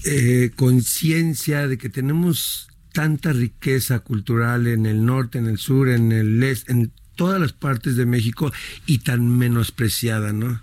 eh, 0.05 0.51
conciencia 0.57 1.67
de 1.69 1.79
que 1.79 1.89
tenemos 1.89 2.69
tanta 2.93 3.33
riqueza 3.33 4.01
cultural 4.01 4.67
en 4.67 4.87
el 4.87 5.05
norte, 5.05 5.39
en 5.39 5.47
el 5.47 5.59
sur, 5.59 5.89
en 5.89 6.13
el 6.13 6.43
este, 6.43 6.73
en 6.73 6.93
todas 7.15 7.41
las 7.41 7.53
partes 7.53 7.97
de 7.97 8.07
México 8.07 8.53
y 8.87 8.99
tan 8.99 9.29
menospreciada, 9.39 10.33
¿no? 10.33 10.61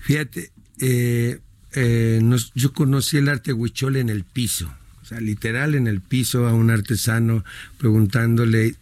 Fíjate, 0.00 0.50
eh, 0.80 1.40
eh, 1.72 2.20
nos- 2.22 2.52
yo 2.54 2.72
conocí 2.72 3.16
el 3.16 3.28
arte 3.28 3.52
huichol 3.52 3.96
en 3.96 4.08
el 4.08 4.24
piso, 4.24 4.72
o 5.02 5.04
sea, 5.06 5.20
literal 5.20 5.74
en 5.74 5.86
el 5.86 6.00
piso 6.00 6.46
a 6.46 6.54
un 6.54 6.70
artesano 6.70 7.44
preguntándole 7.78 8.74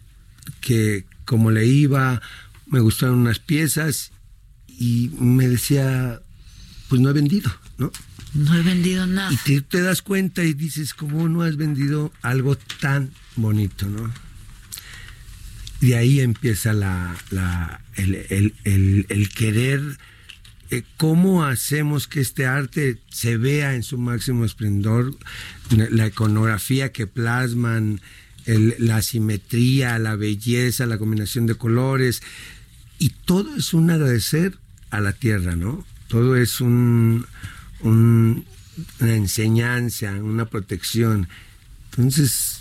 que 0.61 1.05
cómo 1.25 1.51
le 1.51 1.65
iba, 1.65 2.21
me 2.67 2.79
gustaron 2.79 3.19
unas 3.19 3.39
piezas 3.39 4.11
y 4.67 5.09
me 5.19 5.47
decía, 5.47 6.21
pues 6.89 7.01
no 7.01 7.09
he 7.09 7.13
vendido, 7.13 7.51
¿no? 7.77 7.91
No 8.33 8.55
he 8.55 8.61
vendido 8.63 9.05
nada. 9.05 9.31
Y 9.31 9.37
te, 9.37 9.61
te 9.61 9.81
das 9.81 10.01
cuenta 10.01 10.43
y 10.43 10.53
dices, 10.53 10.93
¿cómo 10.93 11.29
no 11.29 11.43
has 11.43 11.55
vendido 11.55 12.11
algo 12.23 12.55
tan 12.81 13.11
bonito, 13.35 13.87
no? 13.87 14.11
De 15.81 15.95
ahí 15.97 16.19
empieza 16.21 16.73
la, 16.73 17.15
la- 17.29 17.81
el, 17.95 18.15
el- 18.29 18.53
el- 18.63 19.05
el 19.09 19.29
querer 19.29 19.81
cómo 20.97 21.43
hacemos 21.45 22.07
que 22.07 22.21
este 22.21 22.47
arte 22.47 22.97
se 23.09 23.37
vea 23.37 23.75
en 23.75 23.83
su 23.83 23.97
máximo 23.97 24.45
esplendor, 24.45 25.15
la 25.69 26.07
iconografía 26.07 26.91
que 26.91 27.05
plasman, 27.05 28.01
la 28.45 29.01
simetría, 29.01 29.99
la 29.99 30.15
belleza, 30.15 30.85
la 30.85 30.97
combinación 30.97 31.45
de 31.45 31.55
colores, 31.55 32.21
y 32.97 33.09
todo 33.09 33.55
es 33.55 33.73
un 33.73 33.91
agradecer 33.91 34.57
a 34.89 35.01
la 35.01 35.13
tierra, 35.13 35.55
¿no? 35.55 35.85
Todo 36.07 36.35
es 36.35 36.61
un, 36.61 37.25
una 37.81 38.43
enseñanza, 38.99 40.11
una 40.11 40.45
protección. 40.45 41.27
Entonces, 41.91 42.52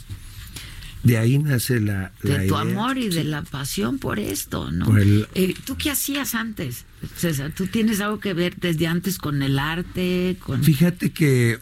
de 1.02 1.18
ahí 1.18 1.38
nace 1.38 1.80
la, 1.80 2.12
de 2.22 2.46
tu 2.46 2.56
amor 2.56 2.96
y 2.96 3.08
de 3.08 3.24
la 3.24 3.42
pasión 3.42 3.98
por 3.98 4.18
esto, 4.18 4.70
¿no? 4.70 4.96
Eh, 4.98 5.54
¿Tú 5.64 5.76
qué 5.76 5.90
hacías 5.90 6.34
antes, 6.34 6.84
César? 7.16 7.52
¿Tú 7.52 7.66
tienes 7.66 8.00
algo 8.00 8.20
que 8.20 8.34
ver 8.34 8.56
desde 8.56 8.86
antes 8.86 9.18
con 9.18 9.42
el 9.42 9.58
arte? 9.58 10.36
Con... 10.38 10.62
Fíjate 10.62 11.10
que 11.10 11.58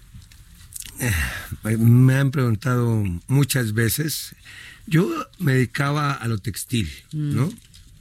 eh, 1.00 1.76
me 1.78 2.14
han 2.14 2.30
preguntado 2.30 3.02
muchas 3.28 3.72
veces. 3.72 4.34
Yo 4.86 5.08
me 5.38 5.54
dedicaba 5.54 6.12
a 6.12 6.28
lo 6.28 6.38
textil, 6.38 6.90
mm. 7.12 7.34
¿no? 7.34 7.52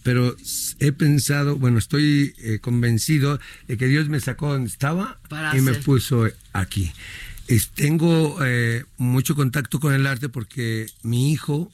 Pero 0.03 0.35
he 0.79 0.91
pensado, 0.91 1.57
bueno, 1.57 1.77
estoy 1.77 2.33
eh, 2.39 2.59
convencido 2.59 3.39
de 3.67 3.77
que 3.77 3.87
Dios 3.87 4.09
me 4.09 4.19
sacó 4.19 4.53
donde 4.53 4.69
estaba 4.69 5.19
y 5.53 5.61
me 5.61 5.73
puso 5.75 6.27
aquí 6.53 6.91
tengo 7.73 8.37
eh, 8.45 8.85
mucho 8.97 9.35
contacto 9.35 9.79
con 9.79 9.93
el 9.93 10.05
arte 10.05 10.29
porque 10.29 10.87
mi 11.01 11.31
hijo, 11.31 11.71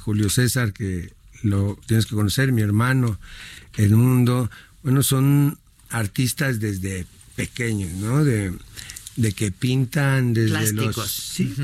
Julio 0.00 0.28
César, 0.28 0.72
que 0.72 1.12
lo 1.42 1.78
tienes 1.86 2.06
que 2.06 2.14
conocer, 2.14 2.52
mi 2.52 2.62
hermano, 2.62 3.18
el 3.76 3.94
mundo, 3.94 4.50
bueno, 4.82 5.02
son 5.02 5.58
artistas 5.90 6.58
desde 6.58 7.06
pequeños, 7.36 7.92
¿no? 7.92 8.24
De, 8.24 8.52
que 9.36 9.52
pintan 9.52 10.34
desde 10.34 10.72
los 10.72 11.10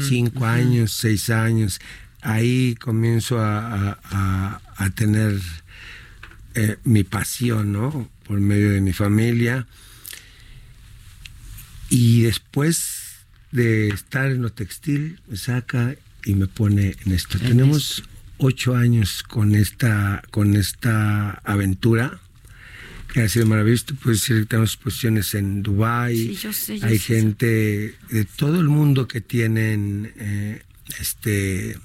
cinco 0.08 0.44
años, 0.44 0.92
seis 0.92 1.30
años. 1.30 1.80
Ahí 2.22 2.76
comienzo 2.76 3.38
a, 3.40 4.60
tener 4.94 5.40
eh, 6.54 6.76
mi 6.84 7.02
pasión, 7.02 7.72
¿no? 7.72 8.08
Por 8.26 8.40
medio 8.40 8.70
de 8.70 8.80
mi 8.80 8.92
familia. 8.92 9.66
Y 11.88 12.22
después 12.22 12.99
de 13.52 13.88
estar 13.88 14.30
en 14.30 14.42
lo 14.42 14.52
textil, 14.52 15.20
me 15.28 15.36
saca 15.36 15.94
y 16.24 16.34
me 16.34 16.46
pone 16.46 16.96
en 17.04 17.12
esto. 17.12 17.38
Tenemos 17.38 18.04
ocho 18.38 18.74
años 18.74 19.22
con 19.22 19.54
esta, 19.54 20.22
con 20.30 20.56
esta 20.56 21.30
aventura 21.44 22.20
que 23.12 23.22
ha 23.22 23.28
sido 23.28 23.46
maravilloso. 23.46 23.94
Puedes 24.02 24.20
decir 24.20 24.40
que 24.40 24.46
tenemos 24.46 24.74
exposiciones 24.74 25.34
en 25.34 25.62
Dubái. 25.62 26.38
Hay 26.82 26.98
gente 26.98 27.94
de 28.10 28.24
todo 28.24 28.60
el 28.60 28.68
mundo 28.68 29.08
que 29.08 29.20
tienen 29.20 30.12
eh, 30.16 30.62
este 31.00 31.76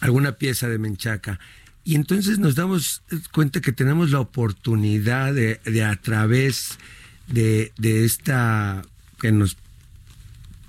alguna 0.00 0.32
pieza 0.32 0.68
de 0.68 0.78
menchaca. 0.78 1.38
Y 1.84 1.94
entonces 1.94 2.38
nos 2.38 2.54
damos 2.54 3.02
cuenta 3.32 3.60
que 3.60 3.72
tenemos 3.72 4.10
la 4.10 4.20
oportunidad 4.20 5.34
de, 5.34 5.60
de 5.64 5.84
a 5.84 5.96
través 5.96 6.78
de, 7.26 7.72
de 7.76 8.04
esta 8.04 8.82
que 9.20 9.32
nos 9.32 9.56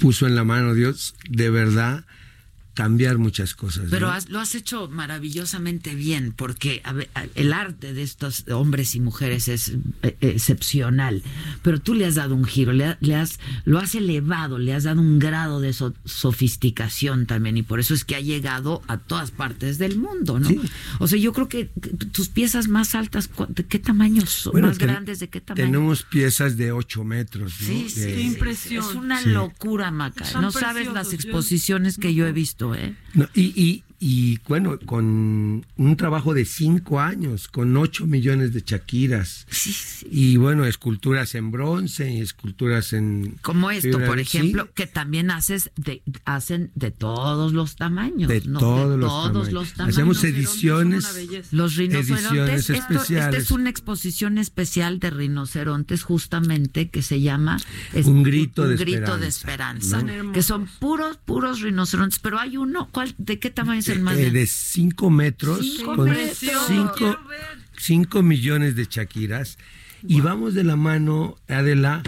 puso 0.02 0.26
en 0.26 0.36
la 0.36 0.44
mano 0.44 0.73
Dios, 0.73 1.14
de 1.30 1.52
verdad 1.52 2.03
cambiar 2.73 3.18
muchas 3.18 3.53
cosas. 3.53 3.88
Pero 3.89 4.11
lo 4.30 4.39
has 4.39 4.56
hecho 4.56 4.88
maravillosamente 4.88 5.93
bien, 5.93 6.34
porque 6.35 6.81
el 7.35 7.53
arte 7.53 7.93
de 7.93 8.02
estos 8.02 8.48
hombres 8.49 8.95
y 8.95 9.02
mujeres 9.02 9.48
es 9.49 9.73
eh, 10.03 10.15
excepcional, 10.22 11.22
pero 11.64 11.81
tú 11.81 11.93
le 11.93 12.06
has 12.06 12.15
dado 12.15 12.34
un 12.34 12.45
giro, 12.45 12.72
le, 12.72 13.15
has, 13.15 13.39
lo 13.65 13.80
has 13.80 13.95
elevado, 13.95 14.57
le 14.57 14.73
has 14.73 14.84
dado 14.84 15.02
un 15.02 15.19
grado 15.19 15.60
de 15.60 15.73
sofisticación 15.73 17.26
también, 17.26 17.57
y 17.57 17.64
por 17.64 17.80
eso 17.80 17.93
es 17.93 18.06
que 18.06 18.15
ha 18.15 18.22
llegado 18.22 18.81
a 18.88 18.98
todas 18.98 19.31
partes 19.31 19.77
del 19.77 19.98
mundo, 19.98 20.39
¿no? 20.39 20.49
O 20.99 21.07
sea, 21.07 21.19
yo 21.19 21.34
creo 21.34 21.49
que 21.49 21.65
tus 22.11 22.30
piezas 22.30 22.68
más 22.69 22.95
altas, 22.95 23.30
¿de 23.49 23.65
qué 23.65 23.80
tamaño 23.80 24.26
son? 24.26 24.61
¿Más 24.61 24.77
grandes 24.77 25.19
de 25.19 25.30
qué 25.30 25.41
tamaño? 25.41 25.65
Tenemos 25.65 26.03
piezas 26.03 26.56
de 26.56 26.72
8 26.72 27.03
metros, 27.03 27.53
¿no? 27.60 27.68
Sí, 27.68 27.89
sí, 27.89 28.22
impresión. 28.22 28.85
Es 28.85 28.95
una 28.95 29.22
locura, 29.22 29.91
Maca. 29.91 30.26
No 30.39 30.52
sabes 30.52 30.91
las 30.93 31.14
exposiciones 31.14 31.98
que 31.98 32.14
yo 32.14 32.26
he 32.27 32.31
visto 32.31 32.60
¿eh? 32.75 32.95
y, 33.33 33.83
y 34.03 34.40
bueno, 34.48 34.80
con 34.80 35.64
un 35.76 35.95
trabajo 35.95 36.34
de 36.34 36.44
cinco 36.45 36.99
años, 36.99 37.48
con 37.48 37.78
ocho 37.78 38.07
millones 38.07 38.52
de 38.52 38.64
chaquiras. 38.64 39.45
Y 40.10 40.38
bueno, 40.38 40.65
esculturas 40.65 41.36
en 41.36 41.52
bronce 41.52 42.11
y 42.11 42.19
esculturas 42.19 42.94
en... 42.94 43.38
Como 43.44 43.69
esto, 43.69 43.99
por 44.03 44.19
ejemplo, 44.19 44.73
que 44.73 44.88
también 44.88 45.30
haces 45.30 45.69
de, 45.76 46.02
hacen 46.26 46.72
de 46.73 46.90
todos 46.90 47.53
los 47.53 47.76
tamaños. 47.76 48.28
De, 48.28 48.41
todos, 48.41 48.98
los, 49.52 49.73
tamaños. 49.73 49.95
Hacemos 49.95 50.23
ediciones. 50.23 51.52
Los 51.52 51.76
rinocerontes. 51.76 52.72
esta 52.72 53.38
es 53.38 53.52
una 53.52 53.69
exposición 53.69 54.40
especial 54.40 54.98
de 54.99 55.11
rinocerontes 55.11 56.02
justamente 56.02 56.90
que 56.90 57.03
se 57.03 57.22
llama... 57.22 57.57
un 58.03 58.23
grito, 58.23 58.68
de, 58.68 58.78
grito 58.78 59.15
esperanza, 59.18 59.98
de 59.98 60.07
esperanza. 60.07 60.34
Que 60.34 60.41
son 60.41 60.68
puros, 60.80 61.18
puros 61.18 61.61
rinocerontes. 61.61 62.18
Pero 62.18 62.40
hay 62.40 62.57
uno, 62.57 62.90
¿cuál, 62.91 63.14
¿de 63.19 63.38
qué 63.38 63.52
tamaño 63.52 63.80
es 63.80 63.90
eh, 63.91 64.31
de 64.31 64.47
5 64.47 65.09
metros, 65.09 65.81
con 65.85 66.09
5 67.77 68.22
millones 68.23 68.76
de 68.76 68.88
chaquiras. 68.88 69.57
Y 70.07 70.22
vamos 70.22 70.53
de 70.53 70.63
la 70.63 70.76
mano, 70.76 71.38
Adela, 71.47 72.01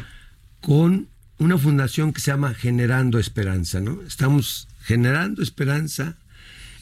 con 0.61 1.07
una 1.37 1.57
fundación 1.57 2.13
que 2.13 2.21
se 2.21 2.31
llama 2.31 2.53
Generando 2.53 3.19
Esperanza, 3.19 3.79
¿no? 3.81 4.01
Estamos 4.07 4.67
generando 4.83 5.41
esperanza 5.41 6.17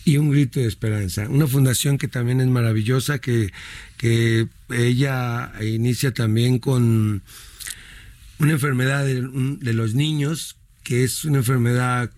y 0.06 0.18
un 0.18 0.32
grito 0.32 0.60
de 0.60 0.68
esperanza. 0.68 1.28
Una 1.30 1.48
fundación 1.48 1.98
que 1.98 2.08
también 2.08 2.42
es 2.42 2.48
maravillosa, 2.48 3.20
que, 3.20 3.52
que 3.98 4.48
ella 4.70 5.52
inicia 5.62 6.14
también 6.14 6.60
con 6.60 7.22
una 8.40 8.52
enfermedad 8.52 9.06
de, 9.06 9.74
los 9.74 9.94
niños, 9.94 10.58
que 10.84 11.04
es 11.04 11.26
una 11.26 11.38
enfermedad 11.40 12.10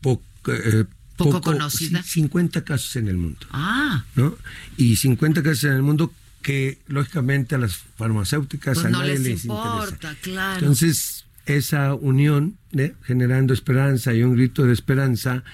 poco, 0.00 0.24
eh, 0.46 0.84
poco, 1.16 1.40
conocida. 1.40 2.02
50 2.02 2.64
casos 2.64 2.96
en 2.96 3.08
el 3.08 3.16
mundo. 3.16 3.46
Ah. 3.50 4.04
¿no? 4.14 4.36
Y 4.76 4.96
50 4.96 5.42
casos 5.42 5.64
en 5.64 5.72
el 5.72 5.82
mundo 5.82 6.12
que 6.42 6.78
lógicamente 6.88 7.54
a 7.54 7.58
las 7.58 7.76
farmacéuticas 7.76 8.74
pues 8.74 8.86
a 8.86 8.90
nadie 8.90 9.18
les, 9.18 9.44
importa, 9.44 10.16
claro. 10.20 10.58
Entonces, 10.58 11.24
esa 11.46 11.94
unión 11.94 12.56
de 12.72 12.94
generando 13.04 13.54
esperanza 13.54 14.12
y 14.12 14.22
un 14.22 14.34
grito 14.34 14.64
de 14.64 14.72
esperanza 14.72 15.44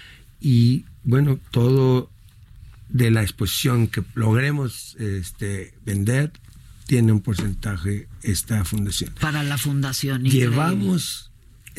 y 0.40 0.84
bueno, 1.04 1.38
todo 1.50 2.10
de 2.88 3.10
la 3.10 3.22
exposición 3.22 3.88
que 3.88 4.02
logremos 4.14 4.96
este, 4.98 5.74
vender 5.84 6.32
tiene 6.86 7.12
un 7.12 7.20
porcentaje 7.20 8.08
esta 8.22 8.64
fundación. 8.64 9.12
Para 9.20 9.42
la 9.42 9.58
fundación. 9.58 10.24
Llevamos 10.24 11.27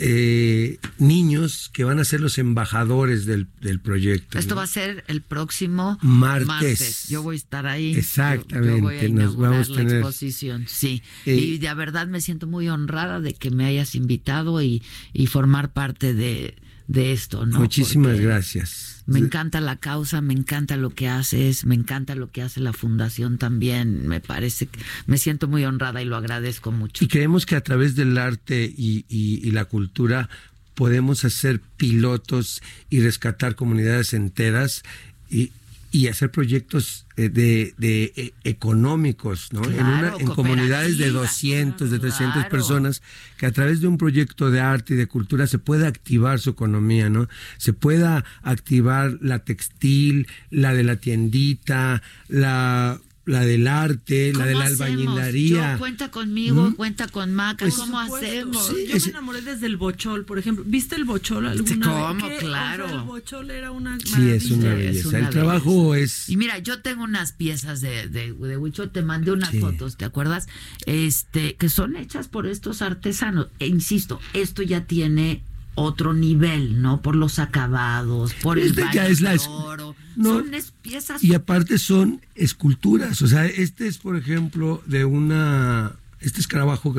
eh, 0.02 0.80
niños 0.98 1.70
que 1.74 1.84
van 1.84 2.00
a 2.00 2.06
ser 2.06 2.22
los 2.22 2.38
embajadores 2.38 3.26
del, 3.26 3.48
proyecto. 3.84 4.40
Esto 4.40 4.56
va 4.56 4.64
a 4.64 4.68
ser 4.68 5.04
el 5.08 5.22
próximo 5.22 5.98
martes. 6.02 7.10
Yo 7.10 7.22
voy 7.22 7.36
a 7.36 7.38
estar 7.38 7.68
ahí. 7.68 7.96
Exactamente. 7.96 9.10
Nos 9.10 9.36
vamos 9.36 9.70
a 9.70 9.74
tener... 9.74 9.92
la 9.92 9.98
exposición. 10.00 10.66
Sí. 10.68 11.04
Eh, 11.26 11.36
y 11.36 11.58
de 11.58 11.74
verdad 11.74 12.08
me 12.08 12.22
siento 12.22 12.48
muy 12.48 12.70
honrada 12.70 13.20
de 13.20 13.34
que 13.34 13.52
me 13.52 13.66
hayas 13.66 13.96
invitado 13.96 14.62
y, 14.62 14.82
y 15.14 15.28
formar 15.28 15.74
parte 15.74 16.14
de, 16.14 16.56
de 16.88 17.12
esto, 17.12 17.46
¿no? 17.46 17.60
Muchísimas 17.60 18.20
gracias. 18.20 18.99
Me 19.10 19.20
encanta 19.20 19.62
la 19.62 19.76
causa, 19.76 20.22
me 20.22 20.34
encanta 20.34 20.78
lo 20.78 20.92
que 20.92 21.08
haces, 21.08 21.66
me 21.66 21.76
encanta 21.76 22.16
lo 22.16 22.32
que 22.32 22.42
hace 22.42 22.60
la 22.60 22.74
fundación 22.74 23.38
también. 23.38 24.08
Me 24.08 24.20
parece 24.20 24.68
que 24.68 24.80
me 25.08 25.18
siento 25.18 25.48
muy 25.48 25.66
honrada 25.66 26.02
y 26.02 26.06
lo 26.06 26.16
agradezco 26.16 26.72
mucho. 26.72 27.04
Y 27.04 27.08
creemos 27.08 27.46
que 27.46 27.56
a 27.56 27.62
través 27.62 27.96
del 27.96 28.18
arte 28.18 28.64
y, 28.66 29.06
y 29.10 29.52
la 29.52 29.66
cultura 29.66 30.30
podemos 30.76 31.26
hacer 31.26 31.60
pilotos 31.76 32.62
y 32.90 33.02
rescatar 33.02 33.56
comunidades 33.56 34.14
enteras 34.14 34.84
y, 35.30 35.52
y 35.92 36.08
hacer 36.08 36.30
proyectos 36.30 37.06
eh, 37.18 37.30
de, 37.30 37.74
de, 37.78 38.14
eh, 38.16 38.34
económicos, 38.44 39.52
¿no? 39.52 39.64
en, 39.64 39.86
una, 39.86 40.14
en 40.20 40.28
comunidades 40.28 40.98
de 40.98 41.10
200, 41.10 41.90
de 41.90 42.00
300 42.00 42.46
personas, 42.46 43.02
que 43.38 43.48
a 43.48 43.52
través 43.52 43.82
de 43.82 43.88
un 43.88 43.98
proyecto 43.98 44.52
de 44.52 44.60
arte 44.60 44.94
y 44.94 44.98
de 44.98 45.08
cultura 45.08 45.48
se 45.48 45.58
pueda 45.58 45.88
activar 45.88 46.40
su 46.40 46.52
economía, 46.52 47.10
¿no? 47.10 47.28
Se 47.58 47.74
pueda 47.74 48.24
activar 48.44 49.18
la 49.22 49.40
textil, 49.40 50.28
la 50.52 50.74
de 50.74 50.84
la 50.84 50.98
tiendita, 50.98 52.04
la 52.28 53.00
la 53.30 53.46
del 53.46 53.68
arte, 53.68 54.34
la 54.34 54.46
de 54.46 54.56
la 54.56 54.66
albañilería. 54.66 55.78
cuenta 55.78 56.10
conmigo, 56.12 56.74
cuenta 56.76 57.08
con 57.08 57.34
Maca, 57.34 57.66
pues, 57.66 57.76
¿cómo 57.76 58.00
hacemos? 58.00 58.70
yo 58.70 58.94
me 59.06 59.12
enamoré 59.12 59.42
desde 59.42 59.68
el 59.68 59.78
bochol, 59.78 60.26
por 60.26 60.40
ejemplo. 60.40 60.64
¿Viste 60.68 60.96
el 60.96 61.06
bochol 61.06 61.46
alguna 61.46 61.86
¿Cómo? 61.86 62.28
Claro. 62.40 62.88
el 62.90 63.00
bochol 63.02 63.52
era 63.52 63.72
una 63.72 63.98
Sí, 64.00 64.30
es 64.30 64.50
una 64.52 64.74
belleza. 64.74 65.20
el 65.20 65.30
trabajo 65.30 65.96
es... 65.96 66.30
Y 66.30 66.38
mira, 66.38 66.58
yo 66.60 66.82
tengo 66.82 67.04
unas 67.04 67.32
piezas 67.32 67.82
de, 67.82 68.08
de, 68.08 68.34
de 68.34 68.58
huichol, 68.58 68.90
te 68.92 69.02
mandé 69.04 69.32
unas 69.32 69.56
fotos, 69.60 69.98
¿te 69.98 70.06
acuerdas? 70.06 70.48
Este, 70.86 71.56
que 71.56 71.70
son 71.70 71.96
hechas 71.96 72.28
por 72.28 72.48
estos 72.48 72.82
artesanos. 72.82 73.48
E 73.60 73.68
insisto, 73.68 74.20
esto 74.34 74.64
ya 74.64 74.86
tiene 74.86 75.44
otro 75.76 76.14
nivel, 76.14 76.82
¿no? 76.82 77.02
Por 77.02 77.16
los 77.16 77.40
acabados, 77.40 78.34
por 78.36 78.60
el 78.60 78.76
ya 78.94 79.08
es 79.08 79.22
la 79.22 79.36
oro. 79.48 79.96
son 80.22 80.52
piezas. 80.82 81.24
Y 81.24 81.34
aparte 81.34 81.78
son 81.78 82.22
esculturas. 82.36 83.22
O 83.22 83.28
sea, 83.28 83.46
este 83.46 83.88
es, 83.88 83.98
por 83.98 84.16
ejemplo, 84.16 84.84
de 84.86 85.06
una. 85.06 85.94
Este 86.20 86.42
escarabajo 86.42 86.94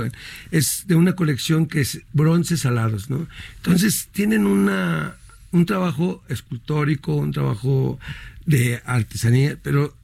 es 0.50 0.84
de 0.86 0.94
una 0.94 1.14
colección 1.14 1.66
que 1.66 1.82
es 1.82 2.00
bronces 2.14 2.64
alados, 2.64 3.10
¿no? 3.10 3.26
Entonces 3.56 4.08
tienen 4.12 4.46
una, 4.46 5.14
un 5.50 5.66
trabajo 5.66 6.22
escultórico, 6.28 7.14
un 7.14 7.32
trabajo 7.32 7.98
de 8.46 8.80
artesanía, 8.86 9.58
pero 9.62 9.94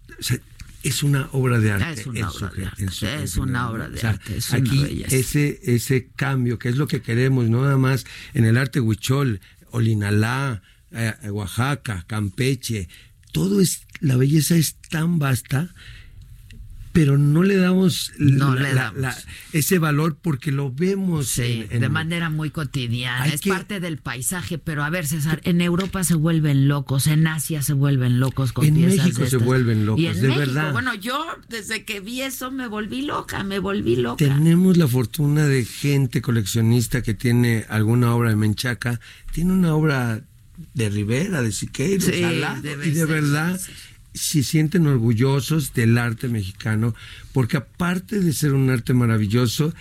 es 0.82 1.02
una 1.02 1.28
obra 1.32 1.58
de 1.58 1.72
arte. 1.72 2.00
Es 2.00 2.06
una 2.06 2.30
obra 2.30 2.50
de 2.56 2.66
arte. 2.66 3.22
es 3.22 3.36
una 3.36 3.70
obra 3.70 3.88
de 3.88 4.00
arte. 4.00 4.38
aquí 4.52 5.04
ese, 5.08 5.60
ese 5.62 6.08
cambio, 6.14 6.58
que 6.58 6.68
es 6.68 6.76
lo 6.76 6.86
que 6.86 7.02
queremos, 7.02 7.48
no 7.48 7.62
nada 7.62 7.78
más 7.78 8.04
en 8.34 8.44
el 8.44 8.56
arte 8.56 8.80
huichol, 8.80 9.40
Olinalá, 9.70 10.62
eh, 10.92 11.12
Oaxaca, 11.30 12.04
Campeche, 12.06 12.88
todo 13.32 13.60
es, 13.60 13.86
la 14.00 14.16
belleza 14.16 14.56
es 14.56 14.76
tan 14.88 15.18
vasta 15.18 15.74
pero 16.96 17.18
no 17.18 17.42
le 17.42 17.58
damos, 17.58 18.10
ese 19.52 19.78
valor 19.78 20.16
porque 20.16 20.50
lo 20.50 20.72
vemos 20.72 21.36
de 21.36 21.88
manera 21.90 22.30
muy 22.30 22.48
cotidiana. 22.48 23.26
Es 23.26 23.42
parte 23.42 23.80
del 23.80 23.98
paisaje, 23.98 24.56
pero 24.56 24.82
a 24.82 24.88
ver, 24.88 25.06
César, 25.06 25.42
en 25.44 25.60
Europa 25.60 26.04
se 26.04 26.14
vuelven 26.14 26.68
locos, 26.68 27.06
en 27.06 27.26
Asia 27.26 27.60
se 27.60 27.74
vuelven 27.74 28.18
locos 28.18 28.54
con 28.54 28.64
en 28.64 28.80
México 28.80 29.26
se 29.26 29.36
vuelven 29.36 29.84
locos, 29.84 30.00
y 30.00 30.06
en 30.06 30.14
de 30.22 30.28
México, 30.28 30.38
verdad. 30.38 30.72
Bueno, 30.72 30.94
yo 30.94 31.22
desde 31.50 31.84
que 31.84 32.00
vi 32.00 32.22
eso 32.22 32.50
me 32.50 32.66
volví 32.66 33.02
loca, 33.02 33.44
me 33.44 33.58
volví 33.58 33.96
loca. 33.96 34.24
Tenemos 34.24 34.78
la 34.78 34.88
fortuna 34.88 35.46
de 35.46 35.66
gente 35.66 36.22
coleccionista 36.22 37.02
que 37.02 37.12
tiene 37.12 37.66
alguna 37.68 38.14
obra 38.14 38.30
de 38.30 38.36
Menchaca, 38.36 39.00
tiene 39.32 39.52
una 39.52 39.74
obra 39.74 40.22
de 40.72 40.88
Rivera, 40.88 41.42
de 41.42 41.52
Siqueiros, 41.52 42.08
y 42.08 42.90
de 42.92 43.04
verdad 43.04 43.60
se 44.16 44.42
sienten 44.42 44.86
orgullosos 44.86 45.72
del 45.72 45.98
arte 45.98 46.28
mexicano, 46.28 46.94
porque 47.32 47.58
aparte 47.58 48.20
de 48.20 48.32
ser 48.32 48.52
un 48.52 48.70
arte 48.70 48.94
maravilloso, 48.94 49.72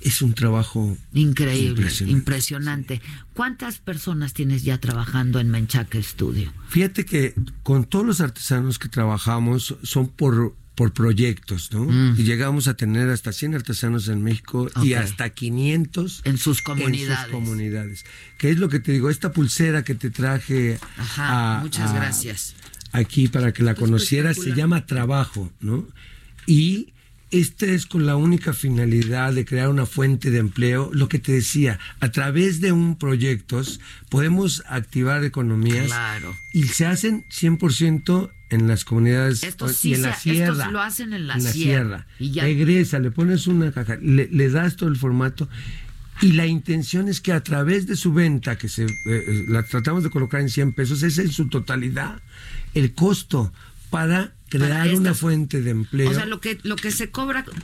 es 0.00 0.22
un 0.22 0.34
trabajo 0.34 0.96
increíble, 1.12 1.88
impresionante. 2.06 3.00
¿Cuántas 3.34 3.78
personas 3.78 4.34
tienes 4.34 4.64
ya 4.64 4.78
trabajando 4.78 5.38
en 5.38 5.50
Menchaca 5.50 6.02
Studio? 6.02 6.52
Fíjate 6.68 7.04
que 7.04 7.34
con 7.62 7.84
todos 7.84 8.04
los 8.04 8.20
artesanos 8.20 8.78
que 8.78 8.88
trabajamos 8.88 9.76
son 9.82 10.08
por 10.08 10.54
por 10.74 10.94
proyectos, 10.94 11.70
¿no? 11.70 11.84
Mm. 11.84 12.14
Y 12.18 12.24
llegamos 12.24 12.66
a 12.66 12.74
tener 12.74 13.10
hasta 13.10 13.30
100 13.30 13.56
artesanos 13.56 14.08
en 14.08 14.22
México 14.22 14.70
y 14.82 14.94
hasta 14.94 15.28
500 15.28 16.22
en 16.24 16.38
sus 16.38 16.62
comunidades. 16.62 17.18
En 17.18 17.24
sus 17.24 17.32
comunidades. 17.32 18.04
¿Qué 18.38 18.50
es 18.50 18.58
lo 18.58 18.70
que 18.70 18.80
te 18.80 18.92
digo? 18.92 19.10
Esta 19.10 19.32
pulsera 19.32 19.84
que 19.84 19.94
te 19.94 20.10
traje. 20.10 20.78
Ajá, 20.96 21.60
muchas 21.62 21.92
gracias 21.92 22.54
aquí 22.92 23.28
para 23.28 23.52
que 23.52 23.62
la 23.62 23.74
conocieras, 23.74 24.36
se 24.36 24.54
llama 24.54 24.86
Trabajo, 24.86 25.50
¿no? 25.60 25.86
Y 26.46 26.92
este 27.32 27.74
es 27.74 27.86
con 27.86 28.04
la 28.04 28.16
única 28.16 28.52
finalidad 28.52 29.32
de 29.32 29.46
crear 29.46 29.68
una 29.68 29.86
fuente 29.86 30.30
de 30.30 30.38
empleo. 30.38 30.90
Lo 30.92 31.08
que 31.08 31.18
te 31.18 31.32
decía, 31.32 31.78
a 32.00 32.10
través 32.10 32.60
de 32.60 32.72
un 32.72 32.96
proyecto 32.96 33.62
podemos 34.10 34.62
activar 34.68 35.24
economías 35.24 35.86
claro. 35.86 36.36
y 36.52 36.64
se 36.64 36.84
hacen 36.84 37.24
100% 37.30 38.30
en 38.50 38.68
las 38.68 38.84
comunidades 38.84 39.42
y 39.82 39.94
en 39.94 40.02
la 40.02 40.14
sierra. 40.14 40.52
Estos 40.52 40.72
lo 40.72 40.82
hacen 40.82 41.14
en 41.14 41.26
la, 41.26 41.40
sierra. 41.40 42.06
Y 42.18 42.32
ya... 42.32 42.42
Regresa, 42.42 42.98
le 42.98 43.10
pones 43.10 43.46
una 43.46 43.72
caja, 43.72 43.96
le, 43.96 44.28
le 44.28 44.50
das 44.50 44.76
todo 44.76 44.90
el 44.90 44.96
formato 44.96 45.48
y 46.22 46.32
la 46.32 46.46
intención 46.46 47.08
es 47.08 47.20
que 47.20 47.32
a 47.32 47.42
través 47.42 47.88
de 47.88 47.96
su 47.96 48.12
venta, 48.12 48.56
que 48.56 48.68
se, 48.68 48.84
eh, 48.84 48.88
eh, 49.06 49.44
la 49.48 49.64
tratamos 49.64 50.04
de 50.04 50.10
colocar 50.10 50.40
en 50.40 50.48
100 50.48 50.72
pesos, 50.72 51.02
es 51.02 51.18
en 51.18 51.32
su 51.32 51.48
totalidad 51.48 52.22
el 52.74 52.94
costo 52.94 53.52
para 53.90 54.32
crear 54.58 54.94
una 54.94 55.14
fuente 55.14 55.62
de 55.62 55.70
empleo. 55.70 56.10
O 56.10 56.14
sea, 56.14 56.26
lo 56.26 56.40
que 56.40 56.58
lo 56.62 56.76
que 56.76 56.90
se 56.90 57.10
cobra 57.10 57.44
por 57.44 57.54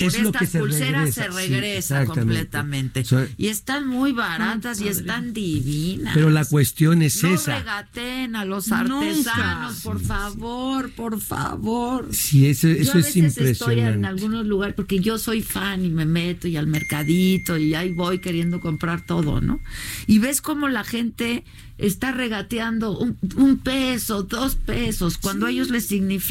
estas 0.00 0.50
pulseras 0.50 1.14
se 1.14 1.28
regresa 1.28 2.04
completamente. 2.06 3.04
y 3.36 3.48
están 3.48 3.86
muy 3.86 4.12
baratas 4.12 4.80
y 4.80 4.88
están 4.88 5.32
divinas. 5.32 6.14
Pero 6.14 6.30
la 6.30 6.44
cuestión 6.44 7.02
es 7.02 7.22
no 7.22 7.34
esa. 7.34 7.58
regaten 7.58 8.36
a 8.36 8.44
los 8.44 8.70
artesanos, 8.70 9.80
por 9.82 10.00
favor, 10.00 10.90
por 10.92 11.20
favor. 11.20 12.08
Sí, 12.12 12.46
eso, 12.46 12.68
eso 12.68 12.92
yo 12.92 12.98
a 12.98 13.00
es 13.00 13.16
impresionante. 13.16 13.50
Estoy 13.50 13.80
en 13.80 14.04
algunos 14.04 14.46
lugares 14.46 14.74
porque 14.74 15.00
yo 15.00 15.18
soy 15.18 15.42
fan 15.42 15.84
y 15.84 15.88
me 15.88 16.06
meto 16.06 16.48
y 16.48 16.56
al 16.56 16.66
mercadito 16.66 17.56
y 17.56 17.74
ahí 17.74 17.92
voy 17.92 18.20
queriendo 18.20 18.60
comprar 18.60 19.04
todo, 19.04 19.40
¿no? 19.40 19.60
Y 20.06 20.18
ves 20.18 20.40
cómo 20.40 20.68
la 20.68 20.84
gente 20.84 21.44
está 21.78 22.10
regateando 22.10 22.98
un, 22.98 23.58
peso, 23.58 24.24
dos 24.24 24.56
pesos, 24.56 25.16
cuando 25.16 25.46
a 25.46 25.50
ellos 25.50 25.70
les 25.70 25.86
significa 25.86 26.27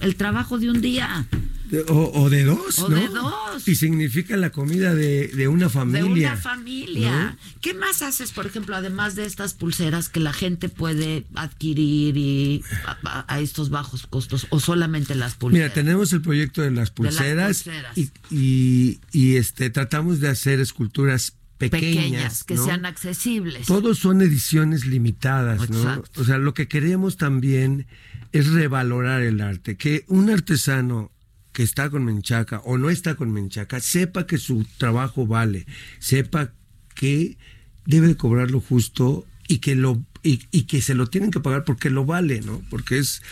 el 0.00 0.16
trabajo 0.16 0.58
de 0.58 0.70
un 0.70 0.80
día. 0.80 1.26
o, 1.88 2.30
de 2.30 2.44
dos, 2.44 2.78
o 2.78 2.88
de 2.88 3.08
dos. 3.08 3.66
Y 3.66 3.74
significa 3.74 4.36
la 4.36 4.50
comida 4.50 4.94
de, 4.94 5.48
una 5.48 5.68
familia. 5.68 6.02
De 6.02 6.08
una 6.08 6.36
familia. 6.36 7.36
¿Qué 7.60 7.74
más 7.74 8.02
haces, 8.02 8.32
por 8.32 8.46
ejemplo, 8.46 8.76
además 8.76 9.16
de 9.16 9.26
estas 9.26 9.54
pulseras 9.54 10.08
que 10.08 10.20
la 10.20 10.32
gente 10.32 10.68
puede 10.68 11.24
adquirir 11.34 12.16
y 12.16 12.62
a, 13.04 13.40
estos 13.40 13.70
bajos 13.70 14.06
costos 14.06 14.46
o 14.50 14.60
solamente 14.60 15.14
las 15.14 15.34
pulseras? 15.34 15.70
Mira, 15.70 15.74
tenemos 15.74 16.12
el 16.12 16.22
proyecto 16.22 16.62
de 16.62 16.70
las 16.70 16.90
pulseras, 16.90 17.64
Y, 18.30 19.00
y, 19.12 19.36
este 19.36 19.70
tratamos 19.70 20.20
de 20.20 20.28
hacer 20.28 20.60
esculturas 20.60 21.34
pequeñas, 21.58 22.44
que 22.44 22.56
sean 22.56 22.86
accesibles. 22.86 23.66
Todos 23.66 23.98
son 23.98 24.22
ediciones 24.22 24.86
limitadas, 24.86 25.68
¿no? 25.68 26.04
O 26.16 26.24
sea, 26.24 26.38
lo 26.38 26.54
que 26.54 26.68
queremos 26.68 27.16
también 27.16 27.86
es 28.32 28.52
revalorar 28.52 29.22
el 29.22 29.40
arte, 29.40 29.76
que 29.76 30.04
un 30.08 30.30
artesano 30.30 31.10
que 31.52 31.62
está 31.62 31.90
con 31.90 32.04
Menchaca 32.04 32.60
o 32.60 32.78
no 32.78 32.90
está 32.90 33.14
con 33.14 33.32
Menchaca 33.32 33.80
sepa 33.80 34.26
que 34.26 34.38
su 34.38 34.66
trabajo 34.76 35.26
vale, 35.26 35.66
sepa 35.98 36.52
que 36.94 37.36
debe 37.84 38.16
cobrar 38.16 38.50
lo 38.50 38.60
justo 38.60 39.26
y 39.48 39.58
que 39.58 39.74
lo 39.74 40.04
y, 40.22 40.42
y 40.50 40.62
que 40.62 40.80
se 40.80 40.94
lo 40.94 41.06
tienen 41.06 41.30
que 41.30 41.40
pagar 41.40 41.64
porque 41.64 41.90
lo 41.90 42.04
vale, 42.04 42.40
¿no? 42.42 42.62
Porque 42.70 42.98
es 42.98 43.22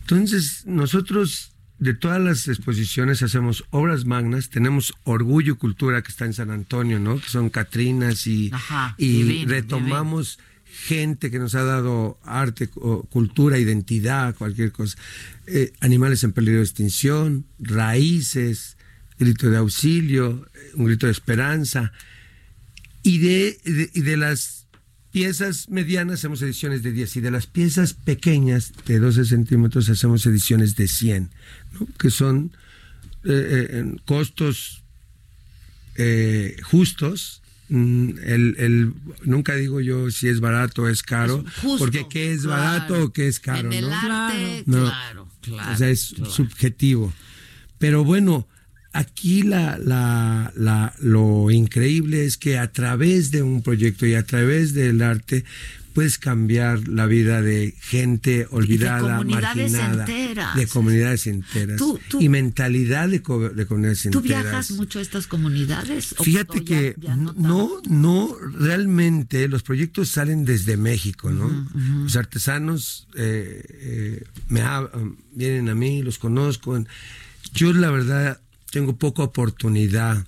entonces 0.00 0.64
nosotros 0.66 1.52
de 1.78 1.94
todas 1.94 2.20
las 2.20 2.48
exposiciones 2.48 3.22
hacemos 3.22 3.64
obras 3.70 4.04
magnas, 4.04 4.50
tenemos 4.50 4.94
Orgullo 5.04 5.54
y 5.54 5.56
Cultura 5.56 6.02
que 6.02 6.12
está 6.12 6.24
en 6.24 6.32
San 6.32 6.50
Antonio, 6.50 7.00
¿no? 7.00 7.18
Que 7.18 7.28
son 7.28 7.50
Catrinas 7.50 8.26
y, 8.26 8.52
y 8.98 9.44
retomamos 9.46 10.38
gente 10.72 11.30
que 11.30 11.38
nos 11.38 11.54
ha 11.54 11.62
dado 11.62 12.18
arte, 12.22 12.68
cultura, 12.68 13.58
identidad, 13.58 14.34
cualquier 14.34 14.72
cosa. 14.72 14.96
Eh, 15.46 15.72
animales 15.80 16.24
en 16.24 16.32
peligro 16.32 16.58
de 16.58 16.64
extinción, 16.64 17.46
raíces, 17.58 18.76
grito 19.18 19.50
de 19.50 19.58
auxilio, 19.58 20.48
un 20.74 20.86
grito 20.86 21.06
de 21.06 21.12
esperanza. 21.12 21.92
Y 23.02 23.18
de, 23.18 23.90
y 23.94 24.00
de 24.00 24.16
las 24.16 24.62
piezas 25.12 25.68
medianas 25.68 26.20
hacemos 26.20 26.40
ediciones 26.42 26.82
de 26.82 26.90
10 26.90 27.16
y 27.16 27.20
de 27.20 27.30
las 27.30 27.46
piezas 27.46 27.92
pequeñas 27.92 28.72
de 28.86 28.98
12 28.98 29.26
centímetros 29.26 29.88
hacemos 29.90 30.24
ediciones 30.26 30.74
de 30.74 30.88
100, 30.88 31.30
que 31.98 32.10
son 32.10 32.52
eh, 33.24 33.68
eh, 33.70 33.96
costos 34.06 34.82
eh, 35.96 36.56
justos. 36.62 37.41
Mm, 37.74 38.18
el, 38.26 38.92
nunca 39.24 39.54
digo 39.54 39.80
yo 39.80 40.10
si 40.10 40.28
es 40.28 40.40
barato 40.40 40.82
o 40.82 40.88
es 40.88 41.02
caro, 41.02 41.42
porque 41.78 42.06
qué 42.06 42.32
es 42.32 42.44
barato 42.44 43.04
o 43.04 43.12
qué 43.14 43.28
es 43.28 43.40
caro. 43.40 43.72
En 43.72 43.72
el 43.72 43.90
arte, 43.90 44.64
claro, 44.66 45.26
claro. 45.40 45.72
O 45.72 45.76
sea, 45.76 45.88
es 45.88 46.14
subjetivo. 46.28 47.14
Pero 47.78 48.04
bueno, 48.04 48.46
Aquí 48.94 49.42
la, 49.42 49.78
la, 49.78 50.52
la, 50.54 50.94
lo 50.98 51.50
increíble 51.50 52.26
es 52.26 52.36
que 52.36 52.58
a 52.58 52.70
través 52.70 53.30
de 53.30 53.42
un 53.42 53.62
proyecto 53.62 54.04
y 54.04 54.12
a 54.12 54.22
través 54.22 54.74
del 54.74 55.00
arte 55.00 55.46
puedes 55.92 56.18
cambiar 56.18 56.88
la 56.88 57.06
vida 57.06 57.42
de 57.42 57.74
gente 57.80 58.46
olvidada, 58.50 58.96
de 59.02 59.16
comunidades 59.18 59.72
marginada, 59.72 60.04
enteras. 60.04 60.56
de 60.56 60.66
comunidades 60.66 61.26
enteras 61.26 61.76
Tú- 61.78 62.00
tú- 62.08 62.20
y 62.20 62.28
mentalidad 62.28 63.08
de, 63.08 63.22
co- 63.22 63.48
de 63.48 63.66
comunidades 63.66 64.02
¿Tú 64.10 64.18
enteras. 64.18 64.42
viajas 64.44 64.70
mucho 64.72 64.98
a 64.98 65.02
estas 65.02 65.26
comunidades? 65.26 66.14
¿O- 66.18 66.24
Fíjate 66.24 66.60
o 66.60 66.64
que 66.64 66.94
ya 66.98 67.16
no 67.16 67.32
no, 67.34 67.70
no, 67.88 68.36
realmente 68.58 69.46
los 69.48 69.62
proyectos 69.62 70.08
salen 70.08 70.44
desde 70.44 70.76
México, 70.76 71.30
¿no? 71.30 71.68
Los 72.04 72.16
artesanos 72.16 73.06
eh, 73.16 73.62
eh, 73.68 74.24
me 74.48 74.62
hab- 74.62 74.90
vienen 75.34 75.68
a 75.68 75.74
mí, 75.74 76.02
los 76.02 76.18
conozco. 76.18 76.82
Yo 77.54 77.72
la 77.72 77.90
verdad 77.90 78.40
tengo 78.70 78.96
poca 78.96 79.22
oportunidad 79.22 80.24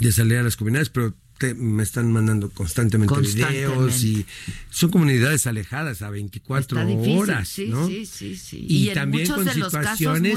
de 0.00 0.12
salir 0.12 0.38
a 0.38 0.42
las 0.42 0.56
comunidades, 0.56 0.88
pero 0.90 1.14
te- 1.38 1.54
me 1.54 1.82
están 1.82 2.10
mandando 2.12 2.50
constantemente, 2.50 3.14
Constantemente. 3.14 3.66
videos 3.68 4.02
y 4.04 4.26
son 4.70 4.90
comunidades 4.90 5.46
alejadas 5.46 6.02
a 6.02 6.10
24 6.10 6.78
Está 6.78 6.84
difícil, 6.90 7.16
horas, 7.18 7.48
sí, 7.48 7.66
¿no? 7.68 7.86
sí, 7.86 8.04
sí, 8.06 8.36
sí. 8.36 8.66
Y, 8.68 8.76
Y, 8.76 8.88
en 8.88 8.94
también 8.94 9.22
muchos 9.22 9.36
con 9.36 9.44
de 9.46 9.54
los 9.54 9.72
casos 9.72 9.98
situaciones 9.98 10.32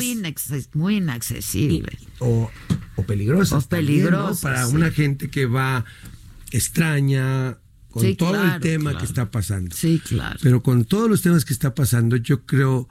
muy, 0.73 0.95
inaccesibles. 0.97 1.97
o, 2.19 2.49
o 2.95 3.03
peligrosas. 3.03 3.63
O 3.65 3.67
también, 3.67 3.95
¿no? 4.03 4.03
peligrosas, 4.05 4.41
Para 4.41 4.67
sí. 4.67 4.75
una 4.75 4.91
gente 4.91 5.29
que 5.29 5.45
va 5.47 5.85
extraña 6.51 7.57
con 7.89 8.03
Sí, 8.03 8.15
todo 8.15 8.35
el 8.35 8.41
claro, 8.41 8.59
tema 8.61 8.83
claro. 8.91 8.97
que 8.99 9.05
está 9.05 9.31
pasando. 9.31 9.75
Sí, 9.75 10.01
claro. 10.05 10.39
Pero 10.41 10.63
con 10.63 10.85
todos 10.85 11.09
los 11.09 11.21
temas 11.21 11.43
que 11.45 11.53
está 11.53 11.75
pasando, 11.75 12.15
yo 12.15 12.45
creo 12.45 12.87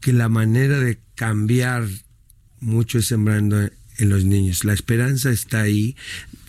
que 0.00 0.12
la 0.12 0.28
manera 0.28 0.78
de 0.78 1.00
cambiar 1.14 1.88
mucho 2.60 2.98
es 2.98 3.06
sembrando 3.06 3.58
en 3.60 4.08
los 4.08 4.24
niños. 4.24 4.64
La 4.64 4.72
esperanza 4.72 5.30
está 5.30 5.62
ahí 5.62 5.96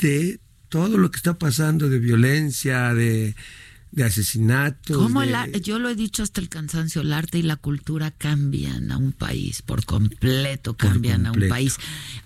de 0.02 0.40
todo 0.70 0.98
lo 0.98 1.12
que 1.12 1.18
está 1.18 1.38
pasando, 1.38 1.90
de 1.90 2.00
violencia, 2.00 2.94
de, 2.94 3.36
de 3.96 4.04
asesinatos. 4.04 4.98
¿Cómo 4.98 5.22
de- 5.22 5.28
el 5.28 5.36
ar- 5.36 5.52
yo 5.62 5.80
lo 5.80 5.90
he 5.90 5.96
dicho 5.96 6.22
hasta 6.22 6.42
el 6.42 6.50
cansancio, 6.50 7.02
el 7.02 7.14
arte 7.14 7.40
y 7.40 7.42
la 7.44 7.56
cultura 7.56 8.12
cambian 8.12 8.92
a 8.92 8.98
un 8.98 9.12
país, 9.14 9.62
por 9.62 9.86
completo 9.86 10.76
cambian 10.76 11.26
a 11.26 11.32
un 11.32 11.48
país. 11.48 11.78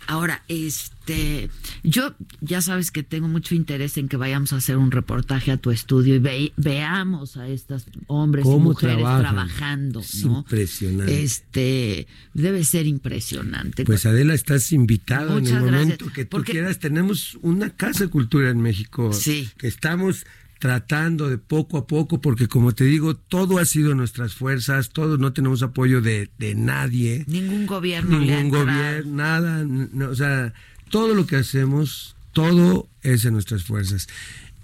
Ahora, 0.08 0.44
este, 0.48 1.50
yo 1.84 2.16
ya 2.41 2.62
sabes 2.62 2.90
que 2.91 3.04
tengo 3.04 3.28
mucho 3.28 3.54
interés 3.54 3.98
en 3.98 4.10
que 4.10 4.18
vayamos 4.18 4.52
a 4.54 4.58
hacer 4.58 4.78
un 4.78 4.90
reportaje 4.91 5.52
a 5.52 5.58
tu 5.58 5.70
estudio 5.72 6.16
y 6.16 6.20
ve- 6.20 6.54
veamos 6.58 7.38
a 7.38 7.48
estos 7.48 7.86
hombres 8.08 8.46
y 8.46 8.50
¿Cómo 8.50 8.60
mujeres 8.72 8.98
trabajan? 8.98 9.22
trabajando, 9.22 10.00
Es 10.00 10.26
¿no? 10.26 10.40
impresionante. 10.40 11.24
Este, 11.24 12.08
debe 12.34 12.64
ser 12.64 12.88
impresionante. 12.88 13.86
Pues 13.86 14.06
Adela, 14.08 14.34
estás 14.34 14.72
invitado 14.72 15.38
en 15.38 15.46
el 15.46 15.52
gracias, 15.54 15.72
momento 15.72 16.12
que 16.14 16.26
tú 16.26 16.30
porque- 16.38 16.54
quieras. 16.54 16.80
Tenemos 16.80 17.38
una 17.44 17.70
casa 17.70 18.06
de 18.06 18.10
cultura 18.10 18.50
en 18.50 18.60
México 18.62 19.14
Sí. 19.14 19.50
que 19.58 19.68
estamos 19.68 20.26
tratando 20.60 21.30
de 21.30 21.38
poco 21.38 21.77
a 21.77 21.88
poco, 21.88 22.19
porque 22.22 22.48
como 22.48 22.73
te 22.73 22.84
digo, 22.84 23.15
todo 23.15 23.57
ha 23.57 23.65
sido 23.65 23.95
nuestras 23.95 24.34
fuerzas, 24.34 24.90
todos 24.90 25.18
no 25.18 25.34
tenemos 25.34 25.64
apoyo 25.64 26.02
de, 26.02 26.30
de 26.38 26.53
nadie, 26.56 27.23
Ningún 27.27 27.65
gobierno 27.65 28.19
ningún 28.19 28.49
gobierno, 28.49 29.15
nada, 29.15 29.64
no, 29.65 30.10
o 30.10 30.15
sea, 30.15 30.53
todo 30.90 31.15
lo 31.15 31.26
que 31.26 31.38
hacemos, 31.38 32.15
todo 32.34 32.88
es 33.03 33.23
en 33.26 33.34
nuestras 33.34 33.64
fuerzas. 33.64 34.07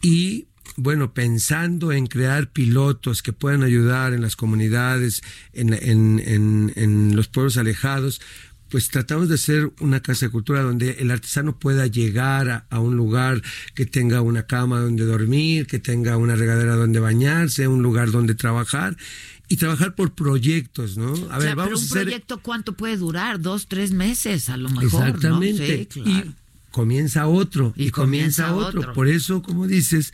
Y 0.01 0.45
bueno, 0.77 1.13
pensando 1.13 1.91
en 1.93 2.07
crear 2.07 2.49
pilotos 2.51 3.21
que 3.23 3.31
puedan 3.31 3.63
ayudar 3.63 4.13
en 4.13 4.21
las 4.21 4.35
comunidades, 4.35 5.21
en, 5.53 5.73
en- 5.73 6.19
en- 6.25 6.73
en 6.75 7.15
los 7.15 7.27
pueblos 7.29 7.55
alejados, 7.57 8.19
pues 8.75 8.89
tratamos 8.89 9.29
de 9.29 9.35
hacer 9.35 9.71
una 9.79 10.01
casa 10.01 10.25
de 10.25 10.33
cultura 10.33 10.61
donde 10.61 10.97
el 10.99 11.09
artesano 11.09 11.57
pueda 11.57 11.87
llegar 11.87 12.49
a, 12.49 12.65
a 12.69 12.81
un 12.81 12.97
lugar 12.97 13.41
que 13.73 13.85
tenga 13.85 14.19
una 14.19 14.47
cama 14.47 14.81
donde 14.81 15.05
dormir, 15.05 15.65
que 15.65 15.79
tenga 15.79 16.17
una 16.17 16.35
regadera 16.35 16.75
donde 16.75 16.99
bañarse, 16.99 17.69
un 17.69 17.81
lugar 17.81 18.11
donde 18.11 18.35
trabajar 18.35 18.97
y 19.47 19.55
trabajar 19.55 19.95
por 19.95 20.13
proyectos, 20.13 20.97
¿no? 20.97 21.05
A 21.07 21.11
O 21.13 21.13
ver, 21.13 21.21
sea, 21.29 21.37
pero 21.39 21.55
vamos 21.55 21.83
un 21.83 21.85
a 21.85 21.91
hacer 21.91 22.03
proyecto 22.03 22.39
cuánto 22.41 22.73
puede 22.73 22.97
durar, 22.97 23.39
dos, 23.39 23.67
tres 23.67 23.93
meses 23.93 24.49
a 24.49 24.57
lo 24.57 24.67
mejor. 24.67 24.83
¿no? 24.91 25.05
Exactamente. 25.07 25.77
Sí, 25.77 25.85
claro. 25.85 26.09
Y 26.09 26.35
comienza 26.71 27.27
otro, 27.27 27.73
y, 27.77 27.85
Y 27.85 27.91
comienza, 27.91 28.47
comienza 28.49 28.67
otro. 28.67 28.81
otro. 28.81 28.93
Por 28.93 29.07
eso, 29.07 29.41
como 29.41 29.67
dices, 29.67 30.11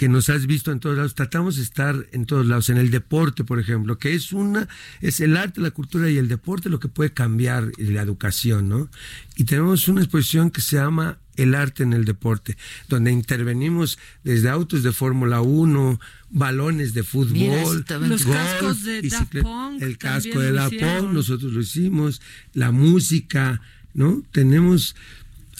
que 0.00 0.08
nos 0.08 0.30
has 0.30 0.46
visto 0.46 0.72
en 0.72 0.80
todos 0.80 0.96
lados, 0.96 1.14
tratamos 1.14 1.56
de 1.56 1.62
estar 1.62 2.06
en 2.12 2.24
todos 2.24 2.46
lados, 2.46 2.70
en 2.70 2.78
el 2.78 2.90
deporte, 2.90 3.44
por 3.44 3.60
ejemplo, 3.60 3.98
que 3.98 4.14
es 4.14 4.32
una, 4.32 4.66
es 5.02 5.20
el 5.20 5.36
arte, 5.36 5.60
la 5.60 5.72
cultura 5.72 6.08
y 6.08 6.16
el 6.16 6.26
deporte 6.26 6.70
lo 6.70 6.80
que 6.80 6.88
puede 6.88 7.12
cambiar 7.12 7.70
la 7.76 8.00
educación, 8.00 8.70
¿no? 8.70 8.88
Y 9.36 9.44
tenemos 9.44 9.88
una 9.88 10.00
exposición 10.00 10.50
que 10.50 10.62
se 10.62 10.76
llama 10.76 11.18
El 11.36 11.54
arte 11.54 11.82
en 11.82 11.92
el 11.92 12.06
deporte, 12.06 12.56
donde 12.88 13.12
intervenimos 13.12 13.98
desde 14.24 14.48
autos 14.48 14.82
de 14.82 14.92
Fórmula 14.92 15.42
1, 15.42 16.00
balones 16.30 16.94
de 16.94 17.02
fútbol, 17.02 17.32
Mira, 17.34 17.62
Los 18.08 18.24
golf, 18.24 18.38
cascos 18.38 18.82
de 18.84 19.02
Punk 19.42 19.82
el 19.82 19.98
casco 19.98 20.40
de 20.40 20.64
hicieron. 20.64 21.04
Punk, 21.04 21.12
nosotros 21.12 21.52
lo 21.52 21.60
hicimos, 21.60 22.22
la 22.54 22.72
música, 22.72 23.60
¿no? 23.92 24.22
Tenemos 24.32 24.96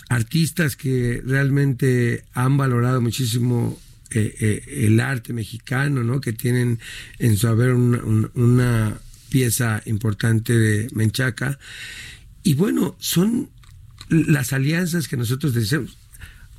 artistas 0.08 0.76
que 0.76 1.22
realmente 1.26 2.24
han 2.32 2.56
valorado 2.56 3.02
muchísimo 3.02 3.78
eh, 4.10 4.34
eh, 4.40 4.86
el 4.86 5.00
arte 5.00 5.32
mexicano, 5.32 6.02
¿no? 6.04 6.20
Que 6.20 6.32
tienen 6.32 6.78
en 7.18 7.36
su 7.36 7.48
haber 7.48 7.72
una, 7.74 7.98
un- 8.02 8.30
una 8.34 8.98
pieza 9.28 9.82
importante 9.86 10.52
de 10.58 10.88
Menchaca. 10.92 11.58
Y 12.42 12.54
bueno, 12.54 12.96
son 12.98 13.50
las 14.08 14.52
alianzas 14.52 15.06
que 15.08 15.16
nosotros 15.16 15.54
deseamos. 15.54 15.96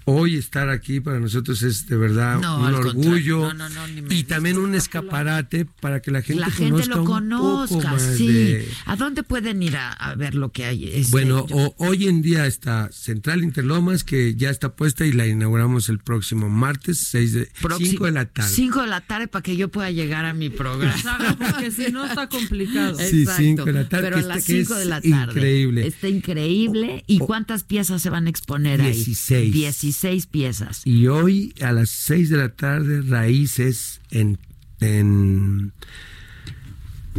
Hoy 0.05 0.35
estar 0.35 0.69
aquí 0.69 0.99
para 0.99 1.19
nosotros 1.19 1.61
es 1.61 1.87
de 1.87 1.95
verdad 1.95 2.39
No, 2.39 2.59
un 2.59 2.73
orgullo. 2.73 3.53
No, 3.53 3.69
no, 3.69 3.81
y 4.09 4.23
también 4.23 4.57
un 4.57 4.73
escaparate 4.75 5.65
para 5.79 6.01
que 6.01 6.11
la 6.11 6.21
gente 6.21 6.41
la 6.41 6.49
gente 6.49 6.71
conozca 6.71 6.95
lo 6.95 7.01
un 7.01 7.07
conozca, 7.07 7.75
poco 7.75 7.87
más 7.87 8.01
sí. 8.17 8.27
de, 8.27 8.67
¿A 8.85 8.95
dónde 8.95 9.23
pueden 9.23 9.61
ir 9.61 9.77
a, 9.77 9.91
a 9.91 10.15
ver 10.15 10.35
lo 10.35 10.51
que 10.51 10.65
hay? 10.65 10.85
Este, 10.85 11.11
bueno, 11.11 11.45
yo- 11.47 11.55
o- 11.55 11.75
hoy 11.77 12.07
en 12.07 12.21
día 12.21 12.47
está 12.47 12.89
Central 12.91 13.43
Interlomas, 13.43 14.03
que 14.03 14.35
ya 14.35 14.49
está 14.49 14.75
puesta 14.75 15.05
y 15.05 15.11
la 15.11 15.27
inauguramos 15.27 15.87
el 15.89 15.99
próximo 15.99 16.49
martes, 16.49 16.97
6 16.99 17.33
de, 17.33 17.49
próximo- 17.61 17.89
5 17.91 18.05
de 18.05 18.11
la 18.11 18.25
tarde. 18.25 18.49
Cinco 18.49 18.81
de 18.81 18.87
la 18.87 19.01
tarde 19.01 19.27
para 19.27 19.43
que 19.43 19.55
yo 19.55 19.69
pueda 19.69 19.91
llegar 19.91 20.25
a 20.25 20.33
mi 20.33 20.49
programa. 20.49 20.93
Exacto, 20.95 21.37
porque 21.37 21.71
si 21.71 21.91
no 21.91 22.05
está 22.05 22.27
complicado. 22.27 22.97
Sí, 22.97 23.21
Exacto, 23.21 23.41
cinco 23.41 23.65
de 23.65 23.73
la 23.73 23.87
tarde, 23.89 24.03
Pero 24.09 24.17
que 24.17 24.23
a 24.23 24.27
las 24.27 24.37
este- 24.39 24.53
que 24.53 24.65
5 24.65 24.75
de 24.79 24.85
la 24.85 25.01
tarde. 25.01 25.31
increíble. 25.31 25.87
Está 25.87 26.07
increíble. 26.07 27.03
¿Y 27.07 27.19
cuántas 27.19 27.63
piezas 27.63 28.01
se 28.01 28.09
van 28.09 28.27
a 28.27 28.29
exponer 28.29 28.81
ahí? 28.81 28.93
16. 28.93 29.53
16 29.91 30.27
piezas. 30.27 30.81
Y 30.85 31.07
hoy 31.07 31.53
a 31.61 31.71
las 31.73 31.89
6 31.89 32.29
de 32.29 32.37
la 32.37 32.49
tarde, 32.49 33.01
Raíces 33.01 33.99
en, 34.09 34.37
en, 34.79 35.73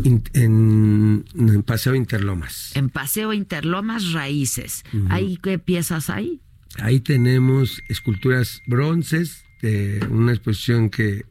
in- 0.03 0.23
en- 0.33 1.25
en 1.37 1.63
Paseo 1.63 1.95
Interlomas. 1.95 2.73
En 2.75 2.89
Paseo 2.89 3.33
Interlomas, 3.35 4.13
Raíces. 4.13 4.85
Ujú. 4.95 5.07
¿Hay 5.11 5.37
qué 5.43 5.59
piezas 5.59 6.09
hay? 6.09 6.41
Ahí 6.79 7.01
tenemos 7.01 7.83
esculturas 7.89 8.63
bronces 8.67 9.45
de 9.61 10.05
una 10.11 10.33
exposición 10.33 10.89
que 10.89 11.27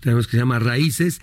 tenemos 0.00 0.26
que 0.26 0.32
se 0.32 0.38
llama 0.38 0.58
Raíces 0.58 1.20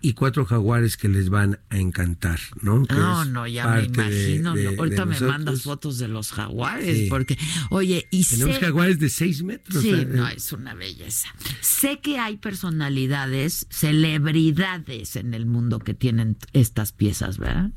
y 0.00 0.12
cuatro 0.12 0.44
jaguares 0.44 0.96
que 0.96 1.08
les 1.08 1.28
van 1.28 1.58
a 1.70 1.78
encantar, 1.78 2.38
¿no? 2.62 2.84
Que 2.84 2.94
No, 2.94 3.22
es 3.22 3.28
no, 3.30 3.46
ya 3.46 3.66
me 3.68 3.80
de- 3.82 3.86
imagino. 3.86 4.54
de- 4.54 4.62
de 4.70 4.76
Ahorita 4.78 5.06
me 5.06 5.18
mandas 5.20 5.62
fotos 5.62 5.98
de 5.98 6.08
los 6.08 6.30
jaguares, 6.32 6.96
Sí. 6.98 7.06
porque, 7.08 7.36
oye, 7.70 8.06
y 8.10 8.24
Tenemos 8.24 8.56
sé- 8.56 8.60
jaguares 8.60 8.98
de 9.00 9.08
6 9.08 9.42
metros. 9.42 9.82
Sí, 9.82 9.90
eh, 9.90 10.06
no, 10.08 10.28
es 10.28 10.52
una 10.52 10.74
belleza. 10.74 11.28
Sé 11.60 11.98
que 12.00 12.18
hay 12.18 12.36
personalidades, 12.36 13.66
celebridades 13.70 15.16
en 15.16 15.34
el 15.34 15.46
mundo 15.46 15.78
que 15.78 15.94
tienen 15.94 16.36
estas 16.52 16.92
piezas, 16.92 17.38
¿verdad? 17.38 17.70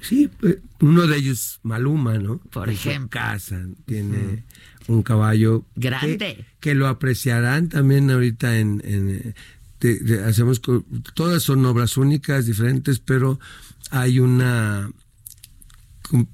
Sí, 0.00 0.28
pues, 0.40 0.58
uno 0.80 1.06
de 1.06 1.16
ellos, 1.16 1.60
Maluma, 1.62 2.18
¿no? 2.18 2.38
Por 2.38 2.70
ejemplo. 2.70 3.08
casa 3.20 3.60
tiene 3.86 4.44
un 4.86 5.02
caballo 5.02 5.64
Grande. 5.76 6.18
Que, 6.36 6.46
que 6.60 6.74
lo 6.74 6.88
apreciarán 6.88 7.68
también 7.68 8.10
ahorita 8.10 8.58
en... 8.58 8.80
en, 8.84 9.10
eh, 9.10 9.34
de- 9.80 9.98
de- 9.98 10.24
hacemos 10.24 10.60
todas 11.14 11.42
son 11.42 11.64
obras 11.66 11.96
únicas, 11.96 12.46
diferentes, 12.46 12.98
pero 12.98 13.38
hay 13.90 14.18
una 14.20 14.90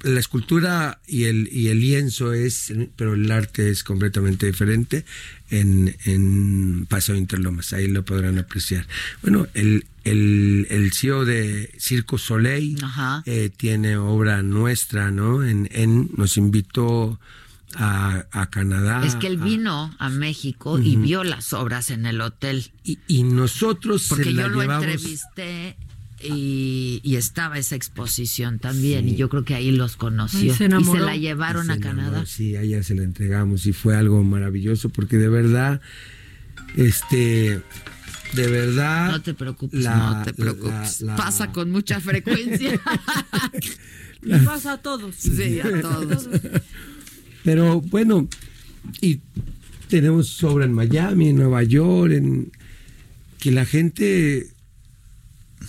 la 0.05 0.21
escultura 0.21 1.01
y 1.05 1.25
el 1.25 1.49
y 1.51 1.67
el 1.67 1.81
lienzo 1.81 2.33
es 2.33 2.73
pero 2.95 3.15
el 3.15 3.29
arte 3.33 3.71
es 3.71 3.83
completamente 3.83 4.47
diferente 4.47 5.05
en, 5.51 5.97
en 6.05 6.87
Paseo 6.89 7.17
Interlomas 7.17 7.73
ahí 7.73 7.89
lo 7.89 8.05
podrán 8.05 8.39
apreciar. 8.39 8.87
Bueno 9.21 9.49
el 9.55 9.85
el, 10.05 10.69
el 10.71 10.93
CEO 10.93 11.25
de 11.25 11.73
Circo 11.79 12.19
Soleil 12.19 12.77
eh, 13.27 13.51
tiene 13.57 13.97
obra 13.97 14.43
nuestra 14.43 15.11
no 15.11 15.43
en, 15.43 15.69
en 15.73 16.09
nos 16.17 16.37
invitó 16.37 17.19
a, 17.77 18.27
a 18.31 18.51
Canadá 18.51 19.05
es 19.05 19.15
que 19.17 19.27
él 19.27 19.39
a- 19.41 19.45
vino 19.45 19.95
a 19.99 20.09
México 20.09 20.79
y 20.79 20.97
vio 20.97 21.25
las 21.25 21.53
obras 21.53 21.91
en 21.91 22.07
el 22.07 22.21
hotel. 22.21 22.71
y, 22.85 22.99
y 23.09 23.23
nosotros 23.25 24.03
se 24.03 24.09
Porque 24.15 24.31
la 24.33 24.43
yo 24.43 24.49
lo 24.49 24.61
llevamos 24.61 24.85
entrevisté 24.85 25.77
y, 26.23 27.01
y 27.03 27.17
estaba 27.17 27.59
esa 27.59 27.75
exposición 27.77 28.59
también. 28.59 29.05
Sí. 29.05 29.11
Y 29.13 29.17
yo 29.17 29.29
creo 29.29 29.45
que 29.45 29.55
ahí 29.55 29.71
los 29.73 29.97
conoció. 29.97 30.55
Se 30.55 30.67
y 30.67 30.85
se 30.85 30.99
la 31.01 31.17
llevaron 31.17 31.67
Se 31.67 31.73
a 31.73 31.75
enamoró, 31.75 31.97
Canadá. 32.09 32.27
Sí, 32.27 32.57
a 32.57 32.63
ella 32.63 32.83
se 32.83 32.95
la 32.95 33.03
entregamos 33.03 33.67
y 33.67 33.73
fue 33.73 33.97
algo 33.97 34.23
maravilloso 34.23 34.89
porque 34.89 35.19
de 35.19 35.29
verdad, 35.29 35.81
este, 36.77 37.61
de 38.33 38.49
verdad. 38.49 39.11
No 39.11 39.23
te 39.23 39.35
preocupes, 39.35 39.85
no 39.85 40.23
te 40.25 40.33
preocupes. 40.33 41.05
Pasa 41.17 41.53
con 41.53 41.71
mucha 41.71 42.01
frecuencia. 42.01 42.81
Y 44.27 44.33
pasa 44.39 44.73
a 44.73 44.79
todos. 44.79 45.15
Sí, 45.17 45.61
a 45.61 45.83
todos. 45.83 46.31
Pero 47.45 47.81
bueno, 47.81 48.29
y 49.01 49.21
tenemos 49.89 50.43
obra 50.43 50.65
en 50.65 50.73
Miami, 50.73 51.29
en 51.29 51.37
Nueva 51.37 51.63
York, 51.63 52.13
en 52.13 52.51
que 53.39 53.53
la 53.53 53.65
gente 53.65 54.49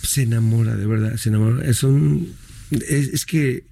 se 0.02 0.22
enamora, 0.22 0.76
de 0.76 0.86
verdad, 0.86 1.16
se 1.16 1.28
enamora. 1.28 1.64
Es 1.68 1.82
un 1.82 2.34
es, 2.70 3.26
que 3.26 3.64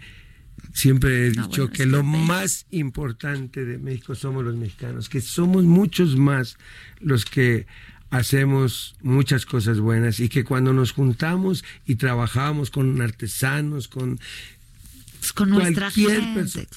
siempre 0.72 1.26
he 1.26 1.30
dicho 1.30 1.70
que 1.70 1.86
lo 1.86 2.02
más 2.02 2.66
importante 2.70 3.64
de 3.64 3.78
México 3.78 4.14
somos 4.14 4.44
los 4.44 4.56
mexicanos, 4.56 5.08
que 5.08 5.20
somos 5.20 5.64
muchos 5.64 6.16
más 6.16 6.56
los 7.00 7.24
que 7.24 7.66
hacemos 8.10 8.94
muchas 9.02 9.44
cosas 9.44 9.80
buenas 9.80 10.20
y 10.20 10.28
que 10.28 10.44
cuando 10.44 10.72
nos 10.72 10.92
juntamos 10.92 11.64
y 11.84 11.96
trabajamos 11.96 12.70
con 12.70 13.00
artesanos, 13.00 13.88
con 13.88 14.20
pues, 15.24 15.32
con 15.32 15.48
nuestra 15.48 15.90
gente, 15.90 16.68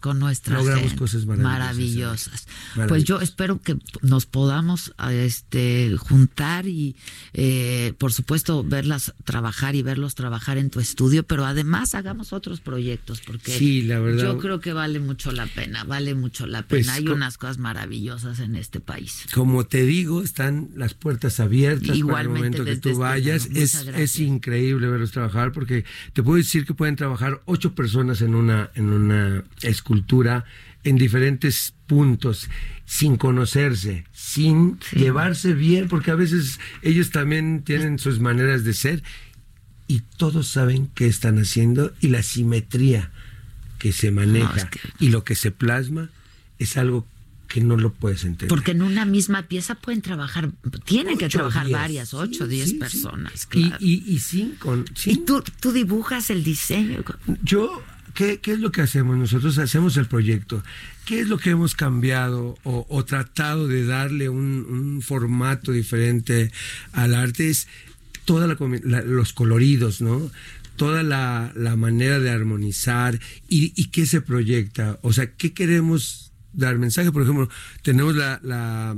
con 0.00 0.18
nuestra 0.18 0.56
logramos 0.56 0.94
cosas 0.94 1.26
maravillosas. 1.26 2.46
Pues 2.88 3.04
yo 3.04 3.20
espero 3.20 3.60
que 3.60 3.76
nos 4.00 4.24
podamos 4.24 4.94
este 5.10 5.94
juntar 5.98 6.66
y 6.66 6.96
eh, 7.34 7.92
por 7.98 8.14
supuesto 8.14 8.64
verlas 8.64 9.12
trabajar 9.24 9.74
y 9.74 9.82
verlos 9.82 10.14
trabajar 10.14 10.56
en 10.56 10.70
tu 10.70 10.80
estudio, 10.80 11.24
pero 11.24 11.44
además 11.44 11.94
hagamos 11.94 12.32
otros 12.32 12.60
proyectos 12.60 13.20
porque 13.20 13.52
sí, 13.52 13.82
la 13.82 13.98
verdad, 14.00 14.24
yo 14.24 14.38
creo 14.38 14.60
que 14.60 14.72
vale 14.72 14.98
mucho 14.98 15.30
la 15.30 15.46
pena, 15.46 15.84
vale 15.84 16.14
mucho 16.14 16.46
la 16.46 16.62
pena. 16.62 16.68
Pues, 16.68 16.88
Hay 16.88 17.08
unas 17.08 17.36
cosas 17.36 17.58
maravillosas 17.58 18.40
en 18.40 18.56
este 18.56 18.80
país. 18.80 19.26
Como 19.34 19.66
te 19.66 19.84
digo, 19.84 20.22
están 20.22 20.70
las 20.74 20.94
puertas 20.94 21.38
abiertas 21.38 21.98
para 21.98 22.22
el 22.22 22.28
momento 22.30 22.64
que 22.64 22.76
tú 22.76 22.96
vayas. 22.96 23.46
Es, 23.52 23.74
es 23.86 24.18
increíble 24.20 24.88
verlos 24.88 25.10
trabajar 25.10 25.52
porque 25.52 25.84
te 26.14 26.22
puedo 26.22 26.38
decir 26.38 26.64
que 26.64 26.72
pueden 26.72 26.96
trabajar 26.96 27.42
ocho 27.44 27.74
personas 27.74 27.89
personas 27.90 28.22
en 28.22 28.36
una, 28.36 28.70
en 28.76 28.90
una 28.90 29.42
escultura 29.62 30.44
en 30.84 30.94
diferentes 30.94 31.74
puntos, 31.88 32.48
sin 32.86 33.16
conocerse, 33.16 34.04
sin 34.12 34.78
llevarse 34.92 35.54
bien, 35.54 35.88
porque 35.88 36.12
a 36.12 36.14
veces 36.14 36.60
ellos 36.82 37.10
también 37.10 37.62
tienen 37.64 37.98
sus 37.98 38.20
maneras 38.20 38.62
de 38.62 38.74
ser 38.74 39.02
y 39.88 40.02
todos 40.18 40.46
saben 40.46 40.88
qué 40.94 41.08
están 41.08 41.38
haciendo 41.38 41.92
y 42.00 42.08
la 42.08 42.22
simetría 42.22 43.10
que 43.80 43.92
se 43.92 44.12
maneja 44.12 44.70
y 45.00 45.08
lo 45.08 45.24
que 45.24 45.34
se 45.34 45.50
plasma 45.50 46.10
es 46.60 46.76
algo 46.76 47.08
que 47.50 47.60
no 47.60 47.76
lo 47.76 47.92
puedes 47.92 48.24
entender. 48.24 48.48
Porque 48.48 48.70
en 48.70 48.80
una 48.80 49.04
misma 49.04 49.48
pieza 49.48 49.74
pueden 49.74 50.02
trabajar, 50.02 50.50
tienen 50.84 51.18
que 51.18 51.28
trabajar 51.28 51.68
varias, 51.68 52.14
ocho, 52.14 52.46
diez 52.46 52.74
personas. 52.74 53.48
Y, 53.52 53.72
y, 53.80 54.04
y 54.06 54.20
cinco. 54.20 54.84
Y 55.04 55.16
tú, 55.16 55.42
tú 55.58 55.72
dibujas 55.72 56.30
el 56.30 56.44
diseño. 56.44 57.02
Yo, 57.42 57.82
¿qué, 58.14 58.38
¿qué, 58.38 58.52
es 58.52 58.60
lo 58.60 58.70
que 58.70 58.82
hacemos? 58.82 59.18
Nosotros 59.18 59.58
hacemos 59.58 59.96
el 59.96 60.06
proyecto. 60.06 60.62
¿Qué 61.04 61.18
es 61.18 61.28
lo 61.28 61.38
que 61.38 61.50
hemos 61.50 61.74
cambiado 61.74 62.56
o, 62.62 63.04
tratado 63.04 63.66
de 63.66 63.84
darle 63.84 64.28
un, 64.28 65.02
formato 65.02 65.72
diferente 65.72 66.52
al 66.92 67.16
arte? 67.16 67.50
Es 67.50 67.66
toda 68.26 68.46
los 68.46 69.32
coloridos, 69.32 70.00
¿no? 70.00 70.30
toda 70.76 71.02
la, 71.02 71.52
manera 71.76 72.20
de 72.20 72.30
armonizar 72.30 73.18
y, 73.48 73.72
y, 73.74 73.86
qué 73.86 74.06
se 74.06 74.20
proyecta. 74.20 75.00
O 75.02 75.12
sea, 75.12 75.32
¿qué 75.32 75.52
queremos 75.52 76.29
dar 76.52 76.78
mensaje. 76.78 77.12
Por 77.12 77.22
ejemplo, 77.22 77.48
tenemos 77.82 78.16
la, 78.16 78.40
la, 78.42 78.96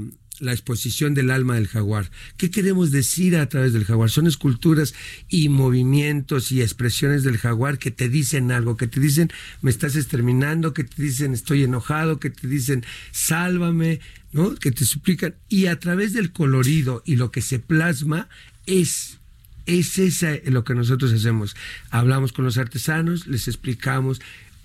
exposición 0.52 1.14
del 1.14 1.30
alma 1.30 1.54
del 1.54 1.68
jaguar. 1.68 2.10
¿Qué 2.36 2.50
queremos 2.50 2.90
decir 2.90 3.36
a 3.36 3.48
través 3.48 3.72
del 3.72 3.84
jaguar? 3.84 4.10
Son 4.10 4.26
esculturas 4.26 4.94
y 5.28 5.48
movimientos 5.48 6.50
y 6.50 6.62
expresiones 6.62 7.22
del 7.22 7.38
jaguar 7.38 7.78
que 7.78 7.90
te 7.90 8.08
dicen 8.08 8.50
algo, 8.50 8.76
que 8.76 8.88
te 8.88 8.98
dicen 8.98 9.30
me 9.60 9.70
estás 9.70 9.94
exterminando, 9.94 10.74
que 10.74 10.84
te 10.84 11.00
dicen 11.00 11.32
estoy 11.32 11.62
enojado, 11.62 12.18
que 12.18 12.30
te 12.30 12.48
dicen 12.48 12.84
sálvame, 13.12 14.00
¿no? 14.32 14.54
Que 14.54 14.72
te 14.72 14.84
suplican. 14.84 15.36
Y 15.48 15.66
a 15.66 15.78
través 15.78 16.12
del 16.12 16.32
colorido 16.32 17.02
y 17.04 17.16
lo 17.16 17.30
que 17.30 17.40
se 17.40 17.58
plasma 17.58 18.28
es 18.66 19.18
es 19.66 19.98
esa 19.98 20.32
lo 20.46 20.64
que 20.64 20.74
nosotros 20.74 21.12
hacemos. 21.12 21.56
Hablamos 21.90 22.32
con 22.32 22.44
los 22.44 22.58
artesanos, 22.58 23.26
les 23.26 23.48
explicamos 23.48 24.20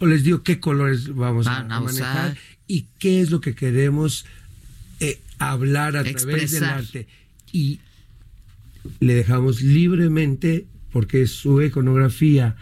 les 0.06 0.24
digo 0.24 0.44
qué 0.44 0.60
colores 0.60 1.14
vamos 1.16 1.48
a, 1.48 1.64
manejar 1.64 2.38
y 2.68 2.86
qué 3.00 3.22
es 3.22 3.32
lo 3.32 3.42
que 3.42 3.56
queremos 3.56 4.26
eh, 5.00 5.20
hablar 5.40 5.98
a 5.98 6.04
través 6.04 6.52
del 6.52 6.64
arte. 6.64 7.08
Y 7.52 7.80
le 9.00 9.16
dejamos 9.16 9.62
libremente, 9.62 10.68
porque 10.92 11.24
es 11.24 11.32
su 11.32 11.62
iconografía 11.62 12.56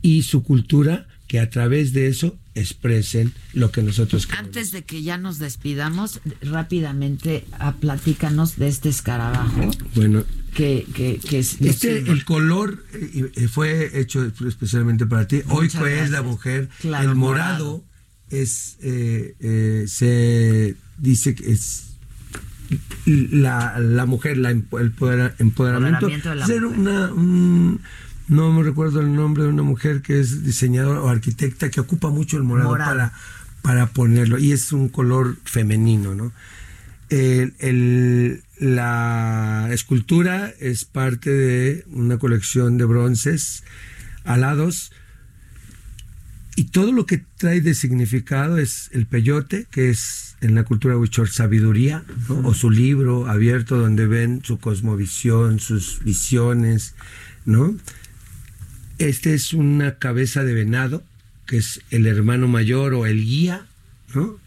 y 0.00 0.22
su 0.22 0.42
cultura, 0.42 1.06
que 1.28 1.38
a 1.38 1.48
través 1.48 1.92
de 1.92 2.08
eso 2.08 2.36
expresen 2.54 3.32
lo 3.54 3.70
que 3.70 3.82
nosotros 3.82 4.26
queremos. 4.26 4.48
Antes 4.48 4.72
de 4.72 4.82
que 4.82 5.02
ya 5.02 5.16
nos 5.16 5.38
despidamos, 5.38 6.20
rápidamente 6.42 7.44
a 7.58 7.72
platícanos 7.72 8.56
de 8.56 8.68
este 8.68 8.88
escarabajo. 8.88 9.70
Bueno, 9.94 10.24
que, 10.54 10.86
que, 10.94 11.18
que 11.18 11.38
es, 11.38 11.60
este, 11.60 11.98
el 11.98 12.24
color 12.24 12.84
eh, 12.92 13.48
fue 13.48 13.98
hecho 13.98 14.30
especialmente 14.46 15.06
para 15.06 15.26
ti. 15.26 15.42
Hoy 15.48 15.66
es 15.66 16.10
la 16.10 16.22
mujer, 16.22 16.68
el 16.82 17.14
morado 17.14 17.82
es 18.30 18.76
eh, 18.82 19.34
eh, 19.40 19.84
se 19.86 20.76
dice 20.98 21.34
que 21.34 21.52
es 21.52 21.96
la, 23.04 23.78
la 23.78 24.06
mujer, 24.06 24.38
la, 24.38 24.50
el 24.50 24.62
empoderamiento. 25.38 26.08
ser 26.46 26.64
una, 26.64 27.08
no 27.08 28.52
me 28.52 28.62
recuerdo 28.62 29.00
el 29.00 29.14
nombre 29.14 29.44
de 29.44 29.50
una 29.50 29.62
mujer 29.62 30.00
que 30.02 30.20
es 30.20 30.44
diseñadora 30.44 31.00
o 31.00 31.08
arquitecta 31.08 31.70
que 31.70 31.80
ocupa 31.80 32.10
mucho 32.10 32.36
el 32.36 32.44
morado, 32.44 32.72
para 32.72 33.12
para 33.62 33.86
ponerlo 33.86 34.38
y 34.38 34.52
es 34.52 34.72
un 34.72 34.88
color 34.88 35.36
femenino, 35.44 36.14
¿no? 36.14 36.32
La 38.58 39.68
escultura 39.70 40.52
es 40.60 40.84
parte 40.84 41.30
de 41.30 41.84
una 41.90 42.18
colección 42.18 42.78
de 42.78 42.84
bronces 42.84 43.64
alados 44.24 44.92
y 46.54 46.64
todo 46.64 46.92
lo 46.92 47.06
que 47.06 47.22
trae 47.38 47.60
de 47.60 47.74
significado 47.74 48.58
es 48.58 48.90
el 48.92 49.06
peyote, 49.06 49.66
que 49.70 49.90
es 49.90 50.36
en 50.40 50.54
la 50.54 50.64
cultura 50.64 50.98
huichol 50.98 51.28
sabiduría, 51.28 52.04
o 52.42 52.52
su 52.52 52.70
libro 52.70 53.26
abierto 53.26 53.78
donde 53.78 54.06
ven 54.06 54.42
su 54.44 54.58
cosmovisión, 54.58 55.60
sus 55.60 56.02
visiones, 56.04 56.94
¿no? 57.46 57.74
Este 58.98 59.34
es 59.34 59.54
una 59.54 59.98
cabeza 59.98 60.44
de 60.44 60.52
venado, 60.52 61.02
que 61.46 61.56
es 61.56 61.80
el 61.90 62.06
hermano 62.06 62.48
mayor 62.48 62.92
o 62.94 63.06
el 63.06 63.24
guía, 63.24 63.66
¿no? 64.14 64.38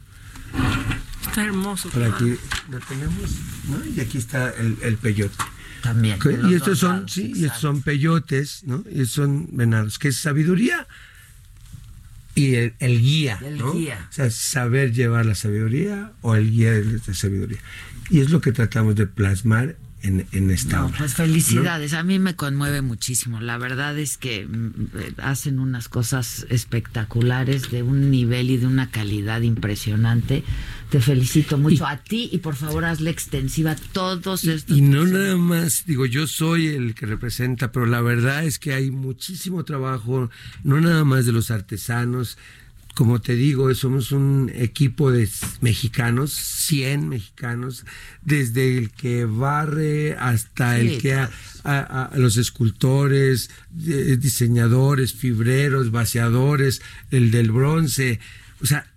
Está 1.28 1.44
hermoso. 1.44 1.90
Por 1.90 2.04
aquí 2.04 2.36
lo 2.70 2.80
tenemos, 2.80 3.32
¿no? 3.70 3.86
Y 3.96 4.00
aquí 4.00 4.18
está 4.18 4.50
el, 4.52 4.78
el 4.82 4.98
peyote. 4.98 5.36
También. 5.82 6.18
Y 6.50 6.54
estos 6.56 6.80
son, 6.80 7.08
sí, 7.08 7.32
y 7.36 7.46
estos 7.46 7.62
son 7.62 7.82
peyotes, 7.82 8.64
¿no? 8.66 8.84
Y 8.90 9.02
estos 9.02 9.12
son 9.12 9.48
venados, 9.52 10.00
que 10.00 10.08
es 10.08 10.18
sabiduría 10.18 10.88
y 12.36 12.56
el, 12.56 13.02
guía, 13.02 13.40
¿no? 13.58 13.72
O 13.72 13.88
sea, 14.10 14.30
saber 14.30 14.92
llevar 14.92 15.26
la 15.26 15.36
sabiduría 15.36 16.12
o 16.22 16.36
el 16.36 16.52
guía 16.52 16.72
de 16.72 17.00
la 17.08 17.14
sabiduría. 17.14 17.60
Y 18.10 18.20
es 18.20 18.30
lo 18.30 18.42
que 18.42 18.52
tratamos 18.52 18.96
de 18.96 19.08
plasmar 19.08 19.78
en, 20.02 20.28
en 20.34 20.52
esta 20.52 20.82
no, 20.82 20.92
Pues 20.98 21.16
felicidades, 21.16 21.94
a 21.94 22.04
mí 22.04 22.20
me 22.20 22.36
conmueve 22.36 22.82
muchísimo. 22.82 23.40
La 23.40 23.58
verdad 23.58 23.98
es 23.98 24.18
que 24.18 24.46
mm, 24.46 25.20
hacen 25.22 25.60
unas 25.60 25.88
cosas 25.88 26.46
espectaculares 26.50 27.72
de 27.72 27.84
un 27.84 28.12
nivel 28.12 28.50
y 28.50 28.58
de 28.58 28.68
una 28.68 28.92
calidad 28.92 29.42
impresionante. 29.42 30.44
Te 30.90 31.02
felicito 31.02 31.58
mucho 31.58 31.86
a 31.86 31.98
ti 31.98 32.30
y 32.32 32.38
por 32.38 32.56
favor 32.56 32.86
hazle 32.86 33.10
extensiva 33.10 33.72
a 33.72 33.76
todos 33.76 34.44
estos. 34.44 34.78
Y 34.78 34.82
no 34.82 35.06
nada 35.06 35.36
más, 35.36 35.84
digo, 35.86 36.06
yo 36.06 36.28
soy 36.28 36.68
el 36.68 36.94
que 36.96 37.06
representa, 37.06 37.72
pero 37.72 37.86
la 37.86 38.02
verdad 38.02 38.46
es 38.46 38.60
que 38.60 38.74
hay 38.74 38.92
muchísimo 38.92 39.66
trabajo, 39.66 40.30
no 40.64 40.80
nada 40.80 41.04
más 41.04 41.26
de 41.26 41.32
los 41.32 41.52
artesanos, 41.52 42.38
como 42.96 43.20
te 43.20 43.36
digo, 43.36 43.76
somos 43.76 44.14
un 44.14 44.50
equipo 44.56 45.12
de 45.12 45.30
mexicanos, 45.60 46.32
100 46.32 47.10
mexicanos, 47.10 47.86
desde 48.22 48.78
el 48.78 48.90
que 48.92 49.26
barre 49.26 50.16
hasta 50.18 50.80
el 50.80 51.02
que 51.02 51.14
a, 51.14 52.12
los 52.16 52.38
escultores, 52.38 53.50
diseñadores, 53.70 55.14
fibreros, 55.14 55.92
vaciadores, 55.92 56.82
el 57.12 57.32
del 57.32 57.52
bronce, 57.52 58.22
o 58.62 58.66
sea, 58.66 58.88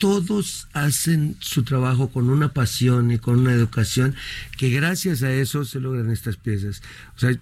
todos 0.00 0.66
hacen 0.72 1.36
su 1.38 1.62
trabajo 1.62 2.08
con 2.08 2.30
una 2.30 2.52
pasión 2.52 3.12
y 3.12 3.18
con 3.18 3.38
una 3.38 3.52
educación 3.52 4.16
que 4.56 4.70
gracias 4.70 5.22
a 5.22 5.30
eso 5.30 5.64
se 5.64 5.78
logran 5.78 6.10
estas 6.10 6.36
piezas. 6.36 6.82
O 7.14 7.20
sea, 7.20 7.38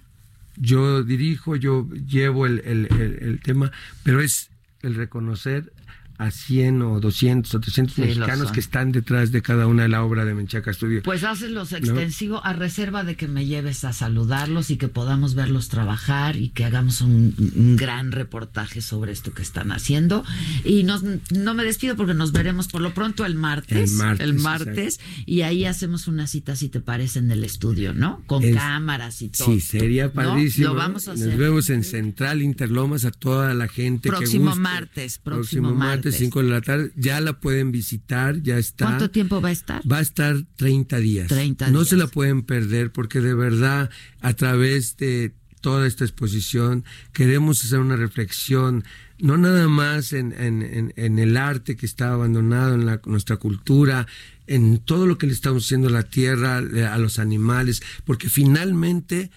yo 0.57 1.03
dirijo, 1.03 1.55
yo 1.55 1.87
llevo 2.07 2.45
el 2.45 3.39
tema, 3.43 3.71
pero 4.03 4.21
es 4.21 4.49
el 4.81 4.93
reconocer 4.93 5.71
a 6.19 6.31
100 6.31 6.81
o 6.81 6.99
200 6.99 7.55
o 7.55 7.59
300 7.61 7.97
mexicanos 7.97 8.51
que 8.51 8.59
están 8.59 8.91
detrás 8.91 9.31
de 9.31 9.41
cada 9.41 9.67
una 9.67 9.83
de 9.83 9.89
la 9.89 10.03
obra 10.03 10.25
de 10.25 10.35
Menchaca 10.35 10.73
Studio. 10.73 11.01
Pues 11.01 11.23
los 11.49 11.71
extensivo 11.71 12.45
a 12.45 12.51
reserva 12.51 13.05
de 13.05 13.15
que 13.15 13.29
me 13.29 13.45
lleves 13.45 13.85
a 13.85 13.93
saludarlos 13.93 14.69
y 14.69 14.75
que 14.75 14.89
podamos 14.89 15.33
verlos 15.33 15.69
trabajar 15.69 16.35
y 16.35 16.49
que 16.49 16.65
hagamos 16.65 16.99
un, 16.99 17.33
gran 17.77 18.11
reportaje 18.11 18.81
sobre 18.81 19.13
esto 19.13 19.33
que 19.33 19.41
están 19.41 19.71
haciendo. 19.71 20.25
Y 20.65 20.83
no 20.83 21.53
me 21.53 21.63
despido 21.63 21.95
porque 21.95 22.13
nos 22.13 22.33
veremos 22.33 22.67
por 22.67 22.81
lo 22.81 22.93
pronto 22.93 23.25
el 23.25 23.35
martes. 23.35 23.97
El 24.19 24.33
martes. 24.33 24.99
y 25.25 25.41
ahí 25.41 25.63
hacemos 25.63 26.09
una 26.09 26.27
cita, 26.27 26.57
si 26.57 26.67
te 26.67 26.81
parece, 26.81 27.19
en 27.19 27.31
el 27.31 27.45
estudio, 27.45 27.93
¿no? 27.93 28.21
Con 28.27 28.43
cámaras 28.51 29.21
y 29.21 29.29
todo. 29.29 29.47
Sí, 29.47 29.61
sería 29.61 30.11
padrísimo. 30.11 30.67
Lo 30.67 30.75
vamos 30.75 31.07
a 31.07 31.13
hacer. 31.13 31.29
Nos 31.29 31.37
vemos 31.37 31.69
en 31.69 31.85
Central 31.85 32.41
Interlomas 32.41 33.05
a 33.05 33.11
toda 33.11 33.53
la 33.53 33.69
gente 33.69 34.09
próximo 34.09 34.53
que 34.53 34.59
Martes, 34.59 35.17
próximo, 35.17 35.73
martes. 35.73 36.08
5 36.11 36.43
de 36.43 36.49
la 36.49 36.61
tarde. 36.61 36.91
Ya 36.95 37.21
la 37.21 37.39
pueden 37.39 37.71
visitar, 37.71 38.41
ya 38.41 38.57
está. 38.57 38.85
¿Cuánto 38.85 39.11
tiempo 39.11 39.41
va 39.41 39.49
a 39.49 39.53
estar? 39.53 39.81
Va 39.89 39.97
a 39.97 40.01
estar 40.01 40.35
30 40.55 40.97
días. 40.97 41.27
30 41.27 41.71
no 41.71 41.85
se 41.85 41.97
la 41.97 42.07
pueden 42.07 42.43
perder 42.43 42.91
porque 42.91 43.21
de 43.21 43.33
verdad 43.33 43.89
a 44.21 44.33
través 44.33 44.97
de 44.97 45.33
toda 45.61 45.87
esta 45.87 46.05
exposición 46.05 46.85
queremos 47.11 47.63
hacer 47.63 47.79
una 47.79 47.95
reflexión 47.97 48.85
no 49.19 49.37
nada 49.37 49.67
más 49.67 50.13
en, 50.13 50.33
en, 50.33 51.19
el 51.19 51.37
arte 51.37 51.75
que 51.75 51.85
está 51.85 52.13
abandonado, 52.13 52.75
en 52.75 52.85
la, 52.85 53.01
nuestra 53.05 53.37
cultura, 53.37 54.07
en 54.47 54.79
todo 54.79 55.05
lo 55.05 55.17
que 55.17 55.27
le 55.27 55.33
estamos 55.33 55.65
haciendo 55.65 55.89
a 55.89 55.91
la 55.91 56.03
tierra, 56.03 56.57
a 56.57 56.97
los 56.97 57.19
animales, 57.19 57.81
porque 58.05 58.29
finalmente 58.29 59.29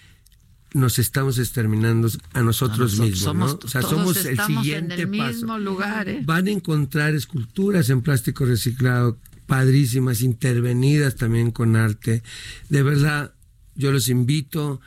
nos 0.74 0.98
estamos 0.98 1.38
exterminando 1.38 2.08
a 2.32 2.42
nosotros, 2.42 2.98
mismos, 2.98 3.34
¿no? 3.34 3.58
O 3.62 3.68
sea, 3.68 3.82
somos 3.82 4.24
el 4.24 4.38
siguiente 4.40 5.06
paso. 5.06 5.58
Lugar, 5.58 6.08
¿eh? 6.08 6.22
Van 6.24 6.46
a 6.46 6.50
encontrar 6.50 7.14
esculturas 7.14 7.90
en 7.90 8.02
plástico 8.02 8.44
reciclado 8.44 9.18
padrísimas, 9.46 10.22
intervenidas 10.22 11.16
también 11.16 11.50
con 11.50 11.76
arte. 11.76 12.22
De 12.68 12.82
verdad, 12.82 13.34
yo 13.74 13.92
los 13.92 14.08
invito 14.08 14.80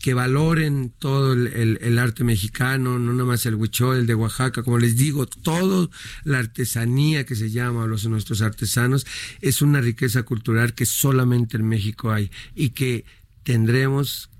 que 0.00 0.14
valoren 0.14 0.92
todo 0.98 1.32
el, 1.32 1.98
arte 1.98 2.22
mexicano, 2.22 2.98
no 2.98 3.12
nada 3.12 3.24
más 3.24 3.46
el 3.46 3.56
huichol, 3.56 3.98
el 3.98 4.06
de 4.06 4.14
Oaxaca, 4.14 4.62
como 4.62 4.78
les 4.78 4.96
digo, 4.96 5.26
toda 5.26 5.88
la 6.24 6.38
artesanía 6.38 7.26
que 7.26 7.34
se 7.34 7.50
llama 7.50 7.86
los 7.86 8.06
nuestros 8.06 8.40
artesanos 8.40 9.06
es 9.40 9.60
una 9.60 9.80
riqueza 9.80 10.22
cultural 10.22 10.74
que 10.74 10.86
solamente 10.86 11.56
en 11.56 11.68
México 11.68 12.12
hay 12.12 12.30
y 12.54 12.70
que 12.70 13.04
tendremos 13.42 14.30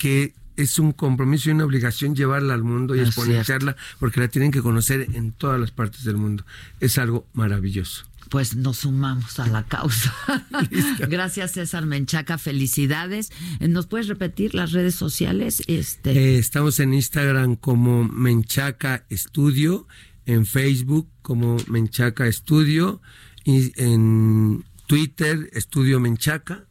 que 0.00 0.32
es 0.56 0.78
un 0.78 0.92
compromiso 0.92 1.50
y 1.50 1.52
una 1.52 1.66
obligación 1.66 2.16
llevarla 2.16 2.54
al 2.54 2.64
mundo 2.64 2.96
y 2.96 3.00
exponenciarla 3.00 3.76
porque 3.98 4.20
la 4.20 4.28
tienen 4.28 4.50
que 4.50 4.62
conocer 4.62 5.08
en 5.12 5.32
todas 5.32 5.60
las 5.60 5.72
partes 5.72 6.04
del 6.04 6.16
mundo. 6.16 6.44
Es 6.80 6.96
algo 6.96 7.26
maravilloso 7.34 8.06
pues 8.30 8.54
nos 8.54 8.78
sumamos 8.78 9.40
a 9.40 9.48
la 9.48 9.64
causa. 9.64 10.14
Gracias 11.08 11.50
César 11.50 11.84
Menchaca, 11.84 12.38
felicidades. 12.38 13.32
¿Nos 13.58 13.88
puedes 13.88 14.06
repetir 14.06 14.54
las 14.54 14.70
redes 14.70 14.94
sociales? 14.94 15.64
Este... 15.66 16.12
Eh, 16.12 16.38
estamos 16.38 16.78
en 16.78 16.94
Instagram 16.94 17.56
como 17.56 18.04
Menchaca 18.04 19.04
Estudio, 19.08 19.88
en 20.26 20.46
Facebook 20.46 21.08
como 21.22 21.56
Menchaca 21.66 22.28
Estudio 22.28 23.02
y 23.42 23.72
en 23.74 24.64
Twitter 24.86 25.50
Estudio 25.52 25.98
Menchaca 25.98 26.66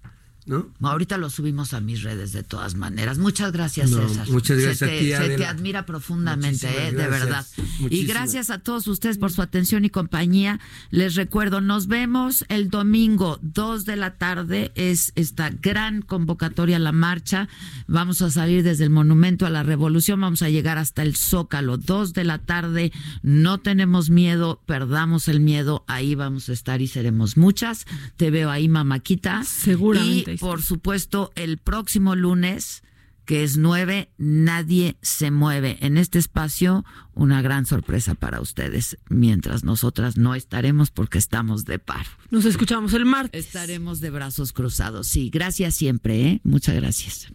Ahorita 0.81 1.17
lo 1.17 1.29
subimos 1.29 1.73
a 1.73 1.81
mis 1.81 2.03
redes 2.03 2.31
de 2.33 2.43
todas 2.43 2.75
maneras. 2.75 3.17
Muchas 3.17 3.51
gracias, 3.51 3.91
César. 3.91 4.27
Muchas 4.29 4.57
gracias 4.57 4.77
se 4.79 4.87
te, 4.87 5.17
Se 5.17 5.37
te 5.37 5.45
admira 5.45 5.85
profundamente, 5.85 6.67
eh, 6.67 6.91
de 6.91 7.07
verdad. 7.07 7.45
Y 7.89 8.05
gracias 8.05 8.49
a 8.49 8.59
todos 8.59 8.87
ustedes 8.87 9.17
por 9.17 9.31
su 9.31 9.41
atención 9.41 9.85
y 9.85 9.89
compañía. 9.89 10.59
Les 10.89 11.15
recuerdo, 11.15 11.61
nos 11.61 11.87
vemos 11.87 12.45
el 12.49 12.69
domingo, 12.69 13.39
2 13.41 13.85
de 13.85 13.95
la 13.95 14.17
tarde. 14.17 14.71
Es 14.75 15.11
esta 15.15 15.49
gran 15.49 16.01
convocatoria 16.01 16.77
a 16.77 16.79
la 16.79 16.91
marcha. 16.91 17.47
Vamos 17.87 18.21
a 18.21 18.31
salir 18.31 18.63
desde 18.63 18.85
el 18.85 18.89
Monumento 18.89 19.45
a 19.45 19.49
la 19.49 19.63
Revolución. 19.63 20.21
Vamos 20.21 20.41
a 20.41 20.49
llegar 20.49 20.77
hasta 20.77 21.03
el 21.03 21.15
Zócalo, 21.15 21.77
2 21.77 22.13
de 22.13 22.23
la 22.23 22.39
tarde. 22.39 22.91
No 23.21 23.59
tenemos 23.59 24.09
miedo, 24.09 24.61
perdamos 24.65 25.27
el 25.27 25.39
miedo. 25.39 25.83
Ahí 25.87 26.15
vamos 26.15 26.49
a 26.49 26.53
estar 26.53 26.81
y 26.81 26.87
seremos 26.87 27.37
muchas. 27.37 27.85
Te 28.17 28.31
veo 28.31 28.49
ahí, 28.49 28.67
mamáquita. 28.67 29.43
Seguramente 29.43 30.38
por 30.39 30.61
supuesto, 30.61 31.31
el 31.35 31.57
próximo 31.57 32.15
lunes, 32.15 32.83
que 33.25 33.43
es 33.43 33.57
9, 33.57 34.11
nadie 34.17 34.97
se 35.01 35.31
mueve. 35.31 35.77
En 35.81 35.97
este 35.97 36.17
espacio, 36.19 36.83
una 37.13 37.41
gran 37.41 37.65
sorpresa 37.65 38.15
para 38.15 38.41
ustedes, 38.41 38.97
mientras 39.09 39.63
nosotras 39.63 40.17
no 40.17 40.35
estaremos 40.35 40.91
porque 40.91 41.17
estamos 41.17 41.65
de 41.65 41.79
paro. 41.79 42.09
Nos 42.31 42.45
escuchamos 42.45 42.93
el 42.93 43.05
martes. 43.05 43.45
Estaremos 43.45 43.99
de 43.99 44.09
brazos 44.09 44.53
cruzados. 44.53 45.07
Sí, 45.07 45.29
gracias 45.29 45.75
siempre, 45.75 46.21
¿eh? 46.21 46.41
Muchas 46.43 46.75
gracias. 46.75 47.27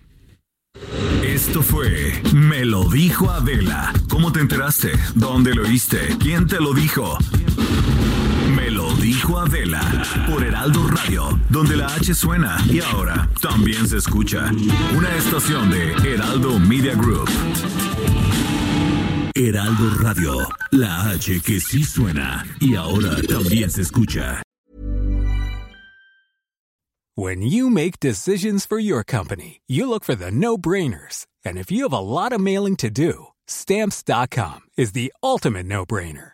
Esto 1.22 1.62
fue 1.62 2.20
Me 2.34 2.64
lo 2.64 2.88
dijo 2.90 3.30
Adela. 3.30 3.92
¿Cómo 4.08 4.32
te 4.32 4.40
enteraste? 4.40 4.92
¿Dónde 5.14 5.54
lo 5.54 5.62
oíste? 5.62 6.16
¿Quién 6.18 6.46
te 6.46 6.60
lo 6.60 6.74
dijo? 6.74 7.16
Dijo 9.24 9.38
Adela 9.38 9.80
por 10.28 10.44
Heraldo 10.44 10.86
Radio, 10.86 11.40
donde 11.48 11.78
la 11.78 11.86
H 11.86 12.12
suena 12.12 12.58
y 12.68 12.80
ahora 12.80 13.26
también 13.40 13.88
se 13.88 13.96
escucha. 13.96 14.50
Una 14.94 15.16
estación 15.16 15.70
de 15.70 15.92
Heraldo 16.06 16.58
Media 16.58 16.94
Group. 16.94 17.30
Heraldo 19.34 19.94
Radio, 20.02 20.46
la 20.72 21.08
H 21.08 21.40
que 21.40 21.58
sí 21.58 21.84
suena 21.84 22.44
y 22.60 22.74
ahora 22.74 23.16
también 23.26 23.70
se 23.70 23.80
escucha. 23.80 24.42
When 27.16 27.40
you 27.40 27.70
make 27.70 27.98
decisions 28.00 28.66
for 28.66 28.78
your 28.78 29.04
company, 29.04 29.62
you 29.66 29.88
look 29.88 30.04
for 30.04 30.14
the 30.14 30.30
no-brainers. 30.30 31.24
And 31.46 31.56
if 31.56 31.70
you 31.70 31.84
have 31.84 31.94
a 31.94 31.98
lot 31.98 32.34
of 32.34 32.42
mailing 32.42 32.76
to 32.76 32.90
do, 32.90 33.28
stamps.com 33.46 34.68
is 34.76 34.92
the 34.92 35.14
ultimate 35.22 35.64
no-brainer. 35.64 36.33